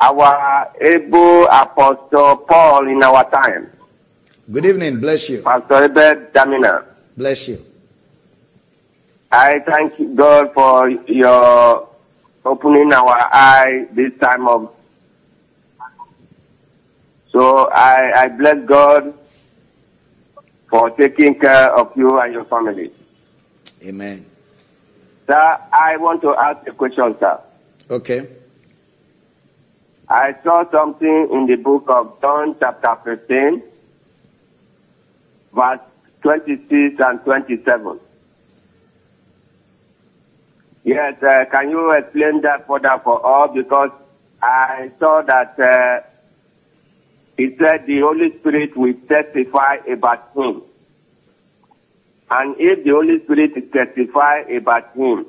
our 0.02 0.68
able 0.82 1.48
apostle 1.48 2.44
Paul 2.44 2.90
in 2.90 3.02
our 3.02 3.24
time, 3.32 3.72
Good 4.52 4.66
evening. 4.66 5.00
Bless 5.00 5.30
you. 5.30 5.44
Pastor 5.44 5.86
Abel 5.86 6.28
Damina. 6.36 6.84
Bless 7.16 7.48
you. 7.48 7.64
I 9.32 9.60
thank 9.60 9.96
God 10.14 10.54
for 10.54 10.90
your 10.90 11.88
opening 12.44 12.92
our 12.92 13.16
eye 13.32 13.88
this 13.94 14.12
time 14.20 14.46
of. 14.50 14.76
So 17.32 17.72
I, 17.72 18.24
I 18.24 18.28
bless 18.28 18.58
God 18.66 19.14
for 20.70 20.90
taking 21.00 21.40
care 21.40 21.72
of 21.72 21.96
you 21.96 22.20
and 22.20 22.34
your 22.34 22.44
family. 22.44 22.92
Amen. 23.86 24.33
Sir, 25.28 25.58
I 25.72 25.98
want 25.98 26.22
to 26.22 26.36
ask 26.36 26.68
a 26.68 26.72
question, 26.74 27.16
sir. 27.20 27.40
Okay. 27.90 28.28
I 30.10 30.36
saw 30.44 30.70
something 30.70 31.30
in 31.32 31.46
the 31.48 31.56
book 31.56 31.86
of 31.88 32.20
John, 32.22 32.56
chapter 32.60 32.96
15, 33.06 33.64
verse 35.54 35.80
26 36.22 36.96
and 37.00 37.24
27. 37.24 38.00
Yes, 40.84 41.16
uh, 41.24 41.46
can 41.50 41.70
you 41.70 41.92
explain 41.94 42.42
that 42.42 42.68
further 42.68 43.00
for 43.04 43.26
us? 43.26 43.52
Because 43.56 43.92
I 44.42 44.92
saw 45.00 45.22
that 45.22 45.58
uh, 45.58 46.06
he 47.38 47.56
said 47.58 47.88
the 47.88 48.02
Holy 48.02 48.38
Spirit 48.40 48.76
will 48.76 48.94
testify 49.08 49.78
about 49.90 50.30
him. 50.36 50.62
And 52.30 52.56
if 52.60 52.84
the 52.84 52.92
Holy 52.92 53.24
Spirit 53.24 53.72
testify 53.72 54.40
about 54.56 54.96
him, 54.96 55.26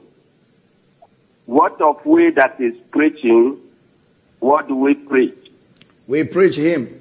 what 1.46 1.80
of 1.80 2.04
we 2.06 2.30
that 2.30 2.58
is 2.60 2.74
preaching, 2.90 3.58
what 4.40 4.68
do 4.68 4.76
we 4.76 4.94
preach? 4.94 5.36
We 6.06 6.24
preach 6.24 6.56
Him. 6.56 7.00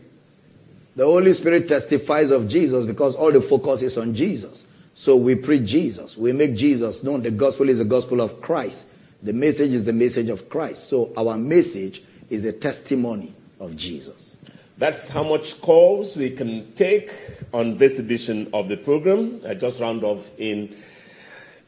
The 0.95 1.05
Holy 1.05 1.33
Spirit 1.33 1.67
testifies 1.67 2.31
of 2.31 2.47
Jesus 2.47 2.85
because 2.85 3.15
all 3.15 3.31
the 3.31 3.41
focus 3.41 3.81
is 3.81 3.97
on 3.97 4.13
Jesus. 4.13 4.67
So 4.93 5.15
we 5.15 5.35
preach 5.35 5.65
Jesus. 5.65 6.15
We 6.17 6.33
make 6.33 6.55
Jesus 6.55 7.03
known. 7.03 7.23
The 7.23 7.31
gospel 7.31 7.67
is 7.69 7.79
the 7.79 7.85
gospel 7.85 8.21
of 8.21 8.41
Christ. 8.41 8.89
The 9.23 9.33
message 9.33 9.71
is 9.71 9.85
the 9.85 9.93
message 9.93 10.29
of 10.29 10.49
Christ. 10.49 10.87
So 10.89 11.11
our 11.17 11.37
message 11.37 12.03
is 12.29 12.45
a 12.45 12.53
testimony 12.53 13.33
of 13.59 13.75
Jesus. 13.75 14.37
That's 14.77 15.09
how 15.09 15.23
much 15.23 15.61
calls 15.61 16.17
we 16.17 16.31
can 16.31 16.73
take 16.73 17.11
on 17.53 17.77
this 17.77 17.99
edition 17.99 18.49
of 18.53 18.69
the 18.69 18.77
program. 18.77 19.39
I 19.47 19.53
just 19.53 19.79
round 19.79 20.03
off 20.03 20.33
in 20.37 20.75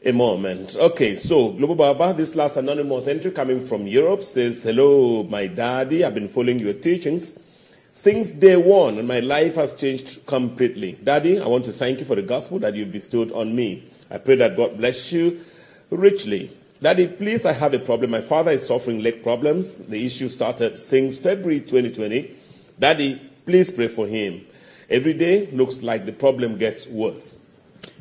a 0.04 0.12
moment. 0.12 0.76
Okay, 0.76 1.14
so 1.14 1.52
Global 1.52 1.76
Baba, 1.76 2.12
this 2.14 2.34
last 2.34 2.56
anonymous 2.56 3.06
entry 3.06 3.30
coming 3.30 3.60
from 3.60 3.86
Europe 3.86 4.24
says, 4.24 4.64
Hello, 4.64 5.22
my 5.22 5.46
daddy. 5.46 6.04
I've 6.04 6.14
been 6.14 6.26
following 6.26 6.58
your 6.58 6.74
teachings 6.74 7.38
since 7.92 8.32
day 8.32 8.56
one, 8.56 8.98
and 8.98 9.06
my 9.06 9.20
life 9.20 9.54
has 9.54 9.72
changed 9.72 10.26
completely. 10.26 10.98
Daddy, 11.02 11.40
I 11.40 11.46
want 11.46 11.64
to 11.66 11.72
thank 11.72 12.00
you 12.00 12.04
for 12.04 12.16
the 12.16 12.22
gospel 12.22 12.58
that 12.58 12.74
you've 12.74 12.92
bestowed 12.92 13.30
on 13.32 13.54
me. 13.54 13.88
I 14.10 14.18
pray 14.18 14.34
that 14.34 14.56
God 14.56 14.76
bless 14.78 15.12
you 15.12 15.44
richly. 15.90 16.50
Daddy, 16.82 17.06
please, 17.06 17.46
I 17.46 17.52
have 17.52 17.72
a 17.72 17.78
problem. 17.78 18.10
My 18.10 18.20
father 18.20 18.50
is 18.50 18.66
suffering 18.66 19.02
leg 19.02 19.22
problems. 19.22 19.78
The 19.78 20.04
issue 20.04 20.28
started 20.28 20.76
since 20.76 21.18
February 21.18 21.60
2020. 21.60 22.45
Daddy, 22.78 23.20
please 23.44 23.70
pray 23.70 23.88
for 23.88 24.06
him. 24.06 24.46
Every 24.88 25.14
day 25.14 25.46
looks 25.50 25.82
like 25.82 26.06
the 26.06 26.12
problem 26.12 26.58
gets 26.58 26.86
worse. 26.86 27.40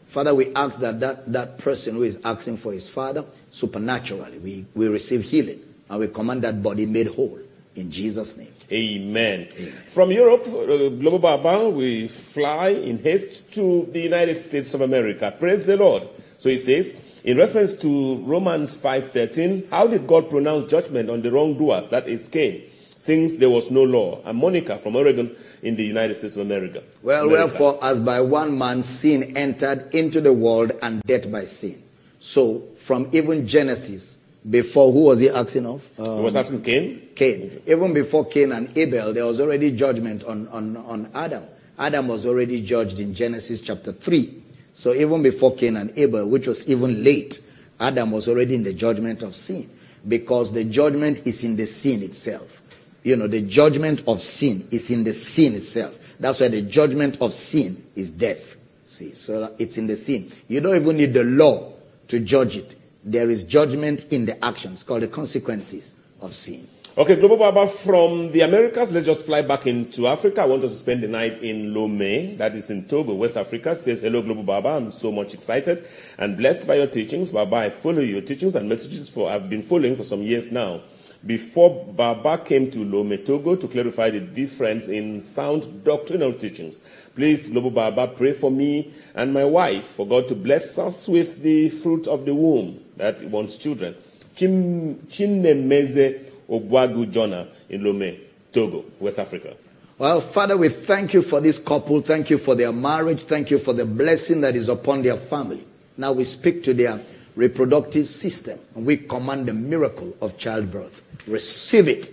Father, 0.08 0.34
we 0.36 0.54
ask 0.54 0.80
that 0.80 1.00
that, 1.00 1.32
that 1.32 1.58
person 1.58 1.96
who 1.96 2.04
is 2.04 2.20
asking 2.24 2.58
for 2.58 2.72
his 2.72 2.88
father, 2.88 3.26
supernaturally, 3.52 4.38
we, 4.40 4.66
we 4.76 4.88
receive 4.88 5.24
healing 5.24 5.60
and 5.90 6.00
we 6.00 6.08
command 6.08 6.44
that 6.44 6.62
body 6.62 6.86
made 6.86 7.08
whole 7.08 7.40
in 7.76 7.92
Jesus' 7.92 8.38
name. 8.38 8.52
Amen. 8.72 9.48
From 9.48 10.12
Europe, 10.12 10.48
uh, 10.48 10.90
Global 10.90 11.20
Baba, 11.20 11.70
we 11.70 12.08
fly 12.08 12.70
in 12.70 12.98
haste 12.98 13.54
to 13.54 13.86
the 13.92 14.00
United 14.00 14.38
States 14.38 14.74
of 14.74 14.82
America. 14.82 15.34
Praise 15.38 15.66
the 15.66 15.78
Lord. 15.78 16.08
So 16.38 16.50
he 16.50 16.58
says, 16.58 16.96
in 17.24 17.38
reference 17.38 17.74
to 17.76 18.18
Romans 18.18 18.76
5.13, 18.76 19.70
how 19.70 19.88
did 19.88 20.08
God 20.08 20.30
pronounce 20.30 20.70
judgment 20.70 21.10
on 21.10 21.22
the 21.22 21.32
wrongdoers, 21.32 21.90
that 21.90 22.08
is 22.08 22.28
Cain, 22.28 22.64
since 22.98 23.38
there 23.38 23.50
was 23.50 23.72
no 23.72 23.84
law? 23.84 24.22
And 24.26 24.38
Monica 24.38 24.78
from 24.78 24.96
Oregon 24.96 25.36
in 25.62 25.76
the 25.76 25.84
United 25.84 26.16
States 26.16 26.36
of 26.36 26.46
America. 26.46 26.84
Well, 27.02 27.26
America. 27.28 27.48
wherefore, 27.48 27.80
as 27.84 28.02
by 28.02 28.22
one 28.22 28.58
man 28.58 28.84
sin 28.84 29.36
entered 29.38 29.94
into 29.94 30.22
the 30.22 30.34
world 30.34 30.72
and 30.82 31.02
death 31.04 31.32
by 31.32 31.46
sin. 31.46 31.82
So, 32.20 32.62
from 32.78 33.10
even 33.12 33.48
Genesis, 33.48 34.18
before, 34.50 34.92
who 34.92 35.06
was 35.06 35.20
he 35.20 35.30
asking 35.30 35.66
of? 35.66 35.88
He 35.96 36.02
was 36.02 36.36
um, 36.36 36.40
asking 36.40 36.62
Cain? 36.62 37.10
Cain. 37.16 37.62
Even 37.66 37.94
before 37.94 38.26
Cain 38.26 38.52
and 38.52 38.76
Abel, 38.78 39.14
there 39.14 39.26
was 39.26 39.40
already 39.40 39.72
judgment 39.72 40.24
on, 40.24 40.48
on, 40.50 40.78
on 40.78 41.10
Adam. 41.16 41.44
Adam 41.80 42.08
was 42.08 42.26
already 42.26 42.62
judged 42.62 43.00
in 43.00 43.14
Genesis 43.14 43.62
chapter 43.62 43.92
3. 43.92 44.44
So 44.74 44.94
even 44.94 45.24
before 45.24 45.56
Cain 45.56 45.78
and 45.78 45.92
Abel, 45.98 46.30
which 46.30 46.48
was 46.48 46.68
even 46.70 47.04
late, 47.04 47.42
Adam 47.80 48.12
was 48.12 48.28
already 48.28 48.56
in 48.56 48.64
the 48.64 48.74
judgment 48.74 49.24
of 49.24 49.36
sin. 49.36 49.70
Because 50.08 50.54
the 50.54 50.64
judgment 50.64 51.26
is 51.26 51.44
in 51.44 51.56
the 51.56 51.66
sin 51.66 52.04
itself. 52.04 52.62
You 53.06 53.16
know, 53.16 53.28
the 53.28 53.42
judgment 53.42 54.02
of 54.08 54.20
sin 54.20 54.68
is 54.72 54.90
in 54.90 55.04
the 55.04 55.14
sin 55.14 55.54
itself. 55.54 56.00
That's 56.20 56.40
why 56.40 56.48
the 56.48 56.64
judgment 56.64 57.22
of 57.22 57.34
sin 57.34 57.86
is 57.96 58.10
death. 58.10 58.58
See, 58.84 59.12
so 59.12 59.54
it's 59.60 59.78
in 59.78 59.86
the 59.86 59.96
sin. 59.96 60.32
You 60.48 60.60
don't 60.60 60.76
even 60.76 60.98
need 60.98 61.14
the 61.14 61.24
law 61.24 61.72
to 62.08 62.20
judge 62.20 62.58
it. 62.58 62.76
There 63.04 63.30
is 63.30 63.44
judgment 63.44 64.08
in 64.12 64.26
the 64.26 64.44
actions 64.44 64.84
called 64.84 65.04
the 65.04 65.08
consequences 65.08 65.94
of 66.20 66.34
sin. 66.34 66.68
Okay, 66.98 67.18
Global 67.18 67.38
Baba, 67.38 67.68
from 67.68 68.32
the 68.32 68.42
Americas, 68.42 68.92
let's 68.92 69.06
just 69.06 69.28
fly 69.28 69.44
back 69.44 69.68
into 69.68 70.08
Africa. 70.08 70.42
I 70.42 70.46
want 70.46 70.64
us 70.64 70.72
to 70.72 70.78
spend 70.80 71.04
the 71.04 71.08
night 71.08 71.44
in 71.44 71.76
Lomé, 71.76 72.36
that 72.40 72.56
is 72.56 72.72
in 72.72 72.88
Togo, 72.88 73.14
West 73.14 73.38
Africa. 73.38 73.76
Says, 73.76 74.02
hello, 74.02 74.24
Global 74.24 74.44
Baba. 74.44 74.70
I'm 74.70 74.90
so 74.90 75.12
much 75.12 75.36
excited 75.36 75.86
and 76.18 76.38
blessed 76.38 76.66
by 76.68 76.76
your 76.76 76.88
teachings. 76.88 77.32
Baba, 77.32 77.58
I 77.58 77.70
follow 77.70 78.00
your 78.00 78.22
teachings 78.22 78.56
and 78.56 78.68
messages 78.68 79.10
for, 79.10 79.30
I've 79.30 79.48
been 79.48 79.62
following 79.62 79.96
for 79.96 80.04
some 80.04 80.24
years 80.24 80.52
now. 80.52 80.82
Before 81.26 81.86
Baba 81.86 82.38
came 82.38 82.70
to 82.70 82.80
Lomé, 82.80 83.26
Togo 83.26 83.56
to 83.56 83.68
clarify 83.68 84.12
the 84.12 84.20
difference 84.20 84.88
in 84.90 85.20
sound 85.22 85.84
doctrinal 85.84 86.34
teachings. 86.34 86.84
Please, 87.16 87.50
Global 87.50 87.72
Baba, 87.72 88.08
pray 88.10 88.34
for 88.34 88.52
me 88.52 88.94
and 89.16 89.34
my 89.34 89.44
wife 89.44 89.86
for 89.86 90.06
God 90.06 90.28
to 90.28 90.36
bless 90.36 90.78
us 90.78 91.08
with 91.08 91.42
the 91.42 91.70
fruit 91.70 92.08
of 92.08 92.26
the 92.26 92.36
womb 92.36 92.80
that 92.98 93.24
wants 93.24 93.58
children. 93.58 93.96
Chim, 94.36 94.96
Chinemeze 95.08 96.26
Ogwagu 96.48 97.12
Jonah 97.12 97.48
in 97.70 97.82
Lomé, 97.82 98.20
Togo, 98.52 98.86
West 99.00 99.18
Africa. 99.18 99.56
Well, 99.98 100.22
Father, 100.22 100.58
we 100.58 100.70
thank 100.70 101.14
you 101.14 101.24
for 101.24 101.42
this 101.42 101.58
couple. 101.58 102.02
Thank 102.02 102.30
you 102.30 102.38
for 102.38 102.54
their 102.54 102.72
marriage. 102.72 103.24
Thank 103.24 103.50
you 103.50 103.58
for 103.58 103.74
the 103.74 103.86
blessing 103.86 104.42
that 104.42 104.56
is 104.56 104.70
upon 104.70 105.02
their 105.02 105.18
family. 105.18 105.66
Now 105.98 106.12
we 106.12 106.26
speak 106.26 106.64
to 106.66 106.74
their 106.74 107.00
reproductive 107.36 108.10
system 108.10 108.60
and 108.76 108.86
we 108.86 108.98
command 108.98 109.48
the 109.48 109.54
miracle 109.54 110.16
of 110.22 110.38
childbirth. 110.38 111.02
Receive 111.28 111.88
it 111.88 112.12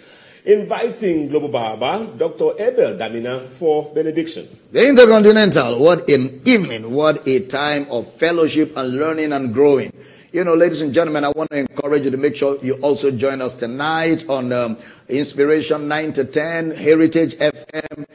inviting 0.47 1.29
Global 1.29 1.49
Baba, 1.49 2.07
Dr. 2.17 2.53
Abel 2.59 2.95
Damina 2.97 3.49
for 3.49 3.91
benediction. 3.93 4.47
The 4.71 4.89
Intercontinental, 4.89 5.79
what 5.81 6.09
an 6.09 6.41
evening, 6.45 6.93
what 6.93 7.27
a 7.27 7.47
time 7.47 7.87
of 7.91 8.11
fellowship 8.15 8.77
and 8.77 8.97
learning 8.97 9.33
and 9.33 9.53
growing. 9.53 9.93
You 10.33 10.45
know, 10.45 10.55
ladies 10.55 10.83
and 10.83 10.95
gentlemen, 10.95 11.25
I 11.25 11.31
want 11.31 11.51
to 11.51 11.59
encourage 11.59 12.05
you 12.05 12.11
to 12.11 12.17
make 12.17 12.37
sure 12.37 12.59
you 12.63 12.75
also 12.75 13.11
join 13.11 13.43
us 13.43 13.55
tonight 13.55 14.29
on 14.29 14.53
um, 14.53 14.77
Inspiration 15.09 15.89
9 15.89 16.13
to 16.15 16.25
10, 16.25 16.71
Heritage 16.73 17.35
FM 17.37 18.07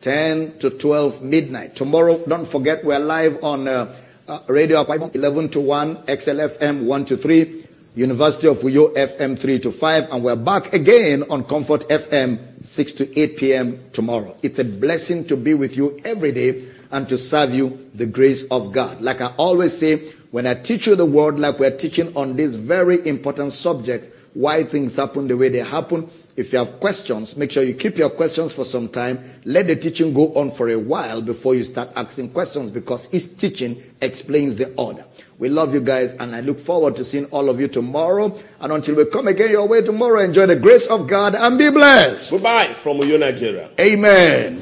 10 0.00 0.58
to 0.58 0.70
12 0.70 1.22
midnight. 1.22 1.74
Tomorrow, 1.74 2.24
don't 2.26 2.46
forget, 2.46 2.84
we're 2.84 2.98
live 2.98 3.42
on 3.42 3.66
uh, 3.66 3.94
uh, 4.28 4.40
Radio 4.48 4.84
Akwa 4.84 5.14
11 5.14 5.48
to 5.50 5.60
1, 5.60 5.96
XLFM 6.04 6.84
1 6.84 7.04
to 7.06 7.16
3, 7.16 7.67
University 7.98 8.46
of 8.46 8.58
Uyo 8.58 8.94
FM 8.94 9.36
3 9.36 9.58
to 9.58 9.72
5, 9.72 10.12
and 10.12 10.22
we're 10.22 10.36
back 10.36 10.72
again 10.72 11.24
on 11.30 11.42
Comfort 11.42 11.80
FM 11.88 12.64
6 12.64 12.92
to 12.92 13.18
8 13.20 13.36
p.m. 13.36 13.84
tomorrow. 13.92 14.36
It's 14.40 14.60
a 14.60 14.64
blessing 14.64 15.24
to 15.24 15.36
be 15.36 15.54
with 15.54 15.76
you 15.76 16.00
every 16.04 16.30
day 16.30 16.64
and 16.92 17.08
to 17.08 17.18
serve 17.18 17.52
you 17.52 17.90
the 17.94 18.06
grace 18.06 18.44
of 18.52 18.70
God. 18.70 19.00
Like 19.00 19.20
I 19.20 19.34
always 19.36 19.76
say, 19.76 19.96
when 20.30 20.46
I 20.46 20.54
teach 20.54 20.86
you 20.86 20.94
the 20.94 21.06
word, 21.06 21.40
like 21.40 21.58
we're 21.58 21.76
teaching 21.76 22.16
on 22.16 22.36
this 22.36 22.54
very 22.54 23.04
important 23.04 23.52
subject, 23.52 24.12
why 24.32 24.62
things 24.62 24.94
happen 24.94 25.26
the 25.26 25.36
way 25.36 25.48
they 25.48 25.58
happen. 25.58 26.08
If 26.36 26.52
you 26.52 26.60
have 26.60 26.78
questions, 26.78 27.36
make 27.36 27.50
sure 27.50 27.64
you 27.64 27.74
keep 27.74 27.98
your 27.98 28.10
questions 28.10 28.54
for 28.54 28.64
some 28.64 28.88
time. 28.90 29.28
Let 29.44 29.66
the 29.66 29.74
teaching 29.74 30.14
go 30.14 30.32
on 30.34 30.52
for 30.52 30.68
a 30.68 30.78
while 30.78 31.20
before 31.20 31.56
you 31.56 31.64
start 31.64 31.90
asking 31.96 32.30
questions 32.30 32.70
because 32.70 33.12
each 33.12 33.36
teaching 33.38 33.82
explains 34.00 34.54
the 34.54 34.72
order. 34.76 35.04
We 35.38 35.48
love 35.48 35.72
you 35.72 35.80
guys 35.80 36.14
and 36.14 36.34
I 36.34 36.40
look 36.40 36.58
forward 36.58 36.96
to 36.96 37.04
seeing 37.04 37.26
all 37.26 37.48
of 37.48 37.60
you 37.60 37.68
tomorrow. 37.68 38.36
And 38.60 38.72
until 38.72 38.96
we 38.96 39.04
come 39.06 39.28
again 39.28 39.50
your 39.50 39.68
way 39.68 39.82
tomorrow, 39.82 40.20
enjoy 40.20 40.46
the 40.46 40.56
grace 40.56 40.88
of 40.88 41.06
God 41.06 41.36
and 41.36 41.56
be 41.56 41.70
blessed. 41.70 42.32
Goodbye 42.32 42.66
from 42.74 42.98
Uyo, 42.98 43.20
Nigeria. 43.20 43.70
Amen. 43.80 44.60